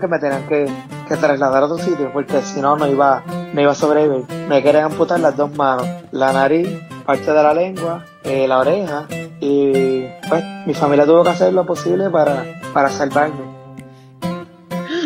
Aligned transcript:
que 0.00 0.08
me 0.08 0.18
tenían 0.18 0.46
que, 0.48 0.66
que 1.08 1.16
trasladar 1.16 1.62
a 1.62 1.66
otro 1.66 1.78
sitio 1.78 2.12
porque 2.12 2.40
si 2.42 2.60
no, 2.60 2.76
no 2.76 2.86
iba, 2.86 3.22
no 3.52 3.60
iba 3.60 3.72
a 3.72 3.74
sobrevivir. 3.74 4.24
Me 4.48 4.62
querían 4.62 4.84
amputar 4.84 5.20
las 5.20 5.36
dos 5.36 5.54
manos, 5.56 5.86
la 6.10 6.32
nariz, 6.32 6.68
parte 7.04 7.32
de 7.32 7.42
la 7.42 7.54
lengua, 7.54 8.04
eh, 8.24 8.46
la 8.46 8.58
oreja 8.58 9.06
y 9.40 10.04
pues 10.28 10.44
mi 10.66 10.74
familia 10.74 11.04
tuvo 11.04 11.24
que 11.24 11.30
hacer 11.30 11.52
lo 11.52 11.66
posible 11.66 12.08
para, 12.10 12.44
para 12.72 12.88
salvarme. 12.88 13.52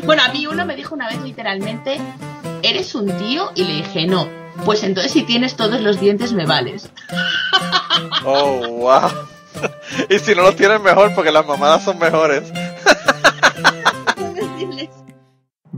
Bueno, 0.04 0.22
a 0.22 0.28
mí 0.28 0.46
uno 0.46 0.64
me 0.64 0.76
dijo 0.76 0.94
una 0.94 1.08
vez 1.08 1.20
literalmente, 1.22 1.98
¿eres 2.62 2.94
un 2.94 3.10
tío? 3.18 3.50
Y 3.54 3.64
le 3.64 3.72
dije, 3.74 4.06
no. 4.06 4.28
Pues 4.64 4.82
entonces 4.84 5.12
si 5.12 5.22
tienes 5.22 5.56
todos 5.56 5.80
los 5.80 6.00
dientes 6.00 6.32
me 6.32 6.46
vales. 6.46 6.90
Oh, 8.24 8.66
wow. 8.68 9.10
y 10.08 10.18
si 10.18 10.34
no 10.34 10.42
los 10.42 10.56
tienes 10.56 10.80
mejor 10.80 11.14
porque 11.14 11.32
las 11.32 11.46
mamadas 11.46 11.84
son 11.84 11.98
mejores. 11.98 12.52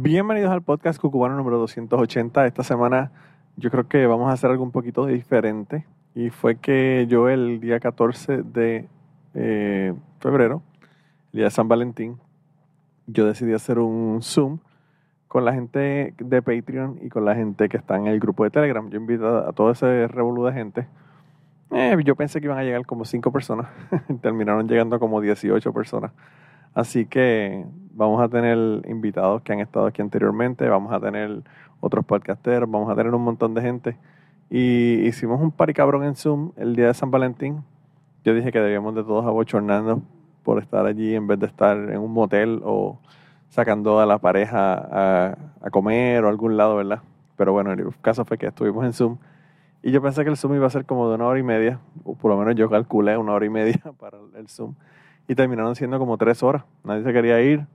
Bienvenidos 0.00 0.52
al 0.52 0.62
podcast 0.62 1.00
Cucubano 1.00 1.34
número 1.34 1.58
280. 1.58 2.46
Esta 2.46 2.62
semana 2.62 3.10
yo 3.56 3.68
creo 3.68 3.88
que 3.88 4.06
vamos 4.06 4.30
a 4.30 4.32
hacer 4.32 4.48
algo 4.48 4.62
un 4.62 4.70
poquito 4.70 5.06
diferente. 5.06 5.86
Y 6.14 6.30
fue 6.30 6.54
que 6.54 7.06
yo 7.08 7.28
el 7.28 7.58
día 7.58 7.80
14 7.80 8.44
de 8.44 8.86
eh, 9.34 9.92
febrero, 10.20 10.62
el 11.32 11.38
día 11.38 11.44
de 11.46 11.50
San 11.50 11.66
Valentín, 11.66 12.16
yo 13.08 13.26
decidí 13.26 13.52
hacer 13.54 13.80
un 13.80 14.22
Zoom 14.22 14.60
con 15.26 15.44
la 15.44 15.52
gente 15.52 16.14
de 16.16 16.42
Patreon 16.42 17.00
y 17.02 17.08
con 17.08 17.24
la 17.24 17.34
gente 17.34 17.68
que 17.68 17.76
está 17.76 17.96
en 17.96 18.06
el 18.06 18.20
grupo 18.20 18.44
de 18.44 18.50
Telegram. 18.50 18.88
Yo 18.90 19.00
invito 19.00 19.48
a 19.48 19.52
todo 19.52 19.72
ese 19.72 20.06
revolú 20.06 20.44
de 20.44 20.52
gente. 20.52 20.86
Eh, 21.72 21.96
yo 22.04 22.14
pensé 22.14 22.38
que 22.38 22.46
iban 22.46 22.58
a 22.58 22.62
llegar 22.62 22.86
como 22.86 23.04
5 23.04 23.32
personas. 23.32 23.66
Terminaron 24.22 24.68
llegando 24.68 25.00
como 25.00 25.20
18 25.20 25.72
personas. 25.72 26.12
Así 26.72 27.04
que 27.06 27.66
vamos 27.98 28.22
a 28.22 28.28
tener 28.28 28.56
invitados 28.88 29.42
que 29.42 29.52
han 29.52 29.60
estado 29.60 29.86
aquí 29.86 30.00
anteriormente. 30.00 30.68
Vamos 30.68 30.92
a 30.92 31.00
tener 31.00 31.42
otros 31.80 32.04
podcasteros. 32.04 32.70
Vamos 32.70 32.88
a 32.90 32.94
tener 32.94 33.12
un 33.12 33.22
montón 33.22 33.54
de 33.54 33.60
gente. 33.60 33.96
Y 34.48 35.06
hicimos 35.06 35.40
un 35.40 35.50
party 35.50 35.74
cabrón 35.74 36.04
en 36.04 36.14
Zoom 36.14 36.52
el 36.56 36.76
día 36.76 36.86
de 36.86 36.94
San 36.94 37.10
Valentín. 37.10 37.64
Yo 38.24 38.34
dije 38.34 38.52
que 38.52 38.60
debíamos 38.60 38.94
de 38.94 39.02
todos 39.02 39.26
abochornarnos 39.26 39.98
por 40.44 40.62
estar 40.62 40.86
allí 40.86 41.14
en 41.14 41.26
vez 41.26 41.40
de 41.40 41.46
estar 41.46 41.76
en 41.76 41.98
un 41.98 42.12
motel 42.12 42.60
o 42.64 42.98
sacando 43.50 43.98
a 43.98 44.06
la 44.06 44.18
pareja 44.18 45.32
a, 45.60 45.70
comer 45.70 46.24
o 46.24 46.28
a 46.28 46.30
algún 46.30 46.56
lado, 46.56 46.76
¿verdad? 46.76 47.00
Pero 47.36 47.52
bueno, 47.52 47.72
el 47.72 47.84
caso 48.00 48.24
fue 48.24 48.38
que 48.38 48.46
estuvimos 48.46 48.84
en 48.84 48.92
Zoom 48.92 49.18
y 49.82 49.90
yo 49.90 50.00
pensé 50.00 50.24
que 50.24 50.30
el 50.30 50.36
Zoom 50.36 50.54
iba 50.54 50.66
a 50.66 50.70
ser 50.70 50.84
como 50.86 51.08
de 51.08 51.16
una 51.16 51.26
hora 51.26 51.38
y 51.38 51.42
media, 51.42 51.78
o 52.04 52.14
por 52.14 52.30
lo 52.30 52.38
menos 52.38 52.54
yo 52.56 52.68
calculé 52.68 53.16
una 53.16 53.32
hora 53.32 53.46
y 53.46 53.50
media 53.50 53.80
para 53.98 54.18
el 54.36 54.48
Zoom, 54.48 54.74
y 55.28 55.34
terminaron 55.34 55.76
siendo 55.76 55.98
como 55.98 56.16
tres 56.16 56.42
horas. 56.42 56.64
Nadie 56.84 57.04
se 57.04 57.12
quería 57.12 57.40
ir. 57.40 57.66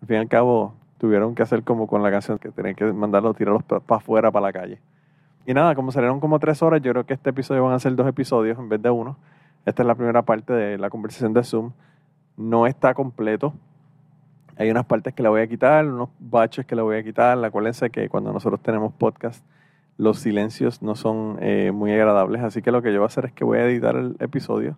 Al 0.00 0.08
fin 0.08 0.16
y 0.16 0.18
al 0.20 0.28
cabo, 0.28 0.74
tuvieron 0.98 1.34
que 1.34 1.42
hacer 1.42 1.62
como 1.62 1.86
con 1.86 2.02
la 2.02 2.10
canción, 2.10 2.38
que 2.38 2.50
tenían 2.50 2.74
que 2.74 2.84
mandarlos, 2.92 3.36
tirarlos 3.36 3.62
para 3.62 3.82
afuera, 3.88 4.30
para 4.30 4.46
la 4.46 4.52
calle. 4.52 4.80
Y 5.46 5.54
nada, 5.54 5.74
como 5.74 5.92
salieron 5.92 6.20
como 6.20 6.38
tres 6.38 6.62
horas, 6.62 6.82
yo 6.82 6.92
creo 6.92 7.06
que 7.06 7.14
este 7.14 7.30
episodio 7.30 7.64
van 7.64 7.72
a 7.72 7.78
ser 7.78 7.94
dos 7.96 8.06
episodios 8.06 8.58
en 8.58 8.68
vez 8.68 8.82
de 8.82 8.90
uno. 8.90 9.16
Esta 9.64 9.82
es 9.82 9.86
la 9.86 9.94
primera 9.94 10.22
parte 10.22 10.52
de 10.52 10.78
la 10.78 10.90
conversación 10.90 11.32
de 11.32 11.42
Zoom. 11.42 11.72
No 12.36 12.66
está 12.66 12.94
completo, 12.94 13.54
hay 14.58 14.70
unas 14.72 14.86
partes 14.86 15.14
que 15.14 15.22
le 15.22 15.28
voy 15.28 15.40
a 15.40 15.46
quitar, 15.46 15.86
unos 15.86 16.08
baches 16.18 16.66
que 16.66 16.74
le 16.74 16.82
voy 16.82 16.96
a 16.96 17.04
quitar. 17.04 17.42
Acuérdense 17.44 17.90
que 17.90 18.08
cuando 18.08 18.32
nosotros 18.32 18.60
tenemos 18.60 18.92
podcast, 18.92 19.44
los 19.96 20.18
silencios 20.18 20.82
no 20.82 20.96
son 20.96 21.38
eh, 21.40 21.70
muy 21.72 21.92
agradables. 21.92 22.42
Así 22.42 22.60
que 22.60 22.72
lo 22.72 22.82
que 22.82 22.92
yo 22.92 22.98
voy 22.98 23.04
a 23.04 23.06
hacer 23.06 23.26
es 23.26 23.32
que 23.32 23.44
voy 23.44 23.58
a 23.58 23.66
editar 23.66 23.94
el 23.94 24.16
episodio 24.18 24.76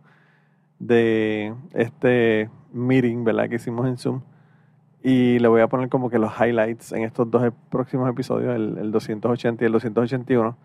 de 0.79 1.55
este 1.73 2.51
meeting, 2.75 3.25
¿verdad? 3.25 3.49
Que 3.49 3.55
hicimos 3.55 3.87
en 3.87 3.97
Zoom. 3.97 4.21
Y 5.03 5.39
le 5.39 5.49
voy 5.49 5.63
a 5.63 5.69
poner 5.69 5.89
como 5.89 6.11
que 6.11 6.19
los 6.19 6.33
highlights 6.39 6.93
en 6.93 7.05
estos 7.05 7.31
dos 7.31 7.53
próximos 7.71 8.09
episodios, 8.11 8.55
el, 8.55 8.93
280 8.93 9.65
y 9.65 9.67
el 9.67 9.73
281. 9.73 10.57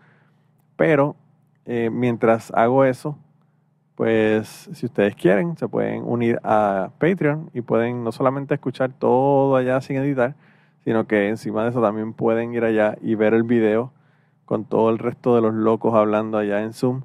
Pero 0.76 1.16
eh, 1.64 1.88
mientras 1.90 2.52
hago 2.52 2.84
eso, 2.84 3.18
pues 3.94 4.68
si 4.74 4.86
ustedes 4.86 5.16
quieren, 5.16 5.56
se 5.56 5.68
pueden 5.68 6.04
unir 6.04 6.38
a 6.44 6.90
Patreon 6.98 7.50
y 7.54 7.62
pueden 7.62 8.04
no 8.04 8.12
solamente 8.12 8.54
escuchar 8.54 8.92
todo 8.92 9.56
allá 9.56 9.80
sin 9.80 9.96
editar, 9.96 10.34
sino 10.84 11.06
que 11.06 11.28
encima 11.28 11.64
de 11.64 11.70
eso 11.70 11.80
también 11.80 12.12
pueden 12.12 12.52
ir 12.52 12.64
allá 12.64 12.96
y 13.00 13.14
ver 13.14 13.32
el 13.32 13.42
video 13.42 13.92
con 14.44 14.64
todo 14.66 14.90
el 14.90 14.98
resto 14.98 15.34
de 15.34 15.40
los 15.40 15.54
locos 15.54 15.94
hablando 15.94 16.36
allá 16.36 16.62
en 16.62 16.74
Zoom. 16.74 17.02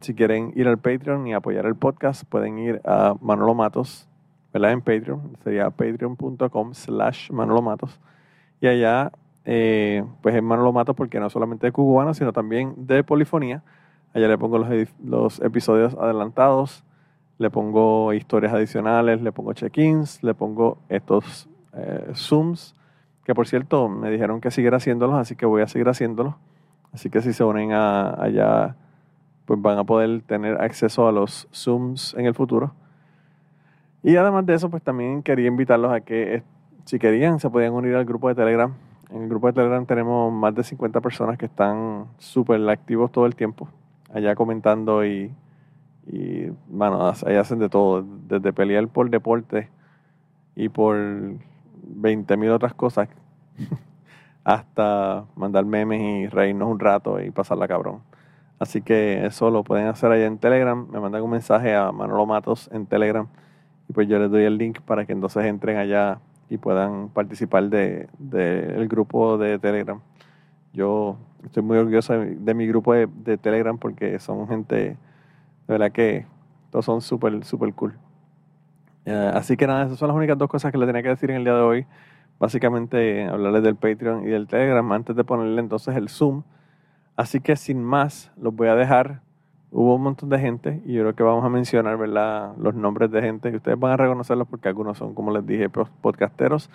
Si 0.00 0.14
quieren 0.14 0.52
ir 0.56 0.66
al 0.66 0.78
Patreon 0.78 1.26
y 1.28 1.34
apoyar 1.34 1.66
el 1.66 1.76
podcast, 1.76 2.24
pueden 2.24 2.58
ir 2.58 2.82
a 2.84 3.14
Manolo 3.20 3.54
Matos, 3.54 4.08
¿verdad? 4.54 4.72
En 4.72 4.80
Patreon, 4.80 5.36
sería 5.44 5.68
patreon.com 5.68 6.72
slash 6.72 7.30
Manolo 7.30 7.60
Matos. 7.60 8.00
Y 8.62 8.68
allá, 8.68 9.12
eh, 9.44 10.02
pues 10.22 10.34
es 10.34 10.42
Manolo 10.42 10.72
Matos 10.72 10.96
porque 10.96 11.20
no 11.20 11.28
solamente 11.28 11.66
de 11.66 11.72
cubano, 11.72 12.14
sino 12.14 12.32
también 12.32 12.72
de 12.86 13.04
polifonía 13.04 13.62
Allá 14.14 14.28
le 14.28 14.38
pongo 14.38 14.58
los, 14.58 15.40
episodios 15.40 15.94
adelantados, 15.94 16.84
le 17.38 17.50
pongo 17.50 18.12
historias 18.12 18.52
adicionales, 18.52 19.20
le 19.20 19.32
pongo 19.32 19.52
check-ins, 19.54 20.22
le 20.22 20.34
pongo 20.34 20.78
estos 20.88 21.48
eh, 21.72 22.12
zooms, 22.14 22.76
que 23.24 23.34
por 23.34 23.48
cierto 23.48 23.88
me 23.88 24.10
dijeron 24.10 24.40
que 24.40 24.52
siguiera 24.52 24.76
haciéndolos, 24.76 25.16
así 25.16 25.34
que 25.34 25.46
voy 25.46 25.62
a 25.62 25.66
seguir 25.66 25.88
haciéndolos. 25.88 26.36
Así 26.92 27.10
que 27.10 27.22
si 27.22 27.32
se 27.32 27.42
unen 27.42 27.72
a, 27.72 28.10
allá, 28.22 28.76
pues 29.46 29.60
van 29.60 29.78
a 29.78 29.84
poder 29.84 30.22
tener 30.22 30.62
acceso 30.62 31.08
a 31.08 31.12
los 31.12 31.48
zooms 31.52 32.14
en 32.16 32.26
el 32.26 32.34
futuro. 32.34 32.72
Y 34.04 34.16
además 34.16 34.44
de 34.44 34.54
eso, 34.54 34.68
pues 34.68 34.82
también 34.82 35.22
quería 35.22 35.48
invitarlos 35.48 35.90
a 35.90 36.02
que, 36.02 36.34
eh, 36.34 36.42
si 36.84 36.98
querían, 36.98 37.40
se 37.40 37.48
podían 37.48 37.72
unir 37.72 37.94
al 37.94 38.04
grupo 38.04 38.28
de 38.28 38.34
Telegram. 38.34 38.74
En 39.08 39.22
el 39.22 39.28
grupo 39.30 39.46
de 39.46 39.54
Telegram 39.54 39.86
tenemos 39.86 40.30
más 40.30 40.54
de 40.54 40.62
50 40.62 41.00
personas 41.00 41.38
que 41.38 41.46
están 41.46 42.04
súper 42.18 42.68
activos 42.68 43.10
todo 43.10 43.24
el 43.24 43.34
tiempo 43.34 43.66
allá 44.12 44.34
comentando 44.34 45.06
y, 45.06 45.32
y 46.06 46.50
bueno, 46.68 47.12
ahí 47.26 47.36
hacen 47.36 47.58
de 47.58 47.70
todo, 47.70 48.04
desde 48.28 48.52
pelear 48.52 48.86
por 48.88 49.08
deporte 49.08 49.70
y 50.54 50.68
por 50.68 50.96
20.000 50.96 52.50
otras 52.52 52.74
cosas, 52.74 53.08
hasta 54.44 55.24
mandar 55.34 55.64
memes 55.64 56.00
y 56.02 56.26
reírnos 56.28 56.68
un 56.68 56.78
rato 56.78 57.20
y 57.22 57.30
pasarla 57.30 57.66
cabrón. 57.66 58.00
Así 58.58 58.82
que 58.82 59.24
eso 59.24 59.50
lo 59.50 59.64
pueden 59.64 59.86
hacer 59.86 60.12
allá 60.12 60.26
en 60.26 60.38
Telegram. 60.38 60.86
Me 60.90 61.00
mandan 61.00 61.22
un 61.22 61.30
mensaje 61.30 61.74
a 61.74 61.90
Manolo 61.90 62.26
Matos 62.26 62.68
en 62.70 62.86
Telegram 62.86 63.26
y 63.88 63.92
pues 63.92 64.08
yo 64.08 64.18
les 64.18 64.30
doy 64.30 64.44
el 64.44 64.56
link 64.56 64.80
para 64.80 65.04
que 65.04 65.12
entonces 65.12 65.44
entren 65.44 65.76
allá 65.76 66.18
y 66.48 66.58
puedan 66.58 67.08
participar 67.08 67.64
del 67.64 68.08
de, 68.18 68.74
el 68.76 68.88
grupo 68.88 69.38
de 69.38 69.58
Telegram. 69.58 70.00
Yo 70.72 71.18
estoy 71.44 71.62
muy 71.62 71.78
orgulloso 71.78 72.14
de, 72.14 72.54
mi 72.54 72.66
grupo 72.66 72.94
de, 72.94 73.38
Telegram 73.38 73.78
porque 73.78 74.18
son 74.18 74.48
gente, 74.48 74.76
de 74.76 74.96
verdad 75.66 75.92
que 75.92 76.26
todos 76.70 76.84
son 76.84 77.00
súper, 77.00 77.44
súper 77.44 77.72
cool. 77.74 77.94
Eh, 79.04 79.30
así 79.34 79.56
que 79.56 79.66
nada, 79.66 79.84
esas 79.84 79.98
son 79.98 80.08
las 80.08 80.16
únicas 80.16 80.38
dos 80.38 80.48
cosas 80.48 80.72
que 80.72 80.78
le 80.78 80.86
tenía 80.86 81.02
que 81.02 81.10
decir 81.10 81.30
en 81.30 81.36
el 81.36 81.44
día 81.44 81.54
de 81.54 81.60
hoy. 81.60 81.86
Básicamente 82.38 83.24
hablarles 83.26 83.62
del 83.62 83.76
Patreon 83.76 84.26
y 84.26 84.30
del 84.30 84.48
Telegram 84.48 84.90
antes 84.92 85.14
de 85.14 85.24
ponerle 85.24 85.60
entonces 85.60 85.96
el 85.96 86.08
Zoom. 86.08 86.42
Así 87.16 87.40
que 87.40 87.54
sin 87.54 87.82
más, 87.82 88.32
los 88.36 88.54
voy 88.54 88.68
a 88.68 88.74
dejar. 88.74 89.20
Hubo 89.76 89.96
un 89.96 90.02
montón 90.02 90.28
de 90.28 90.38
gente 90.38 90.80
y 90.86 90.92
yo 90.92 91.02
creo 91.02 91.16
que 91.16 91.24
vamos 91.24 91.44
a 91.44 91.48
mencionar 91.48 91.98
¿verdad? 91.98 92.54
los 92.58 92.76
nombres 92.76 93.10
de 93.10 93.20
gente 93.20 93.50
y 93.50 93.56
ustedes 93.56 93.76
van 93.76 93.90
a 93.90 93.96
reconocerlos 93.96 94.46
porque 94.46 94.68
algunos 94.68 94.96
son, 94.96 95.16
como 95.16 95.32
les 95.32 95.44
dije, 95.44 95.68
podcasteros 95.68 96.70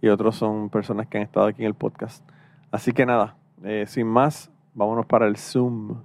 y 0.00 0.08
otros 0.08 0.34
son 0.34 0.68
personas 0.68 1.06
que 1.06 1.18
han 1.18 1.22
estado 1.22 1.46
aquí 1.46 1.62
en 1.62 1.68
el 1.68 1.74
podcast. 1.74 2.28
Así 2.72 2.92
que 2.92 3.06
nada, 3.06 3.36
eh, 3.62 3.84
sin 3.86 4.08
más, 4.08 4.50
vámonos 4.74 5.06
para 5.06 5.28
el 5.28 5.36
Zoom. 5.36 6.02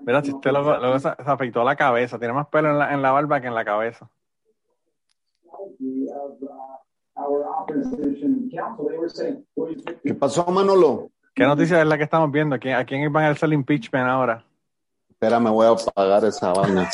Mira, 0.00 0.22
si 0.22 0.32
usted 0.32 0.50
luego, 0.50 0.98
se, 0.98 1.10
afeitó 1.10 1.62
la 1.62 1.76
cabeza, 1.76 2.18
tiene 2.18 2.32
más 2.32 2.46
pelo 2.46 2.70
en 2.70 2.78
la, 2.78 2.94
en 2.94 3.02
la 3.02 3.12
barba 3.12 3.42
que 3.42 3.48
en 3.48 3.54
la 3.54 3.64
cabeza. 3.66 4.08
¿Qué 10.02 10.14
pasó, 10.14 10.46
Manolo? 10.46 11.10
¿Qué 11.34 11.44
noticia 11.44 11.82
es 11.82 11.86
la 11.86 11.98
que 11.98 12.04
estamos 12.04 12.32
viendo? 12.32 12.56
¿A 12.56 12.58
quién, 12.58 12.76
a 12.76 12.84
quién 12.86 13.12
van 13.12 13.24
a 13.24 13.28
hacer 13.28 13.48
el 13.48 13.52
impeachment 13.52 14.08
ahora? 14.08 14.42
Espera, 15.22 15.38
me 15.38 15.50
voy 15.50 15.68
a 15.68 15.70
apagar 15.70 16.24
esa 16.24 16.52
vaina. 16.52 16.90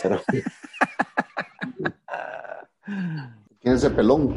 ¿Quién 3.59 3.75
es 3.75 3.83
ese 3.83 3.89
pelón? 3.89 4.37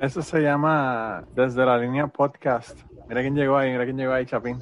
Eso 0.00 0.22
se 0.22 0.40
llama 0.40 1.22
Desde 1.34 1.66
la 1.66 1.76
Línea 1.76 2.06
Podcast. 2.06 2.78
Mira 3.10 3.20
quién 3.20 3.34
llegó 3.34 3.58
ahí, 3.58 3.72
mira 3.72 3.84
quién 3.84 3.98
llegó 3.98 4.14
ahí, 4.14 4.24
Chapín. 4.24 4.58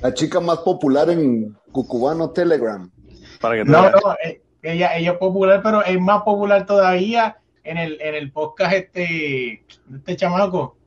La 0.00 0.14
chica 0.14 0.40
más 0.40 0.60
popular 0.60 1.10
en 1.10 1.54
Cucubano 1.72 2.30
Telegram. 2.30 2.90
Para 3.42 3.56
que 3.56 3.66
no, 3.66 3.90
no, 3.90 4.16
eh, 4.24 4.40
ella, 4.62 4.96
ella 4.96 5.12
es 5.12 5.18
popular, 5.18 5.60
pero 5.62 5.84
es 5.84 6.00
más 6.00 6.22
popular 6.22 6.64
todavía 6.64 7.36
en 7.64 7.76
el, 7.76 8.00
en 8.00 8.14
el 8.14 8.32
podcast 8.32 8.72
este, 8.72 9.62
este 9.94 10.16
chamaco. 10.16 10.78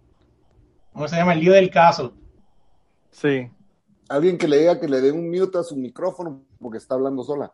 ¿Cómo 0.94 1.07
se 1.07 1.15
llama? 1.15 1.33
El 1.33 1.41
lío 1.41 1.53
del 1.53 1.69
caso. 1.69 2.15
Sí. 3.12 3.51
Alguien 4.09 4.38
que 4.38 4.47
le 4.47 4.57
diga 4.57 4.79
que 4.79 4.88
le 4.88 5.01
dé 5.01 5.11
un 5.11 5.29
mute 5.29 5.57
a 5.59 5.63
su 5.63 5.75
micrófono 5.75 6.41
porque 6.59 6.77
está 6.79 6.95
hablando 6.95 7.23
sola. 7.23 7.51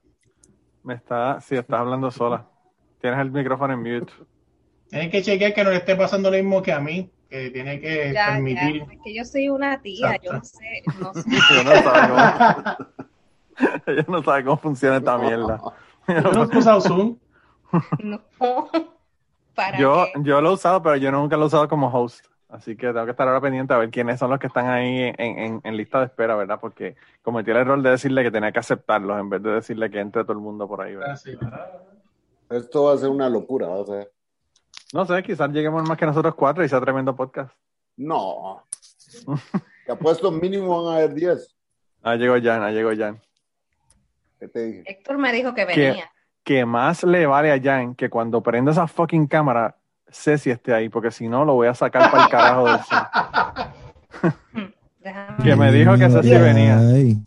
Me 0.84 0.94
está, 0.96 1.40
sí, 1.42 1.56
estás 1.56 1.80
hablando 1.82 2.10
sola. 2.12 2.48
Tienes 3.02 3.20
el 3.20 3.32
micrófono 3.32 3.74
en 3.74 3.80
mute. 3.80 4.14
Tienes 4.90 5.12
que 5.12 5.22
chequear 5.22 5.54
que 5.54 5.64
no 5.64 5.72
le 5.72 5.78
esté 5.78 5.96
pasando 5.96 6.30
lo 6.32 6.38
mismo 6.38 6.62
que 6.62 6.72
a 6.72 6.80
mí, 6.80 7.12
que 7.30 7.50
tiene 7.50 7.80
que 7.82 8.14
Ya, 8.14 8.28
permitir. 8.34 8.86
ya, 8.86 8.94
es 8.94 9.00
que 9.04 9.14
yo 9.16 9.26
soy 9.26 9.50
una 9.50 9.82
tía, 9.82 10.18
yo 10.24 10.34
no 10.34 10.44
sé, 10.44 10.84
no 11.00 11.14
sé. 11.14 11.24
Ella 11.28 11.64
no 11.64 11.84
sabe 11.84 12.08
cómo, 12.10 12.96
ella 13.88 14.06
no 14.08 14.24
sabe 14.24 14.44
cómo 14.46 14.58
funciona 14.58 14.98
esta 14.98 15.18
mierda. 15.18 15.62
Yo 16.08 16.22
no 16.32 16.44
he 16.52 16.58
usado 16.58 16.82
Zoom. 16.82 17.18
No. 18.00 18.22
¿Para 19.54 19.78
Yo, 19.78 20.06
qué? 20.14 20.22
yo 20.24 20.40
lo 20.40 20.52
he 20.52 20.54
usado, 20.54 20.82
pero 20.82 20.96
yo 20.98 21.12
nunca 21.12 21.36
lo 21.36 21.44
he 21.44 21.48
usado 21.48 21.68
como 21.68 21.88
host. 21.88 22.26
Así 22.56 22.76
que 22.76 22.88
tengo 22.88 23.06
que 23.06 23.12
estar 23.12 23.28
ahora 23.28 23.42
pendiente 23.42 23.74
a 23.74 23.78
ver 23.78 23.90
quiénes 23.90 24.20
son 24.20 24.30
los 24.30 24.40
que 24.40 24.48
están 24.48 24.68
ahí 24.68 25.14
en, 25.18 25.40
en- 25.40 25.62
en 25.64 25.78
lista 25.78 26.00
de 26.00 26.06
espera, 26.06 26.36
¿verdad? 26.36 26.60
Porque 26.60 26.96
cometí 27.22 27.52
el 27.52 27.58
error 27.58 27.82
de 27.82 27.90
decirle 27.92 28.24
que 28.24 28.32
tenía 28.32 28.52
que 28.52 28.60
aceptarlos 28.60 29.20
en 29.20 29.30
vez 29.30 29.42
de 29.44 29.52
decirle 29.52 29.90
que 29.90 30.00
entre 30.00 30.24
todo 30.24 30.34
el 30.34 30.40
mundo 30.40 30.68
por 30.68 30.82
ahí, 30.82 30.96
¿verdad? 30.96 31.14
Ah, 31.14 31.18
sí. 31.18 31.38
Esto 32.50 32.84
va 32.86 32.94
a 32.94 32.98
ser 32.98 33.10
una 33.10 33.30
locura, 33.30 33.68
vas 33.68 33.90
a 33.90 33.94
ver. 33.94 34.12
No 34.94 35.06
sé, 35.06 35.22
quizás 35.24 35.50
lleguemos 35.52 35.88
más 35.88 35.98
que 35.98 36.06
nosotros 36.06 36.36
cuatro 36.36 36.64
y 36.64 36.70
sea 36.70 36.80
tremendo 36.80 37.16
podcast. 37.16 37.52
No. 37.98 38.64
Te 39.86 39.92
apuesto 39.92 40.32
mínimo 40.32 40.84
van 40.84 40.94
a 40.94 40.98
haber 40.98 41.14
10. 41.14 41.56
Ah, 42.04 42.16
llegó 42.16 42.36
Jan, 42.42 42.62
ah, 42.62 42.72
llegó 42.72 42.92
Jan. 42.96 43.20
¿Qué 44.40 44.48
te 44.48 44.66
dije? 44.66 44.84
Héctor 44.86 45.18
me 45.18 45.32
dijo 45.32 45.54
que 45.54 45.66
venía. 45.66 46.12
Que 46.44 46.66
más 46.66 47.04
le 47.04 47.26
vale 47.26 47.52
a 47.52 47.60
Jan 47.62 47.96
que 47.96 48.10
cuando 48.10 48.42
prenda 48.42 48.72
esa 48.72 48.86
fucking 48.88 49.26
cámara, 49.28 49.76
Ceci 50.16 50.50
esté 50.50 50.74
ahí, 50.74 50.90
porque 50.90 51.12
si 51.12 51.28
no 51.28 51.44
lo 51.46 51.54
voy 51.56 51.68
a 51.68 51.74
sacar 51.74 52.10
para 52.10 52.24
el 52.24 52.30
carajo 52.30 52.66
del 52.68 52.80
Zoom. 52.80 53.04
Déjame 55.00 55.44
Que 55.44 55.56
me 55.56 55.72
dijo 55.72 55.98
que 55.98 56.10
Ceci 56.10 56.30
venía. 56.38 56.80
Ay, 56.80 57.18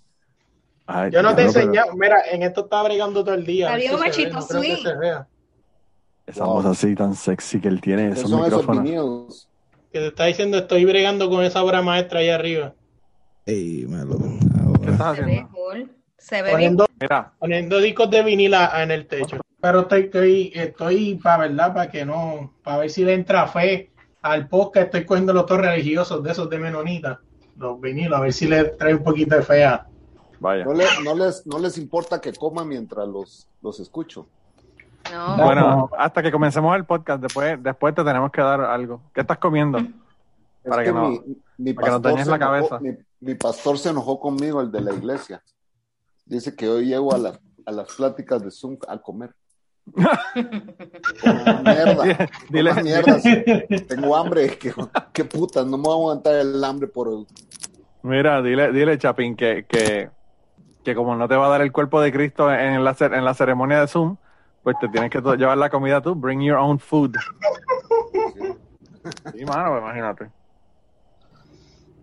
Ay, 0.87 1.11
Yo 1.11 1.23
no 1.23 1.35
te 1.35 1.43
he 1.43 1.44
enseñado. 1.44 1.94
Mira, 1.94 2.23
en 2.32 2.43
esto 2.43 2.62
estaba 2.62 2.85
bregando 2.85 3.23
todo 3.23 3.35
el 3.35 3.44
día. 3.44 3.73
Adiós, 3.75 4.00
si 4.11 4.23
se 4.25 4.58
ve, 4.58 4.70
machito 4.73 4.94
no. 4.94 5.26
Esa 6.26 6.44
voz 6.44 6.64
así 6.64 6.94
tan 6.94 7.14
sexy 7.14 7.61
que 7.61 7.69
él 7.69 7.81
tiene, 7.81 8.06
¿Qué 8.08 8.12
esos 8.20 8.31
son 8.31 8.44
esos 8.46 8.67
micrófonos. 8.67 9.49
Que 9.93 9.99
te 10.00 10.06
está 10.08 10.25
diciendo, 10.25 10.58
estoy 10.58 10.84
bregando 10.87 11.29
con 11.31 11.44
esa 11.44 11.62
obra 11.62 11.82
maestra 11.82 12.20
ahí 12.20 12.31
arriba. 12.31 12.75
ey, 13.46 13.87
Melo. 13.87 14.19
¿Qué 14.19 14.61
Ahora. 14.62 14.93
estás 14.93 15.17
Se 15.17 15.23
ve 15.25 15.31
haciendo? 15.32 15.50
cool. 15.52 15.96
Se 16.17 16.37
ve 16.37 16.43
bien. 16.43 16.52
Poniendo, 16.76 16.87
Mira, 17.00 17.32
poniendo 17.38 17.79
discos 17.79 18.11
de 18.11 18.23
vinila 18.23 18.82
en 18.82 18.91
el 18.91 19.06
techo. 19.06 19.38
Pero 19.60 19.81
estoy, 19.81 20.02
estoy, 20.05 20.52
estoy 20.55 21.14
para 21.16 21.49
verdad, 21.49 21.75
para 21.75 21.90
que 21.90 22.05
no, 22.05 22.52
para 22.62 22.78
ver 22.78 22.90
si 22.90 23.05
le 23.05 23.14
entra 23.14 23.46
fe 23.49 23.90
al 24.22 24.49
podcast. 24.49 24.87
Estoy 24.87 25.05
cogiendo 25.05 25.32
los 25.32 25.46
dos 25.46 25.58
religiosos 25.58 26.22
de 26.22 26.31
esos 26.31 26.49
de 26.49 26.58
Menonita, 26.58 27.20
los 27.56 27.81
vinilos, 27.81 28.19
a 28.19 28.22
ver 28.22 28.32
si 28.32 28.46
le 28.46 28.64
trae 28.64 28.94
un 28.94 29.02
poquito 29.02 29.34
de 29.34 29.43
fe 29.43 29.64
a. 29.64 29.87
vaya. 30.38 30.64
No, 30.64 30.75
le- 30.75 30.84
no 31.05 31.14
les, 31.16 31.44
no 31.46 31.58
les 31.58 31.76
importa 31.78 32.20
que 32.20 32.32
coman 32.32 32.69
mientras 32.69 33.08
los, 33.08 33.49
los 33.60 33.81
escucho. 33.81 34.26
No. 35.12 35.37
Bueno, 35.38 35.90
hasta 35.99 36.22
que 36.22 36.31
comencemos 36.31 36.76
el 36.76 36.84
podcast, 36.84 37.20
después, 37.22 37.60
después 37.62 37.94
te 37.94 38.05
tenemos 38.05 38.31
que 38.31 38.43
dar 38.43 38.60
algo. 38.60 39.00
¿Qué 39.12 39.22
estás 39.22 39.38
comiendo? 39.38 39.78
Es 39.78 39.87
Para 40.69 40.82
que, 40.84 40.88
que 40.90 40.94
no- 40.94 41.08
mi, 41.08 41.20
mi 41.58 41.72
para 41.72 41.87
que 41.87 41.93
no 41.93 41.99
dañes 42.00 42.26
la 42.28 42.37
enojó- 42.37 42.69
cabeza. 42.69 42.78
mi, 42.81 42.90
mi 43.20 43.34
pastor 43.34 43.76
se 43.78 43.88
enojó 43.90 44.20
conmigo, 44.20 44.60
el 44.60 44.70
de 44.70 44.81
la 44.82 44.93
iglesia. 44.94 45.43
Dice 46.26 46.55
que 46.55 46.69
hoy 46.69 46.87
llego 46.87 47.12
a, 47.14 47.19
la- 47.19 47.40
a 47.66 47.72
las 47.72 47.93
pláticas 47.94 48.40
de 48.43 48.50
Zoom 48.52 48.76
a 48.87 48.99
comer. 48.99 49.34
Mierda. 51.64 52.29
Dile, 52.50 52.75
mierda. 52.82 53.20
Tengo 53.88 54.17
hambre. 54.17 54.58
¿Qué, 54.58 54.73
qué 55.12 55.25
putas? 55.25 55.67
No 55.67 55.76
me 55.76 55.85
voy 55.85 55.93
a 55.93 55.96
aguantar 55.96 56.35
el 56.35 56.62
hambre 56.64 56.88
por... 56.88 57.26
Mira, 58.02 58.40
dile, 58.43 58.73
dile, 58.73 58.96
Chapín, 58.99 59.37
que, 59.37 59.67
que, 59.69 60.11
que 60.85 60.94
como 60.94 61.17
no 61.17 61.29
te 61.29 61.35
va 61.35 61.46
a 61.46 61.50
dar 61.50 61.62
el 61.62 61.73
cuerpo 61.73 62.00
de 62.00 62.12
Cristo 62.12 62.52
en 62.52 62.85
la, 62.85 62.96
en 62.99 63.25
la 63.25 63.35
ceremonia 63.35 63.81
de 63.81 63.88
Zoom, 63.88 64.17
pues 64.62 64.76
te 64.81 64.88
tienes 64.88 65.11
que 65.11 65.20
llevar 65.20 65.58
la 65.58 65.70
comida 65.70 66.00
tú. 66.00 66.14
Bring 66.14 66.41
your 66.43 66.58
own 66.58 66.79
food. 66.79 67.17
Sí, 69.34 69.44
mano, 69.44 69.70
pues, 69.70 69.82
imagínate. 69.82 70.31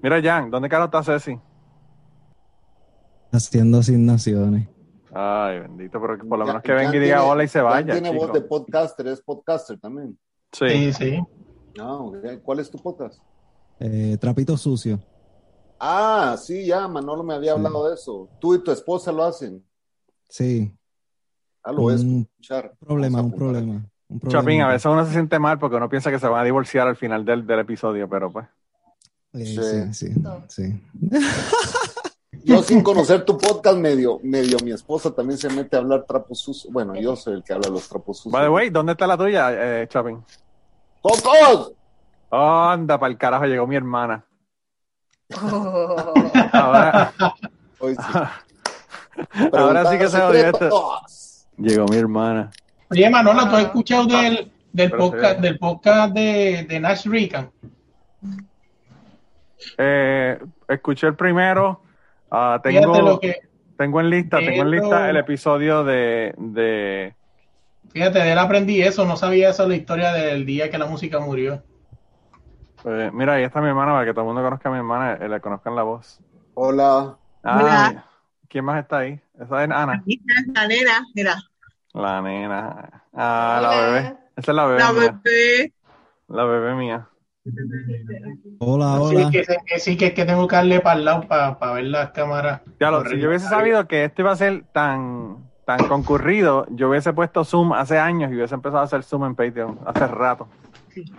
Mira, 0.01 0.21
Jan, 0.21 0.51
¿dónde 0.51 0.69
carajo 0.69 0.85
está 0.85 1.03
Ceci? 1.03 1.39
Haciendo 3.31 3.79
asignaciones. 3.79 4.67
Ay, 5.17 5.59
bendito, 5.61 6.01
pero 6.01 6.17
que 6.17 6.25
por 6.25 6.37
lo 6.37 6.45
Ya- 6.45 6.51
menos 6.51 6.63
que 6.63 6.73
venga 6.73 6.89
y 6.95 6.99
diga 6.99 7.15
tiene- 7.17 7.31
hola 7.31 7.43
y 7.43 7.47
se 7.47 7.59
ya 7.59 7.63
vaya, 7.63 7.93
tiene 7.93 8.11
chico. 8.11 8.21
voz 8.25 8.33
de 8.33 8.41
podcaster, 8.41 9.07
es 9.07 9.21
podcaster 9.21 9.79
también. 9.79 10.19
Sí. 10.51 10.67
Sí, 10.69 10.93
sí. 10.93 11.19
Ah, 11.79 11.95
ok. 11.95 12.17
¿Cuál 12.43 12.59
es 12.59 12.69
tu 12.69 12.77
podcast? 12.77 13.19
Eh, 13.79 14.17
trapito 14.19 14.57
sucio. 14.57 14.99
Ah, 15.79 16.35
sí, 16.37 16.65
ya, 16.65 16.87
Manolo 16.87 17.23
me 17.23 17.33
había 17.33 17.53
hablado 17.53 17.87
de 17.87 17.95
eso. 17.95 18.29
Tú 18.39 18.55
y 18.55 18.63
tu 18.63 18.71
esposa 18.71 19.11
lo 19.11 19.23
hacen. 19.23 19.63
Sí, 20.29 20.73
Ah, 21.63 21.71
lo 21.71 21.89
a 21.89 21.93
Un 21.95 22.27
problema, 22.79 23.21
un 23.21 23.31
problema. 23.33 23.73
Un 24.07 24.19
problema. 24.19 24.41
Chapín, 24.41 24.61
a 24.61 24.67
veces 24.67 24.85
uno 24.85 25.03
se 25.05 25.11
siente 25.13 25.39
mal 25.39 25.57
porque 25.59 25.77
uno 25.77 25.89
piensa 25.89 26.11
que 26.11 26.19
se 26.19 26.27
van 26.27 26.41
a 26.41 26.43
divorciar 26.43 26.87
al 26.87 26.95
final 26.95 27.25
del, 27.25 27.47
del 27.47 27.59
episodio, 27.59 28.07
pero 28.07 28.31
pues. 28.31 28.47
Eh, 29.33 29.45
Sí. 29.45 29.93
sí, 29.93 30.13
sí, 30.13 30.21
sí. 30.47 30.81
Yo 32.45 32.61
sin 32.61 32.83
conocer 32.83 33.25
tu 33.25 33.39
podcast 33.39 33.75
medio, 33.75 34.19
medio 34.21 34.57
mi 34.63 34.71
esposa 34.71 35.09
también 35.09 35.39
se 35.39 35.49
mete 35.49 35.75
a 35.75 35.79
hablar 35.79 36.03
trapos 36.03 36.39
sucios. 36.39 36.71
Bueno, 36.71 36.93
yo 36.95 37.15
soy 37.15 37.33
el 37.33 37.43
que 37.43 37.53
habla 37.53 37.69
los 37.69 37.89
trapos 37.89 38.17
sucios. 38.17 38.31
By 38.31 38.43
the 38.43 38.49
way, 38.49 38.69
¿dónde 38.69 38.91
está 38.91 39.07
la 39.07 39.17
tuya, 39.17 39.49
eh, 39.51 39.87
Chapín? 39.87 40.23
¡Cocos! 41.01 41.73
Anda, 42.29 42.99
para 42.99 43.11
el 43.11 43.17
carajo, 43.17 43.45
llegó 43.45 43.65
mi 43.65 43.75
hermana. 43.75 44.23
Oh. 45.41 46.13
Ahora, 46.53 47.13
Hoy 47.79 47.95
sí. 47.95 48.19
ahora 49.53 49.89
sí 49.89 49.97
que 49.97 50.07
se 50.07 50.21
odia 50.21 50.49
esto. 50.49 51.01
Llegó 51.57 51.85
mi 51.85 51.97
hermana. 51.97 52.51
Oye, 52.91 53.09
Manolo, 53.09 53.49
¿tú 53.49 53.55
has 53.55 53.63
escuchado 53.63 54.05
del, 54.05 54.51
del 54.71 54.91
Pero 54.91 54.97
podcast, 54.97 55.35
sí. 55.37 55.41
del 55.41 55.57
podcast 55.57 56.13
de, 56.13 56.67
de 56.69 56.79
Nash 56.79 57.07
Rican? 57.07 57.49
Eh, 59.79 60.39
escuché 60.67 61.07
el 61.07 61.15
primero. 61.15 61.81
Ah, 62.35 62.61
Fíjate 62.63 62.85
tengo, 62.85 63.01
lo 63.01 63.19
que, 63.19 63.35
tengo 63.77 63.99
en 63.99 64.09
lista, 64.09 64.37
tengo 64.39 64.61
en 64.63 64.71
lista 64.71 65.09
el 65.09 65.17
episodio 65.17 65.83
de, 65.83 66.33
de 66.37 67.15
fíjate, 67.95 68.19
de 68.19 68.31
él 68.33 68.37
aprendí 68.37 68.81
eso, 68.81 69.05
no 69.05 69.15
sabía 69.15 69.49
eso, 69.49 69.65
la 69.67 69.75
historia 69.75 70.11
del 70.11 70.45
día 70.45 70.69
que 70.69 70.77
la 70.77 70.85
música 70.85 71.19
murió. 71.19 71.63
eh, 72.83 73.09
mira, 73.13 73.35
ahí 73.35 73.43
está 73.43 73.61
mi 73.61 73.69
hermana, 73.69 73.93
para 73.93 74.05
que 74.05 74.11
todo 74.13 74.21
el 74.21 74.27
mundo 74.27 74.43
conozca 74.43 74.67
a 74.67 74.71
mi 74.73 74.77
hermana, 74.79 75.13
eh, 75.13 75.29
le 75.29 75.39
conozcan 75.39 75.75
la 75.77 75.83
voz. 75.83 76.19
Hola. 76.55 77.17
Ah, 77.41 77.59
Hola. 77.61 78.05
¿Quién 78.49 78.65
más 78.65 78.81
está 78.81 78.99
ahí? 78.99 79.19
Esa 79.35 79.63
es 79.63 79.71
Ana. 79.71 79.93
Aquí 79.93 80.21
está 80.25 80.61
la 80.61 80.67
nena, 80.67 81.05
mira, 81.15 81.35
La 81.93 82.21
nena. 82.21 83.03
Ah, 83.13 83.59
la 83.61 83.69
bebé. 83.69 84.17
Esa 84.35 84.51
es 84.51 84.55
la 84.55 84.65
bebé 84.65 84.79
la 84.79 84.91
mía. 84.91 85.19
bebé. 85.23 85.73
La 86.27 86.43
bebé 86.43 86.75
mía. 86.75 87.09
Hola, 88.59 88.99
hola. 88.99 89.29
que, 89.31 89.45
que 89.65 89.79
sí 89.79 89.95
que 89.97 90.07
es 90.07 90.13
que 90.13 90.25
tengo 90.25 90.47
que 90.47 90.55
darle 90.55 90.79
para 90.79 90.97
el 90.97 91.05
lado 91.05 91.27
para 91.27 91.73
ver 91.73 91.83
las 91.85 92.09
cámaras. 92.09 92.61
Ya 92.79 92.89
lo, 92.89 93.05
si 93.05 93.19
yo 93.19 93.29
hubiese 93.29 93.47
sabido 93.47 93.87
que 93.87 94.05
esto 94.05 94.23
iba 94.23 94.31
a 94.31 94.35
ser 94.35 94.63
tan, 94.71 95.49
tan 95.63 95.87
concurrido, 95.87 96.65
yo 96.71 96.89
hubiese 96.89 97.13
puesto 97.13 97.43
Zoom 97.43 97.73
hace 97.73 97.99
años 97.99 98.31
y 98.31 98.35
hubiese 98.35 98.55
empezado 98.55 98.81
a 98.81 98.85
hacer 98.85 99.03
Zoom 99.03 99.25
en 99.25 99.35
Patreon 99.35 99.79
hace 99.85 100.07
rato. 100.07 100.47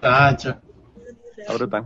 Tacho. 0.01 0.57
Está 1.37 1.53
brutal. 1.55 1.85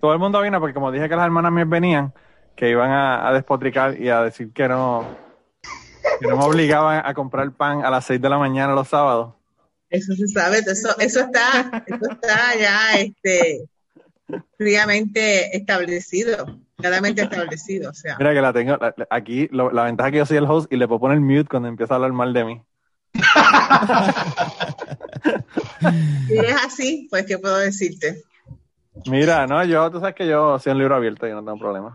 Todo 0.00 0.12
el 0.12 0.18
mundo 0.18 0.40
vino 0.40 0.58
porque 0.58 0.74
como 0.74 0.90
dije 0.90 1.08
que 1.08 1.14
las 1.14 1.24
hermanas 1.24 1.52
mías 1.52 1.68
venían, 1.68 2.12
que 2.56 2.70
iban 2.70 2.90
a, 2.90 3.28
a 3.28 3.32
despotricar 3.32 4.00
y 4.00 4.08
a 4.08 4.22
decir 4.22 4.52
que 4.52 4.66
no, 4.66 5.04
que 6.20 6.26
no 6.26 6.36
me 6.36 6.44
obligaban 6.44 7.06
a 7.06 7.14
comprar 7.14 7.52
pan 7.52 7.84
a 7.84 7.90
las 7.90 8.04
6 8.06 8.20
de 8.20 8.28
la 8.28 8.38
mañana 8.38 8.74
los 8.74 8.88
sábados. 8.88 9.34
Eso 9.90 10.14
se 10.14 10.26
sabe, 10.28 10.58
eso, 10.58 10.88
eso 10.98 11.20
está, 11.20 11.84
eso 11.86 12.10
está 12.10 12.58
ya 12.58 12.94
este 12.98 13.68
fríamente 14.58 15.56
establecido, 15.56 16.58
claramente 16.76 17.22
establecido. 17.22 17.90
O 17.90 17.94
sea, 17.94 18.16
Mira 18.18 18.34
que 18.34 18.40
la 18.40 18.52
tengo, 18.52 18.76
la- 18.76 18.94
aquí 19.10 19.48
lo- 19.52 19.70
la 19.70 19.84
ventaja 19.84 20.08
es 20.08 20.12
que 20.12 20.18
yo 20.18 20.26
soy 20.26 20.36
el 20.38 20.44
host 20.44 20.72
y 20.72 20.76
le 20.76 20.88
puedo 20.88 21.00
poner 21.00 21.20
mute 21.20 21.48
cuando 21.48 21.68
empieza 21.68 21.94
a 21.94 21.96
hablar 21.96 22.12
mal 22.12 22.32
de 22.32 22.44
mí. 22.44 22.62
si 26.28 26.38
eres 26.38 26.56
así, 26.64 27.06
pues 27.10 27.26
qué 27.26 27.38
puedo 27.38 27.58
decirte. 27.58 28.22
Mira, 29.06 29.46
no, 29.46 29.64
yo, 29.64 29.90
tú 29.90 30.00
sabes 30.00 30.14
que 30.14 30.26
yo 30.26 30.58
soy 30.58 30.72
un 30.72 30.78
libro 30.78 30.94
abierto 30.96 31.26
y 31.26 31.30
no 31.32 31.44
tengo 31.44 31.58
problema. 31.58 31.94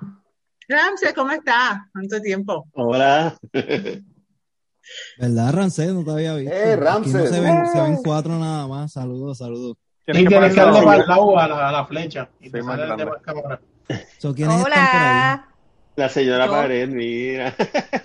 Ramsey, 0.67 1.13
¿cómo 1.13 1.31
estás? 1.31 1.79
¿Cuánto 1.91 2.21
tiempo? 2.21 2.67
Hola. 2.73 3.35
¿Verdad, 5.17 5.53
Ramsey? 5.53 5.93
No 5.93 6.03
te 6.03 6.11
había 6.11 6.35
visto. 6.35 6.53
Eh, 6.53 6.77
no 6.77 7.03
se 7.03 7.41
ven, 7.41 7.67
se 7.67 7.81
ven 7.81 7.97
cuatro 8.03 8.37
nada 8.37 8.67
más. 8.67 8.91
Saludos, 8.93 9.37
saludos. 9.37 9.77
Y 10.07 10.25
tienes 10.25 10.53
que 10.53 10.59
darle 10.59 10.81
para 10.81 11.01
el 11.01 11.07
lado 11.07 11.37
a 11.39 11.47
la, 11.47 11.69
a 11.69 11.71
la 11.71 11.85
flecha. 11.85 12.29
Y 12.39 12.45
Sí, 12.45 12.51
te 12.51 12.63
sale 12.63 12.95
de 12.95 13.05
más 13.05 13.21
cámara. 13.21 13.59
So, 14.17 14.33
¿Quiénes 14.33 14.57
están 14.57 14.63
por 14.63 14.73
ahí? 14.73 14.79
Hola. 14.79 15.45
La 15.95 16.09
señora 16.09 16.45
Yo. 16.45 16.51
Pared, 16.51 16.89
mira. 16.89 17.53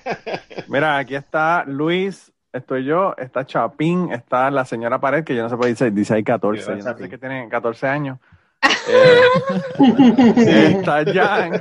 Mira, 0.68 0.98
aquí 0.98 1.14
está 1.14 1.64
Luis, 1.66 2.32
estoy 2.52 2.84
yo, 2.84 3.14
está 3.16 3.46
Chapín, 3.46 4.10
está 4.12 4.50
la 4.50 4.64
señora 4.64 4.98
Pared, 4.98 5.22
que 5.22 5.36
yo 5.36 5.42
no 5.42 5.48
sé 5.48 5.56
por 5.56 5.66
qué 5.66 5.70
dice, 5.70 5.90
dice 5.90 6.14
ahí 6.14 6.24
14. 6.24 6.60
Mira, 6.62 6.78
Yo 6.84 6.90
no 6.92 6.98
sé 6.98 7.08
que 7.08 7.18
tiene 7.18 7.48
14 7.48 7.86
años. 7.86 8.18
Eh, 8.88 10.76
Está 10.78 11.04
Jan. 11.04 11.54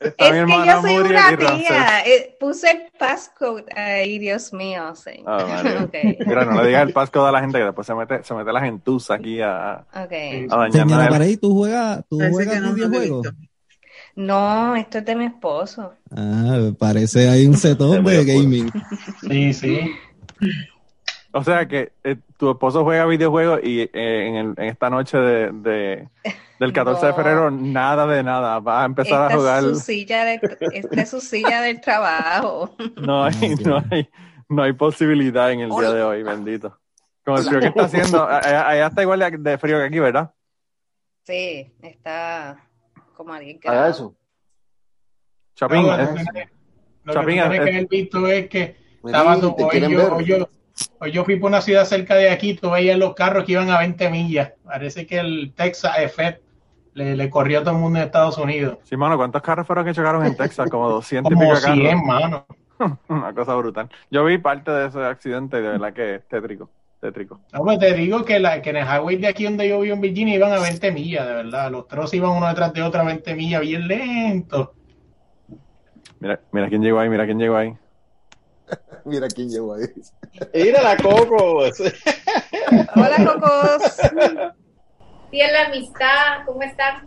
Está 0.00 0.28
Es 0.28 0.46
mi 0.46 0.52
que 0.52 0.66
yo 0.66 0.80
soy 0.80 0.92
Muriel 0.94 1.16
una 1.16 1.36
tía. 1.36 2.00
Eh, 2.06 2.36
puse 2.38 2.70
el 2.70 2.82
passcode 2.98 3.64
ahí, 3.74 4.18
Dios 4.18 4.52
mío. 4.52 4.94
Sí. 4.94 5.22
Ah, 5.26 5.44
vale. 5.44 5.78
Ok. 5.78 5.94
Mira, 6.26 6.44
no 6.44 6.60
le 6.60 6.68
digas 6.68 6.82
el 6.86 6.92
pasco 6.92 7.24
a 7.24 7.32
la 7.32 7.40
gente 7.40 7.58
que 7.58 7.64
después 7.64 7.86
se 7.86 7.94
mete, 7.94 8.22
se 8.22 8.34
mete 8.34 8.52
la 8.52 8.60
gentuza 8.60 9.14
aquí 9.14 9.40
a, 9.40 9.72
a 9.92 10.02
Ok. 10.04 10.10
dañarnos 10.10 10.72
Señora 10.72 11.08
Paredes, 11.08 11.40
¿tú 11.40 11.54
juegas, 11.54 12.04
tú 12.08 12.20
juegas 12.30 12.60
no 12.60 12.72
videojuegos? 12.74 13.28
No, 14.14 14.76
esto 14.76 14.98
es 14.98 15.04
de 15.06 15.16
mi 15.16 15.24
esposo. 15.26 15.94
Ah, 16.14 16.70
parece 16.78 17.28
hay 17.30 17.46
un 17.46 17.56
voy 18.02 18.14
de 18.16 18.20
a 18.20 18.24
gaming. 18.24 18.70
Sí, 19.26 19.54
sí. 19.54 19.90
O 21.34 21.42
sea 21.42 21.66
que 21.66 21.92
eh, 22.04 22.16
tu 22.36 22.50
esposo 22.50 22.84
juega 22.84 23.06
videojuegos 23.06 23.60
y 23.62 23.80
eh, 23.80 23.90
en, 23.92 24.34
el- 24.36 24.54
en 24.58 24.64
esta 24.64 24.90
noche 24.90 25.16
de, 25.18 25.50
de- 25.52 26.08
del 26.60 26.72
14 26.72 27.06
de 27.06 27.14
febrero 27.14 27.50
nada 27.50 28.06
de 28.06 28.22
nada. 28.22 28.58
Va 28.60 28.82
a 28.82 28.84
empezar 28.86 29.22
Esta 29.30 29.34
a 29.34 29.38
jugar. 29.38 29.64
es 29.64 29.70
su 29.70 29.74
silla 29.76 30.24
de, 30.24 30.40
esta 30.72 31.02
es 31.02 31.10
su 31.10 31.20
silla 31.20 31.60
del 31.62 31.80
trabajo. 31.80 32.76
No 32.96 33.24
hay, 33.24 33.54
no 33.64 33.82
hay, 33.90 34.08
no 34.48 34.62
hay 34.62 34.72
posibilidad 34.74 35.50
en 35.50 35.60
el 35.60 35.70
día 35.70 35.90
de 35.92 36.02
hoy, 36.02 36.22
bendito. 36.22 36.78
Con 37.24 37.38
el 37.38 37.44
frío 37.44 37.60
que 37.60 37.66
está 37.68 37.84
haciendo, 37.84 38.22
a- 38.24 38.38
a- 38.38 38.68
allá 38.68 38.86
está 38.88 39.02
igual 39.02 39.18
de- 39.20 39.38
de 39.38 39.58
frío 39.58 39.78
que 39.78 39.84
aquí, 39.84 39.98
¿verdad? 40.00 40.32
Sí, 41.24 41.72
está 41.82 42.58
como 43.16 43.32
a 43.32 43.38
10 43.38 43.58
Haga 43.64 43.88
eso. 43.88 44.14
Chapín, 45.54 45.82
No, 45.86 45.96
lo 45.96 46.02
eh, 46.02 46.06
que 46.08 46.24
tiene- 46.24 46.48
lo 47.04 47.12
que 47.14 47.20
eh, 47.20 47.24
que 47.34 47.40
haber 47.40 47.86
visto 47.88 48.26
es 48.28 48.48
que 48.48 48.76
estaba 49.04 49.34
di, 49.36 49.40
tu- 49.40 50.48
quieren 50.98 51.14
yo, 51.14 51.24
fui 51.24 51.36
por 51.36 51.50
una 51.50 51.60
ciudad 51.60 51.84
cerca 51.84 52.14
de 52.14 52.30
aquí, 52.30 52.54
tú 52.54 52.70
veías 52.70 52.98
los 52.98 53.14
carros 53.14 53.44
que 53.44 53.52
iban 53.52 53.70
a 53.70 53.78
20 53.78 54.10
millas. 54.10 54.52
Parece 54.64 55.06
que 55.06 55.18
el 55.18 55.52
Texas 55.54 55.98
Effect 55.98 56.42
le, 56.94 57.16
le 57.16 57.30
corrió 57.30 57.60
a 57.60 57.62
todo 57.62 57.74
el 57.74 57.80
mundo 57.80 57.98
en 57.98 58.06
Estados 58.06 58.38
Unidos. 58.38 58.78
sí, 58.84 58.96
mano, 58.96 59.16
¿cuántos 59.16 59.42
carros 59.42 59.66
fueron 59.66 59.84
que 59.84 59.94
chocaron 59.94 60.24
en 60.24 60.36
Texas? 60.36 60.68
Como 60.70 60.88
200 60.90 61.30
y 61.30 61.34
Como 61.34 61.46
pico 61.46 61.56
de 61.56 61.62
carros. 61.62 61.78
100, 61.78 62.06
mano. 62.06 62.46
Una 63.08 63.32
cosa 63.34 63.54
brutal. 63.54 63.88
Yo 64.10 64.24
vi 64.24 64.38
parte 64.38 64.70
de 64.70 64.86
ese 64.88 65.00
accidente 65.00 65.58
y 65.58 65.62
de 65.62 65.68
verdad 65.68 65.92
que 65.92 66.14
es 66.16 66.28
tétrico. 66.28 66.70
Tétrico. 67.00 67.40
No, 67.52 67.62
pues 67.64 67.80
te 67.80 67.94
digo 67.94 68.24
que, 68.24 68.38
la, 68.38 68.62
que 68.62 68.70
en 68.70 68.76
el 68.76 68.86
highway 68.86 69.16
de 69.16 69.26
aquí 69.26 69.44
donde 69.44 69.68
yo 69.68 69.80
vivo 69.80 69.96
en 69.96 70.00
Virginia 70.00 70.36
iban 70.36 70.52
a 70.52 70.60
20 70.60 70.92
millas, 70.92 71.26
de 71.26 71.34
verdad. 71.34 71.70
Los 71.70 71.88
troces 71.88 72.14
iban 72.14 72.30
uno 72.30 72.46
detrás 72.46 72.72
de 72.72 72.82
otro 72.82 73.00
a 73.00 73.04
20 73.04 73.34
millas, 73.34 73.60
bien 73.60 73.88
lento. 73.88 74.74
Mira, 76.20 76.40
mira 76.52 76.68
quién 76.68 76.82
llegó 76.82 77.00
ahí, 77.00 77.08
mira 77.08 77.24
quién 77.24 77.38
llegó 77.38 77.56
ahí. 77.56 77.74
Mira 79.04 79.28
quién 79.28 79.48
llegó 79.48 79.74
ahí. 79.74 79.84
Mira 80.54 80.82
la 80.82 80.96
Coco. 80.96 81.58
Hola, 82.96 83.16
Cocos. 83.24 83.96
Fiel 85.30 85.52
la 85.52 85.66
amistad, 85.66 86.44
¿cómo 86.46 86.62
están? 86.62 87.06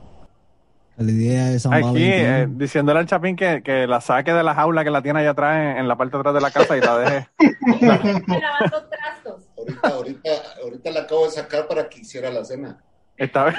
El 0.98 1.08
día 1.18 1.46
de 1.48 1.60
San 1.60 1.74
Aquí, 1.74 1.84
Valentín. 1.84 2.12
eh, 2.14 2.48
diciéndole 2.52 3.00
al 3.00 3.06
Chapín 3.06 3.36
que, 3.36 3.62
que 3.62 3.86
la 3.86 4.00
saque 4.00 4.32
de 4.34 4.44
la 4.44 4.56
jaula 4.56 4.84
que 4.84 4.90
la 4.90 5.02
tiene 5.02 5.20
allá 5.20 5.32
atrás 5.32 5.58
en, 5.58 5.78
en 5.80 5.88
la 5.90 5.98
parte 5.98 6.16
de 6.16 6.20
atrás 6.22 6.34
de 6.36 6.42
la 6.42 6.52
casa 6.52 6.78
y 6.78 6.82
la 6.82 6.98
deje. 6.98 7.28
Lavando 7.82 8.88
trastos. 8.90 9.44
Ahorita, 9.58 9.90
ahorita, 9.90 10.30
ahorita 10.64 10.92
la 10.92 11.00
acabo 11.02 11.26
de 11.26 11.32
sacar 11.32 11.68
para 11.68 11.90
que 11.90 12.00
hiciera 12.00 12.30
la 12.30 12.46
cena. 12.46 12.82
Esta 13.18 13.46
vez 13.46 13.56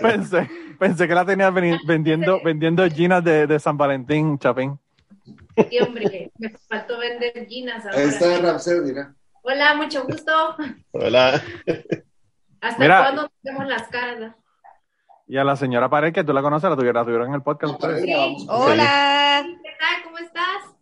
pensé, 0.00 0.48
pensé 0.78 1.08
que 1.08 1.14
la 1.14 1.24
tenía 1.24 1.50
veni- 1.50 1.78
vendiendo, 1.86 2.40
vendiendo 2.44 2.86
ginas 2.88 3.22
de, 3.24 3.46
de 3.46 3.58
San 3.60 3.76
Valentín, 3.76 4.38
Chapín. 4.38 4.78
Y 5.70 5.80
hombre, 5.80 6.30
me 6.38 6.50
faltó 6.68 6.98
vender 6.98 7.46
ginas 7.46 7.84
Ahí 7.86 8.08
está 8.08 8.26
ahora. 8.36 8.52
Ramsés, 8.52 8.82
mira. 8.82 9.14
Hola, 9.42 9.74
mucho 9.74 10.04
gusto. 10.04 10.56
Hola. 10.92 11.42
¿Hasta 12.60 12.78
Mira. 12.82 13.00
cuándo 13.02 13.22
nos 13.22 13.30
vemos 13.42 13.66
las 13.66 13.88
caras? 13.88 14.34
Y 15.26 15.36
a 15.36 15.44
la 15.44 15.56
señora 15.56 15.88
Pared, 15.88 16.12
que 16.12 16.24
tú 16.24 16.32
la 16.32 16.42
conoces, 16.42 16.68
la 16.68 16.76
tuvieron, 16.76 16.96
la 16.96 17.04
tuvieron 17.04 17.28
en 17.28 17.34
el 17.34 17.42
podcast. 17.42 17.74
Sí. 17.82 18.46
Hola. 18.48 19.44
¿Qué 19.62 19.70
tal? 19.78 20.02
¿Cómo 20.04 20.18
estás? 20.18 20.74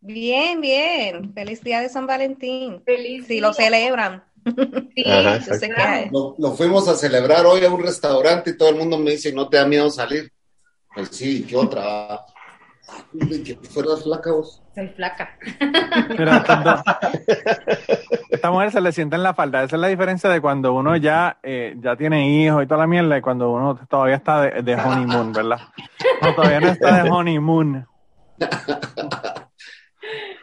Bien, 0.00 0.60
bien. 0.60 1.32
Feliz 1.34 1.62
día 1.62 1.80
de 1.80 1.88
San 1.88 2.06
Valentín. 2.06 2.82
Feliz 2.84 3.26
Si 3.26 3.40
lo 3.40 3.52
celebran. 3.52 4.24
Sí, 4.94 5.04
Ajá, 5.04 5.38
Yo 5.38 5.54
sé 5.54 5.68
que 5.68 5.80
hay. 5.82 6.10
Lo, 6.10 6.34
lo 6.38 6.52
fuimos 6.52 6.88
a 6.88 6.94
celebrar 6.94 7.44
hoy 7.44 7.64
a 7.64 7.70
un 7.70 7.82
restaurante 7.82 8.50
y 8.50 8.56
todo 8.56 8.70
el 8.70 8.76
mundo 8.76 8.96
me 8.98 9.10
dice, 9.12 9.32
¿no 9.32 9.48
te 9.48 9.56
da 9.58 9.66
miedo 9.66 9.90
salir? 9.90 10.32
Pues 10.94 11.08
sí, 11.08 11.44
¿qué 11.48 11.56
otra? 11.56 12.24
Que 13.44 13.56
fueras 13.68 14.04
flaca 14.04 14.32
vos. 14.32 14.62
Soy 14.74 14.88
flaca. 14.88 15.36
Mira, 16.10 16.44
esta 18.30 18.50
mujer 18.50 18.70
se 18.70 18.80
le 18.80 18.92
sienta 18.92 19.16
en 19.16 19.22
la 19.22 19.34
falda. 19.34 19.64
Esa 19.64 19.76
es 19.76 19.82
la 19.82 19.88
diferencia 19.88 20.30
de 20.30 20.40
cuando 20.40 20.72
uno 20.74 20.96
ya, 20.96 21.38
eh, 21.42 21.74
ya 21.78 21.96
tiene 21.96 22.28
hijos 22.28 22.62
y 22.62 22.66
toda 22.66 22.80
la 22.80 22.86
mierda 22.86 23.18
y 23.18 23.20
cuando 23.20 23.50
uno 23.50 23.78
todavía 23.88 24.16
está 24.16 24.42
de, 24.42 24.62
de 24.62 24.74
honeymoon, 24.74 25.32
¿verdad? 25.32 25.58
No, 26.22 26.34
todavía 26.34 26.60
no 26.60 26.68
está 26.68 27.02
de 27.02 27.10
honeymoon. 27.10 27.86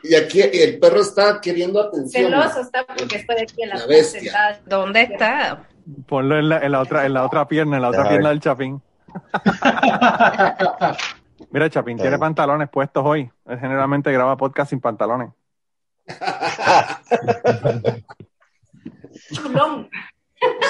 Y 0.04 0.16
aquí 0.16 0.42
el 0.42 0.80
perro 0.80 1.02
está 1.02 1.40
queriendo 1.42 1.82
atención. 1.82 2.32
Celoso 2.32 2.62
está 2.62 2.86
porque 2.86 3.18
estoy 3.18 3.38
aquí 3.42 3.64
en 3.64 3.70
la, 3.70 3.76
La 3.78 3.88
bestia. 3.88 4.22
sentada. 4.22 4.60
¿Dónde 4.66 5.02
está? 5.02 5.64
Ponlo 6.08 6.38
en 6.38 6.50
la, 6.50 6.60
en 6.60 6.72
la 6.72 6.82
otra, 6.82 7.06
en 7.06 7.14
la 7.14 7.26
otra 7.26 7.48
pierna, 7.48 7.78
en 7.78 7.82
la 7.82 7.90
otra 7.90 8.08
pierna 8.10 8.30
del 8.30 8.40
Chapín. 8.40 8.82
Mira, 11.50 11.70
Chapín 11.70 11.98
tiene 11.98 12.18
pantalones 12.18 12.70
puestos 12.70 13.04
hoy. 13.06 13.32
Él 13.46 13.60
generalmente 13.60 14.12
graba 14.12 14.36
podcast 14.38 14.70
sin 14.70 14.82
pantalones. 14.82 15.30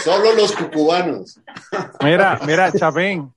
Solo 0.04 0.34
los 0.34 0.52
cucubanos. 0.56 1.40
Mira, 2.04 2.40
mira, 2.46 2.72
Chapín. 2.72 3.34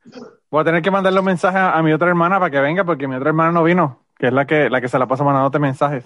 Voy 0.50 0.62
a 0.62 0.64
tener 0.64 0.82
que 0.82 0.90
mandarle 0.90 1.20
un 1.20 1.26
mensaje 1.26 1.58
a, 1.58 1.72
a 1.72 1.82
mi 1.82 1.92
otra 1.92 2.08
hermana 2.08 2.38
para 2.38 2.50
que 2.50 2.60
venga, 2.60 2.84
porque 2.84 3.06
mi 3.08 3.14
otra 3.16 3.28
hermana 3.30 3.52
no 3.52 3.62
vino, 3.62 4.04
que 4.18 4.28
es 4.28 4.32
la 4.32 4.46
que, 4.46 4.68
la 4.68 4.80
que 4.80 4.88
se 4.88 4.98
la 4.98 5.06
pasa 5.06 5.24
mandándote 5.24 5.58
mensajes. 5.58 6.04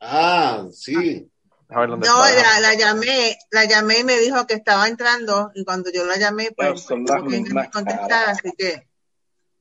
Ah, 0.00 0.64
sí. 0.72 1.30
A 1.70 1.80
ver 1.80 1.90
dónde 1.90 2.08
No, 2.08 2.24
está. 2.26 2.60
la, 2.60 2.68
la 2.68 2.74
llamé, 2.74 3.36
la 3.50 3.64
llamé 3.66 4.00
y 4.00 4.04
me 4.04 4.16
dijo 4.18 4.46
que 4.46 4.54
estaba 4.54 4.88
entrando 4.88 5.50
y 5.54 5.64
cuando 5.64 5.90
yo 5.92 6.04
la 6.06 6.16
llamé, 6.16 6.50
pues 6.56 6.86
que 6.86 6.96
mismas 6.96 7.68
contestar, 7.70 8.30
así 8.30 8.50
que 8.56 8.87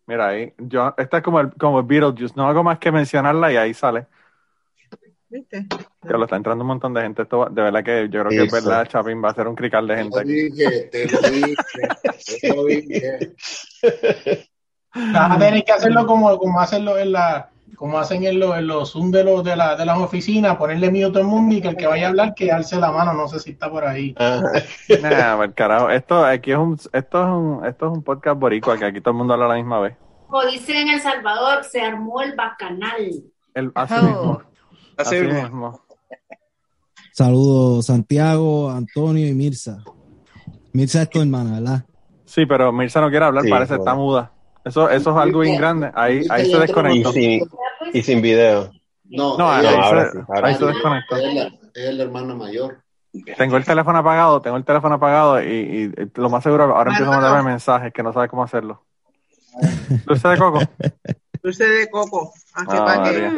Mira 0.08 0.30
ahí. 0.30 0.54
Yo, 0.58 0.94
esta 0.98 1.18
es 1.18 1.24
como 1.24 1.40
el, 1.42 1.52
como 1.54 1.80
el 1.80 1.86
Beetlejuice. 1.86 2.34
No 2.36 2.48
hago 2.48 2.64
más 2.64 2.80
que 2.80 2.92
mencionarla 2.92 3.52
y 3.52 3.58
ahí 3.58 3.74
sale. 3.74 4.08
¿viste? 5.30 5.68
Que 6.02 6.14
lo 6.14 6.24
está 6.24 6.38
entrando 6.38 6.64
un 6.64 6.70
montón 6.70 6.94
de 6.94 7.02
gente. 7.02 7.24
Esto, 7.24 7.40
va- 7.40 7.50
de 7.50 7.62
verdad 7.62 7.84
que 7.84 8.08
yo 8.10 8.22
creo 8.24 8.30
que 8.30 8.44
es 8.44 8.52
verdad, 8.52 8.88
Chapín 8.88 9.22
va 9.22 9.30
a 9.32 9.34
ser 9.34 9.48
un 9.48 9.56
crical 9.56 9.86
de 9.86 9.96
Te 9.96 10.02
gente 10.04 10.16
lo 10.16 10.22
aquí. 10.22 10.32
dije, 10.34 10.82
te 10.90 11.12
lo 11.12 11.22
dije, 11.22 11.56
te 12.42 12.56
lo 12.56 12.66
dije. 12.66 13.36
Vas 15.14 15.32
a 15.36 15.38
tener 15.40 15.64
que 15.66 15.72
hacerlo 15.74 16.08
como, 16.08 16.38
como 16.38 16.60
hacerlo 16.62 16.98
en 16.98 17.12
la, 17.12 17.50
como 17.78 18.00
hacen 18.00 18.24
en, 18.26 18.40
los- 18.40 18.58
en 18.58 18.66
los 18.68 18.92
Zoom 18.92 19.12
de, 19.12 19.24
los, 19.24 19.44
de, 19.44 19.56
la, 19.56 19.76
de 19.76 19.86
las 19.86 20.00
oficinas, 20.00 20.58
ponerle 20.58 20.92
miedo 20.92 21.10
a 21.10 21.12
todo 21.12 21.22
el 21.22 21.28
mundo 21.28 21.56
y 21.56 21.62
que 21.62 21.68
el 21.70 21.78
que 21.78 21.86
vaya 21.88 22.08
a 22.08 22.10
hablar 22.10 22.34
que 22.34 22.52
alce 22.52 22.76
la 22.78 22.92
mano, 22.92 23.14
no 23.14 23.28
sé 23.28 23.40
si 23.40 23.52
está 23.52 23.70
por 23.70 23.86
ahí. 23.86 24.14
Ajá. 24.18 24.42
Nah, 25.02 25.38
pues, 25.38 25.52
carajo. 25.54 25.90
Esto 25.92 26.26
aquí 26.26 26.52
es 26.52 26.58
un, 26.58 26.74
esto 26.92 27.22
es 27.24 27.28
un, 27.30 27.66
esto 27.66 27.86
es 27.86 27.92
un 27.94 28.04
podcast 28.04 28.40
boricua 28.40 28.78
que 28.78 28.86
aquí 28.86 29.00
todo 29.00 29.12
el 29.12 29.18
mundo 29.18 29.34
habla 29.36 29.46
a 29.46 29.50
la 29.50 29.56
misma 29.56 29.80
vez. 29.80 29.96
Como 30.28 30.44
dicen 30.46 30.76
en 30.76 30.90
El 30.90 31.00
Salvador, 31.02 31.64
se 31.64 31.80
armó 31.80 32.22
el 32.22 32.36
bacanal. 32.36 33.24
El, 33.54 33.72
así 33.76 33.94
Oh. 33.98 34.02
mismo. 34.04 34.42
Así 34.98 35.16
Así 35.16 35.26
mismo. 35.28 35.42
mismo. 35.44 35.82
Saludos, 37.14 37.86
Santiago, 37.88 38.70
Antonio 38.70 39.28
y 39.28 39.34
Mirza. 39.34 39.84
Mirza 40.74 41.02
es 41.04 41.10
tu 41.10 41.22
hermana, 41.22 41.60
¿verdad? 41.60 41.86
Sí, 42.26 42.46
pero 42.46 42.72
Mirza 42.72 43.02
no 43.02 43.10
quiere 43.10 43.26
hablar, 43.26 43.44
Sí, 43.44 43.50
parece 43.50 43.76
está 43.76 43.96
muda. 43.96 44.32
Eso, 44.66 44.90
eso 44.90 45.12
es 45.12 45.18
algo 45.18 45.40
bien 45.40 45.56
grande. 45.58 45.90
Ahí, 45.96 46.22
ahí 46.30 46.46
se 46.52 46.60
desconectó. 46.60 47.12
sin, 47.14 47.40
y 47.94 48.02
sin 48.04 48.22
video. 48.22 48.72
No, 49.06 49.38
No, 49.38 49.58
ella, 49.60 49.82
ahora 49.82 50.12
sí, 50.12 50.18
ahí 50.44 50.54
sí. 50.54 50.60
se 50.60 50.66
desconectó. 50.66 51.16
ella 51.16 51.30
es 51.30 51.36
la, 51.36 51.44
ella 51.76 51.90
es 51.90 51.96
la 51.96 52.04
hermana 52.04 52.36
mayor. 52.36 52.82
Tengo 53.38 53.58
el 53.58 53.66
teléfono 53.66 53.98
apagado, 54.00 54.42
tengo 54.42 54.58
el 54.58 54.66
teléfono 54.66 54.96
apagado 54.96 55.42
y, 55.42 55.48
y 55.96 56.12
lo 56.16 56.30
más 56.30 56.44
seguro 56.44 56.66
ahora 56.66 56.92
empiezo 56.92 57.12
a 57.12 57.16
mandarme 57.20 57.50
mensajes 57.50 57.92
que 57.94 58.04
no 58.04 58.14
sabe 58.14 58.28
cómo 58.28 58.44
hacerlo. 58.44 58.84
¿Dulce 60.06 60.28
de 60.28 60.38
coco? 60.38 60.60
Dulce 61.44 61.64
de 61.68 61.90
coco. 61.90 62.32
Así 62.54 62.68
Ah, 62.78 62.86
para 62.86 63.04
que. 63.04 63.32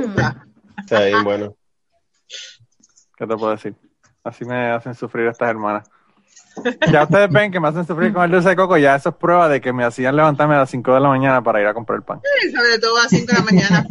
Está 0.80 1.04
bien, 1.06 1.24
bueno. 1.24 1.54
¿Qué 3.18 3.28
te 3.28 3.36
puedo 3.38 3.52
decir? 3.52 3.76
Así 4.24 4.44
me 4.46 4.72
hacen 4.72 4.96
sufrir 4.96 5.28
estas 5.28 5.50
hermanas. 5.50 5.90
Ya 6.92 7.04
ustedes 7.04 7.30
ven 7.30 7.52
que 7.52 7.60
me 7.60 7.70
hacen 7.70 7.86
sufrir 7.86 8.12
con 8.12 8.24
el 8.24 8.32
dulce 8.32 8.50
de 8.50 8.56
coco, 8.56 8.76
ya 8.78 8.96
eso 8.96 9.10
es 9.10 9.16
prueba 9.16 9.48
de 9.48 9.62
que 9.62 9.72
me 9.72 9.86
hacían 9.86 10.16
levantarme 10.16 10.56
a 10.56 10.60
las 10.60 10.70
5 10.70 10.94
de 10.94 11.00
la 11.00 11.08
mañana 11.08 11.42
para 11.42 11.62
ir 11.62 11.68
a 11.68 11.74
comprar 11.74 11.98
el 11.98 12.04
pan. 12.04 12.20
Sobre 12.54 12.80
todo 12.80 12.98
a 12.98 13.04
las 13.04 13.10
5 13.12 13.26
de 13.28 13.34
la 13.34 13.44
mañana. 13.46 13.86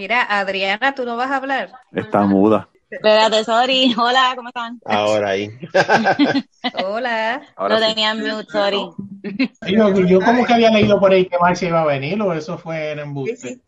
Mira, 0.00 0.22
Adriana, 0.22 0.94
¿tú 0.94 1.04
no 1.04 1.14
vas 1.18 1.30
a 1.30 1.36
hablar? 1.36 1.72
Está 1.92 2.22
muda. 2.22 2.70
Espérate, 2.88 3.44
sorry. 3.44 3.94
Hola, 3.98 4.32
¿cómo 4.34 4.48
están? 4.48 4.80
Ahora 4.86 5.28
ahí. 5.28 5.50
Hola. 6.86 7.42
Ahora 7.54 7.78
Lo 7.78 7.86
tenía 7.86 8.12
en 8.12 8.20
mute, 8.20 8.50
sorry. 8.50 8.80
Yo, 9.68 9.94
yo 10.06 10.20
como 10.22 10.46
que 10.46 10.54
había 10.54 10.70
leído 10.70 10.98
por 10.98 11.12
ahí 11.12 11.26
que 11.26 11.36
Marcia 11.38 11.68
iba 11.68 11.82
a 11.82 11.84
venir 11.84 12.18
o 12.22 12.32
eso 12.32 12.56
fue 12.56 12.92
en 12.92 12.96
¿Qué 12.96 13.02
embuste. 13.02 13.60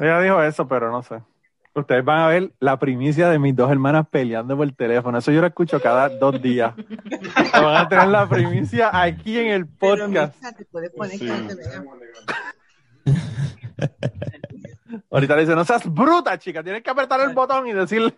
Ella 0.00 0.20
dijo 0.22 0.42
eso, 0.42 0.66
pero 0.66 0.90
no 0.90 1.04
sé. 1.04 1.22
Ustedes 1.72 2.04
van 2.04 2.18
a 2.18 2.26
ver 2.26 2.50
la 2.58 2.80
primicia 2.80 3.28
de 3.28 3.38
mis 3.38 3.54
dos 3.54 3.70
hermanas 3.70 4.08
peleando 4.10 4.56
por 4.56 4.68
teléfono. 4.72 5.18
Eso 5.18 5.30
yo 5.30 5.40
lo 5.40 5.46
escucho 5.46 5.80
cada 5.80 6.08
dos 6.08 6.42
días. 6.42 6.74
Van 7.52 7.76
a 7.76 7.88
tener 7.88 8.08
la 8.08 8.28
primicia 8.28 8.90
aquí 8.92 9.38
en 9.38 9.50
el 9.52 9.68
Pero 9.68 10.06
podcast. 10.08 10.34
Mirza, 10.34 10.56
te 10.56 10.64
puedes 10.64 10.90
poner 10.90 11.16
Sí. 11.16 11.26
que 11.26 11.32
no 11.32 11.46
te 11.46 11.54
vea. 11.54 11.84
Ahorita 15.10 15.36
le 15.36 15.42
dice, 15.42 15.54
no 15.54 15.64
seas 15.64 15.84
bruta, 15.84 16.38
chica. 16.38 16.62
Tienes 16.62 16.82
que 16.82 16.90
apretar 16.90 17.20
el 17.20 17.32
botón 17.34 17.66
y 17.68 17.72
decirle. 17.72 18.14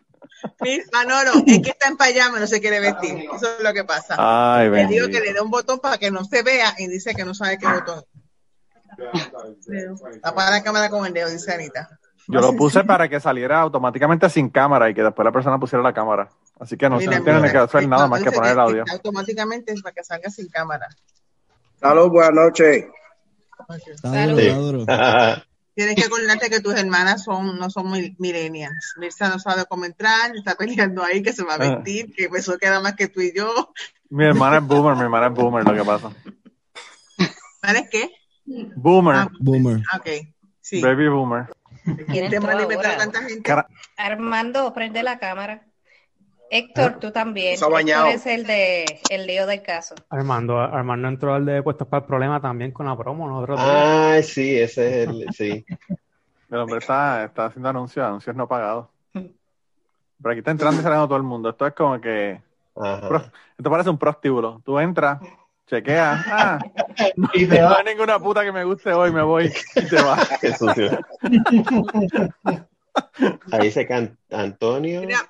Miss 0.61 0.89
Manolo, 0.93 1.33
es 1.47 1.61
que 1.63 1.71
está 1.71 1.89
en 1.89 1.97
pijama, 1.97 2.41
no 2.41 2.47
se 2.47 2.61
quiere 2.61 2.81
vestir. 2.81 3.27
Eso 3.35 3.59
es 3.59 3.63
lo 3.63 3.73
que 3.73 3.85
pasa. 3.85 4.15
Ay, 4.19 4.71
le 4.71 4.87
digo 4.87 5.09
que 5.09 5.21
le 5.21 5.33
dé 5.33 5.41
un 5.41 5.51
botón 5.51 5.79
para 5.81 5.99
que 5.99 6.11
no 6.11 6.25
se 6.25 6.43
vea 6.43 6.75
y 6.79 6.87
dice 6.89 7.15
que 7.15 7.25
no 7.25 7.35
sabe 7.35 7.59
qué 7.59 7.67
botón. 7.67 8.03
Apaga 10.23 10.51
la 10.51 10.63
cámara 10.63 10.91
con 10.91 11.07
el 11.07 11.13
dedo, 11.13 11.31
dice 11.31 11.53
Anita. 11.53 11.89
Yo 12.27 12.41
lo 12.41 12.53
puse 12.55 12.85
para 12.85 13.09
que 13.09 13.21
saliera 13.21 13.61
automáticamente 13.61 14.29
sin 14.29 14.51
cámara 14.51 14.91
y 14.91 14.95
que 14.95 15.03
después 15.03 15.25
la 15.25 15.33
persona 15.33 15.59
pusiera 15.59 15.83
la 15.83 15.95
cámara. 15.95 16.29
Así 16.61 16.77
que 16.77 16.89
no 16.91 16.99
se 16.99 17.09
Mira, 17.09 17.23
tiene 17.23 17.41
mira, 17.41 17.53
que 17.53 17.59
hacer 17.59 17.89
nada 17.89 18.07
más 18.07 18.23
que 18.23 18.31
poner 18.33 18.53
el 18.53 18.59
audio. 18.59 18.85
automáticamente 18.91 19.73
es 19.73 19.81
para 19.81 19.95
que 19.95 20.05
salga 20.05 20.29
sin 20.29 20.49
cámara. 20.49 20.89
Salud, 21.81 22.11
buenas 22.11 22.33
noches. 22.35 22.87
Está 23.87 24.27
duro. 24.27 24.85
Tienes 25.79 25.95
que 25.95 26.07
acordarte 26.07 26.51
que 26.51 26.59
tus 26.61 26.75
hermanas 26.75 27.23
son, 27.23 27.57
no 27.57 27.71
son 27.71 27.89
mil- 27.93 28.17
millennials. 28.19 28.95
Mirza 28.99 29.29
no 29.29 29.39
sabe 29.39 29.65
cómo 29.69 29.85
entrar, 29.85 30.35
está 30.35 30.57
peleando 30.57 31.05
ahí 31.05 31.23
que 31.23 31.33
se 31.33 31.45
va 31.45 31.53
a 31.53 31.55
Ah. 31.55 31.59
vestir, 31.77 32.13
que 32.13 32.29
eso 32.37 32.59
queda 32.59 32.81
más 32.81 32.95
que 32.97 33.07
tú 33.07 33.21
y 33.21 33.33
yo. 33.33 33.73
Mi 34.11 34.25
hermana 34.25 34.57
es 34.59 34.65
boomer, 34.65 34.97
mi 34.97 35.03
hermana 35.03 35.29
es 35.29 35.35
boomer, 35.35 35.63
lo 35.65 35.75
que 35.75 35.85
pasa. 35.85 36.11
¿Sabes 37.63 37.89
qué? 37.93 38.11
Boomer. 38.75 39.29
Boomer. 39.39 39.81
Ah, 39.93 39.99
Ok, 39.99 40.09
sí. 40.61 40.81
Baby 40.83 41.09
boomer. 41.11 41.47
¿Quién 42.09 42.29
te 42.29 42.41
manda 42.41 42.59
a 42.59 42.63
inventar 42.63 42.97
tanta 42.99 43.21
gente? 43.23 43.43
Cara- 43.43 43.69
Armando, 43.97 44.75
prende 44.75 45.05
la 45.05 45.21
cámara. 45.21 45.65
Héctor, 46.51 46.99
tú 47.01 47.11
también. 47.11 47.57
Se 47.59 47.65
ha 47.65 47.69
bañado. 47.69 48.07
Héctor 48.09 48.21
es 48.21 48.27
el 48.27 48.47
de 48.47 49.01
el 49.11 49.27
lío 49.27 49.47
del 49.47 49.63
caso. 49.63 49.95
Armando, 50.11 50.59
Armando 50.59 51.09
entró 51.09 51.35
al 51.35 51.45
de 51.45 51.63
puestos 51.63 51.87
para 51.89 52.01
el 52.03 52.07
problema 52.07 52.41
también 52.41 52.73
con 52.73 52.87
la 52.87 52.97
promo, 52.97 53.29
nosotros 53.29 53.61
Ay, 53.63 54.23
sí, 54.23 54.59
ese 54.59 55.03
es 55.03 55.09
el. 55.09 55.33
Sí. 55.33 55.65
El 56.51 56.57
hombre 56.61 56.79
está, 56.79 57.25
está 57.25 57.45
haciendo 57.45 57.69
anuncios, 57.69 58.07
anuncios 58.07 58.35
no 58.35 58.49
pagados. 58.49 58.87
Pero 59.13 60.31
aquí 60.31 60.39
está 60.39 60.51
entrando 60.51 60.81
y 60.81 60.83
saliendo 60.83 61.07
todo 61.07 61.19
el 61.19 61.23
mundo. 61.23 61.51
Esto 61.51 61.67
es 61.67 61.75
como 61.75 62.01
que. 62.01 62.41
pro- 62.75 63.31
esto 63.59 63.71
parece 63.71 63.91
un 63.91 63.99
prostíbulo. 63.99 64.63
Tú 64.65 64.79
entras, 64.79 65.21
chequeas. 65.67 66.25
Ah, 66.27 66.59
no, 67.17 67.29
Y 67.35 67.47
te 67.47 67.61
no 67.61 67.77
hay 67.77 67.85
ninguna 67.85 68.19
puta 68.19 68.43
que 68.45 68.51
me 68.53 68.65
guste 68.65 68.95
hoy, 68.95 69.13
me 69.13 69.21
voy 69.23 69.53
y 69.77 69.85
te 69.87 69.97
vas. 70.01 70.27
Qué 70.41 70.55
sucio. 70.55 70.91
Ahí 73.53 73.65
dice 73.65 73.87
que 73.87 73.93
An- 73.93 74.19
Antonio. 74.31 75.03
Mira, 75.03 75.21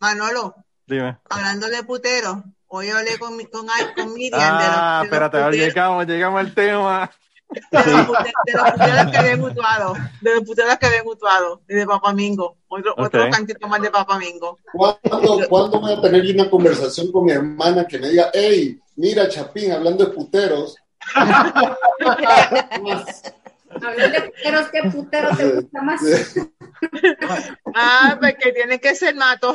Manolo, 0.00 0.54
Dime. 0.86 1.18
hablando 1.28 1.68
de 1.68 1.82
putero, 1.82 2.44
hoy 2.68 2.88
hablé 2.90 3.18
con, 3.18 3.36
mi- 3.36 3.46
con, 3.46 3.66
con 3.96 4.14
Miriam 4.14 4.40
Ah, 4.42 4.58
de 4.58 4.66
los, 4.66 4.74
de 4.74 4.80
los 4.96 5.04
espérate, 5.04 5.36
ahora 5.36 5.48
puteros, 5.50 5.66
llegamos, 5.68 6.06
llegamos 6.06 6.40
al 6.40 6.54
tema. 6.54 7.10
de 7.50 7.78
los 7.78 8.06
de 8.44 8.52
los 8.52 8.70
puteros 8.72 9.10
que 9.10 9.16
habían 9.18 9.40
mutuado, 9.40 9.94
de 10.20 10.34
los 10.34 10.44
puteros 10.44 10.76
que 10.76 10.86
habían 10.86 11.04
mutuado, 11.04 11.62
y 11.68 11.74
de 11.74 11.86
Papamingo, 11.86 12.56
otro, 12.68 12.94
otro 12.96 13.28
cantito 13.30 13.66
más 13.68 13.80
de 13.80 13.90
Papamingo. 13.90 14.58
¿Cuándo, 14.72 15.40
¿Cuándo 15.48 15.80
voy 15.80 15.92
a 15.94 16.00
tener 16.00 16.24
una 16.34 16.48
conversación 16.50 17.10
con 17.10 17.24
mi 17.24 17.32
hermana 17.32 17.86
que 17.86 17.98
me 17.98 18.10
diga, 18.10 18.30
hey, 18.34 18.78
mira, 18.96 19.28
Chapín, 19.28 19.72
hablando 19.72 20.04
de 20.04 20.12
puteros? 20.12 20.76
Hablando 23.70 24.20
de 24.20 24.20
puteros, 24.30 24.68
¿qué 24.70 24.90
putero 24.90 25.36
te 25.36 25.52
gusta 25.52 25.82
más? 25.82 26.00
Ah, 27.74 28.18
porque 28.20 28.52
tiene 28.52 28.80
que 28.80 28.94
ser 28.94 29.14
mato, 29.14 29.54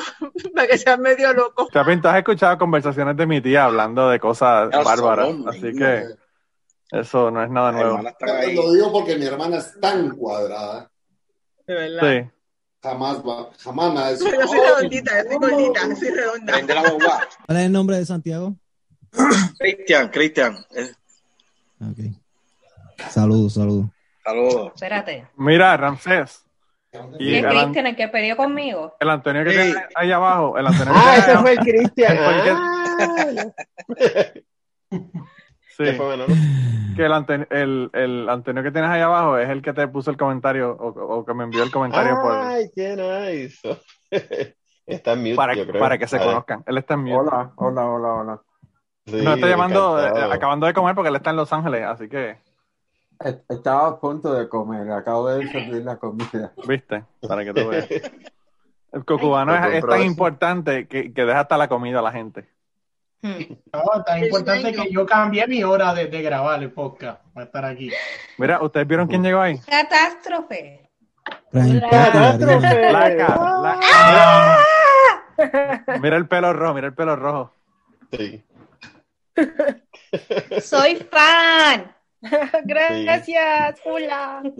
para 0.56 0.68
que 0.68 0.78
sea 0.78 0.98
medio 0.98 1.34
loco. 1.34 1.70
Chapín, 1.72 2.02
tú 2.02 2.08
has 2.08 2.18
escuchado 2.18 2.58
conversaciones 2.58 3.16
de 3.18 3.26
mi 3.26 3.42
tía 3.42 3.66
hablando 3.66 4.10
de 4.10 4.20
cosas 4.20 4.70
bárbaras. 4.84 5.30
Así 5.48 5.74
que 5.74 6.06
eso 6.92 7.32
no 7.32 7.44
es 7.44 7.50
nada 7.50 7.72
nuevo. 7.72 8.00
Lo 8.54 8.74
digo 8.74 8.92
porque 8.92 9.18
mi 9.18 9.26
hermana 9.26 9.58
es 9.58 9.80
tan 9.80 10.16
cuadrada. 10.16 10.92
De 11.66 11.74
verdad. 11.74 12.02
Sí. 12.02 12.30
Jamás 12.84 13.18
va, 13.20 13.50
jamás 13.60 13.94
me 13.94 14.00
ha 14.02 14.12
Yo 14.12 14.18
soy 14.18 14.60
redondita, 14.60 15.24
yo 15.24 15.30
soy 15.30 15.38
gordita, 15.38 15.88
yo 15.88 15.96
soy 15.96 16.10
redonda. 16.10 16.54
¿Cuál 17.46 17.58
es 17.58 17.66
el 17.66 17.72
nombre 17.72 17.98
de 17.98 18.06
Santiago? 18.06 18.58
Cristian, 19.58 20.10
Cristian. 20.10 20.58
eh, 20.76 20.92
Saludos, 23.10 23.54
saludos. 23.54 23.90
Saludos. 24.24 24.72
Espérate. 24.76 25.28
Mira, 25.36 25.76
Ramsés. 25.78 26.46
Y 27.20 27.30
¿Y 27.32 27.36
es 27.38 27.44
el, 27.44 27.50
An- 27.50 27.56
Cristian 27.64 27.88
el 27.88 27.96
que 27.96 28.08
peleó 28.08 28.38
conmigo? 28.38 28.96
el 29.00 29.10
Antonio 29.10 29.44
que 29.44 29.50
tiene 29.50 29.74
ahí 29.96 30.12
abajo. 30.12 30.56
El 30.58 30.68
Antonio 30.68 30.94
que 30.94 31.00
Ah, 31.04 31.16
ese 31.18 31.38
fue 31.40 31.52
el 31.54 31.60
Cristian. 31.60 32.18
que- 32.44 32.54
Sí. 35.76 35.86
Que 36.96 37.06
el, 37.06 37.14
Antonio, 37.14 37.48
el, 37.50 37.90
el 37.94 38.30
Antonio 38.30 38.62
que 38.62 38.70
tienes 38.72 38.92
ahí 38.92 39.02
abajo 39.02 39.40
es 39.40 39.50
el 39.50 39.64
que 39.64 39.74
te 39.74 39.88
puso 39.88 40.12
el 40.12 40.18
comentario 40.18 40.72
o, 40.80 40.90
o 40.90 41.26
que 41.26 41.34
me 41.34 41.46
envió 41.46 41.64
el 41.64 41.72
comentario 41.72 42.16
por, 42.22 42.32
Ay, 42.36 42.70
qué 42.76 42.96
nice. 42.96 43.80
Está 44.86 45.14
en 45.14 45.20
mute, 45.24 45.36
para, 45.36 45.56
yo 45.56 45.66
creo. 45.66 45.80
para 45.82 45.98
que 45.98 46.06
se 46.08 46.18
A 46.18 46.20
ver. 46.20 46.28
conozcan. 46.28 46.64
Él 46.68 46.78
está 46.78 46.94
en 46.94 47.00
mute. 47.06 47.16
Hola, 47.16 47.52
hola, 47.56 47.86
hola, 47.88 48.14
hola. 48.14 48.42
Sí, 49.08 49.16
Nos 49.24 49.34
está 49.36 49.48
llamando, 49.48 50.00
eh, 50.06 50.12
acabando 50.32 50.68
de 50.68 50.74
comer 50.74 50.94
porque 50.94 51.10
él 51.10 51.16
está 51.16 51.32
en 51.32 51.38
Los 51.38 51.52
Ángeles, 51.52 51.84
así 51.86 52.08
que, 52.08 52.38
Estaba 53.50 53.88
a 53.88 54.00
punto 54.00 54.34
de 54.34 54.50
comer, 54.50 54.92
acabo 54.92 55.30
de 55.30 55.48
servir 55.50 55.84
la 55.84 55.98
comida. 55.98 56.52
viste, 56.68 57.04
para 57.28 57.44
que 57.46 57.54
tú 57.54 57.68
veas. 57.70 57.88
El 58.92 59.06
cocubano 59.06 59.56
es, 59.56 59.76
es 59.76 59.86
tan 59.86 60.02
importante 60.04 60.88
que, 60.88 61.14
que 61.14 61.26
deja 61.26 61.40
hasta 61.42 61.58
la 61.58 61.68
comida 61.68 62.00
a 62.00 62.04
la 62.04 62.12
gente. 62.12 62.48
No, 63.22 64.04
tan 64.06 64.22
importante 64.24 64.74
que 64.74 64.92
yo 64.92 65.06
cambié 65.06 65.48
mi 65.48 65.64
hora 65.64 65.94
de, 65.94 66.08
de 66.08 66.22
grabar 66.22 66.62
el 66.62 66.72
podcast 66.72 67.22
para 67.34 67.46
estar 67.46 67.64
aquí. 67.64 67.90
Mira, 68.38 68.62
¿ustedes 68.62 68.86
vieron 68.86 69.08
quién 69.08 69.24
llegó 69.24 69.40
ahí? 69.40 69.58
Catástrofe. 69.60 70.90
La 71.52 71.90
cara, 71.90 72.38
la- 73.62 73.80
mira, 75.38 76.00
mira 76.02 76.18
el 76.18 76.28
pelo 76.28 76.52
rojo, 76.52 76.74
mira 76.74 76.88
el 76.88 76.94
pelo 76.94 77.16
rojo. 77.16 77.54
Sí. 78.12 78.44
Soy 80.62 80.96
fan. 81.10 81.96
Gracias, 82.66 83.80
hola. 83.86 84.42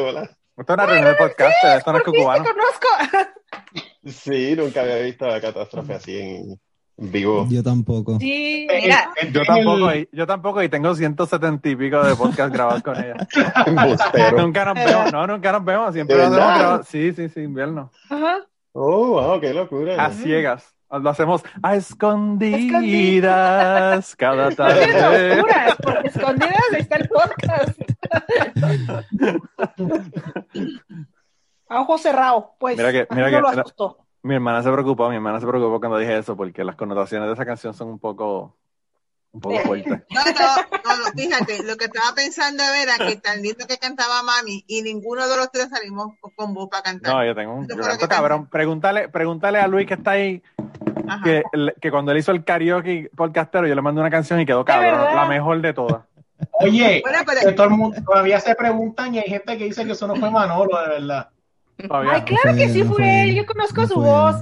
Hola. 0.00 0.30
Esto 0.56 0.72
es 0.72 0.78
una 0.78 0.86
reunión 0.86 1.06
de 1.10 1.14
podcast, 1.16 1.64
esto 1.78 1.92
no 1.92 1.98
es 1.98 2.04
cocubano. 2.04 2.44
conozco. 2.44 3.30
Sí, 4.06 4.54
nunca 4.54 4.82
había 4.82 4.98
visto 4.98 5.26
la 5.26 5.40
catástrofe 5.40 5.94
así 5.94 6.18
en 6.18 6.60
vivo. 6.98 7.46
Yo 7.48 7.62
tampoco. 7.62 8.18
Sí, 8.20 8.66
mira. 8.70 9.10
Yo 9.32 9.42
tampoco, 9.46 9.94
y- 9.94 10.08
yo 10.12 10.26
tampoco, 10.26 10.62
y 10.62 10.68
tengo 10.68 10.94
170 10.94 11.68
y 11.70 11.74
pico 11.76 12.02
de 12.04 12.14
podcast 12.14 12.52
grabados 12.52 12.82
con 12.82 12.96
ella. 13.02 13.14
Nunca 14.36 14.66
nos 14.66 14.74
vemos, 14.74 15.10
no, 15.12 15.26
nunca 15.26 15.52
nos 15.52 15.64
vemos, 15.64 15.94
siempre 15.94 16.16
¿De 16.16 16.22
lo 16.22 16.28
hacemos 16.28 16.46
verdad? 16.46 16.58
grabado. 16.60 16.82
Sí, 16.84 17.12
sí, 17.14 17.28
sí, 17.30 17.40
invierno. 17.40 17.90
Ajá. 18.10 18.40
Oh, 18.72 19.06
wow, 19.20 19.40
qué 19.40 19.54
locura. 19.54 20.04
A 20.04 20.10
ciegas. 20.10 20.74
Lo 21.00 21.10
hacemos 21.10 21.42
a 21.62 21.74
escondidas 21.76 22.64
cada 24.16 24.50
tarde. 24.50 25.42
porque 25.82 26.08
escondidas 26.08 26.72
está 26.78 26.96
el 26.96 27.08
podcast. 27.08 27.78
A 31.68 31.80
ojo 31.80 31.98
cerrado, 31.98 32.52
pues. 32.58 32.76
Mira 32.76 32.92
que, 32.92 33.06
mira 33.10 33.30
no 33.30 33.36
que 33.36 33.40
lo 33.42 33.52
la- 33.52 33.60
asustó. 33.62 33.98
mi 34.22 34.34
hermana 34.34 34.62
se 34.62 34.70
preocupó, 34.70 35.08
mi 35.08 35.16
hermana 35.16 35.40
se 35.40 35.46
preocupó 35.46 35.80
cuando 35.80 35.98
dije 35.98 36.16
eso, 36.18 36.36
porque 36.36 36.62
las 36.64 36.76
connotaciones 36.76 37.26
de 37.28 37.34
esa 37.34 37.44
canción 37.46 37.74
son 37.74 37.88
un 37.88 37.98
poco, 37.98 38.56
un 39.34 39.40
poco 39.40 39.58
fuertes. 39.64 40.02
No, 40.10 40.24
no, 40.24 40.78
no, 40.84 40.96
no, 41.04 41.04
fíjate, 41.16 41.62
lo 41.64 41.76
que 41.76 41.84
estaba 41.86 42.14
pensando 42.14 42.62
era 42.62 42.96
que 43.06 43.16
tan 43.16 43.42
lindo 43.42 43.66
que 43.66 43.76
cantaba 43.78 44.22
Mami 44.22 44.64
y 44.66 44.80
ninguno 44.82 45.28
de 45.28 45.36
los 45.36 45.50
tres 45.50 45.68
salimos 45.68 46.12
con- 46.36 46.54
voz 46.54 46.68
para 46.70 46.82
cantar. 46.84 47.12
No, 47.14 47.24
yo 47.26 47.34
tengo 47.34 47.54
un 47.54 47.68
yo 47.68 47.76
canto 47.76 48.08
cabrón. 48.08 48.48
Pregúntale, 48.48 49.08
pregúntale 49.08 49.58
a 49.58 49.66
Luis 49.66 49.86
que 49.86 49.94
está 49.94 50.12
ahí, 50.12 50.42
que, 51.24 51.42
que 51.80 51.90
cuando 51.90 52.12
él 52.12 52.18
hizo 52.18 52.30
el 52.32 52.44
karaoke 52.44 53.10
podcastero, 53.16 53.66
yo 53.66 53.74
le 53.74 53.82
mandé 53.82 54.00
una 54.00 54.10
canción 54.10 54.40
y 54.40 54.46
quedó 54.46 54.64
cabrón, 54.64 55.14
la 55.14 55.26
mejor 55.26 55.60
de 55.60 55.72
todas. 55.74 56.02
Oye, 56.60 57.00
Bueno, 57.02 57.18
pero- 57.26 57.40
que 57.40 57.52
todo 57.52 57.66
el 57.66 57.72
mundo 57.74 57.96
todavía 58.04 58.40
se 58.40 58.54
preguntan 58.54 59.14
y 59.14 59.18
hay 59.18 59.28
gente 59.28 59.58
que 59.58 59.64
dice 59.64 59.84
que 59.84 59.92
eso 59.92 60.06
no 60.06 60.14
fue 60.16 60.30
Manolo, 60.30 60.80
de 60.80 60.88
verdad. 60.88 61.28
Ay, 61.90 62.22
claro 62.22 62.56
que 62.56 62.68
sí 62.68 62.84
fue 62.84 63.22
él, 63.22 63.34
yo 63.34 63.46
conozco 63.46 63.86
su 63.86 64.00
voz. 64.00 64.36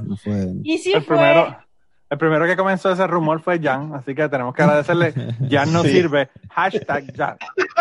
Y 0.63 0.79
sí 0.79 0.93
el 0.93 1.03
fue. 1.03 1.17
primero, 1.17 1.57
el 2.13 2.19
primero 2.19 2.45
que 2.47 2.57
comenzó 2.57 2.93
ese 2.93 3.07
rumor 3.07 3.41
fue 3.41 3.59
Jan, 3.59 3.95
así 3.95 4.15
que 4.15 4.29
tenemos 4.29 4.55
que 4.55 4.63
agradecerle. 4.63 5.13
Jan 5.51 5.73
no 5.73 5.83
Sí. 5.85 5.93
sirve. 5.93 6.29
Hashtag 6.51 7.17
Jan. 7.17 7.37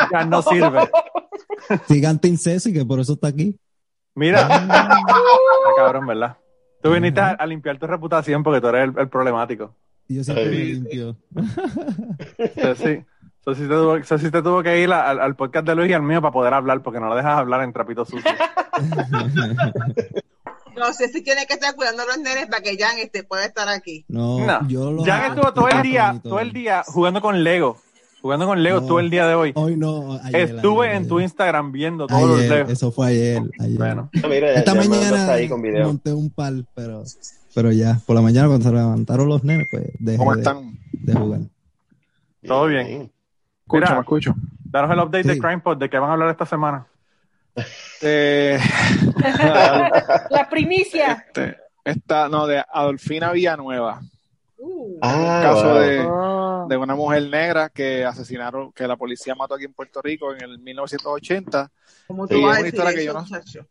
Jan 0.09 0.29
no 0.29 0.41
sirve. 0.41 0.89
Sigan 1.87 2.17
Team 2.19 2.37
Ceci, 2.37 2.71
que 2.73 2.85
por 2.85 2.99
eso 3.01 3.13
está 3.13 3.27
aquí. 3.27 3.57
Mira, 4.15 4.41
está 4.41 4.89
cabrón, 5.77 6.07
¿verdad? 6.07 6.37
Tú 6.81 6.91
viniste 6.91 7.19
a, 7.19 7.29
a 7.31 7.45
limpiar 7.45 7.77
tu 7.77 7.87
reputación 7.87 8.41
porque 8.41 8.61
tú 8.61 8.67
eres 8.67 8.89
el, 8.89 8.99
el 8.99 9.09
problemático. 9.09 9.75
Y 10.07 10.15
yo 10.15 10.23
siempre 10.23 10.45
me 10.49 10.55
Ay. 10.55 10.73
limpio. 10.73 11.17
Sí. 12.75 13.03
So, 13.43 13.53
sí 13.55 13.61
te 13.63 13.67
tuvo, 13.69 14.03
so, 14.03 14.17
sí 14.17 14.29
te 14.31 14.41
tuvo 14.41 14.61
que 14.63 14.81
ir 14.81 14.91
a- 14.93 15.09
al, 15.09 15.19
al 15.19 15.35
podcast 15.35 15.65
de 15.67 15.75
Luis 15.75 15.89
y 15.89 15.93
al 15.93 16.03
mío 16.03 16.21
para 16.21 16.31
poder 16.31 16.53
hablar 16.53 16.81
porque 16.83 16.99
no 16.99 17.07
lo 17.09 17.15
dejas 17.15 17.37
hablar 17.37 17.63
en 17.63 17.73
trapito 17.73 18.05
sucio. 18.05 18.31
No 20.77 20.93
sé 20.93 21.09
si 21.09 21.21
tiene 21.23 21.45
que 21.45 21.53
estar 21.53 21.75
cuidando 21.75 22.03
a 22.03 22.05
los 22.05 22.17
nenes 22.19 22.47
para 22.47 22.61
que 22.61 22.77
Jan 22.77 22.97
este, 22.99 23.23
pueda 23.23 23.45
estar 23.45 23.67
aquí. 23.69 24.05
No, 24.07 24.45
No. 24.45 24.67
yo 24.67 24.91
lo 24.91 25.03
Jan 25.03 25.31
estuvo 25.35 25.53
todo 25.53 25.67
el 25.69 25.81
día, 25.81 26.19
todo 26.23 26.39
el 26.39 26.51
día 26.53 26.83
jugando 26.85 27.21
con 27.21 27.43
Lego. 27.43 27.77
Jugando 28.21 28.45
con 28.45 28.61
Lego 28.61 28.81
No. 28.81 28.87
todo 28.87 28.99
el 28.99 29.09
día 29.09 29.27
de 29.27 29.33
hoy. 29.33 29.51
Hoy 29.55 29.75
no, 29.75 30.13
ayer, 30.23 30.55
Estuve 30.55 30.87
ayer, 30.89 31.01
en 31.01 31.07
tu 31.07 31.19
Instagram 31.19 31.71
viendo 31.71 32.05
todos 32.07 32.21
los 32.29 32.39
Legos. 32.41 32.71
eso 32.71 32.91
fue 32.91 33.07
ayer, 33.07 33.41
ayer. 33.59 33.77
Bueno. 33.77 34.09
Ah, 34.23 34.27
mira, 34.29 34.53
Esta 34.53 34.75
mañana 34.75 35.03
está 35.05 35.33
ahí 35.33 35.49
con 35.49 35.61
video. 35.61 35.87
monté 35.87 36.13
un 36.13 36.29
par, 36.29 36.53
pero, 36.75 37.03
pero 37.55 37.71
ya, 37.71 37.99
por 38.05 38.15
la 38.15 38.21
mañana 38.21 38.47
cuando 38.47 38.69
se 38.69 38.75
levantaron 38.75 39.27
los 39.27 39.43
nenes, 39.43 39.67
pues 39.71 39.83
dejé 39.99 40.17
¿Cómo 40.19 40.33
de, 40.35 40.41
están? 40.41 40.77
de 40.93 41.13
jugar. 41.15 41.39
Todo 42.45 42.67
bien. 42.67 42.87
Escucho, 42.87 43.11
Mira, 43.73 43.93
me 43.95 43.99
escucho. 44.01 44.35
Danos 44.65 44.91
el 44.91 44.99
update 44.99 45.27
de 45.27 45.33
Sí. 45.33 45.39
Crime 45.39 45.59
Pod, 45.59 45.77
de 45.77 45.89
qué 45.89 45.97
van 45.99 46.09
a 46.09 46.13
hablar 46.13 46.29
esta 46.29 46.45
semana. 46.45 46.85
Eh, 48.01 48.59
La 50.29 50.47
primicia. 50.49 51.25
este, 51.27 51.57
esta, 51.83 52.29
no, 52.29 52.47
de 52.47 52.63
Adolfina 52.71 53.31
Villanueva. 53.31 54.01
Ah, 55.01 55.15
un 55.15 55.41
caso 55.43 55.69
wow. 55.73 55.79
de, 55.81 55.99
Oh. 56.05 56.67
de 56.69 56.77
una 56.77 56.93
mujer 56.95 57.23
negra 57.23 57.69
que 57.69 58.05
asesinaron, 58.05 58.71
que 58.73 58.87
la 58.87 58.95
policía 58.95 59.33
mató 59.35 59.55
aquí 59.55 59.65
en 59.65 59.73
Puerto 59.73 60.01
Rico 60.01 60.33
en 60.33 60.41
el 60.43 60.59
1980. 60.59 61.71
Como 62.07 62.27
Sí, 62.27 62.35
tú 62.35 62.41
vas 62.43 62.51
es 62.53 62.57
a 62.57 62.59
una 62.61 62.67
historia 62.69 62.93
que 62.95 63.05
yo 63.05 63.13
no- 63.13 63.21
muchacho? 63.21 63.67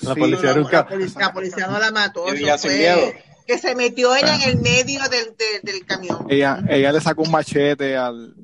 La 0.00 0.14
Sí, 0.14 0.20
policía 0.20 0.54
No, 0.54 0.68
la, 0.70 0.86
policía, 0.86 1.20
la 1.20 1.32
policía 1.32 1.66
no 1.68 1.78
la 1.78 1.90
mató. 1.90 2.26
Sin 2.28 2.46
fue 2.58 2.76
miedo. 2.76 3.12
Que 3.46 3.58
se 3.58 3.74
metió 3.76 4.14
ella 4.16 4.34
en 4.36 4.42
el 4.50 4.56
medio 4.60 5.00
del, 5.08 5.36
del, 5.36 5.62
del 5.62 5.86
camión. 5.86 6.26
Ella, 6.28 6.62
ella 6.68 6.92
le 6.92 7.00
sacó 7.00 7.22
un 7.22 7.30
machete 7.30 7.96
al, 7.96 8.34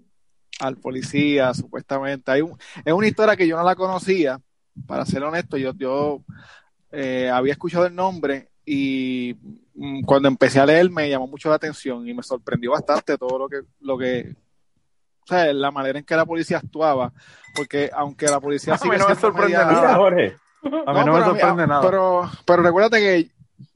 al 0.60 0.76
policía, 0.76 1.52
supuestamente. 1.54 2.30
Hay 2.30 2.40
un- 2.42 2.56
es 2.84 2.92
una 2.92 3.06
historia 3.08 3.36
que 3.36 3.46
yo 3.48 3.56
no 3.56 3.64
la 3.64 3.74
conocía, 3.74 4.38
para 4.86 5.04
ser 5.06 5.22
honesto, 5.22 5.56
yo, 5.56 5.72
yo 5.74 6.22
eh, 6.90 7.30
había 7.32 7.52
escuchado 7.52 7.86
el 7.86 7.94
nombre 7.94 8.48
y 8.64 9.34
mm, 9.74 10.02
cuando 10.04 10.28
empecé 10.28 10.60
a 10.60 10.66
leer 10.66 10.90
me 10.90 11.08
llamó 11.08 11.26
mucho 11.26 11.48
la 11.48 11.56
atención 11.56 12.06
y 12.08 12.14
me 12.14 12.22
sorprendió 12.22 12.72
bastante 12.72 13.16
todo 13.18 13.38
lo 13.38 13.48
que, 13.48 13.60
lo 13.80 13.98
que, 13.98 14.34
o 15.24 15.26
sea, 15.26 15.52
la 15.52 15.70
manera 15.70 15.98
en 15.98 16.04
que 16.04 16.16
la 16.16 16.26
policía 16.26 16.58
actuaba, 16.58 17.12
porque 17.54 17.90
aunque 17.94 18.26
la 18.26 18.40
policía 18.40 18.74
A 18.74 18.84
mí 18.84 18.96
no 18.98 19.08
me 19.08 19.14
sorprende 19.14 19.56
media- 19.58 19.66
Mira, 19.68 19.94
Jorge. 19.94 20.36
A 20.64 20.68
mí 20.68 21.00
No, 21.00 21.04
no, 21.06 21.12
me 21.12 21.18
mí- 21.18 21.24
sorprende 21.24 21.66
nada. 21.66 21.82
Pero, 21.82 22.30
pero 22.46 22.62
recuérdate 22.62 22.98
que 22.98 23.30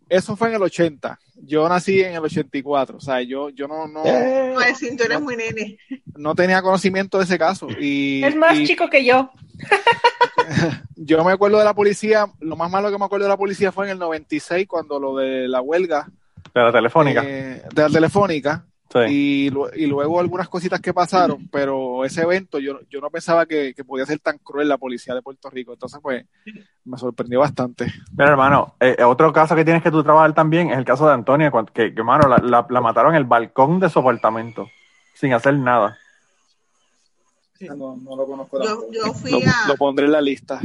eso 0.09 0.37
fue 0.37 0.49
en 0.51 0.55
el 0.55 0.63
80. 0.63 1.19
Yo 1.43 1.69
nací 1.69 2.01
en 2.01 2.15
el 2.15 2.21
84. 2.25 2.97
O 2.97 3.01
sea, 3.01 3.21
yo, 3.23 3.49
yo 3.51 3.67
no, 3.67 3.89
no, 3.89 4.05
Eh, 4.07 4.55
No, 4.55 5.21
muy 5.21 5.37
nene. 5.37 5.79
no 6.15 6.35
tenía 6.37 6.63
conocimiento 6.63 7.19
de 7.19 7.25
ese 7.25 7.39
caso. 7.39 7.67
Y, 7.81 8.23
Es 8.25 8.37
más 8.37 8.57
y 8.57 8.67
chico 8.67 8.89
que 8.89 9.05
yo. 9.05 9.31
yo 10.97 11.25
me 11.25 11.33
acuerdo 11.33 11.59
de 11.59 11.65
la 11.65 11.75
policía. 11.75 12.27
Lo 12.41 12.57
más 12.57 12.71
malo 12.71 12.91
que 12.91 12.99
me 12.99 13.05
acuerdo 13.05 13.25
de 13.25 13.31
la 13.31 13.37
policía 13.37 13.73
fue 13.73 13.87
en 13.87 13.93
el 13.93 13.99
96, 13.99 14.67
cuando 14.67 14.99
lo 15.01 15.17
de 15.17 15.49
la 15.49 15.61
huelga 15.61 16.07
De 16.55 16.63
la 16.63 16.73
telefónica. 16.73 17.23
eh, 17.25 17.63
de 17.75 17.83
la 17.83 17.89
telefónica. 17.89 18.65
Sí. 18.89 19.01
Y, 19.09 19.51
lu- 19.51 19.69
y 19.75 19.87
luego 19.87 20.21
algunas 20.21 20.49
cositas 20.49 20.81
que 20.81 20.95
pasaron, 20.95 21.49
pero 21.51 22.05
ese 22.05 22.23
evento 22.23 22.61
yo, 22.61 22.79
yo 22.89 23.01
no 23.01 23.11
pensaba 23.11 23.45
que, 23.45 23.75
que 23.75 23.83
podía 23.85 24.07
ser 24.07 24.21
tan 24.21 24.39
cruel 24.39 24.69
la 24.69 24.79
policía 24.79 25.13
de 25.13 25.23
Puerto 25.23 25.51
Rico. 25.51 25.73
Entonces, 25.73 25.99
pues, 26.01 26.25
me 26.85 26.97
sorprendió 26.97 27.41
bastante. 27.41 27.93
Mira, 28.17 28.31
hermano, 28.31 28.77
eh, 28.79 28.97
otro 29.05 29.33
caso 29.33 29.57
que 29.57 29.65
tienes 29.65 29.83
que 29.83 29.91
tú 29.91 30.05
trabajar 30.05 30.33
también 30.35 30.71
es 30.71 30.79
el 30.79 30.85
caso 30.85 31.05
de 31.09 31.15
Antonia, 31.15 31.51
que, 31.75 31.93
que 31.93 31.99
hermano, 32.01 32.29
la, 32.29 32.39
la- 32.39 32.67
la 32.71 32.81
mataron 32.81 33.11
en 33.13 33.17
el 33.19 33.25
balcón 33.25 33.81
de 33.81 33.91
su 33.91 33.99
apartamento, 33.99 34.69
sin 35.15 35.33
hacer 35.33 35.55
nada. 35.59 35.99
No, 37.61 37.97
no 37.97 38.17
lo 38.17 38.27
conozco. 38.27 38.59
Yo, 38.59 38.65
tampoco. 38.69 38.93
yo 38.93 39.13
fui 39.13 39.33
Lo, 39.33 39.39
a. 39.39 39.69
lo 39.69 39.75
pondré 39.77 40.07
en 40.07 40.13
la 40.13 40.21
lista. 40.21 40.61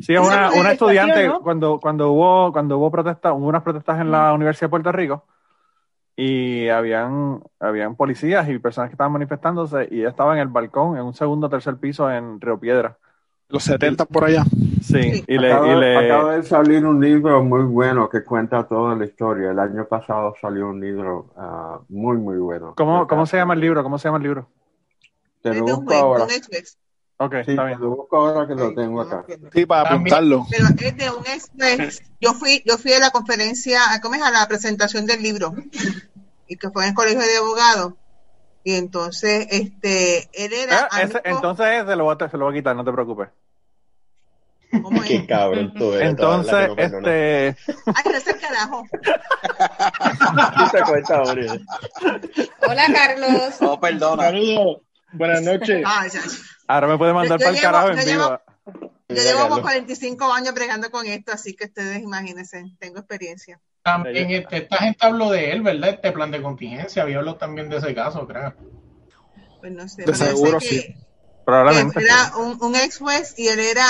Sí, 0.00 0.14
es 0.14 0.20
una, 0.20 0.50
una 0.52 0.72
estudiante, 0.72 1.26
¿no? 1.26 1.40
cuando, 1.40 1.80
cuando 1.80 2.12
hubo, 2.12 2.52
cuando 2.52 2.78
hubo 2.78 2.90
protestas, 2.90 3.32
hubo 3.32 3.46
unas 3.46 3.62
protestas 3.62 4.00
en 4.00 4.10
la 4.10 4.32
Universidad 4.32 4.66
de 4.66 4.70
Puerto 4.70 4.92
Rico, 4.92 5.24
y 6.16 6.68
habían, 6.68 7.40
habían 7.60 7.96
policías 7.96 8.48
y 8.48 8.58
personas 8.58 8.90
que 8.90 8.94
estaban 8.94 9.12
manifestándose, 9.12 9.88
y 9.90 10.00
ella 10.00 10.10
estaba 10.10 10.34
en 10.34 10.40
el 10.40 10.48
balcón, 10.48 10.96
en 10.96 11.04
un 11.04 11.14
segundo 11.14 11.46
o 11.46 11.50
tercer 11.50 11.76
piso 11.76 12.10
en 12.10 12.40
Río 12.40 12.58
Piedra. 12.58 12.98
Los 13.48 13.64
70 13.64 14.04
por 14.04 14.24
allá. 14.24 14.44
Sí, 14.82 15.24
y 15.26 15.38
le, 15.38 15.52
acaba, 15.52 15.72
y 15.72 15.80
le- 15.80 15.96
acaba 15.96 16.34
de 16.36 16.42
salir 16.42 16.84
un 16.84 17.00
libro 17.00 17.42
muy 17.42 17.62
bueno 17.62 18.08
que 18.08 18.22
cuenta 18.22 18.66
toda 18.66 18.94
la 18.94 19.04
historia. 19.06 19.50
El 19.50 19.58
año 19.58 19.86
pasado 19.86 20.34
salió 20.40 20.68
un 20.68 20.80
libro 20.80 21.26
ah, 21.36 21.80
muy, 21.88 22.18
muy 22.18 22.36
bueno. 22.36 22.74
¿cómo, 22.76 23.06
¿cómo 23.06 23.26
se 23.26 23.36
llama 23.38 23.54
el 23.54 23.60
libro? 23.60 23.82
¿Cómo 23.82 23.98
se 23.98 24.08
llama 24.08 24.18
el 24.18 24.24
libro? 24.24 24.48
Te 25.42 25.54
lo 25.54 25.64
busco 25.64 25.94
ahora. 25.94 26.24
Ok, 27.20 27.34
Sí, 27.44 27.50
está 27.50 27.64
bien. 27.64 27.80
lo 27.80 27.90
busco 27.96 28.16
ahora 28.16 28.46
que 28.46 28.54
lo 28.54 28.72
tengo 28.74 29.00
acá. 29.00 29.24
Sí, 29.52 29.66
para 29.66 29.88
apuntarlo. 29.90 30.46
Pero 30.50 30.66
es 30.78 30.96
de 30.96 31.10
un 31.10 31.26
ex 31.26 31.50
juez. 31.56 32.00
Yo 32.20 32.32
fui, 32.34 32.62
yo 32.64 32.78
fui 32.78 32.92
a 32.92 33.00
la 33.00 33.10
conferencia, 33.10 33.80
¿cómo 34.02 34.14
es? 34.14 34.22
A 34.22 34.30
la 34.30 34.46
presentación 34.46 35.04
del 35.06 35.22
libro. 35.22 35.52
Y 36.46 36.56
que 36.56 36.70
fue 36.70 36.84
en 36.84 36.90
el 36.90 36.94
colegio 36.94 37.20
de 37.20 37.36
abogados. 37.36 37.94
Y 38.62 38.74
entonces, 38.74 39.46
este, 39.50 40.28
él 40.32 40.52
era. 40.52 40.88
Ah, 40.92 41.02
ese- 41.02 41.20
entonces 41.24 41.66
ese 41.82 41.96
lo 41.96 42.04
voy, 42.04 42.16
a, 42.20 42.28
se 42.28 42.36
lo 42.36 42.44
voy 42.44 42.54
a 42.54 42.58
quitar, 42.60 42.76
no 42.76 42.84
te 42.84 42.92
preocupes. 42.92 43.28
¿cómo 44.82 45.02
es? 45.02 45.08
Qué 45.08 45.26
cabrón 45.26 45.72
tú 45.74 45.92
eres. 45.94 46.10
Entonces, 46.10 46.68
este, 46.76 47.56
Ay, 47.86 48.04
no 48.04 48.10
es 48.16 48.26
el 48.28 48.38
carajo. 48.38 48.84
Sí 50.58 50.64
se 50.70 50.82
cuenta, 50.82 51.22
hombre. 51.22 51.46
Hola, 52.66 52.86
Carlos. 52.92 53.54
Oh, 53.60 53.80
perdona. 53.80 54.24
Saludos. 54.24 54.82
Buenas 55.12 55.42
noches. 55.42 55.82
Ay, 55.86 56.10
ya. 56.10 56.20
ahora 56.66 56.86
me 56.88 56.98
puede 56.98 57.12
mandar 57.12 57.38
Yo- 57.38 57.44
yo 57.44 57.46
para 57.46 57.56
el 57.56 57.62
carajo 57.62 57.88
en 57.90 58.04
vivo. 58.04 58.40
Yo 58.66 58.90
Mira, 59.14 59.22
llevo 59.22 59.38
como 59.40 59.48
Carlos. 59.48 59.62
45 59.62 60.32
años 60.32 60.54
bregando 60.54 60.90
con 60.90 61.06
esto, 61.06 61.32
así 61.32 61.54
que 61.56 61.64
ustedes 61.66 62.02
imagínense, 62.02 62.64
tengo 62.78 62.98
experiencia. 62.98 63.58
También 63.82 64.30
este, 64.30 64.58
esta 64.58 64.76
gente 64.76 65.06
habló 65.06 65.30
de 65.30 65.50
él, 65.52 65.62
¿verdad? 65.62 65.90
Este 65.90 66.12
plan 66.12 66.30
de 66.30 66.42
contingencia. 66.42 67.02
Había 67.04 67.18
hablado 67.18 67.38
también 67.38 67.70
de 67.70 67.78
ese 67.78 67.94
caso, 67.94 68.26
creo. 68.26 68.54
Pues 69.60 69.72
no 69.72 69.88
sé, 69.88 70.02
De 70.04 70.14
sé 70.14 70.26
seguro, 70.26 70.58
que- 70.58 70.66
sí. 70.66 70.94
Probablemente. 71.46 72.02
era 72.04 72.36
un, 72.36 72.62
un 72.62 72.76
ex 72.76 72.98
juez 72.98 73.34
y 73.38 73.48
él 73.48 73.58
era 73.60 73.86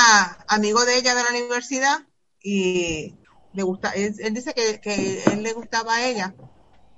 amigo 0.47 0.85
de 0.85 0.97
ella 0.99 1.17
de 1.17 1.25
la 1.25 1.31
universidad 1.31 1.99
y 2.41 3.17
le 3.53 3.63
gusta, 3.65 3.91
él, 3.91 4.15
él 4.21 4.33
dice 4.33 4.55
que, 4.55 4.81
que 4.81 5.25
él 5.33 5.43
le 5.43 5.53
gustaba 5.55 5.97
a 5.97 6.07
ella, 6.07 6.35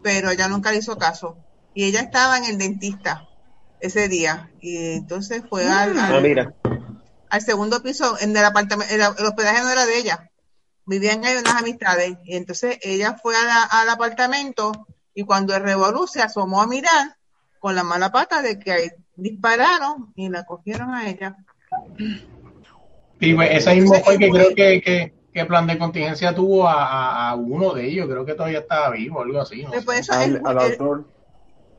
pero 0.02 0.28
ella 0.30 0.48
nunca 0.48 0.70
le 0.70 0.76
hizo 0.78 0.98
caso. 0.98 1.38
Y 1.72 1.84
ella 1.84 2.00
estaba 2.00 2.36
en 2.36 2.44
el 2.44 2.58
dentista 2.58 3.26
ese 3.80 4.08
día 4.08 4.50
y 4.60 4.76
entonces 4.94 5.42
fue 5.48 5.66
al, 5.66 5.98
Ah, 5.98 6.08
al- 6.08 6.22
mira. 6.22 6.52
al 7.30 7.40
segundo 7.42 7.82
piso 7.82 8.16
en 8.20 8.36
el 8.36 8.44
apartamento, 8.44 8.92
el, 8.94 9.00
el 9.00 9.26
hospedaje 9.26 9.62
no 9.62 9.70
era 9.70 9.86
de 9.86 9.98
ella, 9.98 10.30
vivían 10.86 11.24
ahí 11.24 11.36
unas 11.36 11.60
amistades 11.62 12.16
y 12.24 12.36
entonces 12.36 12.78
ella 12.82 13.16
fue 13.22 13.36
a 13.36 13.44
la- 13.44 13.62
al 13.64 13.88
apartamento 13.88 14.86
y 15.14 15.24
cuando 15.24 15.54
el 15.54 15.62
revolú 15.62 16.06
se 16.06 16.22
asomó 16.22 16.62
a 16.62 16.66
mirar 16.66 17.16
con 17.58 17.74
la 17.74 17.82
mala 17.82 18.10
pata 18.10 18.42
de 18.42 18.58
que 18.58 18.72
ahí 18.72 18.88
dispararon 19.16 20.12
y 20.16 20.28
la 20.28 20.44
cogieron 20.44 20.94
a 20.94 21.08
ella. 21.08 21.36
Y 23.18 23.34
pues, 23.34 23.50
ese 23.52 23.74
mismo 23.74 23.94
fue 24.02 24.16
que 24.18 24.30
creo 24.30 24.48
que, 24.54 24.80
que, 24.80 25.14
que 25.32 25.44
plan 25.44 25.66
de 25.66 25.76
contingencia 25.78 26.34
tuvo 26.34 26.66
a, 26.66 27.34
uno 27.34 27.74
de 27.74 27.86
ellos. 27.86 28.06
Creo 28.08 28.24
que 28.24 28.32
todavía 28.34 28.60
estaba 28.60 28.90
vivo, 28.90 29.20
algo 29.22 29.40
así. 29.42 29.62
¿no? 29.62 29.70
Después 29.72 30.00
eso, 30.00 30.14
Al, 30.14 30.36
el, 30.36 30.42
al 30.46 30.56
el- 30.56 30.72
autor. 30.72 31.04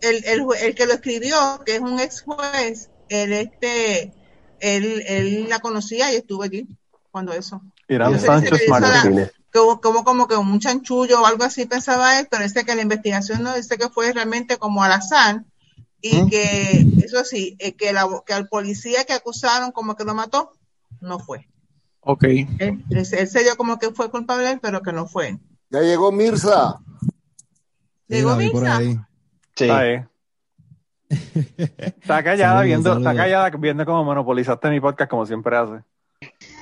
El, 0.01 0.23
el 0.25 0.45
el 0.61 0.75
que 0.75 0.85
lo 0.85 0.93
escribió, 0.93 1.61
que 1.65 1.75
es 1.75 1.81
un 1.81 1.99
ex 1.99 2.21
juez, 2.21 2.89
él 3.09 3.33
este, 3.33 4.13
él, 4.59 5.03
él 5.07 5.49
la 5.49 5.59
conocía 5.59 6.11
y 6.11 6.17
estuvo 6.17 6.43
allí 6.43 6.67
cuando 7.11 7.33
eso. 7.33 7.61
Irán 7.87 8.19
Sánchez 8.19 8.67
Martínez. 8.69 9.31
como, 9.53 9.81
como, 9.81 10.03
como 10.03 10.27
que 10.27 10.35
un 10.35 10.59
chanchullo 10.59 11.21
o 11.21 11.25
algo 11.25 11.43
así 11.43 11.65
pensaba 11.65 12.19
él, 12.19 12.27
pero 12.31 12.43
dice 12.43 12.63
que 12.63 12.75
la 12.75 12.81
investigación 12.83 13.43
no 13.43 13.53
dice 13.55 13.77
que 13.77 13.89
fue 13.89 14.13
realmente 14.13 14.57
como 14.57 14.83
al 14.83 14.93
azar 14.93 15.43
y 16.01 16.27
que, 16.29 16.85
eso 17.03 17.23
sí, 17.25 17.55
eh, 17.59 17.73
que, 17.73 17.91
la, 17.93 18.07
que 18.25 18.33
al 18.33 18.47
policía 18.47 19.03
que 19.03 19.13
acusaron 19.13 19.71
como 19.71 19.95
que 19.95 20.03
lo 20.05 20.15
mató, 20.15 20.53
no 21.01 21.19
fue. 21.19 21.47
Ok. 21.99 22.23
Él, 22.23 22.47
él- 22.59 22.83
él 23.11 23.27
se 23.27 23.43
dio 23.43 23.55
como 23.57 23.77
que 23.77 23.91
fue 23.91 24.09
culpable, 24.09 24.57
pero 24.61 24.81
que 24.81 24.93
no 24.93 25.05
fue. 25.05 25.37
Ya 25.69 25.81
llegó 25.81 26.11
Mirza. 26.11 26.79
Sí, 27.01 28.15
¿Llegó 28.15 28.29
por 28.31 28.37
Mirza? 28.39 29.07
Sí. 29.65 29.69
Ahí. 29.69 30.03
Está 31.09 32.23
callada 32.23 32.37
Saludos, 32.59 32.65
viendo, 32.65 32.89
está 32.91 33.03
saludos. 33.03 33.15
callada 33.17 33.49
viendo 33.57 33.85
cómo 33.85 34.03
monopolizaste 34.03 34.69
mi 34.69 34.79
podcast 34.79 35.09
como 35.09 35.25
siempre 35.25 35.57
hace. 35.57 35.83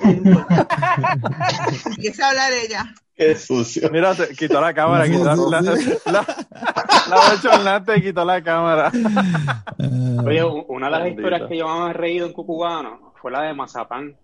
Empieza 1.86 2.26
a 2.26 2.30
hablar 2.30 2.52
ella. 2.52 2.84
Qué 3.14 3.36
sucio. 3.36 3.90
Mira, 3.90 4.14
te 4.14 4.34
quitó 4.34 4.60
la 4.60 4.72
cámara, 4.72 5.04
quitó 5.04 5.24
la, 5.50 5.60
la, 5.60 5.74
la, 6.06 7.84
la 7.84 7.96
y 7.96 8.02
quitó 8.02 8.24
la 8.24 8.42
cámara. 8.42 8.90
Ah, 8.90 10.22
Oye, 10.24 10.42
una 10.68 10.86
de 10.86 10.90
las 10.90 11.02
Bendito. 11.02 11.20
historias 11.20 11.48
que 11.48 11.58
yo 11.58 11.68
más 11.68 11.90
he 11.90 11.92
reído 11.98 12.26
en 12.26 12.32
Cucubano 12.32 13.12
fue 13.20 13.30
la 13.30 13.42
de 13.42 13.52
Mazapán. 13.52 14.16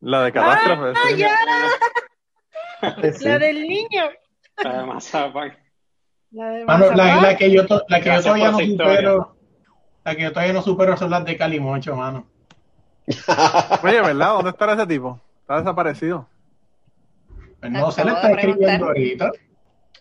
La 0.00 0.22
de 0.24 0.32
catástrofe. 0.32 0.92
¡Ah, 0.96 1.08
sí. 1.10 1.16
ya! 1.18 1.36
Sí. 3.14 3.24
La 3.24 3.38
del 3.38 3.62
niño. 3.62 4.02
La 4.64 4.78
de 4.80 4.86
Mazapán. 4.86 5.56
La 6.32 6.48
de 6.48 6.64
Mano, 6.64 6.90
la, 6.92 7.36
que 7.36 7.50
yo, 7.50 7.62
la 7.88 8.00
que 8.00 8.10
yo 8.10 8.22
todavía 8.22 8.50
no 8.50 8.58
supero, 8.58 9.36
la 10.02 10.14
que 10.14 10.22
yo 10.22 10.32
todavía 10.32 10.54
no 10.54 10.62
supero 10.62 10.96
son 10.96 11.10
las 11.10 11.24
de 11.26 11.36
Calimocho, 11.36 11.94
mano. 11.94 12.26
Oye, 13.82 14.00
¿verdad? 14.00 14.28
¿Dónde 14.34 14.50
estará 14.50 14.72
ese 14.72 14.86
tipo? 14.86 15.20
Está 15.42 15.58
desaparecido. 15.58 16.26
No 17.62 17.90
se 17.92 18.04
le 18.04 18.12
está 18.12 18.30
escribiendo 18.30 18.86
ahorita. 18.86 19.30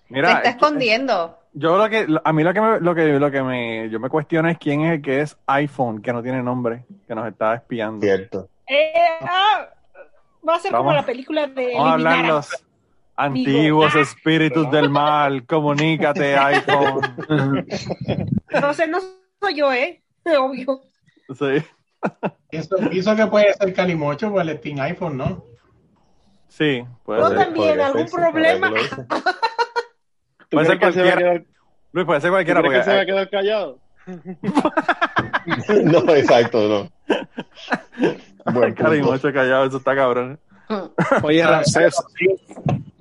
Se 0.10 0.20
está 0.20 0.50
escondiendo. 0.50 1.38
yo 1.54 1.78
lo 1.78 1.90
que, 1.90 2.08
a 2.24 2.34
mí 2.34 2.44
lo 2.44 2.54
que 2.54 2.62
me, 2.62 2.80
lo 2.80 2.96
que, 2.96 3.06
lo 3.20 3.32
que 3.32 3.44
me, 3.44 3.90
yo 3.90 4.00
me 4.00 4.10
cuestiono 4.10 4.50
es 4.50 4.58
quién 4.58 4.82
es 4.82 4.94
el 4.94 5.02
que 5.02 5.22
es 5.22 5.38
iPhone, 5.48 6.02
que 6.02 6.14
no 6.14 6.24
tiene 6.24 6.42
nombre, 6.42 6.86
que 7.08 7.14
nos 7.14 7.28
está 7.28 7.56
espiando. 7.56 8.02
Cierto. 8.02 8.50
Eh, 8.68 8.94
ah, 9.22 9.68
va 10.48 10.56
a 10.56 10.60
ser 10.60 10.72
como 10.72 10.94
la 10.94 11.06
película 11.06 11.48
de 11.48 11.74
Vamos 11.74 11.90
a 11.90 11.94
hablar 11.94 12.44
antiguos 13.16 13.96
espíritus 13.96 14.70
del 14.72 14.90
mal, 14.92 15.46
comunícate 15.46 16.36
iPhone. 16.38 17.02
No 18.62 18.74
sé, 18.74 18.88
no 18.88 19.00
soy 19.40 19.56
yo, 19.56 19.72
¿eh? 19.74 20.02
Obvio. 20.40 20.82
Sí, 21.34 21.64
Pienso, 22.50 22.76
pienso 22.90 23.16
que 23.16 23.28
puede 23.28 23.54
ser 23.54 23.74
Calimocho 23.74 24.32
por 24.32 24.42
el 24.42 24.58
Steam 24.58 24.80
iPhone, 24.80 25.18
¿no? 25.18 25.46
sí, 26.50 26.84
puede 27.06 27.26
ser. 27.28 27.38
también, 27.38 27.80
algún 27.80 28.06
problema. 28.08 28.70
¿Tú 28.72 28.76
Puede 30.50 30.66
ser 30.66 30.76
se 30.76 30.80
cualquiera. 30.80 31.18
quedar, 31.18 31.44
Luis, 31.94 32.06
puede 32.06 32.22
ser 32.22 32.30
¿tú 32.30 32.34
cualquiera 32.34 32.62
crees 32.62 32.78
que 32.78 32.84
se 32.84 32.90
va 32.90 32.96
a 32.96 33.06
porque 33.06 33.12
quedar 33.12 33.30
callado? 33.30 33.80
No, 35.84 36.16
exacto, 36.16 36.68
no. 36.68 37.16
Buen 38.52 38.74
punto. 38.74 38.84
Calimocho 38.84 39.32
callado, 39.32 39.66
eso 39.66 39.78
está 39.78 39.96
cabrón. 39.96 40.40
Oye, 41.24 41.46
Ramsés, 41.46 41.96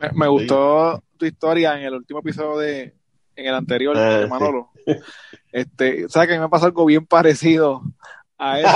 me, 0.01 0.11
me 0.15 0.29
gustó 0.29 1.03
tu 1.17 1.27
historia 1.27 1.77
en 1.79 1.85
el 1.85 1.95
último 1.95 2.21
episodio 2.21 2.59
de, 2.59 2.95
en 3.37 3.47
el 3.47 3.55
anterior 3.55 3.97
Ah, 3.97 4.01
de 4.19 4.25
sí. 4.25 4.31
Manolo. 4.31 4.71
Este, 5.53 6.09
¿sabes 6.09 6.29
que 6.29 6.35
a 6.35 6.39
mí 6.39 6.43
me 6.45 6.49
pasó 6.49 6.67
algo 6.67 6.85
bien 6.85 7.05
parecido 7.07 7.83
a 8.39 8.61
eso? 8.61 8.69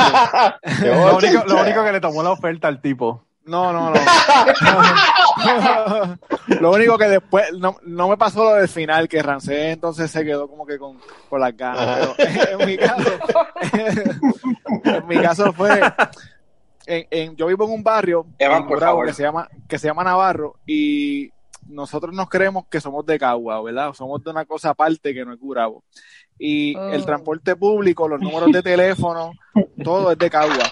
Lo 0.84 1.16
único, 1.16 1.44
lo 1.46 1.60
único 1.62 1.84
que 1.84 1.92
le 1.92 2.00
tomó 2.00 2.20
la 2.24 2.32
oferta 2.32 2.66
al 2.66 2.80
tipo. 2.80 3.24
No, 3.44 3.72
no, 3.72 3.90
no. 3.90 3.94
lo 6.60 6.72
único 6.72 6.96
que 6.98 7.08
después, 7.08 7.52
no, 7.58 7.76
no 7.84 8.08
me 8.08 8.16
pasó 8.16 8.42
lo 8.42 8.54
del 8.54 8.68
final, 8.68 9.06
que 9.06 9.22
Rancés 9.22 9.74
entonces 9.74 10.10
se 10.10 10.24
quedó 10.24 10.48
como 10.48 10.66
que 10.66 10.78
con, 10.78 10.98
con 11.28 11.40
las 11.40 11.54
ganas. 11.56 12.08
Pero 12.16 12.58
en 12.60 12.66
mi 12.66 12.76
caso, 12.78 13.10
en 14.84 15.06
mi 15.06 15.16
caso 15.20 15.52
fue, 15.52 15.80
en, 16.86 17.06
en- 17.10 17.36
yo 17.36 17.46
vivo 17.46 17.64
en 17.64 17.70
un 17.72 17.82
barrio 17.84 18.26
Evan, 18.38 18.62
en 18.62 18.68
por 18.68 18.76
Gurabo 18.76 18.92
favor. 18.98 19.06
que 19.06 19.12
se 19.14 19.22
llama, 19.22 19.48
que 19.68 19.78
se 19.78 19.86
llama 19.88 20.04
Navarro 20.04 20.56
y 20.66 21.30
nosotros 21.66 22.14
nos 22.14 22.28
creemos 22.28 22.66
que 22.70 22.80
somos 22.80 23.06
de 23.06 23.18
Cagua, 23.18 23.62
¿verdad? 23.62 23.92
Somos 23.94 24.22
de 24.22 24.30
una 24.30 24.44
cosa 24.44 24.70
aparte 24.70 25.14
que 25.14 25.24
no 25.24 25.32
es 25.32 25.40
Gurabo. 25.40 25.82
Y 26.38 26.76
Oh. 26.76 26.88
el 26.90 27.04
transporte 27.06 27.56
público, 27.56 28.06
los 28.08 28.20
números 28.20 28.50
de 28.52 28.62
teléfono, 28.62 29.32
todo 29.84 30.12
es 30.12 30.18
de 30.18 30.28
Cagua. 30.30 30.64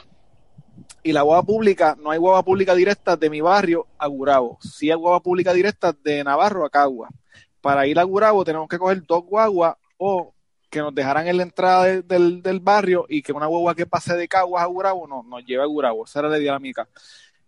Y 1.05 1.13
la 1.13 1.23
guagua 1.23 1.43
pública, 1.45 1.97
no 2.01 2.11
hay 2.11 2.19
guagua 2.19 2.43
pública 2.45 2.75
directa 2.75 3.17
de 3.17 3.29
mi 3.31 3.41
barrio 3.41 3.87
a 3.99 4.07
Gurabo. 4.07 4.59
Sí 4.61 4.91
hay 4.91 4.97
guagua 4.97 5.21
pública 5.21 5.53
directa 5.53 5.93
de 6.05 6.23
Navarro 6.23 6.65
a 6.65 6.71
Cagua. 6.71 7.09
Para 7.61 7.87
ir 7.87 7.99
a 7.99 8.03
Gurabo 8.05 8.45
tenemos 8.45 8.69
que 8.69 8.79
coger 8.79 9.03
dos 9.07 9.25
guaguas 9.25 9.77
o 9.97 10.33
que 10.73 10.81
nos 10.81 10.95
dejaran 10.95 11.29
en 11.29 11.37
la 11.39 11.45
entrada 11.45 11.85
de- 11.85 12.03
del, 12.03 12.43
del 12.43 12.61
barrio 12.61 13.07
y 13.09 13.23
que 13.23 13.33
una 13.33 13.47
guagua 13.47 13.77
que 13.77 13.87
pase 13.87 14.17
de 14.17 14.29
Caguas 14.29 14.65
a 14.65 14.67
Gurabo 14.67 15.07
no, 15.09 15.23
nos 15.25 15.45
lleve 15.47 15.63
a 15.65 15.67
Gurabo. 15.67 16.05
Esa 16.07 16.21
era 16.21 16.31
la 16.31 16.39
dinámica. 16.39 16.89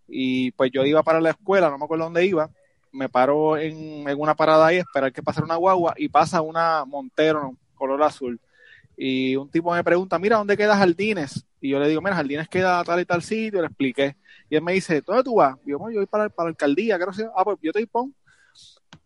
Y 0.09 0.51
pues 0.53 0.71
yo 0.73 0.85
iba 0.85 1.03
para 1.03 1.21
la 1.21 1.31
escuela, 1.31 1.71
no 1.71 1.79
me 1.79 1.85
acuerdo 1.85 2.05
dónde 2.05 2.27
iba. 2.27 2.51
Me 2.93 3.09
paro 3.09 3.57
en, 3.57 4.09
en 4.09 4.21
una 4.21 4.35
parada 4.37 4.67
ahí, 4.67 4.77
esperar 4.79 5.13
que 5.13 5.23
pasara 5.23 5.47
una 5.47 5.57
guagua 5.57 5.95
y 5.97 6.09
pasa 6.09 6.43
una 6.43 6.85
Montero 6.85 7.57
color 7.75 8.03
azul. 8.03 8.41
Y 8.97 9.37
un 9.37 9.51
tipo 9.51 9.73
me 9.75 9.83
pregunta, 9.85 10.19
mira, 10.19 10.37
¿dónde 10.39 10.57
queda 10.57 10.77
Jardines? 10.77 11.45
Y 11.61 11.71
yo 11.71 11.81
le 11.81 11.89
digo, 11.89 12.01
mira, 12.03 12.17
Jardines 12.17 12.49
queda 12.49 12.85
tal 12.85 13.01
y 13.01 13.07
tal 13.07 13.23
sitio, 13.23 13.61
le 13.61 13.67
expliqué. 13.69 14.17
Y 14.51 14.57
él 14.57 14.63
me 14.63 14.73
dice, 14.75 15.03
¿dónde 15.07 15.25
tú 15.25 15.37
vas? 15.37 15.57
Y 15.67 15.71
yo, 15.71 15.79
"Bueno, 15.79 15.95
yo 15.95 16.01
voy 16.01 16.07
para, 16.07 16.29
para 16.29 16.47
la 16.49 16.51
alcaldía, 16.51 16.99
¿qué 16.99 17.07
no 17.07 17.13
sé? 17.13 17.27
Ah, 17.37 17.45
pues 17.45 17.59
yo 17.63 17.73
te 17.73 17.87
pon. 17.87 18.15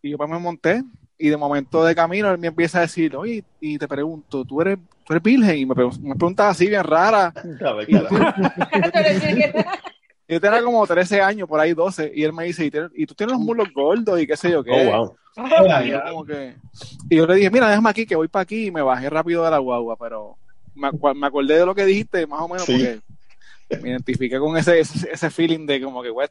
Y 0.03 0.11
yo 0.11 0.19
pues 0.19 0.29
me 0.31 0.39
monté, 0.39 0.83
y 1.19 1.29
de 1.29 1.37
momento 1.37 1.85
de 1.85 1.95
camino 1.95 2.31
él 2.31 2.39
me 2.39 2.47
empieza 2.49 2.79
a 2.79 2.83
decir, 2.83 3.17
oye, 3.17 3.43
y 3.61 3.77
te 3.79 3.89
pregunto, 3.89 4.45
¿tú 4.45 4.61
eres, 4.61 4.79
tú 5.05 5.13
eres 5.13 5.23
virgen? 5.23 5.59
Y 5.59 5.67
me, 5.67 5.75
pregun- 5.75 6.01
me 6.01 6.15
preguntas 6.15 6.53
así 6.53 6.67
bien 6.69 6.85
rara. 6.85 7.33
Yo 10.31 10.41
tenía 10.41 10.63
como 10.63 10.87
13 10.87 11.23
años, 11.23 11.49
por 11.49 11.59
ahí 11.59 11.73
12, 11.73 12.13
y 12.15 12.23
él 12.23 12.33
me 12.35 12.45
dice, 12.45 12.67
¿y, 12.95 13.07
tú 13.07 13.15
tienes 13.15 13.33
los 13.35 13.41
muslos 13.41 13.69
gordos 13.75 14.21
y 14.21 14.27
qué 14.27 14.37
sé 14.37 14.51
yo 14.51 14.63
qué? 14.63 14.91
Oh, 14.93 15.17
wow. 15.37 15.83
Y 15.85 15.89
yo 15.91 16.01
como 16.11 16.25
que- 16.27 16.55
y 17.09 17.17
yo 17.17 17.27
le 17.27 17.37
dije, 17.37 17.51
mira, 17.51 17.69
déjame 17.69 17.89
aquí, 17.89 18.05
que 18.05 18.15
voy 18.17 18.29
para 18.29 18.43
aquí, 18.43 18.67
y 18.67 18.71
me 18.71 18.83
bajé 18.83 19.09
rápido 19.09 19.43
de 19.45 19.51
la 19.51 19.57
guagua, 19.59 19.97
pero 19.97 20.37
me, 20.75 20.89
acu- 20.89 21.15
me 21.15 21.27
acordé 21.27 21.59
de 21.59 21.65
lo 21.65 21.75
que 21.75 21.87
dijiste, 21.87 22.27
más 22.27 22.43
o 22.43 22.49
menos, 22.49 22.65
Sí. 22.67 22.73
porque 23.69 23.83
me 23.83 23.89
identifiqué 23.91 24.39
con 24.39 24.55
ese, 24.59 24.81
ese, 24.81 25.09
ese 25.11 25.31
feeling 25.31 25.65
de 25.67 25.81
como 25.81 26.03
que, 26.03 26.11
what? 26.11 26.29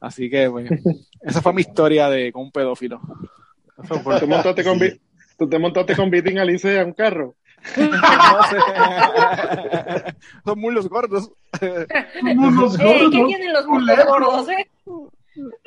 Así 0.00 0.30
que, 0.30 0.48
pues, 0.50 0.70
esa 1.22 1.42
fue 1.42 1.52
mi 1.52 1.62
historia 1.62 2.08
de 2.08 2.30
con 2.30 2.42
un 2.42 2.52
pedófilo. 2.52 3.00
¿Tú, 3.88 4.26
montaste 4.28 4.62
con, 4.64 4.78
Vi- 4.78 5.00
¿Tú 5.38 5.48
te 5.48 5.58
montaste 5.58 5.96
con 5.96 6.10
Vitín 6.10 6.38
Alice 6.38 6.78
a 6.80 6.84
un 6.84 6.92
carro? 6.92 7.34
Son 10.44 10.58
muslos 10.60 10.88
gordos. 10.88 11.30
Unos 11.60 12.74
Eh, 12.78 12.78
¿Qué 12.78 12.84
gordos, 12.84 13.26
tienen 13.26 13.52
los 13.52 13.66
muslos 13.66 13.98
gordos, 14.06 14.48
eh? 14.50 14.68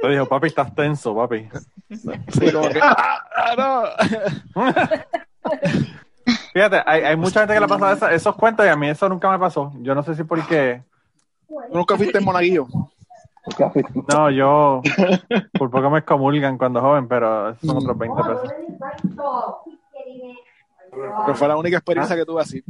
Te 0.02 0.08
dijo, 0.10 0.26
papi, 0.28 0.48
estás 0.48 0.74
tenso, 0.76 1.14
papi. 1.16 1.50
Sí, 1.90 2.52
como 2.52 2.70
que, 2.70 2.80
¡ah, 2.82 3.26
ah, 3.36 3.56
no! 4.56 4.64
Fíjate, 6.54 6.82
hay, 6.86 7.04
hay 7.04 7.16
mucha 7.18 7.42
gente 7.42 7.54
que 7.54 7.60
le 7.60 7.66
ha 7.66 7.70
pasado 7.70 7.94
esa- 7.94 8.14
esos 8.14 8.36
cuentos 8.36 8.66
y 8.66 8.70
a 8.70 8.76
mí 8.76 8.90
eso 8.90 9.08
nunca 9.10 9.30
me 9.30 9.40
pasó. 9.40 9.72
Yo 9.82 9.94
no 9.96 10.04
sé 10.04 10.16
si 10.16 10.24
por 10.24 10.46
qué. 10.48 10.82
¿Tú 11.48 11.56
nunca 11.78 11.96
fuiste 11.98 12.18
en 12.18 12.24
Monaguillo? 12.26 12.68
No, 14.14 14.30
yo 14.32 14.82
por 15.58 15.70
poco 15.72 15.90
me 15.90 16.00
excomulgan 16.00 16.58
cuando 16.58 16.82
joven, 16.82 17.08
pero 17.08 17.56
son 17.60 17.78
otros 17.78 17.98
20 17.98 18.24
pesos. 18.24 18.52
Pero 21.26 21.36
fue 21.36 21.48
la 21.48 21.58
única 21.58 21.78
experiencia 21.78 22.16
que 22.16 22.26
tuve 22.26 22.42
así. 22.42 22.64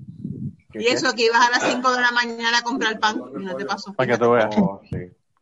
Y 0.73 0.85
eso, 0.87 1.13
que 1.15 1.25
ibas 1.25 1.47
a 1.47 1.51
las 1.51 1.63
5 1.63 1.91
de 1.95 2.01
la 2.01 2.11
mañana 2.11 2.59
a 2.59 2.61
comprar 2.61 2.99
pan 2.99 3.19
y 3.39 3.43
no 3.43 3.55
te 3.55 3.65
pasó. 3.65 3.93
Para 3.93 4.11
que 4.11 4.17
tú 4.17 4.31
veas. 4.31 4.55
Oh, 4.57 4.81
sí. 4.89 4.97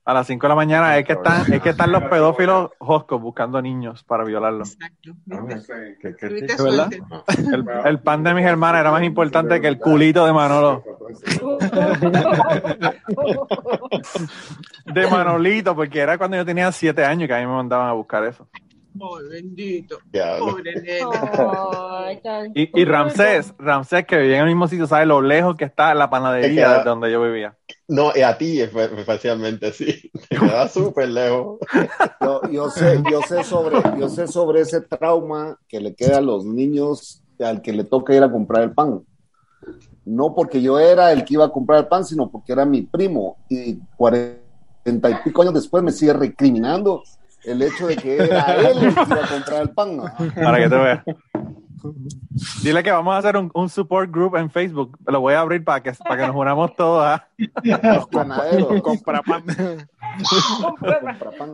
A 0.08 0.13
las 0.13 0.28
5 0.28 0.45
de 0.45 0.50
la 0.50 0.56
mañana 0.56 0.98
es 1.00 1.06
que 1.06 1.13
están, 1.13 1.52
es 1.52 1.62
que 1.62 1.69
están 1.69 1.91
los 1.91 2.04
pedófilos 2.04 2.69
joscos 2.78 3.19
buscando 3.19 3.60
niños 3.60 4.04
para 4.04 4.24
violarlos. 4.24 4.74
Exacto. 4.76 5.12
¿Qué- 6.00 6.15
qué. 6.15 6.30
El, 7.52 7.65
el 7.86 8.00
pan 8.02 8.24
de 8.24 8.36
mis 8.36 8.45
hermanas 8.45 8.82
era 8.82 8.91
más 8.91 9.04
importante 9.04 9.60
que 9.60 9.67
el 9.67 9.80
culito 9.80 10.24
de 10.26 10.32
Manolo. 10.32 10.84
De 14.94 15.08
Manolito, 15.08 15.76
porque 15.76 16.00
era 16.00 16.18
cuando 16.18 16.38
yo 16.38 16.46
tenía 16.46 16.72
7 16.72 17.04
años 17.04 17.28
que 17.28 17.34
a 17.34 17.39
mí 17.39 17.46
me 17.46 17.54
mandaban 17.54 17.89
a 17.89 17.94
buscar 17.94 18.24
eso. 18.24 18.48
Ay, 18.96 19.28
bendito. 19.30 20.00
Pobre 20.39 20.76
nene. 20.76 21.00
Y, 22.54 22.82
y 22.82 22.86
Ramsés, 22.86 23.54
Ramsés 23.58 24.06
que 24.06 24.18
vivía 24.18 24.38
en 24.38 24.41
el 24.44 24.48
mismo 24.48 24.68
sitio, 24.68 24.88
¿sabe 24.88 25.06
lo 25.06 25.22
lejos 25.22 25.56
que 25.58 25.65
está 25.65 25.94
la 25.94 26.10
panadería 26.10 26.50
queda- 26.68 26.78
de 26.80 26.89
donde 26.89 27.12
yo 27.12 27.22
vivía? 27.22 27.58
No, 27.88 28.12
y 28.15 28.22
a 28.22 28.38
ti 28.38 28.60
espe- 28.62 28.98
especialmente, 28.98 29.72
sí. 29.74 30.10
Te 30.30 30.38
queda 30.38 30.68
súper 30.70 31.10
lejos. 31.10 31.60
Yo, 32.22 32.41
yo 32.50 32.70
sé, 32.70 33.02
yo 33.12 33.22
sé 33.24 33.44
sobre, 33.44 33.76
yo 34.00 34.08
sé 34.08 34.28
sobre 34.28 34.62
ese 34.62 34.82
trauma 34.82 35.58
que 35.68 35.80
le 35.82 35.94
queda 35.94 36.20
a 36.20 36.22
los 36.22 36.46
niños 36.46 37.22
al 37.39 37.62
que 37.62 37.74
le 37.74 37.84
toca 37.84 38.15
ir 38.15 38.24
a 38.24 38.32
comprar 38.32 38.63
el 38.63 38.72
pan. 38.74 39.02
No 40.06 40.36
porque 40.36 40.62
yo 40.62 40.80
era 40.80 41.12
el 41.12 41.26
que 41.26 41.34
iba 41.34 41.46
a 41.46 41.52
comprar 41.52 41.80
el 41.80 41.88
pan, 41.88 42.06
sino 42.06 42.30
porque 42.30 42.54
era 42.54 42.65
mi 42.65 42.84
primo. 42.84 43.38
Y 43.50 43.78
cuarenta 43.98 45.10
y 45.10 45.15
pico 45.24 45.41
años 45.41 45.56
después 45.56 45.84
me 45.84 45.91
sigue 45.91 46.13
recriminando 46.13 47.04
el 47.44 47.62
hecho 47.62 47.88
de 47.88 47.96
que 47.96 48.18
era 48.18 48.56
él 48.56 48.78
el 48.78 48.96
que 48.96 49.02
iba 49.02 49.26
a 49.26 49.30
comprar 49.30 49.62
el 49.63 49.70
pan. 49.72 49.98
Para 50.36 50.58
que 50.58 50.70
te 50.70 50.76
veas. 50.76 51.04
Dile 52.63 52.84
que 52.84 52.91
vamos 52.91 53.13
a 53.13 53.18
hacer 53.20 53.38
un, 53.38 53.52
un 53.54 53.70
support 53.70 54.12
group 54.12 54.36
en 54.36 54.50
Facebook. 54.50 54.98
Lo 55.06 55.22
voy 55.22 55.34
a 55.36 55.41
abrir 55.41 55.63
para 55.63 55.82
que, 55.82 55.91
para 55.94 56.18
que 56.18 56.28
nos 56.28 56.36
unamos 56.36 56.76
todos. 56.76 57.06
¿ah? 57.06 57.28
Los 57.63 58.08
panaderos. 58.08 58.82
Compra 58.84 59.22
pan. 59.22 59.44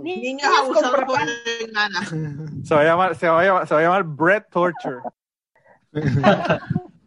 Niños 0.04 0.50
abusados 0.62 0.92
por 1.06 1.18
ganas. 1.74 2.10
Se 2.64 2.76
va 2.76 2.82
a 2.82 2.84
llamar, 2.84 3.16
se 3.16 3.28
va 3.28 3.42
a 3.42 3.46
llamar, 3.46 3.68
se 3.68 3.74
va 3.74 3.80
a 3.80 3.84
llamar 3.84 4.04
Bread 4.04 4.46
Torture. 4.52 4.98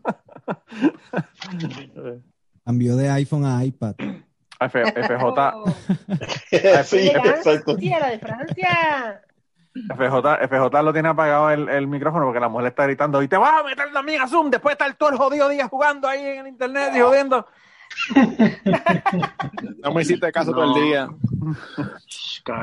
Cambió 2.65 2.97
de 2.97 3.11
iPhone 3.11 3.45
a 3.45 3.63
iPad. 3.65 3.95
F- 4.61 4.83
FJ, 5.03 5.25
Oh, 5.55 5.75
Sí, 6.85 7.09
exacto. 7.09 7.77
de 7.77 8.19
Francia. 8.19 9.21
FJ, 9.75 10.47
FJ 10.49 10.83
lo 10.83 10.93
tiene 10.93 11.09
apagado 11.09 11.51
el, 11.51 11.69
el 11.69 11.87
micrófono 11.89 12.25
porque 12.27 12.39
la 12.41 12.49
mujer 12.49 12.63
le 12.65 12.69
está 12.71 12.85
gritando 12.85 13.23
y 13.23 13.29
te 13.29 13.37
vas 13.37 13.61
a 13.61 13.65
meter 13.65 13.93
también 13.93 14.23
a 14.23 14.29
Zoom 14.29 14.51
después 14.51 14.77
de 14.79 14.85
estar 14.85 14.97
todo 14.97 15.11
el 15.11 15.17
jodido 15.17 15.49
día 15.49 15.67
jugando 15.69 16.07
ahí 16.09 16.21
en 16.25 16.39
el 16.41 16.47
internet 16.49 16.93
y 16.95 17.01
jodiendo. 17.01 17.47
No 19.83 19.93
me 19.93 20.03
hiciste 20.03 20.33
caso 20.33 20.53
todo 20.53 20.65
el 20.65 20.75
día. 20.83 21.09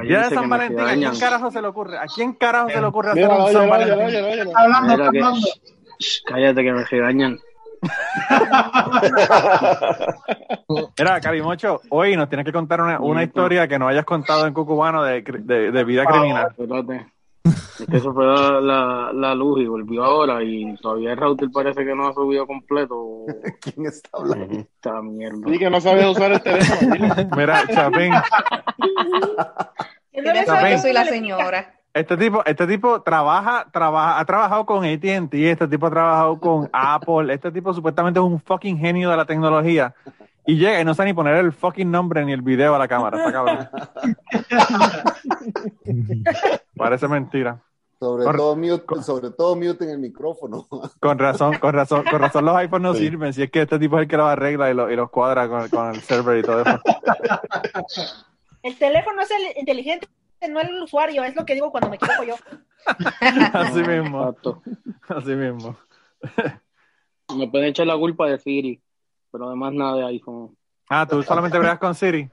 Día 0.03 0.23
de 0.23 0.29
San 0.35 0.49
Valentín, 0.49 0.79
¿a 0.79 0.93
quién 0.95 1.19
carajo 1.19 1.51
se 1.51 1.61
le 1.61 1.67
ocurre? 1.67 1.97
¿A 1.97 2.07
quién 2.07 2.33
carajo 2.33 2.69
se 2.69 2.81
le 2.81 2.87
ocurre 2.87 3.11
hacer 3.11 3.29
un 3.29 3.53
San 3.53 3.69
Valentín? 3.69 4.51
Hablando, 4.55 4.93
hablando. 5.19 5.47
Cállate 6.25 6.63
que 6.63 6.71
me 6.73 6.83
regañan. 6.85 7.39
Mira, 10.97 11.19
Carimocho, 11.21 11.81
hoy 11.89 12.15
nos 12.15 12.29
tienes 12.29 12.45
que 12.45 12.51
contar 12.53 12.81
una, 12.81 12.99
una 12.99 13.23
historia 13.23 13.67
que 13.67 13.79
no 13.79 13.87
hayas 13.87 14.05
contado 14.05 14.45
en 14.47 14.53
Cucubano 14.53 15.03
de, 15.03 15.21
de, 15.21 15.71
de 15.71 15.83
vida 15.83 16.05
criminal. 16.05 16.53
Espérate. 16.57 17.07
Es 17.43 17.87
que 17.89 17.97
eso 17.97 18.13
fue 18.13 18.25
la, 18.27 18.61
la, 18.61 19.11
la 19.13 19.33
luz 19.33 19.61
y 19.61 19.65
volvió 19.65 20.03
ahora 20.03 20.43
y 20.43 20.75
todavía 20.75 21.13
el 21.13 21.17
router 21.17 21.49
parece 21.51 21.83
que 21.83 21.95
no 21.95 22.07
ha 22.07 22.13
subido 22.13 22.45
completo. 22.45 23.25
¿Quién 23.61 23.87
está 23.87 24.09
hablando? 24.13 24.59
Esta 24.59 25.01
mierda. 25.01 25.39
Sí, 25.47 25.57
que 25.57 25.69
no 25.69 25.81
sabes 25.81 26.05
usar 26.05 26.31
el 26.33 26.41
teléfono. 26.41 27.15
Mira, 27.35 27.63
Chapín, 27.67 28.13
Yo 30.13 30.33
no 30.33 30.45
Chapín. 30.45 30.79
soy 30.79 30.93
la 30.93 31.05
señora. 31.05 31.73
Este 31.93 32.15
tipo, 32.17 32.41
este 32.45 32.67
tipo 32.67 33.01
trabaja, 33.01 33.67
trabaja, 33.71 34.19
ha 34.19 34.25
trabajado 34.25 34.65
con 34.65 34.85
AT&T, 34.85 35.51
este 35.51 35.67
tipo 35.67 35.87
ha 35.87 35.89
trabajado 35.91 36.39
con 36.39 36.69
Apple, 36.73 37.33
este 37.33 37.51
tipo 37.51 37.73
supuestamente 37.73 38.19
es 38.19 38.25
un 38.25 38.39
fucking 38.39 38.77
genio 38.77 39.09
de 39.09 39.17
la 39.17 39.25
tecnología. 39.25 39.93
Y 40.45 40.55
llega 40.57 40.81
y 40.81 40.85
no 40.85 40.95
sabe 40.95 41.09
ni 41.09 41.13
poner 41.13 41.35
el 41.35 41.51
fucking 41.53 41.91
nombre 41.91 42.25
ni 42.25 42.31
el 42.33 42.41
video 42.41 42.73
a 42.73 42.79
la 42.79 42.87
cámara. 42.87 43.17
Está 43.19 43.31
cabrón. 43.31 43.69
Parece 46.75 47.07
mentira. 47.07 47.61
Sobre 47.99 48.23
Con- 48.25 48.35
todo, 48.35 48.55
mute, 48.55 48.83
sobre 49.03 49.29
todo 49.29 49.55
mute 49.55 49.83
en 49.83 49.91
el 49.91 49.99
micrófono. 49.99 50.67
Con 50.99 51.19
razón, 51.19 51.59
con 51.59 51.73
razón, 51.73 52.03
con 52.09 52.19
razón 52.19 52.45
los 52.45 52.55
iPhones 52.55 52.81
no 52.83 52.93
sirven. 52.95 53.31
Si 53.33 53.43
es 53.43 53.51
que 53.51 53.61
este 53.61 53.77
tipo 53.77 53.97
es 53.97 54.03
el 54.03 54.07
que 54.07 54.17
los 54.17 54.25
arregla 54.27 54.71
y, 54.71 54.73
lo- 54.73 54.89
y 54.89 54.95
los 54.95 55.11
cuadra 55.11 55.47
con, 55.47 55.69
con 55.69 55.89
el 55.93 56.01
server 56.01 56.39
y 56.39 56.41
todo 56.41 56.61
eso. 56.61 56.79
El 58.63 58.75
teléfono 58.79 59.21
es 59.21 59.29
el 59.29 59.57
inteligente, 59.59 60.07
no 60.49 60.59
el 60.61 60.81
usuario, 60.83 61.23
es 61.23 61.35
lo 61.35 61.45
que 61.45 61.53
digo 61.53 61.71
cuando 61.71 61.89
me 61.89 61.95
equivoco 61.97 62.23
yo. 62.23 62.35
Así 63.53 63.83
mismo. 63.87 64.35
Así 65.07 65.35
mismo. 65.35 65.77
Me 67.37 67.47
pueden 67.47 67.69
echar 67.69 67.87
la 67.87 67.95
culpa 67.97 68.27
de 68.27 68.37
Siri, 68.39 68.81
pero 69.31 69.47
además 69.47 69.73
nada 69.73 69.95
de 69.97 70.05
iPhone. 70.07 70.55
Ah, 70.89 71.05
tú 71.09 71.23
solamente 71.23 71.57
bregas 71.57 71.79
con 71.79 71.95
Siri. 71.95 72.29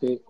Sí. 0.00 0.22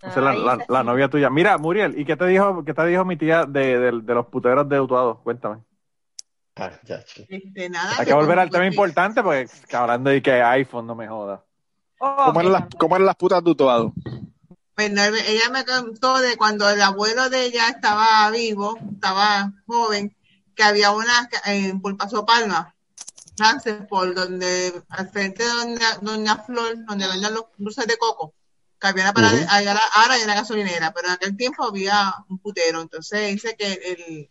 Esa 0.00 0.08
es 0.18 0.24
la, 0.24 0.32
la- 0.34 0.64
la 0.68 0.82
novia 0.82 1.08
tuya. 1.08 1.28
Mira, 1.28 1.58
Muriel, 1.58 1.98
¿y 2.00 2.04
qué 2.06 2.16
te 2.16 2.26
dijo, 2.26 2.64
qué 2.64 2.72
te 2.72 2.86
dijo 2.86 3.04
mi 3.04 3.16
tía 3.16 3.44
de, 3.44 3.78
de- 3.78 4.00
de 4.00 4.14
los 4.14 4.26
puteros 4.26 4.66
de 4.68 4.80
Utuado? 4.80 5.20
Cuéntame. 5.22 5.58
Este, 7.28 7.68
nada, 7.70 7.92
Hay 7.98 8.06
que 8.06 8.12
volver 8.14 8.38
al 8.38 8.50
tema 8.50 8.66
importante 8.66 9.22
porque 9.22 9.46
hablando 9.72 10.10
de 10.10 10.20
que 10.22 10.32
iPhone 10.42 10.86
no 10.86 10.94
me 10.94 11.06
joda. 11.08 11.44
¿Cómo 11.98 12.40
eran 12.40 12.52
las, 12.52 12.64
cómo 12.78 12.96
eran 12.96 13.06
las 13.06 13.16
putas 13.16 13.42
de 13.44 13.50
Utuado? 13.50 13.92
Bueno, 14.76 15.02
ella 15.04 15.50
me 15.50 15.64
contó 15.64 16.18
de 16.18 16.36
cuando 16.36 16.68
el 16.70 16.80
abuelo 16.80 17.28
de 17.28 17.44
ella 17.44 17.68
estaba 17.68 18.30
vivo, 18.30 18.78
estaba 18.92 19.52
joven, 19.66 20.16
que 20.54 20.62
había 20.62 20.90
una 20.92 21.28
en 21.44 21.80
por 21.80 21.96
Paso 21.96 22.24
Palma, 22.24 22.74
por 23.88 24.14
donde, 24.14 24.72
al 24.88 25.08
frente 25.10 25.42
de 25.42 25.48
Doña, 25.50 25.98
Doña 26.00 26.36
Flor, 26.36 26.84
donde 26.86 27.06
venden 27.06 27.34
los 27.34 27.44
dulces 27.58 27.86
de 27.86 27.96
coco, 27.98 28.34
que 28.80 28.86
había 28.86 29.04
una 29.04 29.12
parada, 29.12 29.34
Ujú. 29.34 29.44
allá 29.48 29.74
la- 29.74 29.80
ahora 29.94 30.14
hay 30.14 30.22
una 30.22 30.34
gasolinera, 30.34 30.92
pero 30.92 31.08
en 31.08 31.14
aquel 31.14 31.36
tiempo 31.36 31.64
había 31.64 32.14
un 32.28 32.38
putero, 32.38 32.80
entonces 32.80 33.28
dice 33.28 33.54
que 33.58 33.72
el, 33.72 34.30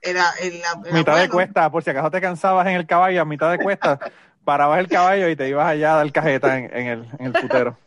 era 0.00 0.32
el, 0.40 0.60
el 0.86 0.92
mitad 0.92 1.16
de 1.18 1.28
cuesta, 1.28 1.70
por 1.70 1.82
si 1.82 1.90
acaso 1.90 2.10
te 2.10 2.20
cansabas 2.20 2.66
en 2.66 2.74
el 2.74 2.86
caballo, 2.86 3.22
a 3.22 3.24
mitad 3.24 3.50
de 3.50 3.58
cuesta, 3.58 3.98
parabas 4.44 4.80
el 4.80 4.88
caballo 4.88 5.28
y 5.28 5.36
te 5.36 5.48
ibas 5.48 5.66
allá 5.66 5.94
a 5.94 5.96
dar 5.96 6.12
cajeta 6.12 6.58
en, 6.58 6.76
en 6.76 6.86
el, 6.88 7.08
en 7.18 7.26
el 7.26 7.32
putero. 7.32 7.78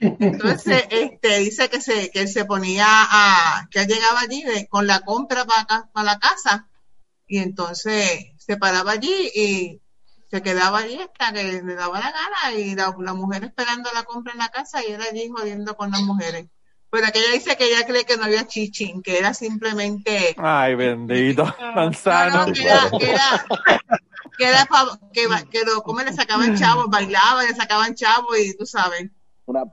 Entonces, 0.00 0.84
este, 0.90 1.38
dice 1.38 1.68
que 1.68 1.80
se, 1.80 2.10
que 2.10 2.20
él 2.22 2.28
se 2.28 2.44
ponía 2.44 2.86
a, 2.88 3.68
que 3.70 3.80
él 3.80 3.88
llegaba 3.88 4.20
allí 4.20 4.42
de- 4.42 4.66
con 4.68 4.86
la 4.86 5.00
compra 5.00 5.44
para, 5.44 5.88
para 5.92 6.04
la 6.12 6.18
casa 6.18 6.68
y 7.26 7.38
entonces 7.38 8.26
se 8.38 8.56
paraba 8.56 8.92
allí 8.92 9.30
y 9.34 9.80
se 10.30 10.42
quedaba 10.42 10.78
allí 10.78 10.98
hasta 11.00 11.32
que 11.32 11.62
le 11.62 11.74
daba 11.74 12.00
la 12.00 12.10
gana 12.12 12.58
y 12.58 12.74
la, 12.74 12.94
la 12.98 13.14
mujer 13.14 13.44
esperando 13.44 13.90
la 13.94 14.02
compra 14.04 14.32
en 14.32 14.38
la 14.38 14.48
casa 14.48 14.82
y 14.86 14.92
él 14.92 15.00
allí 15.02 15.28
jodiendo 15.28 15.76
con 15.76 15.90
las 15.90 16.00
mujeres. 16.00 16.46
Pero 16.90 17.06
aquella 17.06 17.30
dice 17.32 17.56
que 17.56 17.64
ella 17.66 17.86
cree 17.86 18.04
que 18.04 18.16
no 18.16 18.24
había 18.24 18.46
chichín, 18.46 19.02
que 19.02 19.18
era 19.18 19.32
simplemente 19.34 20.34
Ay, 20.38 20.74
bendito, 20.74 21.44
tan 21.58 21.94
sano. 21.94 22.52
que 22.52 22.62
era, 22.62 22.90
que 22.98 23.10
era, 23.10 23.46
que 24.36 24.44
era 24.46 24.64
pa- 24.66 25.00
que, 25.12 25.26
ba- 25.26 25.42
que 25.50 25.64
lo, 25.64 25.82
como 25.82 26.00
le 26.00 26.12
sacaban 26.12 26.54
chavos, 26.56 26.86
bailaban, 26.88 27.46
le 27.46 27.54
sacaban 27.54 27.94
chavos 27.94 28.38
y 28.38 28.56
tú 28.56 28.66
sabes. 28.66 29.10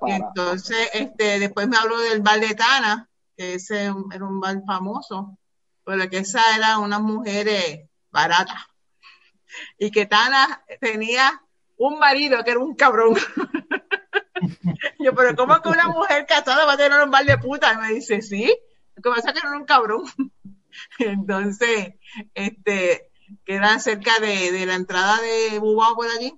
Entonces, 0.08 0.90
este, 0.94 1.40
después 1.40 1.68
me 1.68 1.78
habló 1.78 2.00
del 2.00 2.22
bar 2.22 2.40
de 2.40 2.56
Tana, 2.56 3.10
que 3.36 3.56
ese 3.56 3.86
era 3.86 4.26
un 4.26 4.40
bar 4.40 4.62
famoso, 4.66 5.38
pero 5.84 6.10
que 6.10 6.20
esa 6.20 6.42
eran 6.56 6.82
unas 6.82 7.02
mujeres 7.02 7.90
baratas. 8.12 8.62
Y 9.78 9.92
que 9.92 10.06
Tana 10.06 10.64
tenía 10.80 11.42
un 11.78 11.98
marido 12.00 12.44
que 12.44 12.52
era 12.52 12.60
un 12.60 12.76
cabrón. 12.76 13.16
Yo, 15.00 15.14
pero 15.16 15.36
¿cómo 15.36 15.62
que 15.62 15.70
una 15.70 15.88
mujer 15.88 16.26
casada 16.28 16.66
va 16.66 16.74
a 16.74 16.78
tener 16.78 17.02
un 17.02 17.12
bar 17.12 17.26
de 17.26 17.38
puta? 17.38 17.74
Y 17.74 17.78
me 17.78 17.94
dice, 17.94 18.22
sí, 18.22 18.54
lo 18.96 19.02
que 19.02 19.10
pasa 19.10 19.34
que 19.34 19.40
era 19.40 19.58
un 19.58 19.66
cabrón. 19.66 20.04
Entonces, 21.00 21.96
este, 22.34 23.10
que 23.46 23.56
era 23.56 23.80
cerca 23.80 24.20
de, 24.20 24.52
de 24.52 24.66
la 24.66 24.76
entrada 24.76 25.20
de 25.22 25.60
Bubao 25.60 25.96
por 25.96 26.08
allí. 26.08 26.34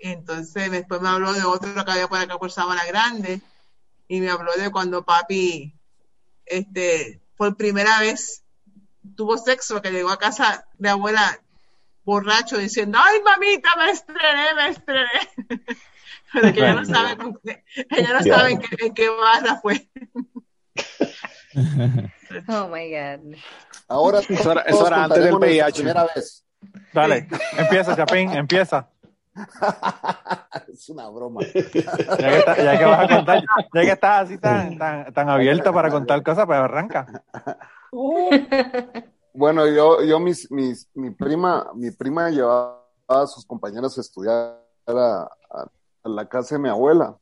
Entonces, 0.00 0.70
después 0.70 1.00
me 1.00 1.08
habló 1.08 1.32
de 1.32 1.44
otro 1.44 1.84
que 1.84 1.90
había 1.90 2.08
por 2.08 2.18
acá 2.18 2.38
por 2.38 2.50
Sabana 2.52 2.84
Grande. 2.84 3.40
Y 4.08 4.20
me 4.20 4.30
habló 4.30 4.52
de 4.56 4.70
cuando 4.70 5.04
papi, 5.04 5.74
este, 6.44 7.20
por 7.36 7.56
primera 7.56 7.98
vez 8.00 8.42
tuvo 9.16 9.36
sexo, 9.38 9.80
que 9.82 9.90
llegó 9.90 10.10
a 10.10 10.18
casa 10.18 10.66
de 10.78 10.88
abuela 10.90 11.40
borracho 12.04 12.56
diciendo, 12.58 12.98
ay 13.02 13.20
mamita, 13.22 13.70
me 13.76 13.90
estrené, 13.90 14.54
me 14.54 14.68
estrené. 14.68 15.08
Pero 16.32 16.52
que 16.52 16.60
ella 16.60 16.74
no 16.74 16.84
sabe, 16.84 17.16
con 17.16 17.40
qué- 17.44 17.64
ella 17.90 18.12
no 18.12 18.22
sabe 18.22 18.50
en 18.52 18.58
qué, 18.60 18.76
en 18.86 18.94
qué 18.94 19.08
barra 19.08 19.60
fue. 19.60 19.88
Oh 22.48 22.68
my 22.68 22.90
God. 22.90 23.36
Ahora 23.88 24.20
Eso 24.20 24.52
era- 24.52 24.62
eso 24.62 24.86
era 24.86 25.04
antes 25.04 25.22
del 25.24 25.34
VIH. 25.34 25.72
Primera 25.76 26.06
vez. 26.14 26.44
Dale, 26.92 27.28
empieza, 27.56 27.96
Chapín, 27.96 28.30
empieza. 28.36 28.88
es 30.72 30.88
una 30.88 31.08
broma. 31.10 31.40
Ya 31.42 31.52
que, 31.70 31.78
está- 32.38 32.56
ya 32.62 32.78
que 32.78 32.84
vas 32.84 33.10
a 33.10 33.16
contar, 33.16 33.42
ya 33.74 33.80
que 33.82 33.90
estás 33.90 34.24
así 34.24 34.38
tan, 34.38 34.78
tan, 34.78 35.12
tan 35.12 35.28
abierto 35.28 35.72
para 35.72 35.88
contar 35.90 36.22
cosas, 36.22 36.46
pues 36.46 36.58
arranca. 36.58 37.06
Bueno, 39.32 39.66
yo, 39.66 40.02
yo 40.02 40.18
mis, 40.18 40.50
mis, 40.50 40.88
mi 40.94 41.10
prima, 41.10 41.70
mi 41.74 41.90
prima 41.90 42.30
llevaba 42.30 42.82
a 43.06 43.26
sus 43.26 43.44
compañeras 43.44 43.96
a 43.98 44.00
estudiar 44.00 44.58
a, 44.86 45.28
a- 45.50 45.70
a 46.04 46.08
la 46.08 46.26
casa 46.28 46.54
de 46.54 46.62
mi 46.62 46.68
abuela. 46.68 47.16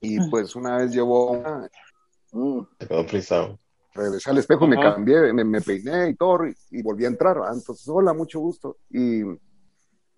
Y 0.00 0.18
pues 0.30 0.54
una 0.56 0.76
vez 0.78 0.92
llevó 0.92 1.32
una, 1.32 1.68
Se 2.78 2.86
quedó 2.88 3.04
frisado. 3.04 3.58
Regresé 3.96 4.30
al 4.30 4.38
espejo, 4.38 4.66
me 4.66 4.80
cambié, 4.80 5.32
me, 5.32 5.44
me 5.44 5.60
peiné 5.60 6.10
y 6.10 6.14
todo, 6.14 6.46
y, 6.46 6.54
y 6.70 6.82
volví 6.82 7.04
a 7.04 7.08
entrar. 7.08 7.40
¿verdad? 7.40 7.54
Entonces, 7.54 7.88
hola, 7.88 8.12
mucho 8.12 8.38
gusto. 8.38 8.76
Y, 8.90 9.22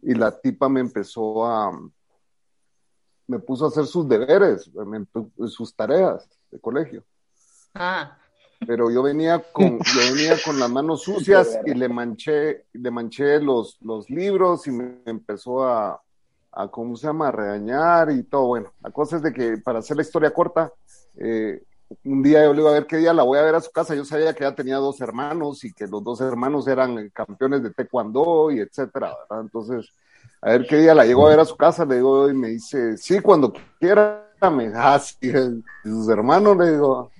y 0.03 0.15
la 0.15 0.39
tipa 0.39 0.69
me 0.69 0.81
empezó 0.81 1.47
a, 1.47 1.73
me 3.27 3.39
puso 3.39 3.67
a 3.67 3.69
hacer 3.69 3.87
sus 3.87 4.09
deberes, 4.09 4.71
me 4.75 5.07
sus 5.49 5.75
tareas 5.75 6.29
de 6.51 6.59
colegio. 6.61 7.05
Ah. 7.75 8.19
Pero 8.67 8.91
yo 8.91 9.03
venía 9.03 9.41
con, 9.53 9.79
yo 9.95 10.15
venía 10.15 10.37
con 10.45 10.59
las 10.59 10.71
manos 10.71 11.03
sucias 11.03 11.59
y 11.65 11.75
le 11.75 11.89
manché, 11.89 12.67
le 12.73 12.91
manché 12.91 13.41
los, 13.41 13.79
los 13.83 14.11
libros 14.11 14.67
y 14.67 14.73
me 14.73 14.99
empezó 15.05 15.63
a, 15.65 16.03
a, 16.53 16.69
¿cómo 16.69 16.97
se 16.97 17.07
llama?, 17.07 17.29
a 17.29 17.33
regañar 17.33 18.11
y 18.11 18.25
todo. 18.25 18.47
Bueno, 18.47 18.73
la 18.81 18.91
cosa 18.91 19.17
es 19.17 19.23
de 19.23 19.33
que, 19.33 19.59
para 19.59 19.81
hacer 19.81 19.97
la 19.97 20.03
historia 20.03 20.33
corta, 20.33 20.73
eh, 21.17 21.63
un 22.05 22.23
día 22.23 22.45
yo 22.45 22.53
le 22.53 22.61
iba 22.61 22.71
a 22.71 22.75
ver 22.75 22.87
qué 22.87 22.99
día 22.99 23.13
la 23.13 23.23
voy 23.23 23.39
a 23.39 23.43
ver 23.43 23.55
a 23.55 23.61
su 23.61 23.71
casa. 23.71 23.95
Yo 23.95 24.05
sabía 24.05 24.35
que 24.35 24.45
ella 24.45 24.55
tenía 24.55 24.77
dos 24.77 25.01
hermanos 25.01 25.65
y 25.65 25.73
que 25.73 25.87
los 25.87 26.03
dos 26.05 26.21
hermanos 26.21 26.69
eran 26.69 27.09
campeones 27.11 27.63
de 27.63 27.73
taekwondo 27.73 28.51
y 28.51 28.61
etcétera, 28.61 29.15
¿verdad? 29.21 29.43
Entonces, 29.43 29.91
a 30.43 30.51
ver 30.51 30.67
qué 30.67 30.77
día 30.77 30.95
la 30.95 31.05
llego 31.05 31.27
a 31.27 31.31
ver 31.31 31.41
a 31.41 31.45
su 31.45 31.57
casa, 31.57 31.85
le 31.85 31.97
digo 31.97 32.29
y 32.29 32.35
me 32.35 32.49
dice, 32.49 32.97
sí, 32.97 33.21
cuando 33.21 33.53
quiera. 33.79 34.25
Me 34.53 34.71
ah, 34.73 35.01
y 35.21 35.33
sus 35.83 36.09
hermanos, 36.09 36.57
le 36.57 36.71
digo, 36.71 37.11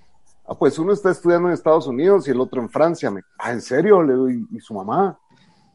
ah, 0.47 0.55
pues 0.57 0.79
uno 0.79 0.93
está 0.93 1.11
estudiando 1.11 1.49
en 1.49 1.55
Estados 1.55 1.89
Unidos 1.89 2.29
y 2.29 2.31
el 2.31 2.41
otro 2.41 2.63
en 2.63 2.69
Francia. 2.69 3.11
Me, 3.11 3.23
ah, 3.39 3.51
¿en 3.51 3.61
serio? 3.61 4.01
Le 4.05 4.13
digo, 4.13 4.31
¿y, 4.31 4.57
y 4.57 4.61
su 4.61 4.73
mamá? 4.73 5.19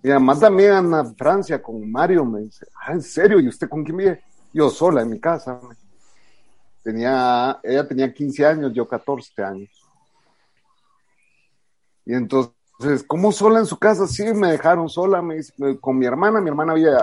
Mi 0.02 0.12
mamá 0.12 0.40
también 0.40 0.72
anda 0.72 1.02
en 1.02 1.16
Francia 1.16 1.62
con 1.62 1.92
Mario, 1.92 2.24
me 2.24 2.42
dice, 2.42 2.66
ah, 2.80 2.94
¿en 2.94 3.02
serio? 3.02 3.42
¿Y 3.42 3.50
usted 3.50 3.68
con 3.68 3.84
quién 3.84 3.98
vive? 3.98 4.24
Yo 4.54 4.70
sola 4.70 5.02
en 5.02 5.10
mi 5.10 5.20
casa. 5.20 5.60
me. 5.68 5.83
Tenía, 6.84 7.60
ella 7.64 7.88
tenía 7.88 8.14
15 8.14 8.46
años, 8.46 8.74
yo 8.74 8.88
14 8.88 9.44
años. 9.44 9.70
Y 12.06 12.14
entonces, 12.14 12.54
¿cómo 13.08 13.32
sola 13.32 13.60
en 13.60 13.66
su 13.66 13.78
casa? 13.80 14.06
Sí, 14.08 14.24
me 14.34 14.52
dejaron 14.52 14.90
sola, 14.90 15.22
me 15.22 15.36
dice, 15.36 15.54
con 15.80 15.98
mi 15.98 16.06
hermana. 16.06 16.42
Mi 16.42 16.50
hermana 16.50 16.74
había 16.74 16.98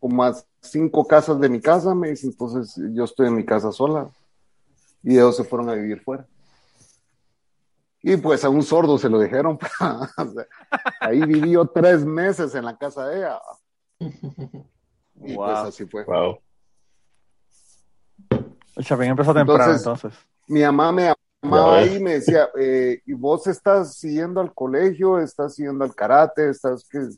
como 0.00 0.24
a 0.24 0.34
cinco 0.60 1.06
casas 1.06 1.38
de 1.40 1.48
mi 1.48 1.60
casa, 1.60 1.94
me 1.94 2.10
dice, 2.10 2.26
entonces 2.26 2.74
yo 2.92 3.04
estoy 3.04 3.28
en 3.28 3.36
mi 3.36 3.44
casa 3.44 3.70
sola. 3.70 4.10
Y 5.02 5.14
ellos 5.14 5.36
se 5.36 5.44
fueron 5.44 5.68
a 5.70 5.74
vivir 5.74 6.02
fuera. 6.02 6.26
Y 8.02 8.16
pues 8.16 8.44
a 8.44 8.48
un 8.48 8.62
sordo 8.62 8.98
se 8.98 9.08
lo 9.08 9.20
dijeron. 9.20 9.58
Ahí 11.00 11.20
vivió 11.24 11.66
tres 11.66 12.04
meses 12.04 12.54
en 12.54 12.64
la 12.64 12.76
casa 12.76 13.06
de 13.06 13.18
ella. 13.18 13.40
Y 14.00 15.34
Wow. 15.36 15.46
pues 15.46 15.58
así 15.58 15.86
fue. 15.86 16.04
Wow. 16.04 16.38
El 18.76 18.84
Chapín 18.84 19.08
empezó 19.08 19.32
temprano, 19.32 19.72
Entonces, 19.72 19.86
entonces. 19.86 20.26
Mi 20.48 20.60
mamá 20.62 20.92
me 20.92 21.14
llamaba 21.42 21.78
ahí 21.78 21.96
y 21.96 22.00
me 22.02 22.14
decía, 22.14 22.48
eh, 22.58 23.00
¿y 23.06 23.12
vos 23.12 23.46
estás 23.46 23.94
siguiendo 23.96 24.40
al 24.40 24.52
colegio? 24.52 25.18
¿Estás 25.18 25.54
siguiendo 25.54 25.84
al 25.84 25.94
karate? 25.94 26.50
¿Estás 26.50 26.86
qué? 26.90 27.08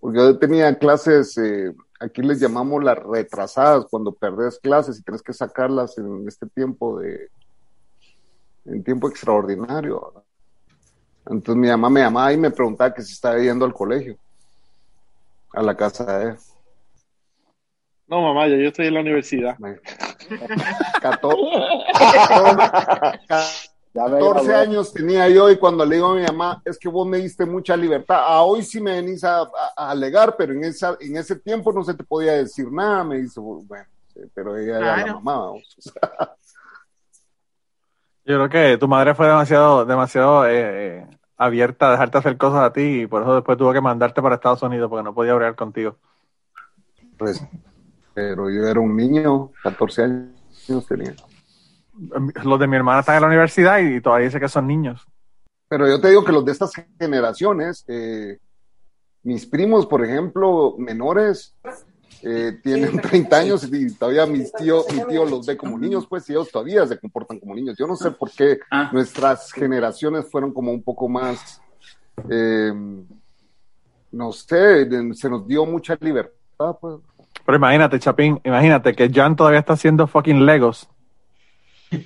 Porque 0.00 0.18
yo 0.18 0.38
tenía 0.38 0.78
clases, 0.78 1.36
eh, 1.38 1.74
aquí 2.00 2.22
les 2.22 2.40
llamamos 2.40 2.82
las 2.82 2.98
retrasadas, 2.98 3.86
cuando 3.90 4.12
perdés 4.12 4.58
clases 4.58 4.98
y 4.98 5.02
tienes 5.02 5.22
que 5.22 5.32
sacarlas 5.32 5.96
en 5.98 6.26
este 6.28 6.46
tiempo 6.46 6.98
de, 7.00 7.28
en 8.66 8.84
tiempo 8.84 9.08
extraordinario. 9.08 10.00
¿verdad? 10.06 10.24
Entonces 11.26 11.56
mi 11.56 11.68
mamá 11.68 11.88
me 11.90 12.00
llamaba 12.00 12.32
y 12.32 12.36
me 12.36 12.50
preguntaba 12.50 12.92
que 12.92 13.02
si 13.02 13.12
estaba 13.12 13.38
yendo 13.38 13.64
al 13.64 13.72
colegio, 13.72 14.16
a 15.52 15.62
la 15.62 15.76
casa 15.76 16.18
de 16.18 16.24
ella. 16.30 16.38
No, 18.06 18.20
mamá, 18.22 18.46
ya 18.48 18.56
yo 18.56 18.68
estoy 18.68 18.86
en 18.88 18.94
la 18.94 19.00
universidad. 19.00 19.56
14 23.92 24.54
años 24.54 24.92
tenía 24.92 25.28
yo 25.28 25.50
y 25.50 25.56
cuando 25.56 25.84
le 25.86 25.96
digo 25.96 26.08
a 26.08 26.14
mi 26.16 26.22
mamá, 26.22 26.60
es 26.64 26.78
que 26.78 26.88
vos 26.88 27.06
me 27.06 27.18
diste 27.18 27.46
mucha 27.46 27.76
libertad. 27.76 28.18
A 28.26 28.42
hoy 28.42 28.62
sí 28.62 28.80
me 28.80 28.92
venís 29.00 29.24
a, 29.24 29.40
a- 29.42 29.48
a 29.76 29.90
alegar, 29.90 30.34
pero 30.36 30.52
en, 30.52 30.64
esa, 30.64 30.96
en 31.00 31.16
ese 31.16 31.36
tiempo 31.36 31.72
no 31.72 31.82
se 31.84 31.94
te 31.94 32.04
podía 32.04 32.32
decir 32.32 32.70
nada. 32.70 33.04
Me 33.04 33.18
dice, 33.18 33.40
bueno, 33.40 33.86
pero 34.34 34.56
ella 34.56 34.78
era 34.78 34.96
la 34.98 35.14
mamá. 35.14 35.38
vamos. 35.38 35.62
Yo 38.26 38.36
creo 38.36 38.48
que 38.48 38.78
tu 38.78 38.88
madre 38.88 39.14
fue 39.14 39.26
demasiado, 39.26 39.84
demasiado 39.84 40.46
eh, 40.46 40.52
eh, 40.98 41.06
abierta 41.36 41.88
a 41.88 41.90
dejarte 41.92 42.18
hacer 42.18 42.38
cosas 42.38 42.62
a 42.62 42.72
ti 42.72 43.02
y 43.02 43.06
por 43.06 43.20
eso 43.22 43.34
después 43.34 43.58
tuvo 43.58 43.72
que 43.74 43.82
mandarte 43.82 44.22
para 44.22 44.36
Estados 44.36 44.62
Unidos 44.62 44.88
porque 44.88 45.04
no 45.04 45.12
podía 45.14 45.32
hablar 45.32 45.54
contigo. 45.56 45.96
Pues, 47.18 47.42
pero 48.14 48.48
yo 48.48 48.66
era 48.66 48.80
un 48.80 48.96
niño, 48.96 49.50
14 49.62 50.02
años 50.02 50.86
tenía. 50.88 51.14
Los 52.44 52.58
de 52.58 52.66
mi 52.66 52.76
hermana 52.76 53.00
están 53.00 53.16
en 53.16 53.22
la 53.22 53.28
universidad 53.28 53.78
y, 53.80 54.00
todavía 54.00 54.26
dice 54.26 54.40
que 54.40 54.48
son 54.48 54.66
niños. 54.66 55.06
Pero 55.68 55.88
yo 55.88 56.00
te 56.00 56.08
digo 56.08 56.24
que 56.24 56.32
los 56.32 56.44
de 56.44 56.52
estas 56.52 56.72
generaciones, 56.98 57.84
eh, 57.88 58.38
mis 59.22 59.46
primos, 59.46 59.86
por 59.86 60.04
ejemplo, 60.04 60.74
menores, 60.78 61.54
eh, 62.22 62.58
tienen 62.62 63.00
30 63.00 63.36
años 63.36 63.68
y 63.70 63.94
todavía 63.94 64.26
mis 64.26 64.52
tíos, 64.52 64.86
mi 64.92 65.04
tío 65.04 65.24
los 65.24 65.44
ve 65.46 65.56
como 65.56 65.78
niños, 65.78 66.06
pues 66.06 66.28
y 66.28 66.32
ellos 66.32 66.50
todavía 66.50 66.86
se 66.86 66.98
comportan 66.98 67.38
como 67.38 67.54
niños. 67.54 67.76
Yo 67.78 67.86
no 67.86 67.96
sé 67.96 68.10
por 68.12 68.30
qué 68.30 68.60
nuestras 68.92 69.52
generaciones 69.52 70.30
fueron 70.30 70.52
como 70.52 70.72
un 70.72 70.82
poco 70.82 71.08
más, 71.08 71.60
eh, 72.30 72.72
no 74.12 74.32
sé, 74.32 74.88
se 75.14 75.28
nos 75.28 75.46
dio 75.46 75.66
mucha 75.66 75.96
libertad, 76.00 76.76
pues. 76.80 77.00
Pero 77.44 77.58
imagínate, 77.58 77.98
Chapín, 77.98 78.40
imagínate 78.44 78.94
que 78.94 79.10
Jan 79.12 79.36
todavía 79.36 79.58
está 79.60 79.74
haciendo 79.74 80.06
fucking 80.06 80.44
Legos. 80.46 80.88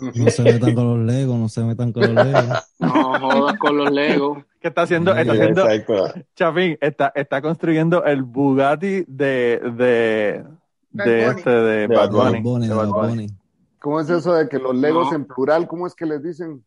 No 0.00 0.30
se 0.30 0.42
metan 0.42 0.74
con 0.74 0.84
los 0.98 1.06
Legos, 1.14 1.36
no 1.38 1.48
se 1.48 1.62
metan 1.64 1.92
con 1.92 2.14
los 2.14 2.26
Legos. 2.26 2.74
No 2.78 3.18
jodas 3.18 3.58
con 3.58 3.76
los 3.76 3.90
Legos. 3.90 4.38
¿Qué 4.60 4.68
está 4.68 4.82
haciendo? 4.82 5.14
Está 5.16 5.32
Sí, 5.32 5.38
haciendo 5.40 5.68
exacto. 5.70 6.20
Chapín, 6.36 6.78
está, 6.80 7.12
está 7.14 7.40
construyendo 7.42 8.04
el 8.04 8.22
Bugatti 8.22 9.04
de, 9.08 9.60
de, 9.76 10.44
de 10.90 10.92
Bad 10.92 11.06
Bunny. 11.06 11.38
este, 11.38 11.50
de 11.50 11.88
De 11.88 11.96
Bad 11.96 12.10
Bunny. 12.10 12.32
Bad 12.32 12.42
Bunny, 12.42 12.68
de 12.68 12.74
Bad. 12.74 13.28
¿Cómo 13.80 14.00
es 14.00 14.10
eso 14.10 14.34
de 14.34 14.48
que 14.48 14.58
los 14.58 14.74
legos 14.76 15.10
No. 15.10 15.16
en 15.16 15.24
plural, 15.24 15.66
cómo 15.68 15.86
es 15.86 15.94
que 15.94 16.04
les 16.04 16.22
dicen? 16.22 16.64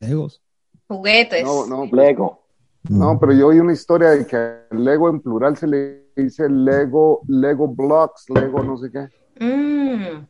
Legos. 0.00 0.42
Juguetes. 0.88 1.44
No, 1.44 1.66
no, 1.66 1.84
Lego. 1.92 2.42
no, 2.88 3.18
pero 3.18 3.32
yo 3.32 3.48
oí 3.48 3.58
una 3.58 3.72
historia 3.74 4.10
de 4.10 4.26
que 4.26 4.36
el 4.70 4.84
Lego 4.84 5.08
en 5.10 5.20
plural 5.20 5.56
se 5.56 5.66
le 5.66 6.05
dice 6.22 6.48
Lego, 6.48 7.22
Lego 7.28 7.68
Blocks, 7.68 8.28
Lego 8.30 8.62
no 8.62 8.76
sé 8.78 8.90
qué. 8.90 9.44
Mm. 9.44 10.26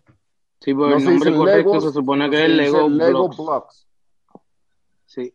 Sí, 0.60 0.74
pues 0.74 0.90
No 0.90 0.96
el 0.96 1.04
nombre 1.04 1.34
correcto 1.34 1.72
Legos, 1.74 1.84
se 1.84 1.92
supone 1.92 2.28
que 2.30 2.44
es 2.44 2.50
Lego, 2.50 2.88
Lego 2.88 3.28
Blocks. 3.28 3.36
Blocks. 3.36 3.88
Sí. 5.04 5.34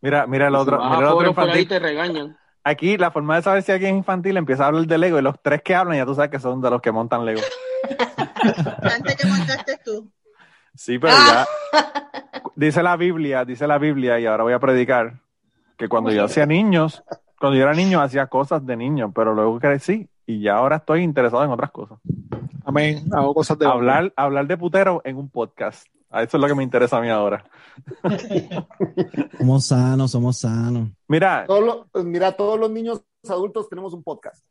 Mira, 0.00 0.26
mira 0.26 0.48
el 0.48 0.54
otro, 0.54 0.78
mira 0.78 0.98
el 0.98 1.04
otro 1.04 1.16
foro 1.16 1.34
por 1.34 1.44
ahí 1.44 1.48
infantil. 1.60 1.68
te 1.68 1.78
regañan. 1.78 2.36
Aquí 2.64 2.96
la 2.96 3.10
forma 3.10 3.36
de 3.36 3.42
saber 3.42 3.62
si 3.62 3.72
alguien 3.72 3.94
es 3.94 3.98
infantil 3.98 4.36
empieza 4.36 4.64
a 4.64 4.66
hablar 4.68 4.86
de 4.86 4.98
Lego 4.98 5.18
y 5.18 5.22
los 5.22 5.34
tres 5.42 5.62
que 5.62 5.74
hablan 5.74 5.96
ya 5.96 6.06
tú 6.06 6.14
sabes 6.14 6.30
que 6.30 6.38
son 6.38 6.60
de 6.60 6.70
los 6.70 6.80
que 6.80 6.92
montan 6.92 7.24
Lego. 7.24 7.40
Antes 8.82 9.16
que 9.16 9.26
montaste 9.26 9.80
tú. 9.84 10.10
Sí, 10.74 10.98
pero 10.98 11.12
ya 11.12 11.46
dice 12.56 12.82
la 12.82 12.96
Biblia, 12.96 13.44
dice 13.44 13.66
la 13.66 13.78
Biblia 13.78 14.18
y 14.18 14.26
ahora 14.26 14.44
voy 14.44 14.52
a 14.52 14.58
predicar 14.60 15.20
que 15.76 15.88
cuando 15.88 16.10
yo 16.12 16.24
hacía 16.24 16.46
niños, 16.46 17.02
cuando 17.42 17.58
yo 17.58 17.64
era 17.64 17.74
niño 17.74 18.00
hacía 18.00 18.28
cosas 18.28 18.64
de 18.64 18.76
niño, 18.76 19.10
pero 19.12 19.34
luego 19.34 19.58
crecí 19.58 20.08
y 20.26 20.40
ya 20.42 20.54
ahora 20.58 20.76
estoy 20.76 21.02
interesado 21.02 21.42
en 21.42 21.50
otras 21.50 21.72
cosas. 21.72 21.98
Amén. 22.64 23.02
Hago 23.12 23.34
cosas 23.34 23.58
de 23.58 23.66
Hablar, 23.66 24.12
hablar 24.14 24.46
de 24.46 24.56
putero 24.56 25.02
en 25.04 25.16
un 25.16 25.28
podcast. 25.28 25.84
Eso 26.12 26.36
es 26.36 26.40
lo 26.40 26.46
que 26.46 26.54
me 26.54 26.62
interesa 26.62 26.98
a 26.98 27.00
mí 27.00 27.08
ahora. 27.08 27.44
Somos 29.38 29.66
sanos, 29.66 30.10
somos 30.12 30.38
sanos. 30.38 30.90
Mira, 31.08 31.44
Todos 31.48 31.64
los- 31.64 31.86
pues 31.90 32.04
mira, 32.04 32.30
todos 32.32 32.60
los 32.60 32.70
niños 32.70 33.02
adultos 33.28 33.68
tenemos 33.68 33.92
un 33.92 34.04
podcast. 34.04 34.44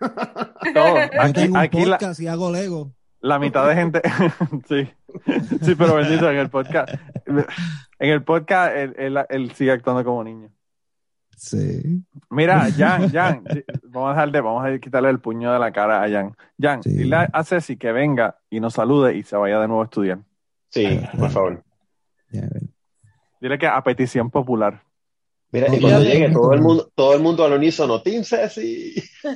todo, 0.00 0.96
Yo 0.96 1.20
aquí, 1.20 1.32
tengo 1.34 1.50
un 1.52 1.56
aquí 1.58 1.84
la, 1.84 1.98
podcast 1.98 2.20
y 2.20 2.26
hago 2.26 2.50
Lego. 2.50 2.90
la 3.20 3.38
mitad 3.38 3.68
de 3.68 3.74
gente, 3.76 4.02
sí, 4.68 4.88
sí, 5.62 5.74
pero 5.76 5.94
bendito 5.94 6.28
en 6.28 6.38
el 6.38 6.50
podcast, 6.50 6.92
en 7.26 8.10
el 8.10 8.24
podcast 8.24 8.74
él, 8.74 8.94
él- 8.98 9.26
él 9.28 9.52
sigue 9.52 9.70
actuando 9.70 10.02
como 10.04 10.24
niño. 10.24 10.50
Sí. 11.42 11.82
Mira, 12.30 12.68
Jan, 12.76 13.10
Jan, 13.10 13.42
vamos 13.88 14.10
a 14.10 14.12
dejarle, 14.12 14.40
vamos 14.40 14.64
a 14.64 14.78
quitarle 14.78 15.10
el 15.10 15.18
puño 15.18 15.52
de 15.52 15.58
la 15.58 15.72
cara 15.72 16.00
a 16.02 16.08
Jan. 16.08 16.36
Jan, 16.60 16.82
Sí. 16.84 16.90
dile 16.90 17.28
a- 17.32 17.44
Ceci 17.44 17.76
que 17.76 17.90
venga 17.90 18.38
y 18.48 18.60
nos 18.60 18.74
salude 18.74 19.16
y 19.16 19.24
se 19.24 19.36
vaya 19.36 19.58
de 19.58 19.66
nuevo 19.66 19.82
a 19.82 19.86
estudiar. 19.86 20.20
Sí, 20.70 21.00
por 21.18 21.30
favor. 21.30 21.62
Ya. 22.30 22.48
Dile 23.40 23.58
que 23.58 23.66
a 23.66 23.82
petición 23.82 24.30
popular. 24.30 24.82
Mira, 25.50 25.66
y 25.74 25.80
cuando 25.80 26.00
llegue 26.02 26.30
todo 26.30 26.52
el 26.54 26.62
mundo, 26.62 26.90
todo 26.94 27.14
el 27.14 27.20
mundo 27.20 27.44
al 27.44 27.52
unísono, 27.54 28.00
Team 28.00 28.22
Ceci. 28.24 28.94
Tú 29.22 29.28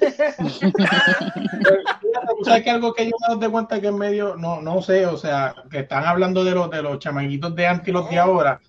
sabes 2.44 2.62
que 2.62 2.70
algo 2.70 2.94
que 2.94 3.04
yo 3.06 3.10
me 3.28 3.34
doy 3.34 3.50
cuenta 3.50 3.80
que 3.80 3.88
en 3.88 3.98
medio, 3.98 4.36
no, 4.36 4.62
no 4.62 4.80
sé, 4.80 5.06
o 5.06 5.16
sea, 5.16 5.54
que 5.70 5.80
están 5.80 6.04
hablando 6.04 6.44
de 6.44 6.52
los, 6.52 6.70
de 6.70 6.82
los 6.82 6.98
chamaguitos 7.00 7.54
de 7.54 7.66
antes 7.66 7.88
y 7.88 7.92
los 7.92 8.08
de 8.08 8.18
ahora. 8.18 8.60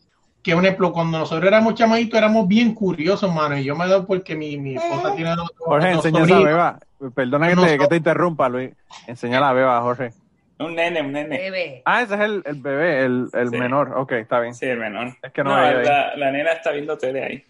Que 0.47 0.55
un 0.55 0.63
ejemplo, 0.63 0.93
cuando 0.93 1.19
nosotros 1.19 1.45
éramos 1.45 1.75
chamaguitos 1.75 2.17
éramos 2.17 2.47
bien 2.47 2.73
curiosos, 2.73 3.33
mano. 3.33 3.57
Y 3.57 3.65
yo 3.65 3.75
me 3.75 3.85
doy 3.85 4.05
porque 4.05 4.33
mi, 4.33 4.55
mi 4.57 4.77
esposa 4.77 5.13
tiene 5.13 5.35
dos, 5.35 5.51
Jorge, 5.57 5.91
enseña 5.91 6.19
esa 6.19 6.27
sobrinos. 6.29 6.43
beba. 6.45 6.79
Perdona 7.13 7.49
que 7.49 7.55
te, 7.57 7.77
que 7.77 7.87
te 7.87 7.95
interrumpa, 7.97 8.47
Luis. 8.47 8.71
Enseña 9.07 9.41
la 9.41 9.51
beba, 9.51 9.81
Jorge. 9.81 10.13
Un 10.59 10.73
nene, 10.73 11.01
un 11.01 11.11
nene. 11.11 11.37
Bebé. 11.37 11.81
Ah, 11.83 12.01
ese 12.01 12.13
es 12.15 12.21
el, 12.21 12.43
el 12.45 12.61
bebé, 12.61 13.03
el, 13.03 13.27
el 13.33 13.49
Sí. 13.49 13.57
menor. 13.57 13.91
Ok, 13.97 14.13
está 14.13 14.39
bien. 14.39 14.55
Sí, 14.55 14.67
el 14.67 14.79
menor. 14.79 15.17
Es 15.21 15.33
que 15.33 15.43
no, 15.43 15.49
No, 15.49 15.57
veía 15.57 15.79
ahí. 15.79 15.85
la, 15.85 16.15
la 16.15 16.31
nena 16.31 16.51
está 16.53 16.71
viendo 16.71 16.97
tele 16.97 17.23
ahí. 17.25 17.43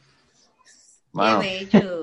Mano, 1.14 1.40
Qué 1.40 1.68
bello. 1.70 2.02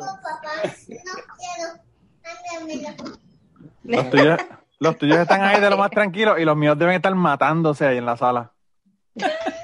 los 3.82 4.10
tuyos, 4.10 4.38
los 4.78 4.96
tuyos 4.96 5.18
están 5.18 5.42
ahí 5.42 5.60
de 5.60 5.70
lo 5.70 5.76
más 5.76 5.90
tranquilos 5.90 6.38
y 6.38 6.44
los 6.44 6.56
míos 6.56 6.78
deben 6.78 6.94
estar 6.94 7.12
matándose 7.16 7.84
ahí 7.84 7.98
en 7.98 8.06
la 8.06 8.16
sala. 8.16 8.52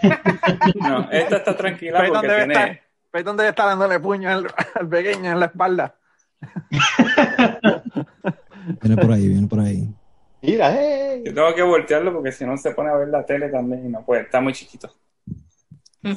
No, 0.80 1.11
esta 1.11 1.36
está 1.36 1.57
tranquila 1.57 2.05
porque 2.07 2.26
debe, 2.26 2.46
tiene... 2.46 2.82
estar, 3.12 3.36
debe 3.36 3.48
estar 3.48 3.66
dándole 3.66 4.01
puño 4.01 4.30
al, 4.30 4.46
al 4.74 4.88
pequeño 4.88 5.32
en 5.32 5.40
la 5.40 5.46
espalda. 5.46 5.94
Viene 8.82 8.96
por 8.96 9.12
ahí, 9.12 9.28
viene 9.28 9.46
por 9.46 9.61
ahí. 9.61 9.88
Mira, 10.42 10.72
hey. 10.72 11.22
Yo 11.26 11.34
tengo 11.34 11.55
que 11.55 11.62
voltearlo 11.62 12.12
porque 12.14 12.32
si 12.32 12.44
no 12.46 12.57
se 12.57 12.70
pone 12.70 12.90
a 12.90 12.94
ver 12.96 13.09
la 13.09 13.24
tele 13.26 13.48
también 13.48 13.86
y 13.86 13.88
no 13.88 14.05
puede, 14.05 14.22
está 14.22 14.40
muy 14.40 14.53
chiquito. 14.53 14.90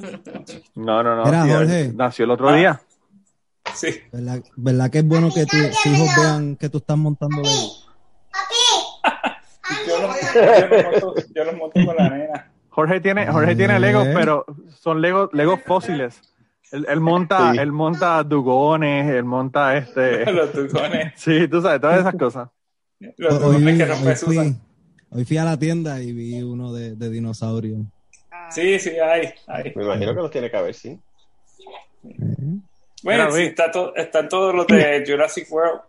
No, 0.75 1.03
no, 1.03 1.15
no. 1.17 1.25
Mira, 1.25 1.45
Jorge. 1.45 1.91
Nació 1.93 2.23
el 2.25 2.31
otro 2.31 2.47
Ah. 2.49 2.55
día. 2.55 2.81
Sí. 3.75 3.89
¿Verdad, 4.13 4.39
verdad 4.55 4.89
que 4.89 4.99
es 4.99 5.05
bueno 5.05 5.29
que 5.33 5.45
tus 5.45 5.85
hijos 5.85 6.07
vean 6.17 6.55
que 6.55 6.69
tú 6.69 6.77
estás 6.77 6.97
montando? 6.97 7.41
Yo 9.87 10.01
los, 10.01 10.33
yo 10.33 10.67
los 10.67 10.83
monto, 10.83 11.15
yo 11.35 11.43
los 11.43 11.55
monto 11.57 11.85
con 11.85 11.95
la 11.97 12.09
nena. 12.09 12.51
Jorge 12.73 12.99
tiene, 13.01 13.27
Jorge 13.27 13.55
tiene 13.55 13.75
Eh. 13.75 13.79
Legos, 13.79 14.07
pero 14.13 14.45
son 14.69 14.99
Legos, 15.01 15.29
Legos 15.33 15.61
fósiles. 15.65 16.19
Él, 16.71 16.87
él 16.89 16.99
monta, 16.99 17.51
Sí. 17.53 17.59
él 17.59 17.71
monta 17.71 18.23
dugones, 18.23 19.07
él 19.13 19.23
monta 19.25 19.77
este. 19.77 20.25
Los 20.31 20.51
tucones, 20.51 21.13
Sí, 21.17 21.47
tú 21.47 21.61
sabes, 21.61 21.79
todas 21.79 21.99
esas 21.99 22.15
cosas. 22.15 22.49
los 22.99 23.33
Hoy, 23.35 23.39
tucones 23.57 23.77
que 23.77 23.83
hoy 23.83 23.89
rompe 23.89 24.15
Susan. 24.15 24.45
fui, 24.55 25.19
hoy 25.19 25.25
fui 25.25 25.37
a 25.37 25.43
la 25.43 25.57
tienda 25.59 26.01
y 26.01 26.11
vi 26.13 26.41
uno 26.41 26.73
de, 26.73 26.95
de 26.95 27.09
dinosaurio. 27.11 27.77
Sí, 28.49 28.79
sí, 28.79 28.89
hay, 28.91 29.29
hay. 29.47 29.71
Me 29.75 29.83
imagino 29.83 30.15
que 30.15 30.21
los 30.21 30.31
tiene 30.31 30.49
que 30.49 30.57
haber, 30.57 30.73
sí. 30.73 30.99
Bueno, 32.01 32.61
Mira, 33.03 33.31
sí, 33.31 33.41
está 33.43 33.69
to- 33.71 33.95
están 33.95 34.27
todos 34.29 34.53
los 34.55 34.65
de 34.67 35.03
Jurassic 35.07 35.51
World. 35.51 35.81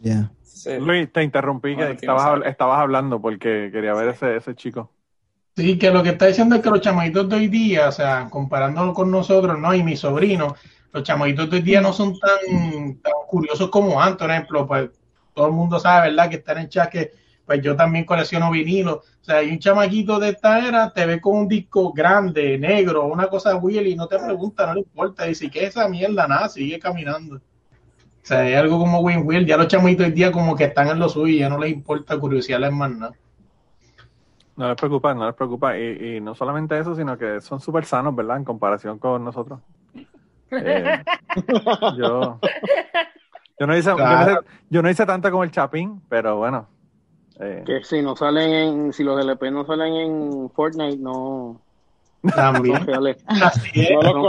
Ya. 0.00 0.30
Sí. 0.42 0.76
Luis, 0.78 1.10
te 1.12 1.22
interrumpí, 1.22 1.70
que 1.70 1.76
Bueno, 1.76 1.90
estabas, 1.92 2.46
estabas 2.46 2.80
hablando 2.80 3.20
porque 3.20 3.70
quería 3.72 3.94
ver 3.94 4.08
ese, 4.10 4.36
ese 4.36 4.54
chico. 4.54 4.90
Sí, 5.56 5.78
que 5.78 5.90
lo 5.90 6.02
que 6.02 6.10
está 6.10 6.26
diciendo 6.26 6.54
es 6.56 6.62
que 6.62 6.68
los 6.68 6.82
chamaquitos 6.82 7.30
de 7.30 7.36
hoy 7.36 7.48
día, 7.48 7.88
o 7.88 7.92
sea, 7.92 8.28
comparándolo 8.28 8.92
con 8.92 9.10
nosotros, 9.10 9.58
¿no? 9.58 9.74
Y 9.74 9.82
mi 9.82 9.96
sobrino, 9.96 10.54
los 10.92 11.02
chamaquitos 11.02 11.48
de 11.48 11.56
hoy 11.56 11.62
día 11.62 11.80
no 11.80 11.94
son 11.94 12.14
tan, 12.18 12.98
tan 12.98 13.12
curiosos 13.26 13.70
como 13.70 14.00
antes, 14.00 14.18
por 14.18 14.30
ejemplo, 14.30 14.66
pues 14.66 14.90
todo 15.32 15.46
el 15.46 15.52
mundo 15.52 15.78
sabe, 15.80 16.10
¿verdad? 16.10 16.28
Que 16.28 16.36
está 16.36 16.60
en 16.60 16.68
chat 16.68 16.90
que 16.90 17.12
pues 17.46 17.62
yo 17.62 17.74
también 17.74 18.04
colecciono 18.04 18.50
vinilo. 18.50 18.96
O 18.96 19.24
sea, 19.24 19.36
hay 19.36 19.50
un 19.50 19.58
chamaquito 19.58 20.18
de 20.18 20.30
esta 20.30 20.66
era, 20.66 20.92
te 20.92 21.06
ve 21.06 21.20
con 21.22 21.38
un 21.38 21.48
disco 21.48 21.90
grande, 21.92 22.58
negro, 22.58 23.06
una 23.06 23.28
cosa 23.28 23.56
Willy, 23.56 23.92
y 23.92 23.96
no 23.96 24.08
te 24.08 24.18
pregunta, 24.18 24.66
no 24.66 24.74
le 24.74 24.80
importa, 24.80 25.24
dice, 25.24 25.48
¿qué 25.48 25.60
es 25.64 25.68
esa 25.70 25.88
mierda? 25.88 26.28
Nada, 26.28 26.50
sigue 26.50 26.78
caminando. 26.78 27.36
O 27.36 27.40
sea, 28.22 28.40
hay 28.40 28.54
algo 28.54 28.78
como 28.78 29.00
Win 29.00 29.22
Will, 29.24 29.46
ya 29.46 29.56
los 29.56 29.68
chamaquitos 29.68 30.06
hoy 30.06 30.12
día 30.12 30.32
como 30.32 30.54
que 30.54 30.64
están 30.64 30.88
en 30.88 30.98
lo 30.98 31.08
suyo, 31.08 31.38
ya 31.38 31.48
no 31.48 31.58
les 31.58 31.72
importa 31.72 32.18
curiosidades 32.18 32.72
más 32.72 32.90
nada. 32.90 33.14
Les 34.68 34.76
preocupa, 34.76 35.14
no 35.14 35.26
les 35.26 35.34
preocupa. 35.34 35.78
Y, 35.78 36.16
y 36.16 36.20
no 36.20 36.34
solamente 36.34 36.78
eso, 36.78 36.94
sino 36.94 37.16
que 37.18 37.40
son 37.40 37.60
súper 37.60 37.84
sanos, 37.84 38.14
¿verdad? 38.14 38.38
En 38.38 38.44
comparación 38.44 38.98
con 38.98 39.24
nosotros. 39.24 39.60
Eh, 40.50 41.02
yo, 41.98 42.38
yo, 43.58 43.66
no 43.66 43.76
hice, 43.76 43.90
yo, 43.90 43.96
no 43.96 44.22
hice, 44.22 44.38
yo 44.70 44.82
no 44.82 44.90
hice 44.90 45.06
tanto 45.06 45.30
como 45.30 45.44
el 45.44 45.50
Chapín, 45.50 46.00
pero 46.08 46.36
bueno. 46.36 46.68
Eh, 47.38 47.62
Que 47.66 47.84
si 47.84 48.00
no 48.00 48.16
salen 48.16 48.50
en, 48.52 48.92
si 48.92 49.04
los 49.04 49.20
LP 49.20 49.50
no 49.50 49.66
salen 49.66 49.94
en 49.94 50.50
Fortnite, 50.50 50.98
no. 50.98 51.60
También. 52.34 52.86
no. 52.86 54.28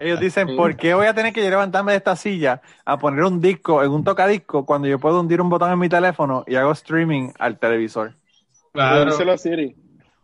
ellos 0.00 0.20
dicen, 0.20 0.48
Sí. 0.48 0.56
¿por 0.56 0.76
qué 0.76 0.94
voy 0.94 1.06
a 1.06 1.14
tener 1.14 1.32
que 1.32 1.44
yo 1.44 1.50
levantarme 1.50 1.92
de 1.92 1.98
esta 1.98 2.16
silla 2.16 2.60
a 2.84 2.98
poner 2.98 3.24
un 3.24 3.40
disco 3.40 3.82
en 3.82 3.90
un 3.92 4.04
tocadisco 4.04 4.64
cuando 4.64 4.88
yo 4.88 4.98
puedo 4.98 5.20
hundir 5.20 5.40
un 5.40 5.48
botón 5.48 5.70
en 5.70 5.78
mi 5.78 5.88
teléfono 5.88 6.44
y 6.46 6.56
hago 6.56 6.72
streaming 6.72 7.30
al 7.38 7.58
televisor? 7.58 8.14
Claro. 8.74 9.10
Díselo 9.12 9.32
a 9.32 9.38
Siri. 9.38 9.76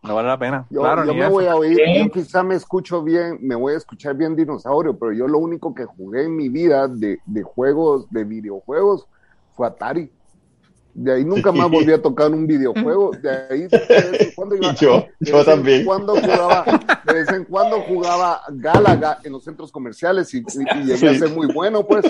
No 0.03 0.15
vale 0.15 0.27
la 0.27 0.37
pena. 0.37 0.65
Yo, 0.69 0.81
claro, 0.81 1.05
yo 1.05 1.13
me 1.13 1.21
eso. 1.21 1.29
voy 1.29 1.45
a 1.45 1.55
oír, 1.55 1.77
¿Qué? 1.77 1.99
yo 2.03 2.11
quizá 2.11 2.43
me 2.43 2.55
escucho 2.55 3.01
bien, 3.03 3.37
me 3.41 3.55
voy 3.55 3.73
a 3.75 3.77
escuchar 3.77 4.15
bien 4.15 4.35
dinosaurio, 4.35 4.97
pero 4.97 5.13
yo 5.13 5.27
lo 5.27 5.37
único 5.37 5.73
que 5.75 5.85
jugué 5.85 6.23
en 6.25 6.35
mi 6.35 6.49
vida 6.49 6.87
de, 6.87 7.19
de 7.25 7.43
juegos, 7.43 8.09
de 8.09 8.23
videojuegos, 8.25 9.07
fue 9.53 9.67
Atari. 9.67 10.11
De 10.93 11.13
ahí 11.13 11.23
nunca 11.23 11.53
más 11.53 11.69
volví 11.71 11.93
a 11.93 12.01
tocar 12.01 12.31
un 12.31 12.45
videojuego. 12.45 13.11
De 13.11 13.29
ahí 13.29 13.61
de 13.67 13.77
vez 13.87 14.21
en 14.21 14.31
cuando 14.35 14.55
iba- 14.57 14.71
Y 14.73 14.75
yo, 14.81 15.05
de 15.19 15.43
también. 15.45 15.85
cuando 15.85 16.15
jugaba, 16.15 16.65
de 17.05 17.13
vez 17.13 17.29
en 17.31 17.45
cuando 17.45 17.79
jugaba 17.81 18.41
Galaga 18.49 19.19
en 19.23 19.31
los 19.31 19.43
centros 19.45 19.71
comerciales 19.71 20.33
y, 20.33 20.39
y- 20.39 20.79
y 20.79 20.83
llegué 20.83 21.09
a 21.09 21.13
ser 21.13 21.29
muy 21.29 21.47
bueno, 21.53 21.85
pues. 21.87 22.05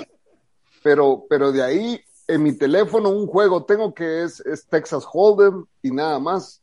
Pero, 0.81 1.25
pero 1.29 1.51
de 1.51 1.61
ahí 1.61 2.01
en 2.33 2.43
mi 2.43 2.53
teléfono 2.57 3.09
un 3.09 3.27
juego 3.27 3.63
tengo 3.65 3.93
que 3.93 4.23
es, 4.23 4.39
es 4.41 4.65
Texas 4.67 5.03
Hold'em 5.11 5.65
y 5.81 5.91
nada 5.91 6.19
más. 6.19 6.61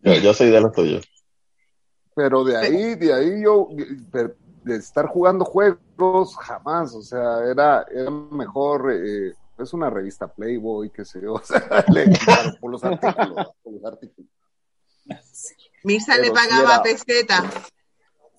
Yo, 0.00 0.14
yo 0.14 0.34
soy 0.34 0.50
de 0.50 0.60
los 0.60 0.72
tuyos. 0.72 1.04
Pero 2.14 2.44
de 2.44 2.56
ahí, 2.56 2.94
de 2.96 3.12
ahí 3.14 3.42
yo, 3.42 3.68
de, 3.70 4.76
estar 4.76 5.06
jugando 5.06 5.44
juegos, 5.44 6.36
jamás, 6.36 6.94
o 6.94 7.02
sea, 7.02 7.44
era, 7.50 7.86
era 7.90 8.10
mejor, 8.10 8.92
eh, 8.92 9.32
es 9.58 9.72
una 9.72 9.88
revista 9.90 10.26
Playboy, 10.28 10.90
qué 10.90 11.04
sé 11.04 11.20
yo, 11.22 11.34
o 11.34 11.42
sea, 11.42 11.84
le 11.92 12.10
quitaron 12.10 12.56
por 12.60 12.70
los 12.70 12.84
artículos, 12.84 13.48
por 13.62 13.72
los 13.72 13.84
artículos. 13.84 14.30
Mirza 15.84 16.12
Pero 16.16 16.24
le 16.24 16.30
pagaba 16.32 16.74
era- 16.74 16.82
peseta. 16.82 17.50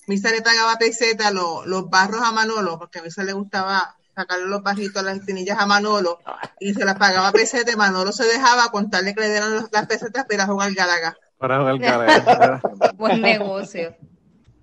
Mirza 0.07 0.31
le 0.31 0.41
pagaba 0.41 0.75
peseta 0.77 1.31
lo- 1.31 1.65
los 1.65 1.89
barros 1.89 2.21
a 2.21 2.31
Manolo, 2.31 2.77
porque 2.77 2.99
a 2.99 3.01
Mirza 3.03 3.23
le 3.23 3.33
gustaba 3.33 3.95
sacarle 4.16 4.47
los 4.47 4.61
barritos, 4.64 5.03
las 5.03 5.18
espinillas 5.18 5.59
a 5.59 5.66
Manolo, 5.66 6.20
y 6.59 6.74
se 6.74 6.86
las 6.86 6.95
pagaba 6.97 7.32
peseta, 7.32 7.72
y 7.72 7.76
Manolo 7.76 8.11
se 8.11 8.26
dejaba 8.26 8.70
contarle 8.72 9.14
que 9.16 9.22
le 9.22 9.30
dieran 9.32 9.53
los- 9.55 9.72
las 9.72 9.88
pesetas 9.88 10.26
para 10.26 10.45
jugar 10.45 10.74
Galaga. 10.74 11.16
Para 11.38 11.59
jugar 11.59 11.78
Galaga. 11.80 12.61
Buen 12.95 13.22
negocio. 13.22 13.95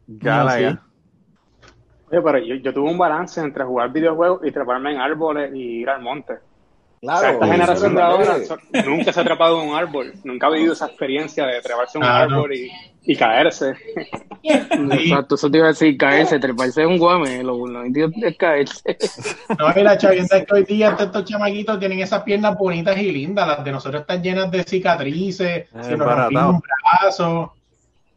Galaga. 0.07 0.83
Oye, 2.11 2.23
pero 2.23 2.39
yo, 2.39 2.55
yo 2.57 2.75
tuve 2.75 2.91
un 2.91 2.99
balance 2.99 3.41
entre 3.41 3.65
jugar 3.65 3.93
videojuegos 3.93 4.41
y 4.45 4.51
treparme 4.51 4.93
en 4.93 5.01
árboles 5.01 5.53
y 5.55 5.83
ir 5.83 5.91
al 5.91 6.03
monte. 6.03 6.39
Claro, 7.01 7.19
O 7.19 7.21
sea, 7.21 7.31
esta 7.33 7.45
eso 7.47 7.53
generación 7.53 7.95
de 7.95 8.03
ahora 8.03 8.39
nunca 8.87 9.13
se 9.13 9.21
ha 9.21 9.25
trepado 9.25 9.63
en 9.63 9.69
un 9.71 9.75
árbol, 9.75 10.13
nunca 10.23 10.47
ha 10.49 10.51
vivido 10.51 10.75
esa 10.75 10.87
experiencia 10.87 11.47
de 11.47 11.61
treparse 11.63 11.97
en 11.97 12.05
un 12.05 12.11
árbol 12.11 12.53
y, 12.55 12.71
y 13.05 13.17
caerse. 13.17 13.73
Exacto, 14.43 15.35
eso 15.37 15.51
te 15.51 15.59
iba 15.59 15.67
a 15.67 15.71
decir, 15.71 15.97
caerse, 15.97 16.39
treparse 16.39 16.83
es 16.83 16.87
un 16.87 16.99
guame, 16.99 17.43
lo, 17.43 17.67
nítido 17.83 18.11
es 18.23 18.37
caerse. 18.37 18.99
No, 19.59 19.69
y 19.79 19.83
la 19.83 19.97
chavienda 19.99 20.37
es 20.39 20.47
que 20.47 20.55
hoy 20.55 20.65
día 20.65 20.97
estos 20.99 21.25
chamaquitos 21.25 21.79
tienen 21.79 22.01
esas 22.01 22.23
piernas 22.23 22.57
bonitas 22.57 22.97
y 22.99 23.11
lindas, 23.11 23.47
las 23.49 23.65
de 23.65 23.73
nosotros 23.73 24.03
están 24.03 24.23
llenas 24.23 24.51
de 24.51 24.63
cicatrices, 24.63 25.69
si 25.83 25.91
nos 25.91 25.99
baratao. 26.07 26.17
rompimos 26.31 26.55
un 26.55 26.61
brazo 27.01 27.53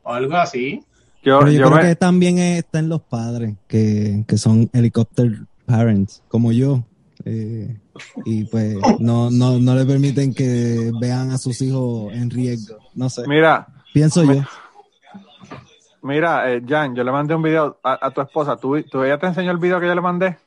o 0.04 0.12
algo 0.14 0.36
así. 0.36 0.84
Yo, 1.24 1.40
Pero 1.40 1.52
yo, 1.52 1.60
yo 1.60 1.66
creo 1.68 1.78
me- 1.82 1.88
que 1.90 1.96
también 1.96 2.38
está 2.38 2.80
en 2.80 2.90
los 2.90 3.02
padres, 3.02 3.56
que, 3.68 4.24
que 4.28 4.38
son 4.38 4.70
helicopter 4.74 5.32
parents, 5.66 6.22
como 6.28 6.52
yo. 6.52 6.84
Eh, 7.26 7.80
y 8.26 8.46
pues 8.46 8.76
no, 9.00 9.30
no, 9.32 9.58
no 9.60 9.76
le 9.76 9.86
permiten 9.86 10.34
que 10.34 10.92
vean 11.00 11.32
a 11.32 11.38
sus 11.38 11.62
hijos 11.62 12.12
en 12.14 12.30
riesgo. 12.30 12.78
No 12.96 13.10
sé. 13.10 13.28
Mira, 13.28 13.68
Pienso 13.94 14.24
yo. 14.24 14.42
mira, 16.02 16.52
eh, 16.52 16.62
Jan, 16.68 16.96
yo 16.96 17.04
le 17.04 17.12
mandé 17.12 17.36
un 17.36 17.44
video 17.44 17.80
a, 17.84 18.08
a 18.08 18.12
tu 18.12 18.22
esposa. 18.22 18.58
¿Tú, 18.58 18.82
¿Tú 18.84 19.04
ella 19.04 19.18
te 19.20 19.28
enseñó 19.28 19.52
el 19.52 19.58
video 19.58 19.80
que 19.80 19.88
yo 19.88 19.96
le 19.96 20.02
mandé? 20.02 20.38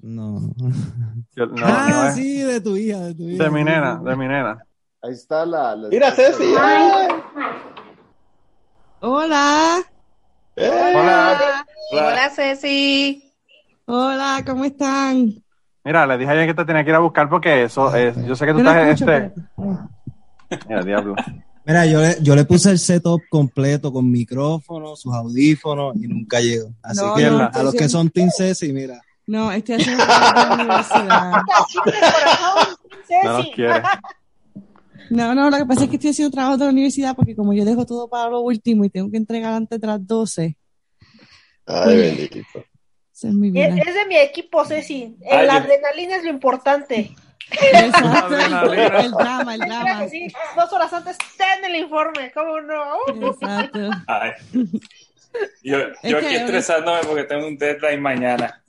No. 0.00 0.40
Yo- 1.36 1.46
no, 1.46 1.54
ah, 1.64 2.08
no 2.08 2.14
sí, 2.14 2.42
de 2.42 2.60
tu 2.60 2.76
hija, 2.76 2.98
de 3.00 3.14
tu 3.14 3.22
hija. 3.28 3.44
De 3.44 3.50
mi 3.50 3.64
nena, 3.64 4.00
de 4.04 4.16
mi 4.16 4.26
nena. 4.26 4.58
Ahí 5.00 5.12
está 5.12 5.46
la... 5.46 5.74
la 5.74 5.88
Mira, 5.88 6.12
Ceci. 6.12 6.44
Hola. 9.00 9.82
Hola. 10.56 11.66
Hola, 11.90 12.30
Ceci. 12.30 13.32
Hola, 13.86 14.42
¿cómo 14.46 14.64
están? 14.64 15.42
Mira, 15.84 16.06
le 16.06 16.18
dije 16.18 16.30
a 16.30 16.34
ella 16.34 16.46
que 16.46 16.54
te 16.54 16.64
tenía 16.64 16.84
que 16.84 16.90
ir 16.90 16.96
a 16.96 17.00
buscar 17.00 17.28
porque 17.28 17.64
eso 17.64 17.94
es. 17.94 18.14
Yo 18.24 18.36
sé 18.36 18.46
que 18.46 18.52
tú 18.52 18.58
estás 18.58 19.00
escucho, 19.00 19.12
este. 19.12 19.32
Mira, 20.68 20.82
diablo. 20.84 21.14
Mira, 21.64 21.86
yo 21.86 22.00
le, 22.00 22.16
yo 22.22 22.34
le 22.36 22.44
puse 22.44 22.70
el 22.70 22.78
setup 22.78 23.20
completo 23.30 23.92
con 23.92 24.10
micrófono, 24.10 24.96
sus 24.96 25.14
audífonos 25.14 25.96
y 25.96 26.08
nunca 26.08 26.40
llegó. 26.40 26.72
Así 26.82 27.00
No, 27.00 27.14
que 27.14 27.30
no, 27.30 27.50
a 27.52 27.62
los 27.62 27.74
que 27.74 27.88
son 27.88 28.10
Team 28.10 28.30
Ceci, 28.36 28.72
mira. 28.72 29.00
No, 29.26 29.50
estoy 29.52 29.76
haciendo 29.76 30.04
trabajo 30.04 30.40
de 30.40 30.46
la 30.56 30.64
universidad. 30.64 31.32
No 33.24 33.38
nos 33.38 33.46
quiere. 33.54 33.82
No, 35.10 35.34
no, 35.34 35.50
lo 35.50 35.56
que 35.58 35.66
pasa 35.66 35.84
es 35.84 35.90
que 35.90 35.96
estoy 35.96 36.10
haciendo 36.10 36.32
trabajo 36.32 36.56
de 36.56 36.64
la 36.64 36.70
universidad 36.70 37.14
porque 37.14 37.36
como 37.36 37.52
yo 37.52 37.64
dejo 37.64 37.84
todo 37.86 38.08
para 38.08 38.30
lo 38.30 38.40
último 38.40 38.84
y 38.84 38.90
tengo 38.90 39.10
que 39.10 39.16
entregar 39.18 39.52
antes 39.52 39.80
de 39.80 39.86
las 39.86 40.04
12, 40.06 40.56
Ay, 41.66 41.96
bendito. 41.96 42.64
Es 43.28 43.94
de 43.94 44.06
mi 44.08 44.16
equipo, 44.16 44.64
Ceci. 44.64 45.16
Ay, 45.30 45.46
la 45.46 45.54
yo- 45.54 45.60
adrenalina 45.64 46.16
es 46.16 46.24
lo 46.24 46.30
importante. 46.30 47.14
Exacto, 47.50 48.34
el, 48.72 49.10
drama, 49.10 49.54
el 49.54 49.60
drama. 49.60 50.08
sí, 50.08 50.26
dos 50.56 50.72
horas 50.72 50.92
antes 50.92 51.18
ten 51.36 51.64
el 51.64 51.76
informe, 51.82 52.32
¿cómo 52.32 52.60
no? 52.60 53.30
Exacto. 53.30 53.90
Ay. 54.06 54.30
Yo, 55.62 55.78
yo 56.02 56.18
aquí 56.18 56.34
estresándome 56.34 57.00
porque 57.06 57.24
tengo 57.24 57.46
un 57.46 57.56
deadline 57.58 58.00
mañana. 58.00 58.62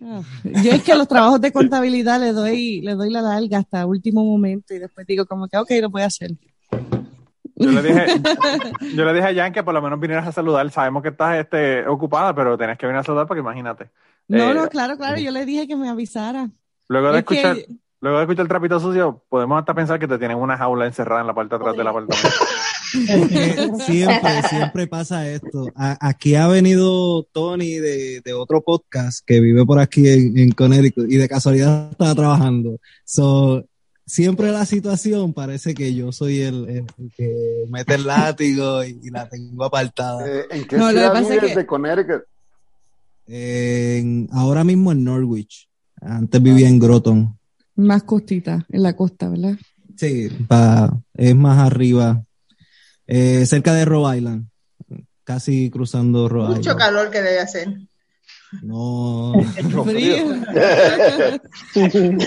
Ah, 0.00 0.22
Yo 0.44 0.70
es 0.72 0.82
que 0.84 0.92
a 0.92 0.96
los 0.96 1.08
trabajos 1.08 1.40
de 1.40 1.50
contabilidad 1.52 2.20
le 2.20 2.32
doy, 2.32 2.80
le 2.80 2.94
doy 2.94 3.10
la 3.10 3.20
larga 3.22 3.58
hasta 3.58 3.84
último 3.86 4.24
momento 4.24 4.72
y 4.74 4.78
después 4.78 5.04
digo 5.06 5.26
como 5.26 5.48
que 5.48 5.56
ok, 5.58 5.70
lo 5.80 5.90
voy 5.90 6.02
a 6.02 6.06
hacer. 6.06 6.30
Yo 7.58 7.70
le 7.72 7.82
dije, 7.82 8.06
yo 8.94 9.04
le 9.04 9.12
dije 9.14 9.26
a 9.26 9.34
Jan 9.34 9.52
que 9.52 9.62
por 9.62 9.74
lo 9.74 9.82
menos 9.82 9.98
vinieras 10.00 10.26
a 10.26 10.32
saludar. 10.32 10.70
Sabemos 10.70 11.02
que 11.02 11.08
estás 11.10 11.36
este, 11.38 11.86
ocupada, 11.86 12.34
pero 12.34 12.56
tenés 12.56 12.78
que 12.78 12.86
venir 12.86 13.00
a 13.00 13.04
saludar 13.04 13.26
porque 13.26 13.40
imagínate. 13.40 13.90
No, 14.28 14.50
Eh, 14.50 14.54
no, 14.54 14.68
claro, 14.68 14.96
claro, 14.96 15.18
yo 15.18 15.30
le 15.30 15.44
dije 15.46 15.66
que 15.66 15.76
me 15.76 15.88
avisara. 15.88 16.50
Luego 16.88 17.12
de 17.12 17.18
Es 17.20 17.24
que- 17.24 17.34
escuchar, 17.40 17.56
luego 18.00 18.18
de 18.18 18.24
escuchar 18.24 18.42
el 18.42 18.48
trapito 18.48 18.78
sucio, 18.80 19.22
podemos 19.28 19.58
hasta 19.58 19.74
pensar 19.74 19.98
que 19.98 20.06
te 20.08 20.18
tienen 20.18 20.36
una 20.38 20.56
jaula 20.56 20.86
encerrada 20.86 21.20
en 21.22 21.26
la 21.26 21.34
parte 21.34 21.54
de 21.56 21.60
atrás 21.60 21.76
del 21.76 21.86
apartamento. 21.86 22.28
Siempre, 23.84 24.42
siempre 24.48 24.86
pasa 24.86 25.28
esto. 25.28 25.66
A- 25.74 25.98
aquí 26.00 26.34
ha 26.34 26.46
venido 26.48 27.24
Tony 27.32 27.74
de, 27.74 28.20
de 28.24 28.32
otro 28.34 28.62
podcast 28.62 29.24
que 29.26 29.40
vive 29.40 29.64
por 29.66 29.78
aquí 29.78 30.08
en, 30.08 30.38
en 30.38 30.50
Connecticut 30.52 31.10
y 31.10 31.16
de 31.16 31.28
casualidad 31.28 31.90
estaba 31.90 32.14
trabajando. 32.14 32.78
So, 33.04 33.64
siempre 34.08 34.50
la 34.50 34.64
situación 34.66 35.32
parece 35.32 35.74
que 35.74 35.94
yo 35.94 36.10
soy 36.10 36.40
el, 36.40 36.68
el- 36.68 36.86
el 36.98 37.12
que 37.16 37.64
mete 37.70 37.94
el 37.94 38.06
látigo 38.06 38.82
y, 38.82 38.98
y 39.02 39.10
la 39.10 39.28
tengo 39.28 39.64
apartada. 39.64 40.26
Eh, 40.26 40.46
¿En 40.50 40.66
qué 40.66 40.76
No, 40.78 40.86
que 40.86 40.92
ciudad 40.94 41.12
pasa 41.12 41.22
es 41.22 41.28
vives 41.40 41.50
que- 41.52 41.56
de 41.60 41.66
Connecticut? 41.66 42.22
En- 43.26 44.28
ahora 44.32 44.64
mismo 44.64 44.90
en 44.92 45.04
Norwich. 45.04 45.68
Antes 46.00 46.42
vivía 46.42 46.68
en 46.68 46.78
Groton. 46.78 47.36
Más 47.76 48.02
costita, 48.04 48.64
en 48.70 48.82
la 48.82 48.94
costa, 48.96 49.28
¿verdad? 49.28 49.54
Sí, 49.96 50.28
pa- 50.48 50.96
es 51.14 51.34
más 51.36 51.58
arriba. 51.58 52.22
Eh, 53.06 53.44
cerca 53.46 53.74
de 53.74 53.84
Rhode 53.84 54.16
Island. 54.18 54.46
Casi 55.24 55.70
cruzando 55.70 56.28
Rhode 56.28 56.48
Mucho 56.56 56.60
Island. 56.60 56.78
calor 56.78 57.10
que 57.10 57.20
debe 57.22 57.40
hacer. 57.40 57.68
No. 58.62 59.32
Frío. 59.84 60.24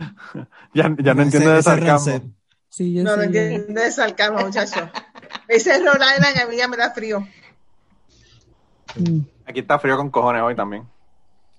Ya, 0.74 0.94
ya 0.98 1.14
no 1.14 1.22
entiendo 1.22 1.50
de 1.52 1.62
sarcasmo. 1.62 2.34
Sí, 2.68 2.94
yo 2.94 3.02
No, 3.02 3.16
no 3.16 3.22
entiendo 3.22 3.80
de 3.80 3.90
sarcasmo, 3.90 4.40
muchacho. 4.40 4.88
Ese 5.48 5.72
es 5.72 5.84
Rhode 5.84 6.04
Island, 6.16 6.38
a 6.38 6.46
mí 6.46 6.56
ya 6.56 6.68
me 6.68 6.76
da 6.76 6.90
frío. 6.90 7.26
Aquí 9.46 9.60
está 9.60 9.78
frío 9.78 9.96
con 9.96 10.10
cojones 10.10 10.42
hoy 10.42 10.54
también. 10.54 10.86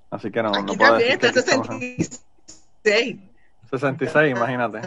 Así 0.10 0.32
que 0.32 0.42
no, 0.42 0.52
no 0.52 0.60
Aquí 0.60 0.78
puedo 0.78 0.92
también 0.92 1.20
decir 1.20 1.34
que 1.34 1.39
está 1.39 1.56
aquí 1.56 1.66
estamos 1.66 1.70
en 1.70 1.98
66. 2.84 3.20
66, 3.70 4.32
imagínate. 4.36 4.82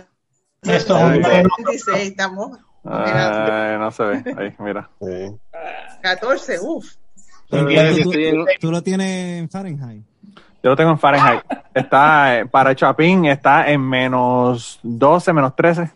Esto 0.63 0.97
Ay, 0.97 1.21
es 1.21 1.27
un 1.27 1.33
ay. 1.33 1.45
66, 1.67 2.11
estamos. 2.11 2.59
Ay, 2.85 3.79
no 3.79 3.91
se 3.91 4.03
ve. 4.05 4.35
Ahí, 4.37 4.55
mira. 4.59 4.91
14, 6.03 6.61
uff. 6.61 6.95
Pero 7.49 7.67
tú, 8.03 8.47
tú 8.61 8.71
lo 8.71 8.83
tienes 8.83 9.39
en 9.39 9.49
Fahrenheit. 9.49 10.05
Yo 10.65 10.71
lo 10.71 10.77
tengo 10.77 10.93
en 10.93 10.99
Fahrenheit. 10.99 11.43
Está 11.75 12.39
eh, 12.39 12.47
para 12.47 12.75
Chapín, 12.75 13.27
está 13.27 13.69
en 13.71 13.83
menos 13.83 14.81
12, 14.83 15.33
menos 15.35 15.55
13. 15.55 15.91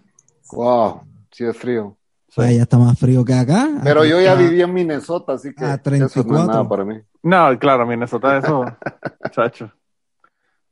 Wow, 0.53 1.01
sí 1.31 1.45
es 1.45 1.57
frío. 1.57 1.97
Pues 2.35 2.55
ya 2.57 2.62
está 2.64 2.77
más 2.77 2.99
frío 2.99 3.25
que 3.25 3.33
acá. 3.33 3.69
Pero 3.83 4.05
yo 4.05 4.21
ya 4.21 4.35
viví 4.35 4.61
en 4.61 4.73
Minnesota, 4.75 5.33
así 5.33 5.55
que 5.55 5.64
a 5.64 5.75
eso 5.75 5.91
no 5.91 6.07
es 6.07 6.12
34. 6.12 6.47
nada 6.47 6.69
para 6.69 6.85
mí. 6.85 7.01
No, 7.23 7.59
claro, 7.59 7.87
Minnesota, 7.87 8.39
eso, 8.39 8.64
chacho. 9.31 9.73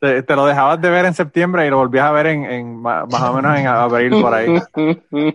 Te, 0.07 0.23
te 0.23 0.37
lo 0.37 0.47
dejabas 0.47 0.81
de 0.81 0.89
ver 0.91 1.05
en 1.05 1.15
septiembre 1.15 1.67
y 1.67 1.71
lo 1.71 1.79
volvías 1.79 2.05
a 2.07 2.13
ver 2.13 2.27
en, 2.27 2.77
más 2.81 3.13
o 3.23 3.33
menos 3.35 3.59
en 3.59 3.67
abril 3.67 4.11
por 4.21 4.33
ahí. 4.35 4.47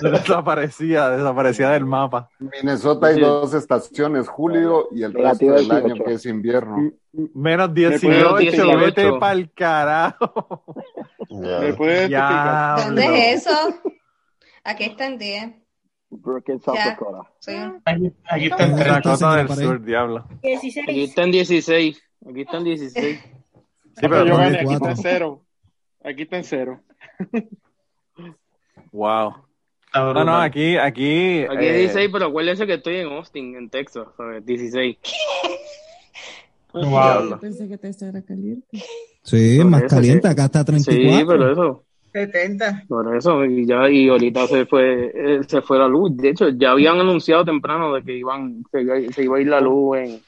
desaparecía, 0.00 1.10
desaparecía 1.10 1.70
del 1.70 1.84
mapa. 1.86 2.30
Minnesota 2.38 3.08
hay 3.08 3.20
dos 3.20 3.52
estaciones, 3.54 4.28
julio 4.28 4.88
y 4.92 5.02
el 5.02 5.12
resto 5.12 5.46
del 5.46 5.70
año 5.70 5.94
18. 5.94 6.04
que 6.04 6.12
es 6.12 6.26
invierno. 6.26 6.92
Menos 7.34 7.70
puedes 7.70 8.00
18, 8.00 8.36
testificar? 8.36 8.78
vete 8.78 9.12
pa'l 9.18 9.50
carajo. 9.52 10.64
¿Me 11.30 11.72
puedes 11.74 12.08
Ya, 12.08 12.76
¿Dónde 12.86 13.08
no. 13.08 13.14
es 13.14 13.46
eso? 13.46 13.74
Aquí 14.64 14.84
está 14.84 15.06
en 15.06 15.18
10. 15.18 15.50
Brookings, 16.10 16.62
South 16.64 16.74
Ya. 16.76 16.86
Dakota. 16.90 17.22
Un- 17.48 17.82
Aquí, 17.84 18.12
aquí 18.28 18.46
está 18.46 18.64
en 18.64 18.76
Dakota 18.76 19.36
del 19.36 19.48
Sur, 19.48 19.82
diablo. 19.84 20.24
16. 20.42 20.88
Aquí 20.88 21.04
está 21.04 21.22
en 21.22 21.30
16. 21.30 22.02
Aquí 22.28 22.40
está 22.42 22.56
en 22.58 22.64
16. 22.64 23.20
Sí, 24.00 24.06
pero 24.08 24.26
yo 24.26 24.36
gané, 24.36 24.58
aquí 24.60 24.74
está 24.74 24.90
en 24.90 24.96
cero. 24.96 25.44
Aquí 26.02 26.22
está 26.22 26.36
en 26.38 26.44
cero. 26.44 26.80
Wow. 28.92 29.34
No, 29.94 30.24
no, 30.24 30.36
aquí, 30.40 30.76
aquí. 30.76 31.42
Aquí 31.44 31.64
eh, 31.64 31.70
es 31.84 31.92
16, 31.92 32.10
pero 32.12 32.26
acuérdense 32.26 32.66
que 32.66 32.74
estoy 32.74 32.96
en 32.96 33.08
Austin, 33.12 33.56
en 33.56 33.70
Texas. 33.70 34.06
¿sabes? 34.16 34.44
16. 34.44 34.96
Yo 36.74 37.38
pensé 37.40 37.68
que 37.68 37.78
te 37.78 37.88
era 37.88 38.22
caliente. 38.22 38.66
Sí, 39.22 39.58
Por 39.58 39.66
más 39.66 39.82
eso, 39.82 39.96
caliente. 39.96 40.28
sí. 40.28 40.32
Acá 40.32 40.44
está 40.44 40.64
34. 40.64 41.18
Sí, 41.18 41.24
pero 41.26 41.52
eso. 41.52 41.84
70. 42.12 42.84
Por 42.88 43.16
eso, 43.16 43.44
y 43.44 43.66
ya, 43.66 43.88
y 43.88 44.08
ahorita 44.08 44.46
se 44.48 44.66
fue, 44.66 45.12
eh, 45.14 45.40
se 45.46 45.62
fue 45.62 45.78
la 45.78 45.86
luz. 45.86 46.16
De 46.16 46.30
hecho, 46.30 46.48
ya 46.48 46.72
habían 46.72 46.98
anunciado 46.98 47.44
temprano 47.44 47.94
de 47.94 48.02
que 48.02 48.16
iban, 48.16 48.64
se, 48.72 48.82
iba- 48.82 49.12
se 49.12 49.22
iba 49.22 49.36
a 49.36 49.40
ir 49.40 49.46
la 49.48 49.60
luz 49.60 49.96
en, 49.98 50.20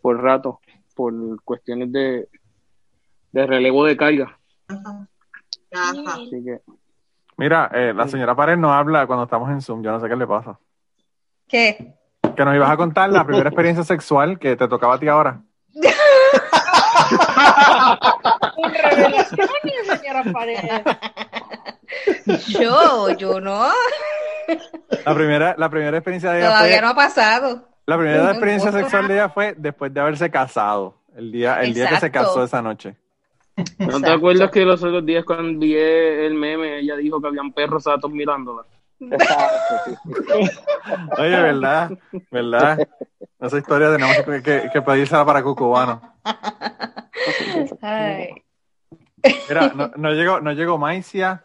por 0.00 0.22
rato, 0.22 0.60
por 0.94 1.12
cuestiones 1.44 1.92
de, 1.92 2.26
de 3.32 3.46
relevo 3.46 3.84
de 3.84 3.96
carga. 3.96 4.38
Así 5.72 6.42
que, 6.44 6.60
Mira, 7.38 7.70
eh, 7.74 7.92
la 7.94 8.08
señora 8.08 8.34
Pared 8.34 8.56
no 8.56 8.72
habla 8.72 9.06
cuando 9.06 9.24
estamos 9.24 9.50
en 9.50 9.60
Zoom. 9.60 9.82
Yo 9.82 9.92
no 9.92 10.00
sé 10.00 10.08
qué 10.08 10.16
le 10.16 10.26
pasa. 10.26 10.58
¿Qué? 11.46 11.94
Que 12.34 12.44
nos 12.44 12.54
ibas 12.54 12.70
a 12.70 12.76
contar 12.76 13.10
la 13.10 13.24
primera 13.24 13.50
experiencia 13.50 13.84
sexual 13.84 14.38
que 14.38 14.56
te 14.56 14.66
tocaba 14.68 14.94
a 14.94 14.98
ti 14.98 15.06
ahora. 15.08 15.42
Un 18.56 18.72
revelaciones, 18.72 19.86
señora 20.00 20.24
Paredes. 20.32 20.82
Yo, 22.48 23.10
yo 23.16 23.40
no. 23.40 23.70
La 25.04 25.14
primera, 25.14 25.54
la 25.58 25.68
primera 25.68 25.96
experiencia 25.98 26.32
de 26.32 26.38
ella 26.38 26.48
Todavía 26.48 26.76
fue, 26.78 26.82
no 26.82 26.88
ha 26.88 26.94
pasado. 26.94 27.68
la 27.86 27.98
primera 27.98 28.30
experiencia 28.30 28.72
sexual 28.72 29.08
de 29.08 29.14
ella 29.14 29.28
fue 29.28 29.54
después 29.56 29.92
de 29.92 30.00
haberse 30.00 30.30
casado. 30.30 31.02
El 31.14 31.32
día, 31.32 31.60
el 31.62 31.74
día 31.74 31.88
que 31.88 32.00
se 32.00 32.10
casó 32.10 32.42
esa 32.44 32.62
noche. 32.62 32.96
¿No 33.78 34.00
te 34.00 34.10
acuerdas 34.10 34.50
que 34.50 34.64
los 34.64 34.82
otros 34.82 35.04
días 35.06 35.24
cuando 35.24 35.48
envié 35.48 36.26
el 36.26 36.34
meme, 36.34 36.80
ella 36.80 36.96
dijo 36.96 37.20
que 37.20 37.28
habían 37.28 37.52
perros 37.52 37.84
satos 37.84 38.10
mirándola? 38.10 38.64
Oye, 41.18 41.42
¿verdad? 41.42 41.90
¿Verdad? 42.30 42.88
Esa 43.40 43.58
historia 43.58 43.92
tenemos 43.92 44.16
que, 44.16 44.42
que, 44.42 44.70
que 44.72 44.82
pedírsela 44.82 45.24
para 45.24 45.42
Cucubano. 45.42 46.00
Ay. 47.82 48.30
Mira, 49.48 49.72
no, 49.74 49.90
no 49.96 50.12
llegó, 50.12 50.40
no 50.40 50.52
llegó 50.52 50.78
Maicia. 50.78 51.44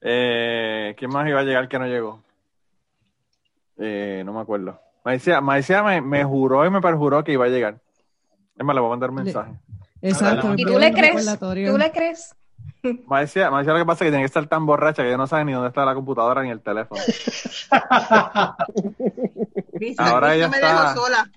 Eh, 0.00 0.94
¿Quién 0.96 1.10
más 1.10 1.28
iba 1.28 1.40
a 1.40 1.44
llegar 1.44 1.68
que 1.68 1.78
no 1.78 1.86
llegó? 1.86 2.22
Eh, 3.78 4.22
no 4.24 4.32
me 4.32 4.40
acuerdo. 4.40 4.80
Maicia, 5.04 5.40
Maicia 5.40 5.82
me, 5.82 6.00
me 6.00 6.24
juró 6.24 6.64
y 6.66 6.70
me 6.70 6.80
perjuró 6.80 7.24
que 7.24 7.32
iba 7.32 7.46
a 7.46 7.48
llegar. 7.48 7.80
Es 8.56 8.64
más, 8.64 8.74
le 8.74 8.80
voy 8.80 8.88
a 8.88 8.90
mandar 8.90 9.10
un 9.10 9.16
mensaje. 9.16 9.52
Exacto. 10.02 10.54
¿Y 10.56 10.64
tú 10.64 10.78
le 10.78 10.92
crees? 10.92 11.38
¿Tú 11.38 11.78
le 11.78 11.90
crees? 11.92 12.34
Maicia, 13.06 13.50
Maicia 13.50 13.72
lo 13.72 13.78
que 13.80 13.84
pasa 13.86 14.04
es 14.04 14.08
que 14.08 14.10
tiene 14.12 14.22
que 14.22 14.26
estar 14.26 14.46
tan 14.46 14.64
borracha 14.64 15.02
que 15.02 15.08
ella 15.08 15.16
no 15.16 15.26
sabe 15.26 15.44
ni 15.44 15.52
dónde 15.52 15.68
está 15.68 15.84
la 15.84 15.94
computadora 15.94 16.42
ni 16.42 16.50
el 16.50 16.60
teléfono. 16.60 17.00
Mirza, 19.80 20.04
Ahora 20.10 20.28
Mirza 20.28 20.34
ella 20.36 20.48
me 20.48 20.56
está- 20.56 20.82
dejó 20.82 20.94
sola. 21.06 21.30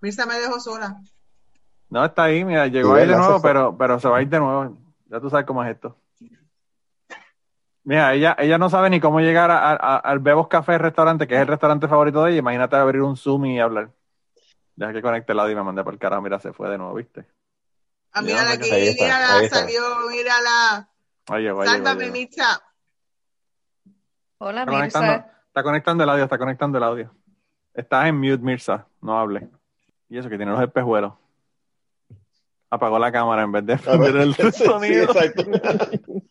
Mirza 0.00 0.26
me 0.26 0.34
dejó 0.38 0.60
sola. 0.60 1.00
No, 1.90 2.04
está 2.04 2.24
ahí, 2.24 2.44
mira, 2.44 2.66
llegó 2.66 2.94
Sí, 2.94 3.00
ahí 3.02 3.08
de 3.08 3.16
nuevo, 3.16 3.40
pero, 3.40 3.76
pero 3.78 4.00
se 4.00 4.08
va 4.08 4.18
a 4.18 4.22
ir 4.22 4.28
de 4.28 4.38
nuevo. 4.40 4.76
Ya 5.06 5.20
tú 5.20 5.30
sabes 5.30 5.46
cómo 5.46 5.62
es 5.64 5.70
esto. 5.70 5.96
Mira, 7.84 8.14
ella, 8.14 8.34
ella 8.38 8.58
no 8.58 8.70
sabe 8.70 8.88
ni 8.90 8.98
cómo 9.00 9.20
llegar 9.20 9.50
a- 9.50 9.70
a- 9.72 9.96
al 9.98 10.18
Bebos 10.18 10.48
Café 10.48 10.78
restaurante, 10.78 11.26
que 11.26 11.34
es 11.34 11.40
el 11.42 11.46
restaurante 11.46 11.86
favorito 11.86 12.24
de 12.24 12.30
ella. 12.32 12.38
Imagínate 12.40 12.76
abrir 12.76 13.02
un 13.02 13.16
Zoom 13.16 13.44
y 13.46 13.60
hablar. 13.60 13.90
Deja 14.74 14.92
que 14.92 15.02
conecte 15.02 15.32
el 15.32 15.40
audio 15.40 15.52
y 15.52 15.56
me 15.56 15.62
mandé 15.62 15.84
por 15.84 15.92
el 15.92 15.98
carajo. 15.98 16.22
Mira, 16.22 16.40
se 16.40 16.52
fue 16.52 16.68
de 16.70 16.78
nuevo, 16.78 16.94
¿viste? 16.94 17.26
Ah, 18.14 18.22
mírala 18.22 18.52
aquí, 18.52 18.70
mírala, 18.70 19.48
salió, 19.48 19.82
mírala. 20.10 20.88
Llegó, 21.38 21.62
ahí 21.62 21.68
Sálvame. 21.68 22.10
Mirza. 22.10 22.62
Hola, 24.38 24.60
Está 24.62 24.72
conectando, 24.72 25.12
Mirza. 25.12 25.30
está 25.48 25.62
conectando 25.62 26.04
el 26.04 26.10
audio, 26.10 26.24
está 26.24 26.38
conectando 26.38 26.78
el 26.78 26.84
audio. 26.84 27.14
Estás 27.74 28.06
en 28.06 28.16
mute, 28.18 28.38
Mirza. 28.38 28.86
No 29.00 29.18
hable. 29.18 29.48
Y 30.08 30.18
eso 30.18 30.28
que 30.28 30.36
tiene 30.36 30.52
los 30.52 30.62
espejuelos. 30.62 31.14
Apagó 32.70 32.98
la 32.98 33.10
cámara 33.10 33.42
en 33.42 33.52
vez 33.52 33.66
de 33.66 33.76
prender 33.78 34.16
el 34.16 34.34
Sí, 34.52 34.64
sonido. 34.64 35.04
exacto. 35.04 35.44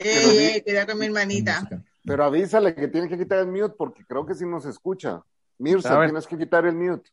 Eh, 0.00 0.62
cuidado 0.62 0.86
con 0.92 0.98
mi 1.00 1.06
hermanita. 1.06 1.68
Pero 2.04 2.22
avísale 2.24 2.72
que 2.72 2.86
tiene 2.86 3.08
que 3.08 3.18
quitar 3.18 3.40
el 3.40 3.48
mute 3.48 3.74
porque 3.76 4.04
creo 4.06 4.24
que 4.24 4.32
sí 4.32 4.46
nos 4.46 4.64
escucha. 4.64 5.20
Mirza, 5.58 6.00
tienes 6.04 6.24
que 6.28 6.38
quitar 6.38 6.64
el 6.66 6.76
mute. 6.76 7.10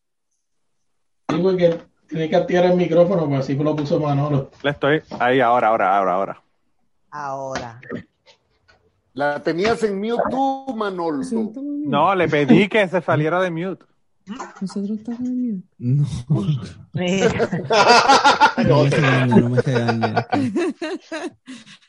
Digo 1.30 1.58
que 1.58 1.82
tiene 2.08 2.30
que 2.30 2.36
activar 2.36 2.66
el 2.66 2.76
micrófono, 2.76 3.28
pues 3.28 3.42
así 3.42 3.56
lo 3.56 3.76
puso 3.76 4.00
Manolo. 4.00 4.52
Le 4.64 4.72
estoy 4.72 5.02
ahí 5.20 5.40
ahora, 5.40 5.70
ahora, 5.70 5.98
ahora, 5.98 6.14
ahora. 6.14 6.42
Ahora. 7.12 7.80
La 9.14 9.42
tenías 9.42 9.82
en 9.84 10.00
mute 10.00 10.22
tú, 10.30 10.76
Manolo. 10.76 11.22
No, 11.86 12.14
le 12.16 12.28
pedí 12.28 12.68
que 12.68 12.88
se 12.88 13.02
saliera 13.02 13.42
de 13.42 13.50
mute. 13.50 13.86
Nosotros 14.60 14.98
estamos 14.98 15.22
en 15.22 15.52
mute. 15.52 15.68
No. 15.78 16.06
No 18.66 18.84
me 18.84 18.90
regañe, 18.90 19.42
no 19.42 19.50
me. 19.50 19.62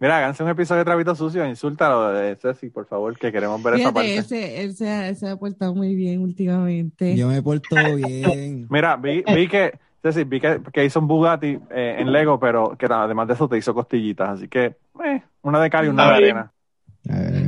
Mira, 0.00 0.18
háganse 0.18 0.44
un 0.44 0.48
episodio 0.50 0.78
de 0.80 0.84
Trapito 0.84 1.14
Sucio, 1.16 1.44
insúltalo 1.44 2.10
de 2.12 2.36
Ceci, 2.36 2.70
por 2.70 2.86
favor, 2.86 3.18
que 3.18 3.32
queremos 3.32 3.60
ver 3.62 3.74
esa 3.74 3.90
Fíjate, 3.90 3.94
parte. 3.94 4.16
ese, 4.18 4.62
él 4.62 4.76
se 4.76 4.88
ha, 4.88 5.14
se 5.14 5.28
ha 5.28 5.36
portado 5.36 5.74
muy 5.74 5.94
bien 5.96 6.20
últimamente. 6.20 7.16
Yo 7.16 7.26
me 7.28 7.42
porto 7.42 7.74
bien. 7.96 8.68
Mira, 8.70 8.96
vi, 8.96 9.24
vi 9.34 9.48
que, 9.48 9.76
Ceci, 10.00 10.22
vi 10.22 10.40
que, 10.40 10.60
que 10.72 10.84
hizo 10.84 11.00
un 11.00 11.08
Bugatti 11.08 11.58
eh, 11.70 11.96
en 11.98 12.12
Lego, 12.12 12.38
pero 12.38 12.76
que 12.78 12.86
además 12.86 13.26
de 13.26 13.34
eso 13.34 13.48
te 13.48 13.58
hizo 13.58 13.74
costillitas, 13.74 14.28
así 14.30 14.46
que, 14.46 14.76
eh, 15.04 15.22
una 15.42 15.60
de 15.60 15.68
cal 15.70 15.86
y 15.86 15.88
una 15.88 16.08
de 16.10 16.14
arena. 16.14 16.52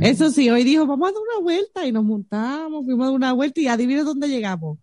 Eso 0.01 0.29
sí, 0.29 0.49
hoy 0.49 0.63
dijo, 0.65 0.85
vamos 0.87 1.09
a 1.09 1.11
dar 1.13 1.21
una 1.21 1.43
vuelta 1.43 1.85
y 1.85 1.91
nos 1.93 2.03
montamos, 2.03 2.83
fuimos 2.83 3.03
a 3.03 3.05
dar 3.07 3.15
una 3.15 3.31
vuelta 3.33 3.61
y 3.61 3.67
adivina 3.67 4.03
dónde 4.03 4.27
llegamos. 4.27 4.77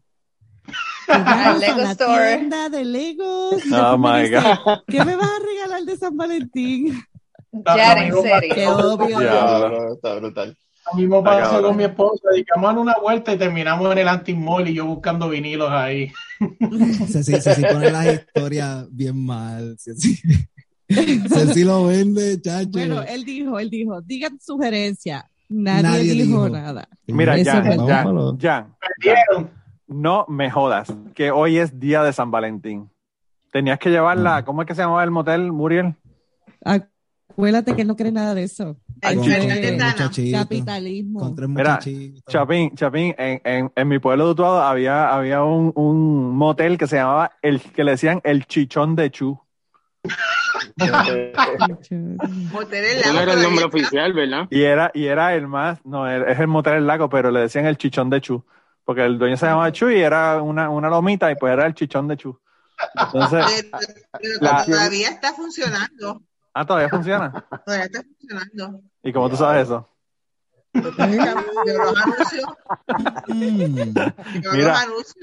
Llegamos 1.08 1.60
Lego 1.60 1.72
a 1.74 1.76
la 1.78 1.90
Store. 1.92 2.36
tienda 2.36 2.68
de 2.68 2.84
Legos. 2.84 3.62
Oh 3.72 3.98
my 3.98 4.28
God. 4.30 4.78
¿Qué 4.86 5.04
me 5.04 5.16
vas 5.16 5.30
a 5.30 5.46
regalar 5.46 5.82
de 5.84 5.96
San 5.96 6.16
Valentín? 6.16 7.02
Ya, 7.52 7.92
en 8.04 8.12
serio. 8.14 8.54
Qué 8.54 8.66
obvio. 8.66 9.20
Ya. 9.22 9.68
No, 9.68 9.92
está 9.94 10.14
brutal. 10.16 10.56
Lo 10.92 10.98
mismo 10.98 11.22
pasó 11.22 11.62
con 11.62 11.76
mi 11.76 11.84
esposa, 11.84 12.28
digamos 12.34 12.76
una 12.76 12.94
vuelta 13.00 13.32
y 13.34 13.38
terminamos 13.38 13.92
en 13.92 13.98
el 13.98 14.08
anti-mall 14.08 14.68
y 14.68 14.74
yo 14.74 14.86
buscando 14.86 15.28
vinilos 15.28 15.70
ahí. 15.70 16.10
Ceci, 17.08 17.40
Ceci 17.40 17.62
pone 17.62 17.90
las 17.90 18.06
historias 18.14 18.86
bien 18.90 19.24
mal. 19.24 19.76
Ceci, 19.78 20.18
Ceci 20.88 21.64
lo 21.64 21.86
vende, 21.86 22.40
chacho. 22.40 22.70
Bueno, 22.72 23.02
él 23.02 23.24
dijo, 23.24 23.58
él 23.58 23.68
dijo, 23.68 24.00
digan 24.00 24.38
sugerencia. 24.40 25.28
Nadie, 25.50 25.82
Nadie 25.82 26.12
dijo, 26.12 26.44
dijo. 26.44 26.48
nada. 26.48 26.88
Mira, 27.06 27.36
Jan, 27.44 27.76
pa'lo. 27.86 28.36
Jan, 28.40 28.74
Perdieron. 28.80 29.50
no 29.86 30.24
me 30.28 30.50
jodas, 30.50 30.92
que 31.14 31.30
hoy 31.30 31.58
es 31.58 31.78
día 31.78 32.02
de 32.02 32.12
San 32.12 32.30
Valentín. 32.30 32.90
Tenías 33.52 33.78
que 33.78 33.90
llevarla, 33.90 34.44
¿cómo 34.44 34.62
es 34.62 34.68
que 34.68 34.74
se 34.74 34.82
llamaba 34.82 35.04
el 35.04 35.10
motel, 35.10 35.52
Muriel? 35.52 35.94
Ah, 36.64 36.80
Acuérdate 37.30 37.74
que 37.76 37.82
él 37.82 37.88
no 37.88 37.96
cree 37.96 38.10
nada 38.10 38.34
de 38.34 38.42
eso. 38.44 38.76
Con 39.00 39.28
capitalismo. 40.32 41.34
Mira. 41.48 41.78
Chapín, 42.26 42.74
Chapín, 42.74 43.14
en, 43.16 43.40
en, 43.44 43.72
en 43.74 43.88
mi 43.88 43.98
pueblo 43.98 44.24
de 44.26 44.30
Utuado 44.32 44.60
había, 44.62 45.14
había 45.14 45.42
un, 45.44 45.72
un 45.76 46.36
motel 46.36 46.76
que 46.78 46.86
se 46.86 46.96
llamaba, 46.96 47.32
el 47.42 47.60
que 47.60 47.84
le 47.84 47.92
decían 47.92 48.20
el 48.24 48.46
chichón 48.46 48.96
de 48.96 49.10
Chu. 49.10 49.40
Motel 52.52 52.84
el 52.84 53.02
no 53.06 53.12
lago 53.12 53.20
era 53.20 53.32
el 53.34 53.42
nombre 53.42 53.64
oficial, 53.64 54.12
¿verdad? 54.12 54.46
Y 54.50 54.62
era, 54.62 54.90
y 54.94 55.06
era 55.06 55.34
el 55.34 55.46
más, 55.48 55.84
no, 55.84 56.08
es 56.10 56.38
el 56.38 56.46
motel 56.46 56.74
del 56.74 56.86
lago, 56.86 57.08
pero 57.08 57.30
le 57.30 57.40
decían 57.40 57.66
el 57.66 57.76
chichón 57.76 58.10
de 58.10 58.20
Chu. 58.20 58.44
Porque 58.84 59.04
el 59.04 59.18
dueño 59.18 59.36
se 59.36 59.46
llamaba 59.46 59.70
Chu 59.70 59.90
y 59.90 60.00
era 60.00 60.40
una, 60.42 60.70
una 60.70 60.88
lomita 60.88 61.30
y 61.30 61.34
pues 61.36 61.52
era 61.52 61.66
el 61.66 61.74
chichón 61.74 62.08
de 62.08 62.16
Chu. 62.16 62.38
Entonces, 62.94 63.44
Pero, 63.70 63.78
pero 64.12 64.34
la- 64.40 64.64
todavía 64.64 65.08
está 65.10 65.34
funcionando. 65.34 66.22
Ah, 66.54 66.66
todavía 66.66 66.88
funciona. 66.88 67.44
Todavía 67.64 67.86
está 67.86 68.02
funcionando. 68.02 68.80
¿Y 69.02 69.12
cómo 69.12 69.28
tú 69.30 69.36
sabes 69.36 69.64
eso? 69.64 69.88
Mira, 73.34 73.64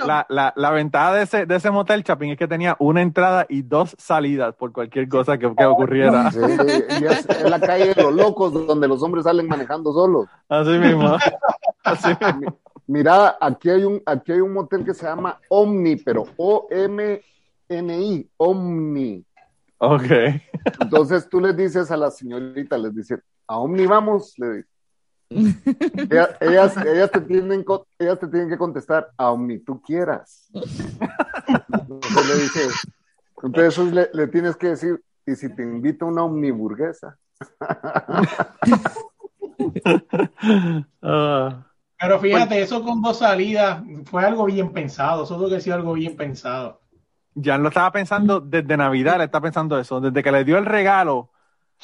la, 0.05 0.25
la, 0.27 0.53
la 0.55 0.71
ventaja 0.71 1.13
de 1.13 1.23
ese, 1.23 1.45
de 1.45 1.55
ese 1.55 1.69
motel, 1.71 2.03
Chapín, 2.03 2.31
es 2.31 2.37
que 2.37 2.47
tenía 2.47 2.75
una 2.79 3.01
entrada 3.01 3.45
y 3.47 3.61
dos 3.61 3.95
salidas 3.97 4.55
por 4.55 4.71
cualquier 4.71 5.07
cosa 5.07 5.37
que, 5.37 5.53
que 5.55 5.65
ocurriera. 5.65 6.31
Sí, 6.31 6.39
y 6.39 7.05
es, 7.05 7.29
es 7.29 7.49
la 7.49 7.59
calle 7.59 7.93
de 7.93 8.03
los 8.03 8.13
locos 8.13 8.53
donde 8.53 8.87
los 8.87 9.01
hombres 9.03 9.23
salen 9.23 9.47
manejando 9.47 9.93
solos. 9.93 10.27
Así 10.49 10.71
mismo. 10.71 11.15
Así 11.83 12.09
mismo. 12.19 12.59
Mira, 12.87 13.37
aquí 13.39 13.69
hay 13.69 13.83
un, 13.83 14.01
aquí 14.05 14.31
hay 14.31 14.41
un 14.41 14.53
motel 14.53 14.83
que 14.83 14.93
se 14.93 15.05
llama 15.05 15.39
Omni, 15.49 15.95
pero 15.97 16.25
O-M-N-I, 16.37 18.29
Omni. 18.37 19.25
Ok. 19.77 20.11
Entonces 20.79 21.27
tú 21.29 21.39
les 21.39 21.55
dices 21.55 21.91
a 21.91 21.97
la 21.97 22.11
señorita, 22.11 22.77
les 22.77 22.95
dices, 22.95 23.19
a 23.47 23.59
Omni 23.59 23.85
vamos, 23.85 24.33
le 24.37 24.47
dices. 24.47 24.71
Ellas, 25.29 26.29
ellas, 26.39 26.77
ellas 26.77 27.11
te 27.11 27.21
tienen, 27.21 27.65
ellas 27.97 28.19
te 28.19 28.27
tienen 28.27 28.49
que 28.49 28.57
contestar 28.57 29.09
a 29.17 29.31
Omni 29.31 29.59
tú 29.59 29.81
quieras. 29.81 30.49
Entonces 30.53 32.27
le 32.27 32.35
dices, 32.35 32.73
entonces 33.43 33.93
le, 33.93 34.09
le 34.13 34.27
tienes 34.27 34.55
que 34.55 34.67
decir, 34.69 35.01
y 35.25 35.35
si 35.35 35.53
te 35.53 35.63
invita 35.63 36.05
una 36.05 36.23
omniburguesa. 36.23 37.17
Ah. 41.01 41.65
Pero 41.97 42.19
fíjate, 42.19 42.61
eso 42.61 42.83
con 42.83 43.01
dos 43.01 43.19
salidas 43.19 43.81
fue 44.03 44.25
algo 44.25 44.45
bien 44.45 44.73
pensado. 44.73 45.23
Eso 45.23 45.37
tuvo 45.37 45.49
que 45.49 45.61
ser 45.61 45.73
algo 45.73 45.93
bien 45.93 46.15
pensado. 46.17 46.81
Jan 47.41 47.61
lo 47.63 47.69
estaba 47.69 47.91
pensando 47.91 48.39
desde 48.39 48.77
Navidad, 48.77 49.17
le 49.17 49.25
está 49.25 49.41
pensando 49.41 49.77
eso. 49.79 49.99
Desde 49.99 50.23
que 50.23 50.31
le 50.31 50.43
dio 50.43 50.57
el 50.57 50.65
regalo 50.65 51.31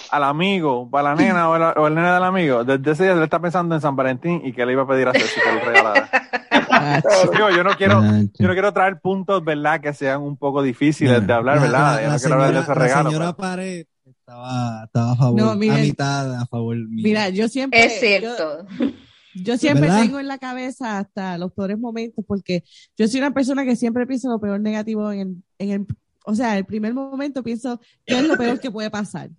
al 0.09 0.23
amigo, 0.23 0.89
para 0.89 1.09
la 1.09 1.15
nena 1.15 1.49
o 1.49 1.55
el, 1.57 1.61
o 1.77 1.87
el 1.87 1.95
nene 1.95 2.11
del 2.11 2.23
amigo, 2.23 2.63
desde 2.63 2.91
ese 2.91 3.03
día 3.03 3.15
le 3.15 3.25
está 3.25 3.39
pensando 3.39 3.75
en 3.75 3.81
San 3.81 3.95
Valentín 3.95 4.41
y 4.45 4.53
que 4.53 4.65
le 4.65 4.71
iba 4.71 4.83
a 4.83 4.87
pedir 4.87 5.07
a 5.09 5.11
Ceci 5.13 5.39
que 5.41 5.51
le 5.51 5.59
regalara. 5.65 6.09
Digo, 7.33 7.49
yo 7.49 7.63
no 7.63 7.71
quiero, 7.75 8.01
yo 8.01 8.47
no 8.47 8.53
quiero 8.53 8.71
traer 8.73 8.99
puntos, 9.01 9.43
¿verdad? 9.43 9.81
Que 9.81 9.93
sean 9.93 10.21
un 10.21 10.37
poco 10.37 10.61
difíciles 10.63 11.25
de 11.27 11.33
hablar, 11.33 11.57
La- 11.57 11.61
¿verdad? 11.61 11.95
la- 11.95 12.01
Yo 12.01 12.07
no 12.07 12.13
la 12.13 12.19
quiero 12.19 12.33
hablar 12.35 12.47
de 12.47 12.53
señora- 12.53 12.61
ese 12.61 12.69
la 12.79 12.85
regalo. 12.85 13.09
señora 13.09 13.33
pues. 13.33 13.49
Pared 13.49 13.85
estaba, 14.05 14.83
estaba 14.85 15.11
a 15.11 15.15
favor, 15.17 15.39
No, 15.41 15.49
a 15.51 15.55
mitad 15.55 16.35
a 16.41 16.45
favor 16.45 16.75
mío. 16.77 17.03
Mira, 17.03 17.29
yo 17.29 17.47
siempre. 17.49 17.83
Es 17.85 17.99
cierto. 17.99 18.65
Yo, 18.79 18.85
yo 19.35 19.57
siempre 19.57 19.87
¿Verdad? 19.87 20.03
tengo 20.03 20.19
en 20.19 20.27
la 20.27 20.37
cabeza 20.37 20.99
hasta 20.99 21.37
los 21.37 21.51
peores 21.53 21.79
momentos, 21.79 22.23
porque 22.27 22.63
yo 22.97 23.07
soy 23.07 23.19
una 23.19 23.33
persona 23.33 23.65
que 23.65 23.75
siempre 23.75 24.05
piensa 24.07 24.29
lo 24.29 24.39
peor 24.39 24.59
negativo 24.59 25.11
en 25.11 25.19
el, 25.19 25.43
en 25.59 25.69
el, 25.69 25.87
o 26.25 26.35
sea, 26.35 26.57
el 26.57 26.65
primer 26.65 26.93
momento 26.93 27.43
pienso 27.43 27.79
qué 28.05 28.19
es 28.19 28.27
lo 28.27 28.37
peor 28.37 28.59
que 28.59 28.71
puede 28.71 28.89
pasar. 28.89 29.29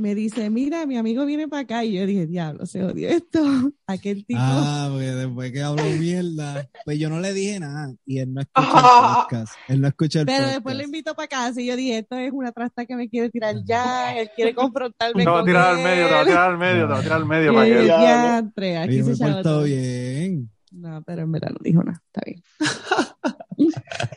Me 0.00 0.14
dice, 0.14 0.48
mira, 0.48 0.86
mi 0.86 0.96
amigo 0.96 1.26
viene 1.26 1.46
para 1.46 1.60
acá, 1.62 1.84
y 1.84 1.92
yo 1.92 2.06
dije, 2.06 2.26
diablo, 2.26 2.64
se 2.64 2.82
odió 2.82 3.08
esto. 3.10 3.38
Aquel 3.86 4.24
tipo. 4.24 4.40
Ah, 4.42 4.88
porque 4.90 5.06
después 5.10 5.52
que 5.52 5.62
habló 5.62 5.82
mierda, 5.98 6.68
pues 6.86 6.98
yo 6.98 7.10
no 7.10 7.20
le 7.20 7.34
dije 7.34 7.60
nada 7.60 7.92
y 8.06 8.18
él 8.20 8.32
no 8.32 8.40
escucha 8.54 8.66
el 8.66 9.14
podcast. 9.14 9.52
Él 9.68 9.80
no 9.82 9.88
escucha 9.88 10.20
el 10.20 10.26
Pero 10.26 10.38
podcast. 10.38 10.54
después 10.54 10.76
lo 10.76 10.82
invito 10.84 11.14
para 11.14 11.28
casa 11.28 11.60
y 11.60 11.66
yo 11.66 11.76
dije, 11.76 11.98
esto 11.98 12.16
es 12.16 12.32
una 12.32 12.50
trasta 12.52 12.86
que 12.86 12.96
me 12.96 13.10
quiere 13.10 13.28
tirar 13.28 13.56
ya, 13.64 14.16
él 14.16 14.30
quiere 14.34 14.54
confrontarme 14.54 15.22
Te 15.22 15.28
va 15.30 15.36
a 15.36 15.40
con 15.40 15.46
tirar 15.46 15.66
al 15.76 15.82
medio, 15.84 16.06
te 16.06 16.12
va 16.14 16.20
a 16.20 16.24
tirar 16.24 16.50
al 16.50 16.56
medio, 16.58 16.86
te 16.86 16.92
va 16.92 16.98
a 16.98 17.02
tirar 17.02 17.16
al 17.18 17.26
medio 17.26 17.52
Y 17.52 17.54
para 17.54 17.66
que 17.66 17.72
dije, 17.72 17.84
"Diantre, 17.84 18.78
aquí 18.78 18.96
Yo 18.96 19.04
se 19.04 19.10
me 19.10 19.14
echaba 19.16 19.32
porto 19.34 19.48
todo". 19.50 19.62
bien. 19.64 20.50
No, 20.72 21.02
pero 21.02 21.22
en 21.22 21.32
verdad 21.32 21.50
no 21.50 21.58
dijo 21.60 21.82
nada, 21.82 22.00
está 22.06 22.22
bien. 22.24 22.42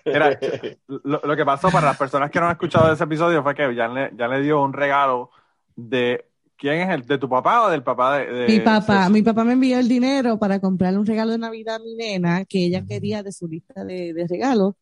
Mira, 0.06 0.40
lo, 0.88 1.22
lo 1.24 1.36
que 1.36 1.44
pasó 1.46 1.70
para 1.70 1.88
las 1.88 1.98
personas 1.98 2.30
que 2.32 2.40
no 2.40 2.46
han 2.46 2.54
escuchado 2.54 2.94
ese 2.94 3.04
episodio 3.04 3.44
fue 3.44 3.56
que 3.56 3.76
ya 3.76 3.88
le, 3.88 4.12
ya 4.16 4.28
le 4.28 4.42
dio 4.42 4.62
un 4.62 4.72
regalo 4.72 5.32
de 5.76 6.26
quién 6.58 6.82
es 6.82 6.90
el 6.90 7.02
de 7.06 7.18
tu 7.18 7.28
papá 7.30 7.66
o 7.68 7.70
del 7.70 7.84
papá 7.84 8.18
de, 8.20 8.26
de- 8.32 8.48
Mi 8.48 8.60
papá, 8.60 9.10
mi 9.10 9.22
papá 9.22 9.44
me 9.44 9.54
envió 9.54 9.80
el 9.80 9.88
dinero 9.88 10.38
para 10.40 10.60
comprarle 10.60 11.00
un 11.00 11.06
regalo 11.06 11.32
de 11.32 11.38
Navidad 11.38 11.76
a 11.76 11.80
mi 11.80 11.96
nena 11.96 12.46
que 12.46 12.66
ella 12.66 12.84
quería 12.86 13.24
de 13.24 13.32
su 13.32 13.48
lista 13.48 13.84
de, 13.86 14.14
de 14.14 14.28
regalos. 14.28 14.76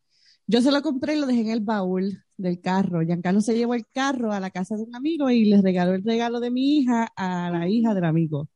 Yo 0.46 0.60
se 0.60 0.72
lo 0.72 0.82
compré 0.82 1.16
y 1.16 1.20
lo 1.20 1.26
dejé 1.26 1.40
en 1.42 1.50
el 1.50 1.60
baúl 1.60 2.22
del 2.36 2.60
carro. 2.60 3.00
Giancarlo 3.02 3.40
se 3.40 3.56
llevó 3.56 3.74
el 3.74 3.86
carro 3.92 4.32
a 4.32 4.40
la 4.40 4.50
casa 4.50 4.76
de 4.76 4.82
un 4.82 4.94
amigo 4.94 5.30
y 5.30 5.44
le 5.44 5.62
regaló 5.62 5.94
el 5.94 6.02
regalo 6.04 6.40
de 6.40 6.50
mi 6.50 6.78
hija 6.78 7.08
a 7.16 7.50
la 7.50 7.68
hija 7.68 7.94
del 7.94 8.04
amigo. 8.04 8.48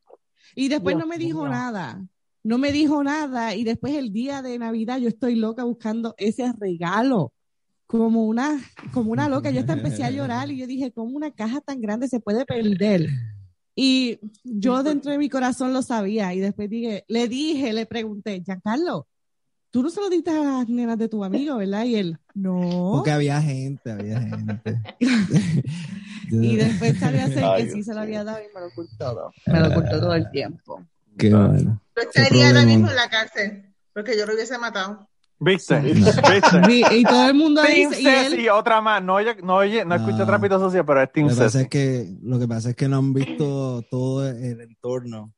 Y 0.54 0.68
después 0.68 0.96
no 0.96 1.06
me 1.06 1.18
dijo 1.18 1.40
nada. 1.52 2.04
No 2.42 2.58
me 2.58 2.72
dijo 2.72 3.02
nada. 3.02 3.54
Y 3.54 3.64
después 3.64 3.94
el 3.94 4.12
día 4.12 4.42
de 4.42 4.58
Navidad 4.58 4.98
yo 4.98 5.08
estoy 5.08 5.36
loca 5.36 5.64
buscando 5.64 6.14
ese 6.18 6.52
regalo. 6.58 7.32
Como 7.86 8.24
una, 8.24 8.60
como 8.92 9.12
una 9.12 9.28
loca. 9.28 9.50
Yo 9.50 9.60
hasta 9.60 9.74
empecé 9.74 10.04
a 10.04 10.10
llorar 10.10 10.50
y 10.50 10.58
yo 10.58 10.66
dije, 10.66 10.92
¿cómo 10.92 11.16
una 11.16 11.30
caja 11.30 11.60
tan 11.60 11.80
grande 11.80 12.08
se 12.08 12.20
puede 12.20 12.44
perder? 12.44 13.08
Y 13.74 14.18
yo 14.42 14.82
dentro 14.82 15.12
de 15.12 15.18
mi 15.18 15.28
corazón 15.28 15.72
lo 15.72 15.82
sabía. 15.82 16.34
Y 16.34 16.40
después 16.40 16.68
dije, 16.68 17.04
le 17.08 17.28
dije, 17.28 17.72
le 17.72 17.86
pregunté, 17.86 18.42
Giancarlo, 18.44 19.06
tú 19.70 19.82
no 19.82 19.90
se 19.90 20.00
lo 20.00 20.08
diste 20.08 20.30
a 20.30 20.42
las 20.42 20.68
nenas 20.68 20.98
de 20.98 21.08
tu 21.08 21.22
amigo, 21.22 21.58
¿verdad? 21.58 21.84
Y 21.84 21.96
él, 21.96 22.18
no. 22.34 22.92
Porque 22.94 23.10
había 23.10 23.40
gente, 23.42 23.92
había 23.92 24.20
gente. 24.20 24.80
Y 26.30 26.56
después 26.56 26.98
salió 26.98 27.20
a 27.20 27.24
hacer 27.24 27.44
Ay, 27.44 27.64
que 27.64 27.72
sí 27.72 27.82
se 27.84 27.94
lo 27.94 28.00
había 28.00 28.24
dado 28.24 28.40
y 28.40 28.52
me 28.52 28.60
lo 28.60 28.66
ocultó 28.66 28.96
todo. 28.98 29.32
Me 29.46 29.60
lo 29.60 29.68
ocultó 29.68 30.00
todo 30.00 30.14
el 30.14 30.28
tiempo. 30.30 30.84
Qué 31.16 31.32
bueno. 31.32 31.80
Yo 31.94 32.02
estaría 32.02 32.48
ahora 32.48 32.64
mismo 32.64 32.88
en 32.88 32.96
la 32.96 33.08
cárcel, 33.08 33.72
porque 33.92 34.16
yo 34.18 34.26
lo 34.26 34.34
hubiese 34.34 34.58
matado. 34.58 35.08
¿Viste? 35.38 35.78
Vi- 35.80 35.92
¿Viste? 35.92 36.96
Y 36.96 37.04
todo 37.04 37.28
el 37.28 37.34
mundo 37.34 37.62
Team 37.62 37.90
dice, 37.90 38.02
y 38.02 38.06
él, 38.06 38.30
Ceci, 38.30 38.48
otra 38.48 38.80
más. 38.80 39.02
No 39.02 39.14
oye, 39.14 39.36
no 39.42 39.56
oye, 39.56 39.84
no 39.84 39.94
escucha 39.94 40.22
Ah. 40.22 40.26
Trapito 40.26 40.58
Sucio, 40.58 40.84
pero 40.86 41.02
es 41.02 41.12
Team 41.12 41.26
Lo 41.28 41.34
que, 41.34 41.38
pasa 41.38 41.50
Ceci. 41.50 41.62
es 41.64 41.68
que, 41.70 42.14
lo 42.22 42.38
que 42.38 42.48
pasa 42.48 42.70
es 42.70 42.76
que 42.76 42.88
no 42.88 42.96
han 42.98 43.12
visto 43.12 43.82
todo 43.90 44.26
el 44.28 44.60
entorno. 44.60 45.32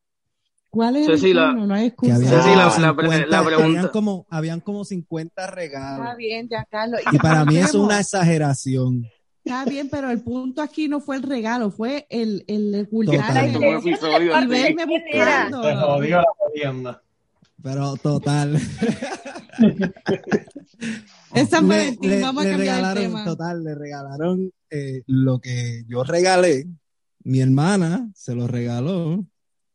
¿cuál 0.70 0.96
es 0.96 1.08
el 1.08 1.18
Ceci, 1.18 1.32
la-? 1.34 1.52
No 1.52 1.74
hay 1.74 1.86
excusa. 1.86 2.14
había 2.14 2.28
Ceci, 2.28 2.54
la- 2.54 2.68
como 2.70 2.80
la 2.86 2.96
pre- 2.96 3.06
50 3.08 3.26
la 3.36 3.42
pregunta- 3.44 3.64
habían 3.66 3.88
como, 3.88 4.26
habían 4.30 4.60
como 4.60 4.84
50 4.84 5.46
regalos. 5.48 6.04
Está 6.06 6.14
bien, 6.16 6.48
Giancarlo. 6.48 6.96
Y 7.10 7.18
para 7.18 7.44
mí 7.44 7.56
es 7.56 7.74
una 7.74 7.98
exageración. 8.00 9.04
Está 9.44 9.64
bien, 9.64 9.88
pero 9.90 10.10
el 10.10 10.20
punto 10.22 10.60
aquí 10.60 10.88
no 10.88 11.00
fue 11.00 11.16
el 11.16 11.22
regalo, 11.22 11.70
fue 11.70 12.06
el, 12.10 12.44
el 12.48 12.74
episodio 12.74 13.18
y 14.42 14.46
verme 14.46 14.84
buscando. 14.84 15.62
Pero 17.62 17.96
total. 17.96 18.60
Es 21.34 21.48
San 21.50 21.68
Le- 21.68 21.76
Valentín, 21.76 22.10
le- 22.10 22.20
vamos 22.22 22.42
a 22.42 22.44
le 22.46 22.50
cambiar 22.52 22.74
el 22.78 22.82
regalaron, 22.84 23.02
tema. 23.02 23.24
Total, 23.24 23.62
le 23.64 23.74
regalaron 23.74 24.52
eh, 24.70 25.02
lo 25.06 25.40
que 25.40 25.84
yo 25.86 26.02
regalé. 26.04 26.66
Mi 27.24 27.40
hermana 27.40 28.10
se 28.14 28.34
lo 28.34 28.46
regaló. 28.46 29.24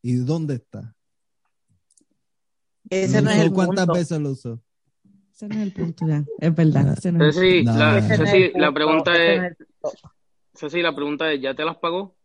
¿Y 0.01 0.15
dónde 0.15 0.55
está? 0.55 0.95
Ese 2.89 3.21
no 3.21 3.29
es 3.31 3.39
el 3.39 3.51
¿Cuántas 3.51 3.85
punto. 3.85 3.99
veces 3.99 4.19
lo 4.19 4.31
usó? 4.31 4.61
Ese 5.33 5.47
no 5.47 5.55
es 5.55 5.61
el 5.61 5.73
punto, 5.73 6.07
ya. 6.07 6.23
Es 6.39 6.55
verdad. 6.55 6.93
ese 6.97 7.11
no 7.11 7.25
es 7.25 7.35
el 7.37 7.41
Ceci, 7.43 7.63
No. 7.63 7.75
la, 7.77 8.01
Ceci, 8.01 8.51
la 8.55 8.73
pregunta 8.73 9.11
es, 9.23 9.39
no 9.39 9.45
es 9.47 9.57
Ceci, 10.55 10.81
la 10.81 10.95
pregunta 10.95 11.31
es, 11.31 11.41
¿ya 11.41 11.53
te 11.55 11.63
las 11.65 11.77
pagó? 11.77 12.15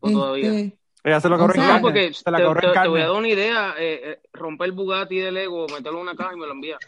¿O 0.00 0.10
todavía? 0.10 0.72
Ella 1.04 1.20
se 1.20 1.28
lo 1.28 1.36
O 1.36 1.38
cobró 1.38 1.54
en 1.54 1.60
sea, 1.60 1.66
No, 1.66 1.72
carne. 1.74 1.82
porque 1.82 2.14
Se 2.14 2.30
la 2.30 2.38
te, 2.38 2.44
cobró 2.44 2.60
en 2.60 2.62
te- 2.66 2.66
te 2.80 2.88
voy 2.88 3.00
a 3.00 3.04
carne. 3.04 3.12
dar 3.12 3.12
una 3.12 3.28
idea, 3.28 3.74
eh, 3.78 4.00
eh, 4.04 4.20
romper 4.32 4.66
el 4.66 4.72
Bugatti 4.72 5.18
del 5.18 5.36
Ego, 5.36 5.66
meterlo 5.68 5.98
en 5.98 6.02
una 6.02 6.16
caja 6.16 6.30
y 6.34 6.38
me 6.38 6.46
lo 6.46 6.52
envía. 6.52 6.78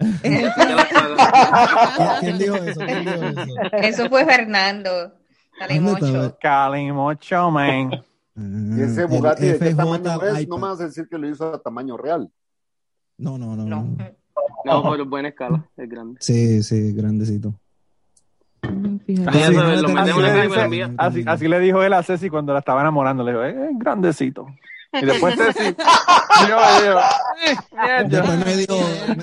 ¿Quién 2.20 2.38
dijo 2.38 2.56
eso? 2.56 2.80
¿Quién 2.80 3.04
dijo 3.04 3.24
eso? 3.24 3.40
Eso 3.72 4.08
fue 4.08 4.24
Fernando. 4.24 5.12
Calimocho. 5.58 6.36
Calimocho, 6.40 7.50
man. 7.50 7.90
Y 8.36 8.80
ese 8.82 9.04
Bugatti 9.06 9.46
de 9.46 9.58
qué 9.58 9.74
tamaño 9.74 10.22
es, 10.22 10.48
no 10.48 10.58
me 10.58 10.68
vas 10.68 10.80
a 10.80 10.84
decir 10.86 11.08
que 11.08 11.18
lo 11.18 11.28
hizo 11.28 11.52
a 11.52 11.60
tamaño 11.60 11.96
real. 11.96 12.30
No, 13.16 13.36
no, 13.38 13.56
no. 13.56 13.64
no. 13.64 13.96
No, 14.64 14.90
pero 14.90 15.02
es 15.02 15.08
buena 15.08 15.28
escala, 15.28 15.64
es 15.76 15.88
grande. 15.88 16.18
Sí, 16.20 16.62
sí, 16.62 16.92
grandecito. 16.92 17.54
Así, 21.26 21.48
le 21.48 21.60
dijo 21.60 21.82
él 21.82 21.92
a 21.92 22.02
Ceci 22.02 22.28
cuando 22.28 22.52
la 22.52 22.58
estaba 22.60 22.80
enamorando. 22.80 23.24
Le 23.24 23.32
dijo, 23.32 23.44
"Eh, 23.44 23.68
es 23.72 23.78
grandecito. 23.78 24.46
Y 24.92 25.04
después 25.04 25.34
Ceci, 25.38 25.74
yo, 25.74 26.44
y 26.44 26.48
yo, 26.48 26.58
eh, 26.58 26.82
mierda. 26.82 27.10
Después 28.08 28.46
me 28.46 28.56
dijo, 28.56 28.76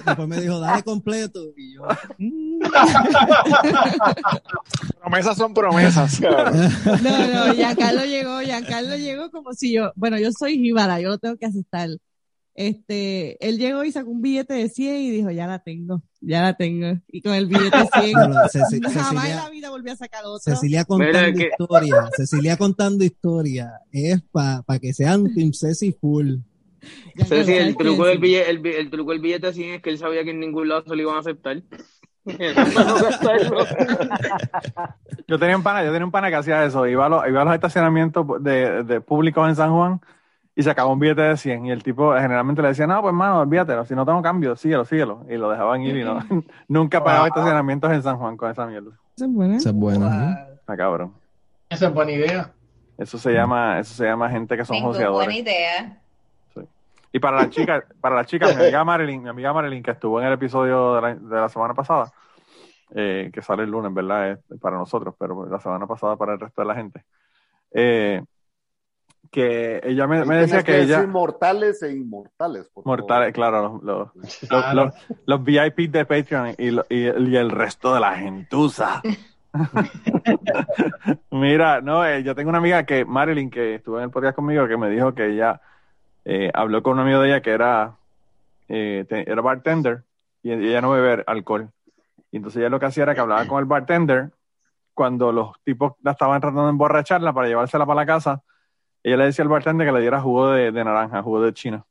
después 0.06 0.28
me 0.28 0.42
dijo, 0.42 0.60
dale 0.60 0.84
completo. 0.84 1.40
Y 1.58 1.74
yo, 1.76 1.88
Promesas 5.02 5.38
son 5.38 5.54
promesas. 5.54 6.20
No, 6.22 7.28
no, 7.28 7.54
Giancarlo 7.54 8.06
llegó, 8.06 8.40
Giancarlo 8.42 8.96
llegó 8.98 9.32
como 9.32 9.54
si 9.54 9.74
yo, 9.74 9.92
bueno, 9.96 10.18
yo 10.20 10.32
soy 10.32 10.58
jíbara, 10.58 11.00
yo 11.00 11.10
lo 11.10 11.18
tengo 11.18 11.38
que 11.38 11.46
aceptar. 11.46 11.90
Este, 12.58 13.36
él 13.46 13.58
llegó 13.58 13.84
y 13.84 13.92
sacó 13.92 14.10
un 14.10 14.22
billete 14.22 14.54
de 14.54 14.70
100 14.70 14.96
y 14.96 15.10
dijo, 15.12 15.30
ya 15.30 15.46
la 15.46 15.60
tengo, 15.60 16.02
ya 16.22 16.42
la 16.42 16.56
tengo. 16.56 16.98
Y 17.10 17.22
con 17.22 17.34
el 17.34 17.48
billete 17.48 17.78
de 17.78 17.88
100, 18.02 18.14
Bueno, 18.14 18.36
Ceci- 18.46 18.82
jamás 18.94 18.96
en 18.96 19.04
Cecilia- 19.04 19.36
la 19.44 19.50
vida 19.50 19.70
volví 19.72 19.90
a 19.90 19.96
sacar 19.98 20.22
otro. 20.24 20.40
Cecilia 20.40 20.86
contando 20.86 21.38
que- 21.38 21.50
historia, 21.60 21.96
Cecilia 22.16 22.56
contando 22.58 23.04
historia, 23.04 23.72
es 23.92 24.22
para 24.32 24.64
que 24.82 24.94
sean 24.94 25.34
Team 25.34 25.52
Ceci 25.54 25.92
full. 25.92 26.36
Ceci, 27.18 27.52
el 27.54 27.74
¿sabes 27.74 27.78
truco 27.78 28.06
del 28.06 28.20
billete, 28.20 28.50
el, 28.50 28.66
el 28.66 28.90
truco 28.90 29.12
del 29.12 29.20
billete 29.20 29.52
100 29.52 29.74
es 29.76 29.82
que 29.82 29.90
él 29.90 29.98
sabía 29.98 30.24
que 30.24 30.30
en 30.32 30.40
ningún 30.40 30.70
lado 30.70 30.84
se 30.88 30.96
lo 30.96 31.02
iban 31.02 31.18
a 31.18 31.20
aceptar. 31.20 31.62
No. 32.26 32.34
Yo 35.28 35.40
tenía 35.40 35.58
un 35.58 35.64
pana, 35.64 35.84
yo 35.84 35.92
tenía 35.92 36.06
un 36.06 36.12
pana 36.12 36.30
que 36.30 36.36
hacía 36.36 36.64
eso, 36.66 36.86
iba 36.88 37.06
a 37.06 37.10
los, 37.10 37.28
iba 37.28 37.42
a 37.42 37.46
los 37.46 37.54
estacionamientos 37.56 38.26
de, 38.44 38.84
de 38.84 39.02
públicos 39.02 39.48
en 39.50 39.56
San 39.56 39.72
Juan 39.72 40.02
y 40.56 40.64
sacaba 40.64 40.90
un 40.90 41.00
billete 41.00 41.22
de 41.22 41.38
100 41.38 41.66
y 41.66 41.72
el 41.72 41.84
tipo 41.84 42.14
generalmente 42.16 42.62
le 42.62 42.70
decía, 42.70 42.88
no, 42.88 43.02
pues 43.02 43.12
hermano, 43.12 43.40
olvídate, 43.42 43.86
si 43.86 43.94
no 43.96 44.06
tengo 44.06 44.22
cambio, 44.22 44.56
síguelo, 44.56 44.86
síguelo. 44.86 45.26
Y 45.30 45.36
lo 45.36 45.50
dejaban 45.50 45.82
ir 45.82 45.98
y 45.98 46.04
no, 46.04 46.20
nunca 46.68 47.04
pagaba 47.04 47.28
estacionamientos 47.28 47.92
en 47.92 48.02
San 48.02 48.18
Juan 48.18 48.38
con 48.38 48.50
esa 48.52 48.66
mierda. 48.66 48.92
Eso 49.16 49.26
es 49.26 49.32
bueno. 49.32 49.56
Eso 49.56 49.70
es 49.70 49.76
bueno. 49.76 50.08
¿eh? 50.08 50.48
Está 50.56 50.78
cabrón. 50.78 51.14
Esa 51.70 51.88
es 51.88 51.94
buena 51.94 52.12
idea. 52.12 52.52
Eso 52.98 53.18
se 53.18 53.34
llama, 53.34 53.80
eso 53.80 53.94
se 53.94 54.06
llama 54.06 54.30
gente 54.30 54.56
que 54.56 54.64
son 54.64 54.78
Tengo 54.78 54.90
joseadores. 54.90 55.26
buena 55.28 55.36
idea. 55.38 56.02
Y 57.12 57.20
para 57.20 57.38
las 57.38 57.50
chicas, 57.50 57.84
para 58.02 58.16
las 58.16 58.28
chicas, 58.28 58.56
mi 58.56 58.62
amiga 58.64 58.84
Marilyn, 58.84 59.24
mi 59.24 59.30
amiga 59.30 59.54
Marilyn, 59.54 59.82
que 59.84 59.92
estuvo 59.92 60.20
en 60.20 60.28
el 60.28 60.34
episodio 60.34 60.96
de 60.96 61.02
la, 61.02 61.16
de 61.16 61.36
la 61.36 61.48
semana 61.50 61.74
pasada, 61.74 62.12
eh, 62.94 63.30
que 63.34 63.42
sale 63.42 63.64
el 63.64 63.72
lunes, 63.72 63.94
¿verdad? 63.94 64.32
Es 64.32 64.40
para 64.60 64.78
nosotros, 64.78 65.16
pero 65.18 65.46
la 65.46 65.60
semana 65.60 65.88
pasada 65.88 66.18
para 66.18 66.34
el 66.34 66.40
resto 66.40 66.62
de 66.62 66.68
la 66.68 66.76
gente. 66.76 67.04
eh, 67.72 68.22
que 69.36 69.82
ella 69.84 70.08
me, 70.08 70.24
me 70.26 70.38
decía 70.38 70.64
Tienes 70.64 70.88
que 70.88 70.94
ella. 70.96 71.06
mortales 71.08 71.84
e 71.84 71.92
inmortales. 71.94 72.70
por 72.74 72.84
favor. 72.86 73.00
Mortales, 73.00 73.34
claro, 73.34 73.62
los, 73.62 73.84
los, 73.84 74.16
los, 74.16 74.50
Claro. 74.50 74.86
los- 74.86 74.94
los 75.26 75.44
VIP 75.44 75.92
de 75.92 76.06
Patreon 76.06 76.56
y, 76.58 76.72
lo- 76.72 76.86
y, 76.90 77.04
el- 77.06 77.28
y 77.28 77.36
el 77.36 77.52
resto 77.52 77.94
de 77.94 78.00
la 78.00 78.14
gentuza. 78.16 79.02
Mira, 81.32 81.82
no, 81.82 82.06
eh, 82.06 82.24
yo 82.24 82.36
tengo 82.36 82.50
una 82.50 82.60
amiga 82.60 82.84
que, 82.86 83.06
Marilyn, 83.06 83.50
que 83.50 83.76
estuvo 83.76 83.98
en 83.98 84.06
el 84.06 84.10
podcast 84.10 84.36
conmigo, 84.36 84.68
que 84.68 84.78
me 84.78 84.90
dijo 84.90 85.14
que 85.14 85.28
ella 85.34 85.62
eh, 86.24 86.50
habló 86.54 86.82
con 86.82 86.94
un 86.94 87.00
amigo 87.00 87.20
de 87.22 87.28
ella 87.30 87.42
que 87.42 87.52
era, 87.52 87.96
eh, 88.68 89.06
te- 89.08 89.30
era 89.30 89.42
bartender 89.42 90.04
y 90.44 90.52
ella 90.52 90.82
no 90.82 90.92
bebe 90.92 91.24
alcohol. 91.28 91.70
Y 92.32 92.38
entonces 92.38 92.60
ella 92.60 92.70
lo 92.70 92.80
que 92.80 92.86
hacía 92.88 93.04
era 93.04 93.16
que 93.16 93.22
hablaba 93.22 93.46
con 93.48 93.60
el 93.60 93.66
bartender 93.66 94.32
cuando 94.94 95.32
los 95.32 95.52
tipos 95.64 95.94
la 96.04 96.12
estaban 96.12 96.40
tratando 96.42 96.64
de 96.64 96.70
emborracharla 96.70 97.34
para 97.34 97.48
llevársela 97.48 97.86
para 97.86 98.02
la 98.02 98.06
casa. 98.06 98.42
Ella 99.06 99.18
le 99.18 99.26
decía 99.26 99.44
al 99.44 99.50
bartender 99.50 99.86
que 99.86 99.94
le 99.94 100.02
diera 100.02 100.20
jugo 100.20 100.50
de, 100.50 100.72
de 100.72 100.84
naranja, 100.84 101.22
jugo 101.22 101.40
de 101.42 101.54
china. 101.54 101.86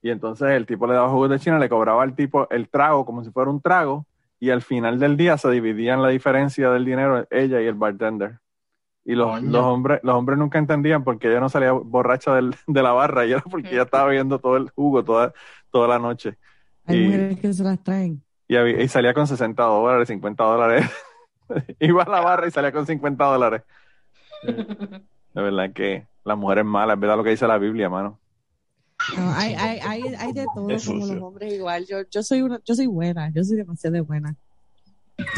Y 0.00 0.08
entonces 0.10 0.48
el 0.52 0.64
tipo 0.64 0.86
le 0.86 0.94
daba 0.94 1.10
jugo 1.10 1.28
de 1.28 1.38
china, 1.38 1.58
le 1.58 1.68
cobraba 1.68 2.02
al 2.02 2.14
tipo 2.14 2.48
el 2.48 2.70
trago 2.70 3.04
como 3.04 3.22
si 3.22 3.30
fuera 3.30 3.50
un 3.50 3.60
trago, 3.60 4.06
y 4.40 4.48
al 4.48 4.62
final 4.62 4.98
del 4.98 5.18
día 5.18 5.36
se 5.36 5.50
dividían 5.50 6.00
la 6.00 6.08
diferencia 6.08 6.70
del 6.70 6.86
dinero 6.86 7.26
ella 7.30 7.60
y 7.60 7.66
el 7.66 7.74
bartender. 7.74 8.38
Y 9.04 9.14
los, 9.16 9.28
hombres 9.54 10.00
los 10.02 10.14
hombres 10.14 10.38
nunca 10.38 10.58
entendían 10.58 11.04
porque 11.04 11.28
ella 11.28 11.40
no 11.40 11.48
salía 11.50 11.72
borracha 11.72 12.34
del- 12.34 12.54
de 12.66 12.82
la 12.82 12.92
barra, 12.92 13.26
y 13.26 13.32
era 13.32 13.42
porque 13.42 13.68
ella 13.70 13.82
estaba 13.82 14.06
bebiendo 14.06 14.38
todo 14.38 14.56
el 14.56 14.70
jugo 14.70 15.04
toda, 15.04 15.34
toda 15.70 15.88
la 15.88 15.98
noche. 15.98 16.38
Hay 16.86 16.96
Y, 17.00 17.04
mujeres 17.04 17.38
que 17.40 17.52
se 17.52 17.62
las 17.64 17.82
traen. 17.84 18.22
y, 18.48 18.56
había- 18.56 18.82
y 18.82 18.88
salía 18.88 19.12
con 19.12 19.26
60 19.26 19.62
dólares, 19.62 20.08
50 20.08 20.42
dólares. 20.42 20.86
Iba 21.80 22.02
a 22.04 22.08
la 22.08 22.20
barra 22.22 22.48
y 22.48 22.50
salía 22.50 22.72
con 22.72 22.86
50 22.86 23.24
dólares. 23.26 23.62
De 25.36 25.42
verdad 25.42 25.70
que 25.74 26.06
la 26.24 26.34
mujer 26.34 26.60
es 26.60 26.64
mala, 26.64 26.94
es 26.94 26.98
verdad 27.00 27.18
lo 27.18 27.22
que 27.22 27.28
dice 27.28 27.46
la 27.46 27.58
Biblia, 27.58 27.90
mano. 27.90 28.18
No, 29.18 29.32
hay, 29.34 29.52
hay, 29.52 29.78
hay, 29.80 30.02
hay 30.18 30.32
de 30.32 30.46
todo, 30.54 30.70
Es 30.70 30.86
como 30.86 31.00
sucio. 31.02 31.14
los 31.14 31.22
hombres 31.24 31.52
igual. 31.52 31.84
Yo, 31.84 31.98
yo 32.10 32.22
soy 32.22 32.40
una, 32.40 32.58
yo 32.64 32.74
soy 32.74 32.86
buena, 32.86 33.30
yo 33.34 33.44
soy 33.44 33.58
demasiado 33.58 34.02
buena. 34.02 34.34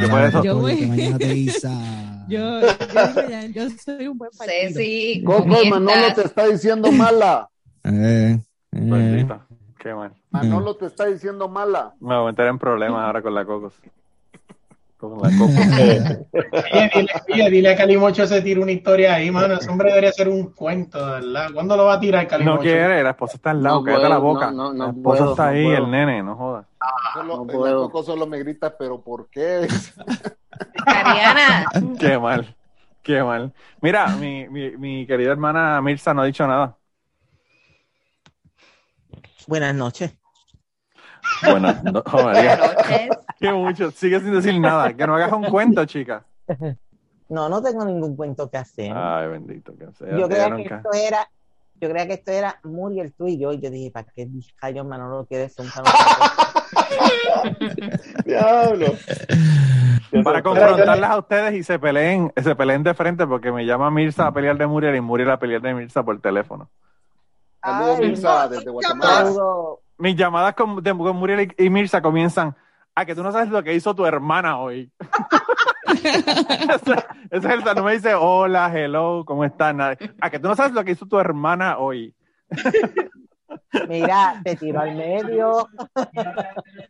Yo 0.00 0.08
por 0.08 0.20
eso- 0.22 0.44
Yo 0.44 0.58
voy-. 0.60 0.78
Yo, 2.28 2.60
yo, 2.60 3.70
soy 3.82 4.06
un 4.06 4.18
buen 4.18 4.30
partido. 4.38 4.68
Ceci, 4.74 5.24
Coco, 5.24 5.64
Manolo 5.68 6.14
te 6.14 6.22
está 6.22 6.46
diciendo 6.46 6.92
mala. 6.92 7.48
Eh, 7.84 8.38
eh. 8.72 9.26
Qué 9.78 9.94
mal. 9.94 10.12
Manolo 10.30 10.76
te 10.76 10.86
está 10.86 11.06
diciendo 11.06 11.48
mala. 11.48 11.94
Me 12.00 12.14
voy 12.14 12.24
a 12.24 12.30
meter 12.30 12.46
en 12.46 12.58
problemas 12.58 13.04
ahora 13.04 13.22
con 13.22 13.34
la 13.34 13.44
Cocos. 13.44 13.74
Con 14.98 15.22
la 15.22 15.34
Cocos. 15.34 15.68
Oye, 16.72 16.90
dile, 16.94 17.12
oye, 17.32 17.50
dile 17.50 17.70
a 17.70 17.76
Calimocho 17.76 18.26
se 18.26 18.42
tire 18.42 18.60
una 18.60 18.72
historia 18.72 19.14
ahí, 19.14 19.30
mano. 19.30 19.54
Ese 19.54 19.70
hombre 19.70 19.90
debería 19.90 20.10
hacer 20.10 20.28
un 20.28 20.52
cuento, 20.52 21.04
de 21.06 21.12
¿verdad? 21.20 21.52
¿Cuándo 21.54 21.76
lo 21.76 21.84
va 21.86 21.94
a 21.94 22.00
tirar 22.00 22.26
Calimocho? 22.28 22.54
No 22.54 22.58
quiere, 22.60 23.02
la 23.02 23.10
esposa 23.10 23.36
está 23.36 23.50
al 23.50 23.62
lado, 23.62 23.82
No 23.82 23.82
cállate 23.82 24.08
puedo, 24.08 24.08
la 24.08 24.18
boca. 24.18 24.46
no, 24.52 24.72
no, 24.72 24.72
no 24.72 24.90
la 24.90 24.92
esposa 24.92 25.24
puedo, 25.24 25.26
está 25.26 25.48
no 25.48 25.48
ahí, 25.48 25.58
puedo. 25.60 25.72
el 25.72 25.90
nene, 25.90 26.22
no 26.22 26.36
jodas. 26.36 26.66
Solo, 27.12 27.44
no 27.44 27.44
la 27.44 27.46
puedo. 27.50 27.76
Coco 27.76 28.02
solo 28.02 28.26
me 28.26 28.38
grita, 28.38 28.76
pero 28.76 29.02
¿por 29.02 29.28
qué? 29.30 29.66
Ariana. 30.86 31.66
Qué 31.98 32.18
mal, 32.18 32.56
qué 33.02 33.22
mal. 33.22 33.52
Mira, 33.80 34.16
mi, 34.16 34.48
mi, 34.48 34.76
mi 34.76 35.06
querida 35.06 35.32
hermana 35.32 35.80
Mirza 35.82 36.14
no 36.14 36.22
ha 36.22 36.26
dicho 36.26 36.46
nada. 36.46 36.78
Buenas 39.46 39.74
noches. 39.74 40.17
Bueno, 41.42 41.74
no, 41.84 42.02
oh, 42.04 42.22
María. 42.24 42.58
Qué 43.40 43.52
mucho, 43.52 43.90
sigue 43.90 44.20
sin 44.20 44.34
decir 44.34 44.58
nada. 44.60 44.92
Que 44.92 45.06
no 45.06 45.14
hagas 45.14 45.32
un 45.32 45.44
cuento, 45.44 45.84
chica. 45.84 46.24
No, 47.28 47.48
no 47.48 47.62
tengo 47.62 47.84
ningún 47.84 48.16
cuento 48.16 48.50
que 48.50 48.56
hacer. 48.56 48.92
Ay, 48.94 49.28
bendito. 49.28 49.76
Que 49.76 49.92
sea, 49.92 50.16
yo 50.16 50.28
creía 50.28 50.56
que 50.56 50.62
esto 50.62 50.92
era, 50.92 51.30
yo 51.80 51.88
creía 51.88 52.06
que 52.06 52.14
esto 52.14 52.32
era 52.32 52.58
Muriel 52.64 53.12
tú 53.12 53.28
y 53.28 53.38
yo, 53.38 53.52
y 53.52 53.60
yo 53.60 53.70
dije, 53.70 53.90
¿para 53.90 54.06
qué 54.14 54.28
rayos 54.60 54.86
Manolo 54.86 55.26
quiere 55.26 55.48
ser 55.48 55.66
un 55.66 55.70
Diablo. 58.24 58.86
Para 60.24 60.42
confrontarlas 60.42 61.10
a 61.10 61.18
ustedes 61.18 61.54
y 61.54 61.62
se 61.62 61.78
peleen, 61.78 62.32
se 62.42 62.56
peleen 62.56 62.82
de 62.82 62.94
frente 62.94 63.26
porque 63.26 63.52
me 63.52 63.66
llama 63.66 63.90
Mirza 63.90 64.26
a 64.26 64.32
pelear 64.32 64.56
de 64.56 64.66
Muriel 64.66 64.96
y 64.96 65.00
Muriel 65.00 65.30
a 65.30 65.38
pelear 65.38 65.60
de 65.60 65.74
Mirza 65.74 66.02
por 66.02 66.20
teléfono. 66.20 66.70
Saludos, 67.62 67.98
Mirza, 68.00 68.44
no, 68.44 68.48
desde 68.48 68.70
Guatemala. 68.70 69.14
saludo. 69.14 69.80
Mis 69.98 70.16
llamadas 70.16 70.54
con, 70.54 70.82
de- 70.82 70.96
con 70.96 71.16
Muriel 71.16 71.52
y, 71.58 71.64
y 71.64 71.70
Mirza 71.70 72.00
comienzan 72.00 72.56
a 72.94 73.04
que 73.04 73.14
tú 73.14 73.22
no 73.22 73.30
sabes 73.32 73.48
lo 73.50 73.62
que 73.62 73.74
hizo 73.74 73.94
tu 73.94 74.06
hermana 74.06 74.58
hoy. 74.58 74.90
ese, 75.88 76.92
ese 77.30 77.36
es 77.36 77.44
el 77.44 77.64
no 77.76 77.84
me 77.84 77.92
dice 77.92 78.14
hola, 78.14 78.70
hello, 78.72 79.24
¿cómo 79.24 79.44
estás? 79.44 79.74
A 80.20 80.30
que 80.30 80.38
tú 80.38 80.48
no 80.48 80.56
sabes 80.56 80.72
lo 80.72 80.84
que 80.84 80.92
hizo 80.92 81.06
tu 81.06 81.18
hermana 81.18 81.78
hoy. 81.78 82.14
Mira, 83.88 84.40
te 84.44 84.56
tiro 84.56 84.80
al 84.80 84.94
medio. 84.94 85.68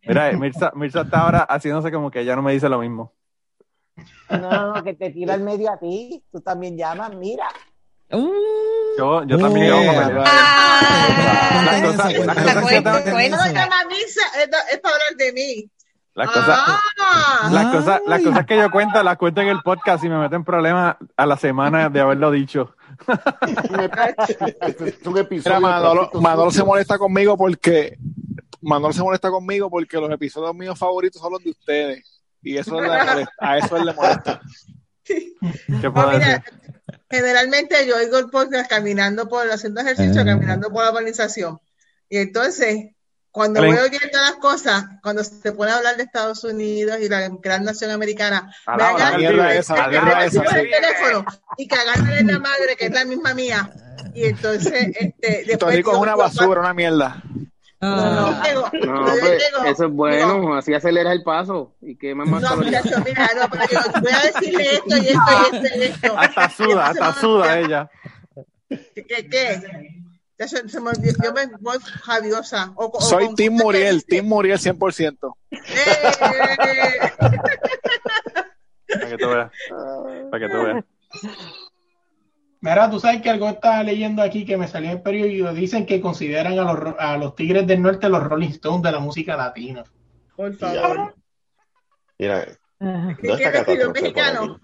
Mira, 0.07 0.33
Mirza, 0.33 0.73
Mirza 0.75 1.03
está 1.03 1.21
ahora 1.21 1.43
haciéndose 1.43 1.93
como 1.93 2.11
que 2.11 2.25
ya 2.25 2.37
no 2.37 2.43
me 2.43 2.53
dice 2.53 2.69
lo 2.69 2.79
mismo. 2.79 3.13
No, 4.31 4.39
no, 4.39 4.75
no, 4.75 4.85
que 4.85 4.95
te 4.95 5.11
tiro 5.11 5.33
al 5.33 5.41
medio 5.41 5.73
a 5.73 5.79
ti. 5.79 6.23
Tú 6.31 6.41
también 6.41 6.77
llamas, 6.77 7.15
mira. 7.15 7.49
Yo, 8.99 9.23
yo 9.25 9.39
también 9.39 9.73
para 9.87 10.09
pelear. 10.09 10.25
Las 11.65 11.83
cosas, 11.83 12.13
las 12.27 12.37
cosas 12.37 12.67
que 12.67 12.75
yo 12.75 12.83
tengo 12.83 12.99
que- 13.05 13.27
es, 13.27 13.31
para 14.81 14.95
hablar 14.95 15.17
de 15.17 15.33
mí. 15.33 15.71
Las 16.15 16.27
cosas, 16.33 16.59
Ah. 16.99 17.49
las 17.53 17.67
cosas, 17.73 18.01
las 18.09 18.23
cosas 18.23 18.45
que 18.47 18.57
yo 18.57 18.69
cuento, 18.73 19.01
las 19.05 19.17
cuento 19.17 19.41
en 19.41 19.49
el 19.49 19.61
podcast 19.63 20.03
y 20.03 20.09
me 20.09 20.19
meten 20.19 20.43
problemas 20.43 20.97
a 21.17 21.27
la 21.27 21.37
semana 21.37 21.89
de 21.89 22.01
haberlo 22.01 22.33
dicho. 22.33 22.75
Este 24.67 24.89
es 24.89 25.07
un 25.07 25.19
episodio. 25.19 25.59
Mira, 25.59 25.61
Manolo, 25.61 26.01
trapitos 26.01 26.23
Manolo 26.23 26.51
se 26.51 26.65
molesta 26.65 26.99
conmigo 26.99 27.37
porque 27.37 27.97
Manolo 28.63 28.93
se 28.93 29.03
molesta 29.05 29.31
conmigo 29.31 29.71
porque 29.71 29.99
los 29.99 30.11
episodios 30.11 30.57
míos 30.57 30.77
favoritos 30.77 31.23
son 31.23 31.35
los 31.35 31.45
de 31.45 31.51
ustedes. 31.51 32.21
Y 32.43 32.57
eso 32.57 32.81
le 32.81 32.89
molesta, 32.89 33.33
a 33.39 33.59
eso 33.59 33.77
él 33.77 33.85
le 33.87 33.93
molesta. 33.95 34.41
¿Qué 35.81 35.91
puedo 35.91 36.11
decir? 36.11 36.43
Generalmente 37.11 37.87
yo 37.87 37.97
oigo 37.97 38.19
el 38.19 38.29
podcast 38.31 38.69
caminando 38.69 39.29
por, 39.29 39.51
haciendo 39.51 39.81
ejercicio, 39.81 40.23
Eh. 40.23 40.25
caminando 40.25 40.71
por 40.71 40.85
la 40.85 40.91
urbanización. 40.91 41.59
Y 42.09 42.19
entonces, 42.19 42.87
cuando 43.31 43.61
voy 43.69 43.79
oyendo 43.79 44.19
las 44.19 44.37
cosas, 44.37 44.85
cuando 45.03 45.23
se 45.25 45.53
pone 45.53 45.71
a 45.71 45.77
hablar 45.77 45.97
de 45.97 46.03
Estados 46.03 46.45
Unidos 46.45 46.99
y 47.01 47.09
la 47.09 47.29
gran 47.41 47.65
nación 47.65 47.91
americana, 47.91 48.53
A 48.67 48.77
me 48.77 48.83
de- 49.19 49.23
de- 49.49 49.53
de- 49.85 49.91
de- 50.21 50.31
de- 50.41 50.61
el 50.61 50.71
teléfono 50.71 51.25
y 51.57 51.69
cagarle 51.69 52.19
en 52.19 52.27
la 52.27 52.39
madre, 52.39 52.77
que 52.77 52.87
es 52.87 52.93
la 52.93 53.05
misma 53.05 53.35
mía. 53.35 53.71
Y 54.15 54.25
entonces, 54.25 54.73
este, 54.99 55.45
después 55.47 55.77
Rico 55.77 55.93
es 55.93 55.99
una 55.99 56.17
basura, 56.17 56.61
una 56.61 56.75
mierda. 56.75 57.23
No, 57.81 57.97
no, 57.97 58.31
No, 58.72 59.14
yo 59.14 59.20
pues, 59.20 59.43
eso 59.66 59.85
es 59.87 59.93
bueno, 59.93 60.55
así 60.57 60.74
aceleras 60.74 61.12
el 61.12 61.22
paso 61.22 61.76
y 61.81 61.97
quema 61.97 62.24
más 62.24 62.43
No, 62.43 62.57
muchacho, 62.57 62.91
mira, 63.05 63.29
no, 63.41 63.49
pero 63.49 63.64
yo 63.70 64.01
voy 64.01 64.12
a 64.12 64.20
decirle 64.33 64.74
esto 64.74 64.97
y 64.97 65.09
esto 65.09 65.22
y 65.53 65.57
esto 65.57 65.79
y 65.79 65.83
esto. 65.85 66.18
Hasta 66.18 66.51
suda, 66.51 66.87
hasta 66.89 67.12
suda 67.14 67.59
ella. 67.61 67.91
¿Qué? 68.68 69.29
qué? 69.31 69.62
Ya 70.39 70.47
se, 70.49 70.68
se 70.68 70.81
me 70.81 70.91
olvidó, 70.91 71.14
yo 71.24 71.33
me 71.33 71.47
voy 71.61 71.79
javiosa. 72.03 72.72
O, 72.76 72.87
o 72.93 73.01
Soy 73.01 73.26
con- 73.26 73.35
Team 73.37 73.55
Muriel, 73.55 74.05
Team 74.05 74.26
Muriel 74.26 74.59
100%. 74.59 75.35
Para 78.89 79.09
que 79.09 79.18
tú 79.18 79.29
veas. 79.29 79.51
Para 80.31 80.47
que 80.49 80.53
tú 80.53 80.62
veas. 80.62 80.85
Mira, 82.61 82.91
tú 82.91 82.99
sabes 82.99 83.23
que 83.23 83.31
algo 83.31 83.49
estaba 83.49 83.83
leyendo 83.83 84.21
aquí 84.23 84.45
que 84.45 84.57
me 84.57 84.67
salió 84.67 84.91
en 84.91 84.97
el 84.97 85.03
periódico. 85.03 85.53
Dicen 85.53 85.87
que 85.87 86.01
consideran 86.01 86.59
a 86.59 86.63
los, 86.65 86.77
ro- 86.79 86.97
a 86.99 87.17
los 87.17 87.35
Tigres 87.37 87.67
del 87.67 87.81
Norte 87.83 88.09
los 88.09 88.23
Rolling 88.25 88.49
Stones 88.49 88.83
de 88.83 88.93
la 88.93 88.99
música 88.99 89.37
latina. 89.37 89.85
Por 90.35 90.55
favor. 90.57 91.15
Mira, 92.19 92.45
¿Qué 92.45 93.29
¿dónde 93.29 93.33
está 93.33 93.53
Catástrofe? 93.53 94.59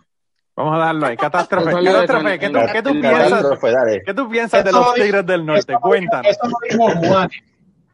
Vamos 0.56 0.74
a 0.74 0.78
darlo 0.78 1.06
ahí. 1.06 1.16
Catástrofe. 1.16 1.70
Catástrofe. 1.72 2.38
¿Qué 2.38 2.48
tú, 2.50 2.58
qué 2.72 2.82
tú 2.82 2.90
piensas? 2.92 3.22
Catástrofe, 3.30 3.70
dale. 3.72 4.02
¿Qué 4.04 4.14
tú 4.14 4.28
piensas 4.28 4.64
de 4.64 4.72
los 4.72 4.94
Tigres 4.94 5.26
del 5.26 5.46
Norte? 5.46 5.74
Cuéntanos. 5.80 6.26
Eso 6.30 6.46
lo 6.48 6.56
dijo 6.68 6.90
Juanes. 7.08 7.42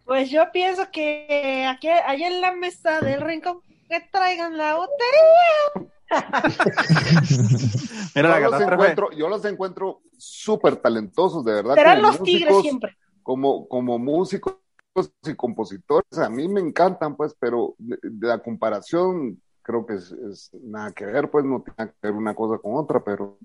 Pues 0.05 0.31
yo 0.31 0.51
pienso 0.53 0.91
que 0.91 1.67
aquí, 1.71 1.89
allá 1.89 2.27
en 2.27 2.41
la 2.41 2.53
mesa 2.53 3.01
del 3.01 3.21
rincón, 3.21 3.61
que 3.89 4.01
traigan 4.11 4.57
la 4.57 4.75
botella. 4.75 5.90
Mira 8.15 8.29
la 8.29 8.41
yo, 8.41 8.51
los 8.51 8.61
encuentro, 8.61 9.11
yo 9.13 9.29
los 9.29 9.45
encuentro 9.45 10.01
súper 10.17 10.77
talentosos, 10.77 11.45
de 11.45 11.55
verdad. 11.55 11.75
Serán 11.75 12.01
como 12.01 12.09
los 12.09 12.23
tigres 12.23 12.57
siempre. 12.63 12.97
Como, 13.23 13.69
como 13.69 13.99
músicos 13.99 14.57
y 15.25 15.35
compositores, 15.35 16.19
a 16.19 16.29
mí 16.29 16.49
me 16.49 16.61
encantan, 16.61 17.17
pues, 17.17 17.35
pero 17.39 17.75
de, 17.79 17.99
de 18.03 18.27
la 18.27 18.39
comparación 18.39 19.41
creo 19.63 19.87
que 19.87 19.95
es, 19.95 20.11
es 20.11 20.51
nada 20.63 20.91
que 20.93 21.07
ver, 21.07 21.31
pues, 21.31 21.45
no 21.45 21.63
tiene 21.63 21.77
nada 21.79 21.93
que 21.93 22.09
ver 22.09 22.13
una 22.13 22.35
cosa 22.35 22.59
con 22.59 22.75
otra, 22.75 23.03
pero 23.05 23.39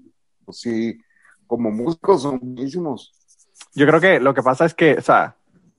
pues, 0.43 0.57
sí, 0.57 0.97
como 1.45 1.69
músicos 1.69 2.23
son 2.23 2.39
buenísimos. 2.39 3.11
Yo 3.73 3.85
creo 3.85 4.01
que 4.01 4.19
lo 4.19 4.33
que 4.33 4.41
pasa 4.41 4.65
es 4.65 4.73
que, 4.73 4.95
o 4.95 5.01
sea, 5.01 5.35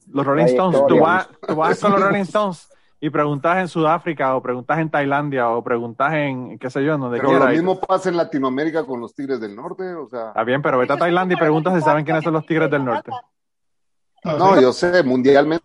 los 0.08 0.24
Rolling 0.24 0.44
Stones, 0.44 0.78
tú 0.82 0.86
Trayectoria. 0.86 1.02
vas, 1.02 1.28
tú 1.48 1.56
vas 1.56 1.80
con 1.80 1.92
los 1.92 2.00
Rolling 2.00 2.22
Stones 2.22 2.68
y 3.06 3.10
preguntas 3.10 3.58
en 3.58 3.68
Sudáfrica 3.68 4.34
o 4.36 4.42
preguntas 4.42 4.78
en 4.78 4.90
Tailandia 4.90 5.48
o 5.50 5.62
preguntas 5.62 6.12
en, 6.14 6.58
qué 6.58 6.70
sé 6.70 6.84
yo, 6.84 6.94
en 6.94 7.00
donde 7.00 7.18
Pero 7.18 7.30
quiera. 7.30 7.44
lo 7.46 7.50
mismo 7.52 7.80
pasa 7.80 8.08
en 8.08 8.16
Latinoamérica 8.16 8.84
con 8.84 9.00
los 9.00 9.14
Tigres 9.14 9.40
del 9.40 9.54
Norte, 9.54 9.94
o 9.94 10.08
sea, 10.08 10.28
Está 10.28 10.44
bien, 10.44 10.62
pero 10.62 10.78
vete 10.78 10.92
a 10.92 10.96
Tailandia 10.96 11.36
y 11.36 11.38
preguntas 11.40 11.74
si 11.74 11.80
saben 11.82 12.04
quiénes 12.04 12.24
son 12.24 12.32
los 12.32 12.46
Tigres 12.46 12.70
del 12.70 12.84
Norte. 12.84 13.10
no, 14.24 14.60
yo 14.60 14.72
sé, 14.72 15.02
mundialmente 15.02 15.64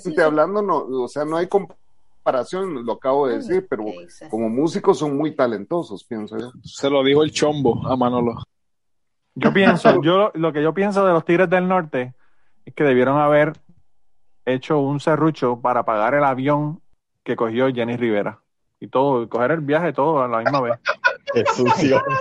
Sí, 0.00 0.20
hablando, 0.20 0.62
no, 0.62 0.78
o 0.78 1.08
sea, 1.08 1.24
no 1.24 1.36
hay 1.36 1.48
comparación, 1.48 2.84
lo 2.84 2.92
acabo 2.92 3.26
de 3.28 3.36
decir, 3.36 3.66
pero 3.68 3.84
como 4.28 4.48
músicos 4.48 4.98
son 4.98 5.16
muy 5.16 5.34
talentosos, 5.34 6.04
pienso 6.04 6.36
yo. 6.38 6.52
Se 6.62 6.90
lo 6.90 7.02
dijo 7.02 7.22
el 7.22 7.32
chombo 7.32 7.86
a 7.88 7.96
Manolo. 7.96 8.34
Yo 9.34 9.52
pienso, 9.52 10.00
yo 10.02 10.30
lo 10.34 10.52
que 10.52 10.62
yo 10.62 10.74
pienso 10.74 11.06
de 11.06 11.12
los 11.12 11.24
Tigres 11.24 11.48
del 11.48 11.66
Norte 11.66 12.14
es 12.66 12.74
que 12.74 12.84
debieron 12.84 13.18
haber 13.18 13.54
hecho 14.44 14.80
un 14.80 15.00
serrucho 15.00 15.60
para 15.60 15.84
pagar 15.84 16.14
el 16.14 16.24
avión 16.24 16.80
que 17.24 17.36
cogió 17.36 17.72
Jenny 17.72 17.96
Rivera. 17.96 18.40
Y 18.82 18.88
todo, 18.88 19.28
coger 19.28 19.50
el 19.50 19.60
viaje 19.60 19.92
todo 19.92 20.22
a 20.22 20.28
la 20.28 20.38
misma 20.38 20.60
vez. 20.62 20.78
Qué 21.34 21.44
sucio. 21.54 22.02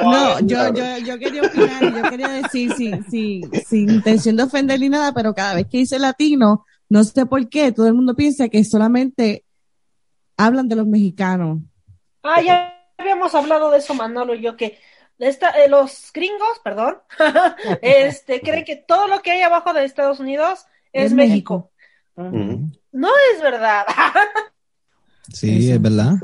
No, 0.00 0.40
yo, 0.40 0.72
yo, 0.72 0.98
yo 0.98 1.18
quería 1.18 1.42
opinar, 1.42 1.82
y 1.82 1.92
yo 1.92 2.02
quería 2.08 2.28
decir, 2.28 2.72
sin, 2.74 3.04
sin, 3.10 3.50
sin 3.52 3.90
intención 3.90 4.36
de 4.36 4.44
ofender 4.44 4.78
ni 4.78 4.88
nada, 4.88 5.12
pero 5.12 5.34
cada 5.34 5.54
vez 5.54 5.66
que 5.66 5.78
dice 5.78 5.98
latino, 5.98 6.64
no 6.88 7.04
sé 7.04 7.26
por 7.26 7.48
qué, 7.48 7.72
todo 7.72 7.88
el 7.88 7.94
mundo 7.94 8.14
piensa 8.14 8.48
que 8.48 8.64
solamente 8.64 9.44
hablan 10.36 10.68
de 10.68 10.76
los 10.76 10.86
mexicanos. 10.86 11.58
Ah, 12.22 12.40
ya 12.40 12.74
habíamos 12.96 13.34
hablado 13.34 13.70
de 13.70 13.78
eso, 13.78 13.92
Manolo 13.92 14.34
y 14.34 14.40
yo, 14.40 14.56
que 14.56 14.78
esta, 15.18 15.50
eh, 15.50 15.68
los 15.68 16.10
gringos, 16.12 16.60
perdón, 16.62 16.98
este, 17.82 18.40
creen 18.40 18.64
que 18.64 18.76
todo 18.76 19.08
lo 19.08 19.20
que 19.20 19.32
hay 19.32 19.42
abajo 19.42 19.72
de 19.72 19.84
Estados 19.84 20.20
Unidos 20.20 20.66
es, 20.92 21.12
México. 21.12 21.70
No 22.16 23.08
es 23.34 23.42
verdad. 23.42 23.84
Sí, 25.30 25.70
es 25.70 25.82
verdad. 25.82 26.14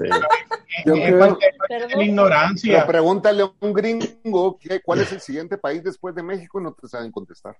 Yo 0.86 0.94
Es 0.94 1.08
creo- 1.10 1.18
parte- 1.18 1.46
parte 1.58 1.74
de 1.74 1.80
la 1.80 1.86
Perdón. 1.88 2.02
ignorancia. 2.04 2.72
Pero 2.72 2.86
pregúntale 2.86 3.42
a 3.42 3.52
un 3.60 3.72
gringo 3.74 4.58
qué- 4.58 4.80
cuál 4.80 5.00
es 5.00 5.12
el 5.12 5.20
siguiente 5.20 5.58
país 5.58 5.84
después 5.84 6.14
de 6.14 6.22
México 6.22 6.58
y 6.58 6.62
no 6.64 6.72
te 6.72 6.88
saben 6.88 7.12
contestar. 7.12 7.54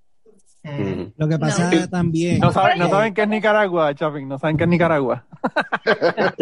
Ujú. 0.65 1.13
Lo 1.19 1.29
que 1.29 1.39
pasa 1.39 1.71
también. 1.91 2.41
No 2.41 2.51
saben, 2.51 2.79
no 2.79 2.89
saben 2.89 3.13
qué 3.13 3.25
es 3.25 3.29
Nicaragua, 3.29 3.95
Chapin, 3.95 4.27
no 4.27 4.39
saben 4.39 4.57
qué 4.57 4.65
es 4.65 4.71
Nicaragua. 4.71 5.27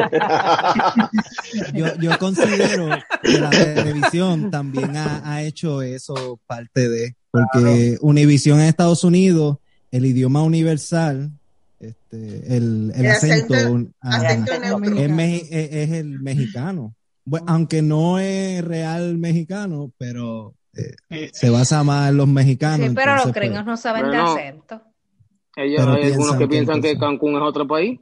Yo, 1.74 1.86
yo 1.98 2.18
considero 2.18 2.88
que 3.22 3.38
la 3.40 3.50
televisión 3.50 4.50
también 4.50 4.96
ha, 4.96 5.22
ha 5.30 5.42
hecho 5.42 5.82
eso 5.82 6.40
parte 6.46 6.88
de, 6.88 7.16
porque 7.30 7.98
Univision 8.00 8.60
en 8.60 8.66
Estados 8.66 9.04
Unidos, 9.04 9.58
el 9.92 10.06
idioma 10.06 10.42
universal, 10.42 11.30
este, 11.78 12.56
el, 12.56 12.92
el 12.96 13.04
El 13.06 13.10
acento, 13.12 13.54
es, 13.54 13.62
es- 15.50 15.90
el 15.92 16.20
mexicano. 16.20 16.94
Bueno, 17.24 17.46
aunque 17.48 17.82
no 17.82 18.18
es 18.18 18.64
real 18.64 19.16
mexicano, 19.18 19.92
pero 19.96 20.54
eh, 20.74 20.94
Sí, 21.10 21.30
se 21.32 21.50
basa 21.50 21.84
más 21.84 22.10
en 22.10 22.16
los 22.16 22.26
mexicanos. 22.26 22.88
Sí, 22.88 22.94
pero 22.94 23.12
los 23.12 23.26
entonces, 23.26 23.32
pues, 23.32 23.48
gringos 23.50 23.66
no 23.66 23.76
saben 23.76 24.10
de 24.10 24.16
acento. 24.16 24.82
Ellos, 25.54 25.80
Pero 25.84 25.92
hay 25.92 26.12
algunos 26.12 26.36
que 26.36 26.48
piensan 26.48 26.80
que 26.80 26.98
Cancún 26.98 27.36
es 27.36 27.42
otro 27.42 27.66
país. 27.66 28.00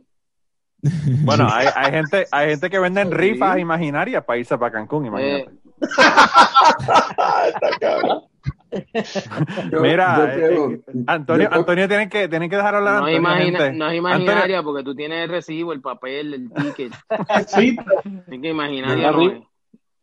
Bueno, 1.25 1.47
hay, 1.53 1.67
hay 1.75 1.91
gente, 1.93 2.27
hay 2.31 2.51
gente 2.51 2.71
que 2.71 2.79
venden 2.79 3.11
rifas 3.11 3.59
imaginarias 3.59 4.25
para 4.25 4.39
irse 4.39 4.57
para 4.57 4.73
Cancún, 4.73 5.05
imagínate. 5.07 5.51
Eh, 5.51 5.51
Está 7.49 7.71
cabrón. 7.79 8.23
Yo- 9.73 9.81
Mira, 9.81 10.17
yo 10.17 10.25
eh, 10.25 10.35
creo- 10.35 10.71
eh, 10.73 10.81
Antonio, 11.07 11.49
yo- 11.51 11.57
Antonio 11.57 11.89
tienen 11.89 12.09
que, 12.09 12.29
tienen 12.29 12.49
que 12.49 12.57
dejar 12.57 12.75
hablar 12.77 13.01
no, 13.01 13.09
es 13.09 13.17
Antonio, 13.17 13.19
imagina- 13.19 13.59
gente. 13.59 13.79
no 13.79 13.85
es 13.91 13.99
Antonio, 13.99 13.99
imaginaria 13.99 14.63
porque 14.63 14.85
tú 14.85 14.95
tienes 14.95 15.25
el 15.25 15.29
recibo, 15.31 15.73
el 15.73 15.81
papel, 15.81 16.35
el 16.35 16.53
ticket. 16.53 16.93
Sí, 17.49 17.77
Así 17.79 18.41
que 18.41 18.49
imaginaria 18.49 19.11
no. 19.11 19.49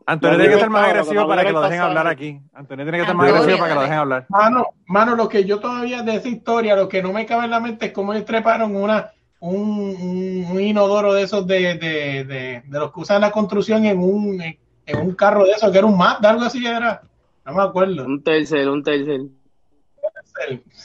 Antonio 0.10 0.38
tiene 0.40 0.54
que 0.54 0.60
ser 0.62 0.70
más 0.70 0.88
agresivo 0.88 1.22
la 1.22 1.28
para 1.28 1.44
que 1.46 1.52
lo 1.52 1.62
dejen 1.62 1.82
hablar 1.82 2.08
aquí. 2.08 2.40
Antonio 2.54 2.86
tiene 2.86 2.98
que 3.00 3.06
ser 3.06 3.16
más 3.16 3.26
Antonio, 3.28 3.42
agresivo 3.42 3.58
para 3.60 3.70
que 3.70 3.76
lo 3.76 3.82
dejen 3.82 3.98
hablar. 3.98 4.26
Mano, 4.30 4.68
mano, 4.86 5.16
lo 5.18 5.28
que 5.28 5.44
yo 5.44 5.60
todavía 5.60 6.02
de 6.02 6.16
esa 6.16 6.30
historia, 6.30 6.76
lo 6.78 6.88
que 6.88 7.02
no 7.04 7.12
me 7.12 7.26
cabe 7.26 7.44
en 7.46 7.52
la 7.52 7.60
mente 7.60 7.88
es 7.88 7.92
cómo 7.92 8.14
ellos 8.14 8.24
treparon 8.26 8.74
una, 8.76 9.12
un, 9.40 9.60
un, 9.60 10.46
un 10.50 10.62
inodoro 10.62 11.14
de 11.14 11.24
esos 11.24 11.46
de, 11.46 11.76
de, 11.76 12.24
de, 12.24 12.64
de 12.66 12.80
los 12.80 12.94
que 12.94 13.02
usan 13.02 13.20
la 13.20 13.32
construcción 13.32 13.84
en 13.86 14.00
un, 14.00 14.42
en, 14.42 14.58
en 14.86 14.98
un 14.98 15.14
carro 15.14 15.44
de 15.44 15.52
esos, 15.52 15.70
que 15.72 15.78
era 15.78 15.88
un 15.88 15.98
Mazda, 15.98 16.30
algo 16.30 16.44
así 16.44 16.66
era. 16.66 17.02
No 17.48 17.54
me 17.54 17.64
acuerdo. 17.64 18.06
Un 18.06 18.22
tercer, 18.24 18.70
un 18.70 18.84
tercer. 18.84 19.22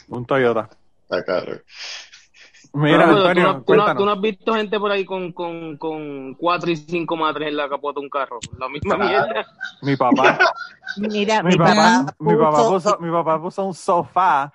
Un 0.08 0.24
Toyota. 0.24 0.68
Está 1.02 1.24
cabrón. 1.24 1.62
Mira, 2.74 3.04
Pero, 3.04 3.16
Antonio, 3.18 3.42
¿tú, 3.44 3.48
no, 3.48 3.52
tú, 3.52 3.58
no, 3.58 3.64
cuéntanos. 3.64 3.96
tú 3.98 4.04
no 4.06 4.12
has 4.12 4.20
visto 4.22 4.54
gente 4.54 4.78
por 4.80 4.90
ahí 4.90 5.04
con, 5.04 5.32
con, 5.32 5.76
con 5.76 6.34
cuatro 6.36 6.70
y 6.70 6.76
cinco 6.76 7.16
matres 7.16 7.48
en 7.48 7.56
la 7.56 7.68
capota 7.68 8.00
de 8.00 8.04
un 8.06 8.10
carro. 8.10 8.38
La 8.58 8.68
misma 8.68 8.96
mierda. 8.96 9.44
Mi 9.82 9.94
papá, 9.96 10.38
Mira, 10.96 11.42
mi 11.42 11.50
mi 11.50 11.56
papá, 11.56 11.74
papá 11.74 12.14
mi 12.18 12.34
papá 12.36 12.58
puso- 12.68 12.98
mi 13.00 13.10
papá 13.10 13.42
puso 13.42 13.66
un 13.66 13.74
sofá 13.74 14.52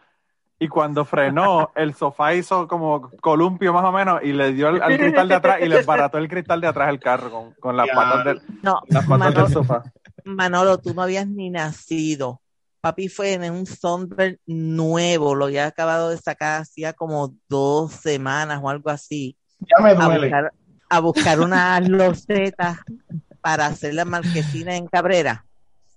y 0.58 0.68
cuando 0.68 1.05
frenó, 1.05 1.70
el 1.76 1.93
sofá 1.93 2.34
hizo 2.34 2.68
como 2.68 3.12
columpio 3.22 3.72
más 3.72 3.84
o 3.86 3.91
menos 3.91 4.24
y 4.24 4.34
le 4.34 4.51
dio 4.53 4.70
al, 4.70 4.82
al 4.82 4.97
cristal 4.97 5.28
de 5.28 5.36
atrás 5.36 5.60
y 5.62 5.68
le 5.68 5.84
barató 5.84 6.18
el 6.18 6.28
cristal 6.28 6.60
de 6.60 6.68
atrás 6.68 6.88
del 6.88 6.99
carro 6.99 7.30
con, 7.30 7.53
con 7.60 7.78
las 7.78 7.88
patas 7.89 8.24
del, 8.26 8.41
No, 8.64 8.82
las 8.88 9.03
patas 9.05 9.08
Manolo, 9.20 9.43
del 9.43 9.53
sofá. 9.53 9.84
Manolo, 10.28 10.78
tú 10.80 10.93
no 10.93 11.01
habías 11.01 11.28
ni 11.28 11.49
nacido. 11.49 12.41
Papi 12.82 13.09
fue 13.09 13.34
en 13.34 13.51
un 13.51 13.65
Sunbird 13.65 14.38
nuevo, 14.45 15.36
lo 15.36 15.45
había 15.45 15.65
acabado 15.67 16.09
de 16.09 16.17
sacar 16.17 16.61
hacía 16.61 16.93
como 16.93 17.34
dos 17.49 17.91
semanas 17.91 18.59
o 18.61 18.69
algo 18.69 18.89
así, 18.89 19.36
Ya 19.59 19.84
me 19.84 19.89
a 19.91 19.95
duele. 19.95 20.28
buscar, 20.28 20.53
a 20.89 20.99
buscar 20.99 21.39
unas 21.39 21.88
losetas 21.89 22.78
para 23.41 23.65
hacer 23.65 23.93
la 23.95 24.05
marquesina 24.05 24.75
en 24.75 24.88
Cabrera. 24.88 25.43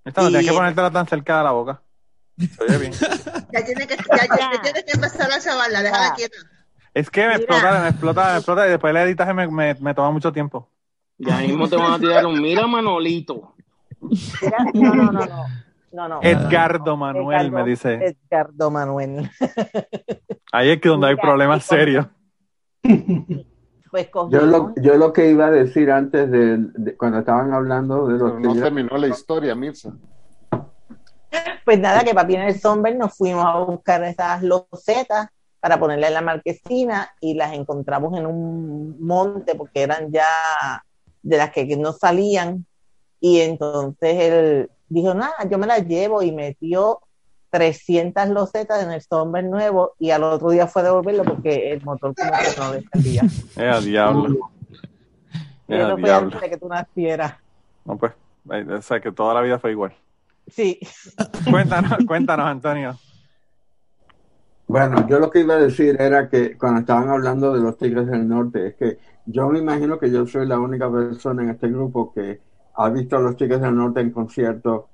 Esta 0.04 0.22
no 0.22 0.28
Y- 0.28 0.32
tienes 0.32 0.50
que 0.50 0.56
ponértela 0.56 0.90
tan 0.90 1.06
cerca 1.06 1.38
de 1.38 1.44
la 1.44 1.50
boca. 1.52 1.82
Se 2.38 2.64
oye 2.64 2.78
bien. 2.78 2.92
Ya 3.52 3.64
tiene 3.64 3.86
que, 3.86 3.96
ya, 3.96 4.26
ya- 4.26 4.52
ya 4.54 4.62
tiene 4.62 4.82
que 4.84 4.92
empezar 4.92 5.30
a 5.30 5.38
chavarla, 5.38 5.82
déjala 5.82 6.14
quieta. 6.14 6.36
Es 6.94 7.10
que 7.10 7.20
me 7.20 7.26
Mira. 7.28 7.36
explota, 7.38 7.80
me 7.82 7.88
explota, 7.90 8.30
me 8.32 8.36
explota 8.38 8.66
y 8.66 8.70
después 8.70 8.90
el 8.90 8.96
editaje 8.96 9.34
me, 9.34 9.46
me, 9.48 9.74
me 9.74 9.94
toma 9.94 10.10
mucho 10.10 10.32
tiempo. 10.32 10.68
Ya 11.18 11.36
mismo 11.38 11.68
te 11.68 11.76
van 11.76 11.92
a 11.92 11.98
tirar 11.98 12.24
un 12.24 12.40
mira 12.40 12.66
Manolito. 12.66 13.54
No, 14.74 14.94
no, 14.94 15.12
no, 15.12 15.12
no. 15.12 15.46
No, 15.92 16.08
no, 16.08 16.20
Edgardo 16.22 16.96
Manuel 16.96 17.46
Edgardo- 17.48 17.50
me 17.64 17.64
dice. 17.68 18.16
Edgardo 18.30 18.70
Manuel. 18.70 19.28
Ahí 20.52 20.70
es 20.70 20.80
que 20.80 20.88
donde 20.88 21.08
hay 21.08 21.16
problemas 21.16 21.64
serios. 21.64 22.06
Pues 23.90 24.08
Yo 24.30 24.42
lo, 24.42 24.72
yo 24.80 24.94
lo 24.94 25.12
que 25.12 25.28
iba 25.30 25.46
a 25.46 25.50
decir 25.50 25.90
antes 25.90 26.30
de, 26.30 26.58
de- 26.58 26.96
cuando 26.96 27.18
estaban 27.18 27.52
hablando 27.52 28.06
de 28.06 28.18
los 28.18 28.34
no 28.34 28.40
tigres, 28.52 28.62
terminó 28.62 28.96
la 28.96 29.08
historia, 29.08 29.56
Mirza. 29.56 29.90
pues 31.64 31.80
nada, 31.80 32.04
que 32.04 32.14
papi 32.14 32.36
en 32.36 32.42
el 32.42 32.60
Sunbird 32.60 32.96
nos 32.96 33.16
fuimos 33.16 33.44
a 33.44 33.58
buscar 33.58 34.04
esas 34.04 34.44
losetas 34.44 35.26
para 35.58 35.80
ponerle 35.80 36.06
en 36.06 36.14
la 36.14 36.20
marquesina 36.20 37.10
y 37.20 37.34
las 37.34 37.52
encontramos 37.52 38.16
en 38.16 38.26
un 38.26 38.96
monte 39.04 39.56
porque 39.56 39.82
eran 39.82 40.12
ya 40.12 40.24
de 41.22 41.36
las 41.36 41.50
que 41.50 41.76
no 41.76 41.92
salían 41.92 42.64
y 43.20 43.40
entonces 43.40 44.14
él 44.18 44.70
dijo, 44.88 45.14
nada, 45.14 45.34
yo 45.48 45.58
me 45.58 45.66
las 45.66 45.86
llevo 45.86 46.22
y 46.22 46.32
metió 46.32 47.00
300 47.50 48.28
losetas 48.28 48.82
en 48.82 48.90
el 48.92 49.02
Somber 49.02 49.44
nuevo 49.44 49.94
y 49.98 50.10
al 50.10 50.24
otro 50.24 50.50
día 50.50 50.66
fue 50.66 50.82
a 50.82 50.86
devolverlo 50.86 51.24
porque 51.24 51.72
el 51.72 51.82
motor 51.82 52.14
como 52.14 52.30
que 52.30 52.60
no 52.60 52.72
le 52.72 52.82
servía. 52.82 53.22
Eh, 53.56 53.68
a 53.68 53.80
diablo. 53.80 54.50
Y 55.68 55.74
a 55.74 55.78
eso 55.78 55.90
fue 55.92 56.02
diablo. 56.02 56.26
antes 56.26 56.40
de 56.40 56.50
que 56.50 56.56
tú 56.56 56.68
nacieras. 56.68 57.34
No, 57.84 57.96
pues, 57.96 58.12
o 58.48 58.82
sea, 58.82 59.00
que 59.00 59.12
toda 59.12 59.34
la 59.34 59.42
vida 59.42 59.58
fue 59.58 59.72
igual. 59.72 59.92
Sí. 60.48 60.80
Cuéntanos, 61.50 61.98
cuéntanos, 62.06 62.46
Antonio. 62.46 62.98
Bueno, 64.66 65.06
yo 65.08 65.18
lo 65.18 65.30
que 65.30 65.40
iba 65.40 65.54
a 65.54 65.58
decir 65.58 66.00
era 66.00 66.28
que 66.28 66.56
cuando 66.56 66.80
estaban 66.80 67.08
hablando 67.08 67.52
de 67.52 67.60
los 67.60 67.76
Tigres 67.76 68.06
del 68.06 68.28
Norte, 68.28 68.68
es 68.68 68.74
que 68.76 68.98
yo 69.26 69.48
me 69.48 69.58
imagino 69.58 69.98
que 69.98 70.10
yo 70.10 70.26
soy 70.26 70.46
la 70.46 70.60
única 70.60 70.90
persona 70.90 71.42
en 71.42 71.50
este 71.50 71.68
grupo 71.68 72.12
que 72.12 72.40
ha 72.74 72.88
visto 72.90 73.16
a 73.16 73.20
los 73.20 73.36
Tigres 73.36 73.60
del 73.60 73.76
Norte 73.76 74.00
en 74.00 74.10
concierto 74.10 74.88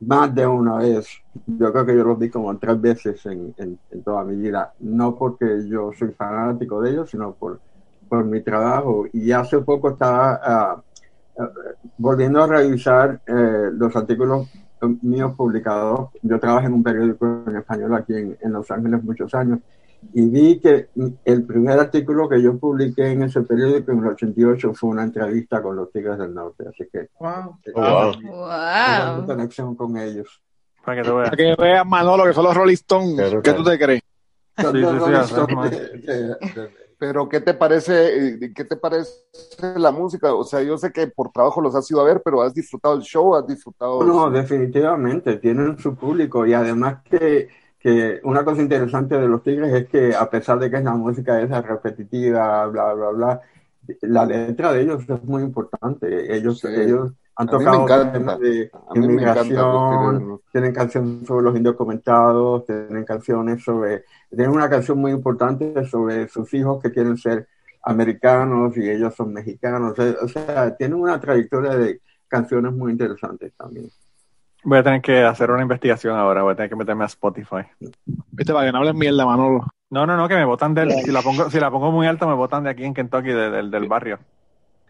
más 0.00 0.34
de 0.34 0.46
una 0.46 0.76
vez. 0.76 1.08
Yo 1.46 1.72
creo 1.72 1.86
que 1.86 1.96
yo 1.96 2.04
los 2.04 2.18
vi 2.18 2.30
como 2.30 2.56
tres 2.58 2.80
veces 2.80 3.24
en, 3.26 3.78
toda 4.04 4.24
mi 4.24 4.36
vida. 4.36 4.74
No 4.80 5.14
porque 5.16 5.66
yo 5.68 5.90
soy 5.98 6.10
fanático 6.12 6.80
de 6.80 6.90
ellos, 6.90 7.10
sino 7.10 7.32
por, 7.32 7.60
por 8.08 8.24
mi 8.24 8.42
trabajo. 8.42 9.06
Y 9.12 9.32
hace 9.32 9.58
poco 9.60 9.90
estaba 9.90 10.40
ah, 10.42 10.82
ah, 11.38 11.50
volviendo 11.98 12.42
a 12.42 12.46
revisar 12.46 13.20
eh, 13.26 13.70
los 13.72 13.94
artículos 13.96 14.48
míos 15.02 15.34
publicados. 15.36 16.10
Yo 16.22 16.38
trabajé 16.38 16.66
en 16.66 16.74
un 16.74 16.82
periódico 16.82 17.44
en 17.46 17.56
español 17.56 17.94
aquí 17.94 18.14
en, 18.14 18.36
en 18.40 18.52
Los 18.52 18.70
Ángeles 18.70 19.02
muchos 19.02 19.34
años 19.34 19.60
y 20.12 20.28
vi 20.28 20.60
que 20.60 20.88
el 21.24 21.44
primer 21.44 21.78
artículo 21.78 22.28
que 22.28 22.42
yo 22.42 22.58
publiqué 22.58 23.12
en 23.12 23.22
ese 23.22 23.42
periódico 23.42 23.92
en 23.92 23.98
el 24.00 24.06
88 24.08 24.74
fue 24.74 24.90
una 24.90 25.04
entrevista 25.04 25.62
con 25.62 25.76
los 25.76 25.90
Tigres 25.90 26.18
del 26.18 26.34
Norte. 26.34 26.64
Así 26.68 26.88
que 26.92 27.08
Wow. 27.18 27.58
eh, 27.64 27.72
wow. 27.74 28.12
tengo 28.12 29.14
mucha 29.16 29.26
conexión 29.26 29.74
con 29.74 29.96
ellos. 29.96 30.40
Para 30.84 31.02
que 31.02 31.08
tú 31.08 31.16
veas. 31.16 31.30
Para 31.30 31.36
que 31.36 31.54
veas, 31.62 31.86
Manolo, 31.86 32.24
que 32.24 32.32
son 32.34 32.44
los 32.44 32.54
Rolling 32.56 32.74
Stones. 32.74 33.34
¿Qué 33.42 33.52
tú 33.54 33.64
te 33.64 33.78
crees? 33.78 34.02
Sí, 34.56 34.64
sí, 34.66 34.72
sí, 34.72 35.76
de- 36.10 36.68
Pero 36.96 37.28
¿qué 37.28 37.40
te 37.40 37.54
parece, 37.54 38.28
eh, 38.44 38.52
qué 38.54 38.64
te 38.64 38.76
parece 38.76 39.10
la 39.76 39.90
música? 39.90 40.32
O 40.32 40.44
sea, 40.44 40.62
yo 40.62 40.78
sé 40.78 40.92
que 40.92 41.08
por 41.08 41.30
trabajo 41.32 41.60
los 41.60 41.74
has 41.74 41.90
ido 41.90 42.00
a 42.00 42.04
ver, 42.04 42.22
pero 42.24 42.40
has 42.40 42.54
disfrutado 42.54 42.94
el 42.94 43.02
show, 43.02 43.34
has 43.34 43.46
disfrutado. 43.46 44.02
No, 44.04 44.30
definitivamente, 44.30 45.36
tienen 45.38 45.76
su 45.76 45.94
público 45.96 46.46
y 46.46 46.54
además 46.54 46.98
que, 47.04 47.48
que 47.84 48.18
una 48.24 48.42
cosa 48.46 48.62
interesante 48.62 49.18
de 49.18 49.28
los 49.28 49.42
Tigres 49.42 49.70
es 49.74 49.86
que 49.88 50.14
a 50.16 50.30
pesar 50.30 50.58
de 50.58 50.70
que 50.70 50.78
es 50.78 50.84
la 50.84 50.94
música 50.94 51.38
esa 51.42 51.60
repetitiva, 51.60 52.66
bla, 52.68 52.94
bla, 52.94 53.10
bla, 53.10 53.40
la 54.00 54.24
letra 54.24 54.72
de 54.72 54.80
ellos 54.80 55.04
es 55.06 55.22
muy 55.24 55.42
importante. 55.42 56.34
Ellos, 56.34 56.60
Sí. 56.60 56.68
ellos 56.68 57.12
han 57.36 57.46
tocado 57.46 57.84
temas 58.10 58.38
de 58.40 58.70
inmigración, 58.94 60.40
tienen 60.50 60.72
canciones 60.72 61.26
sobre 61.26 61.44
los 61.44 61.56
indocumentados, 61.56 62.64
tienen 62.64 63.04
canciones 63.04 63.62
sobre, 63.62 64.04
tienen 64.30 64.50
una 64.50 64.70
canción 64.70 64.96
muy 64.96 65.12
importante 65.12 65.84
sobre 65.84 66.26
sus 66.28 66.54
hijos 66.54 66.82
que 66.82 66.90
quieren 66.90 67.18
ser 67.18 67.46
americanos 67.82 68.74
y 68.78 68.88
ellos 68.88 69.14
son 69.14 69.34
mexicanos. 69.34 69.94
O 70.22 70.28
sea, 70.28 70.74
tienen 70.74 70.98
una 70.98 71.20
trayectoria 71.20 71.76
de 71.76 72.00
canciones 72.28 72.72
muy 72.72 72.92
interesantes 72.92 73.52
también. 73.58 73.90
Voy 74.64 74.78
a 74.78 74.82
tener 74.82 75.02
que 75.02 75.22
hacer 75.22 75.50
una 75.50 75.62
investigación 75.62 76.16
ahora, 76.16 76.42
voy 76.42 76.52
a 76.52 76.56
tener 76.56 76.70
que 76.70 76.76
meterme 76.76 77.04
a 77.04 77.06
Spotify. 77.06 77.62
Viste, 78.32 78.52
para 78.52 78.66
que 78.66 78.72
no 78.72 78.78
hablen 78.78 78.96
mierda, 78.98 79.26
Manolo. 79.26 79.66
No, 79.90 80.06
no, 80.06 80.16
no, 80.16 80.26
que 80.26 80.34
me 80.34 80.44
botan 80.44 80.74
del, 80.74 80.90
si 80.92 81.12
la 81.12 81.22
pongo, 81.22 81.50
si 81.50 81.60
la 81.60 81.70
pongo 81.70 81.92
muy 81.92 82.06
alta, 82.06 82.26
me 82.26 82.34
botan 82.34 82.64
de 82.64 82.70
aquí 82.70 82.84
en 82.84 82.94
Kentucky, 82.94 83.28
de- 83.28 83.50
del, 83.50 83.70
del 83.70 83.86
barrio. 83.86 84.18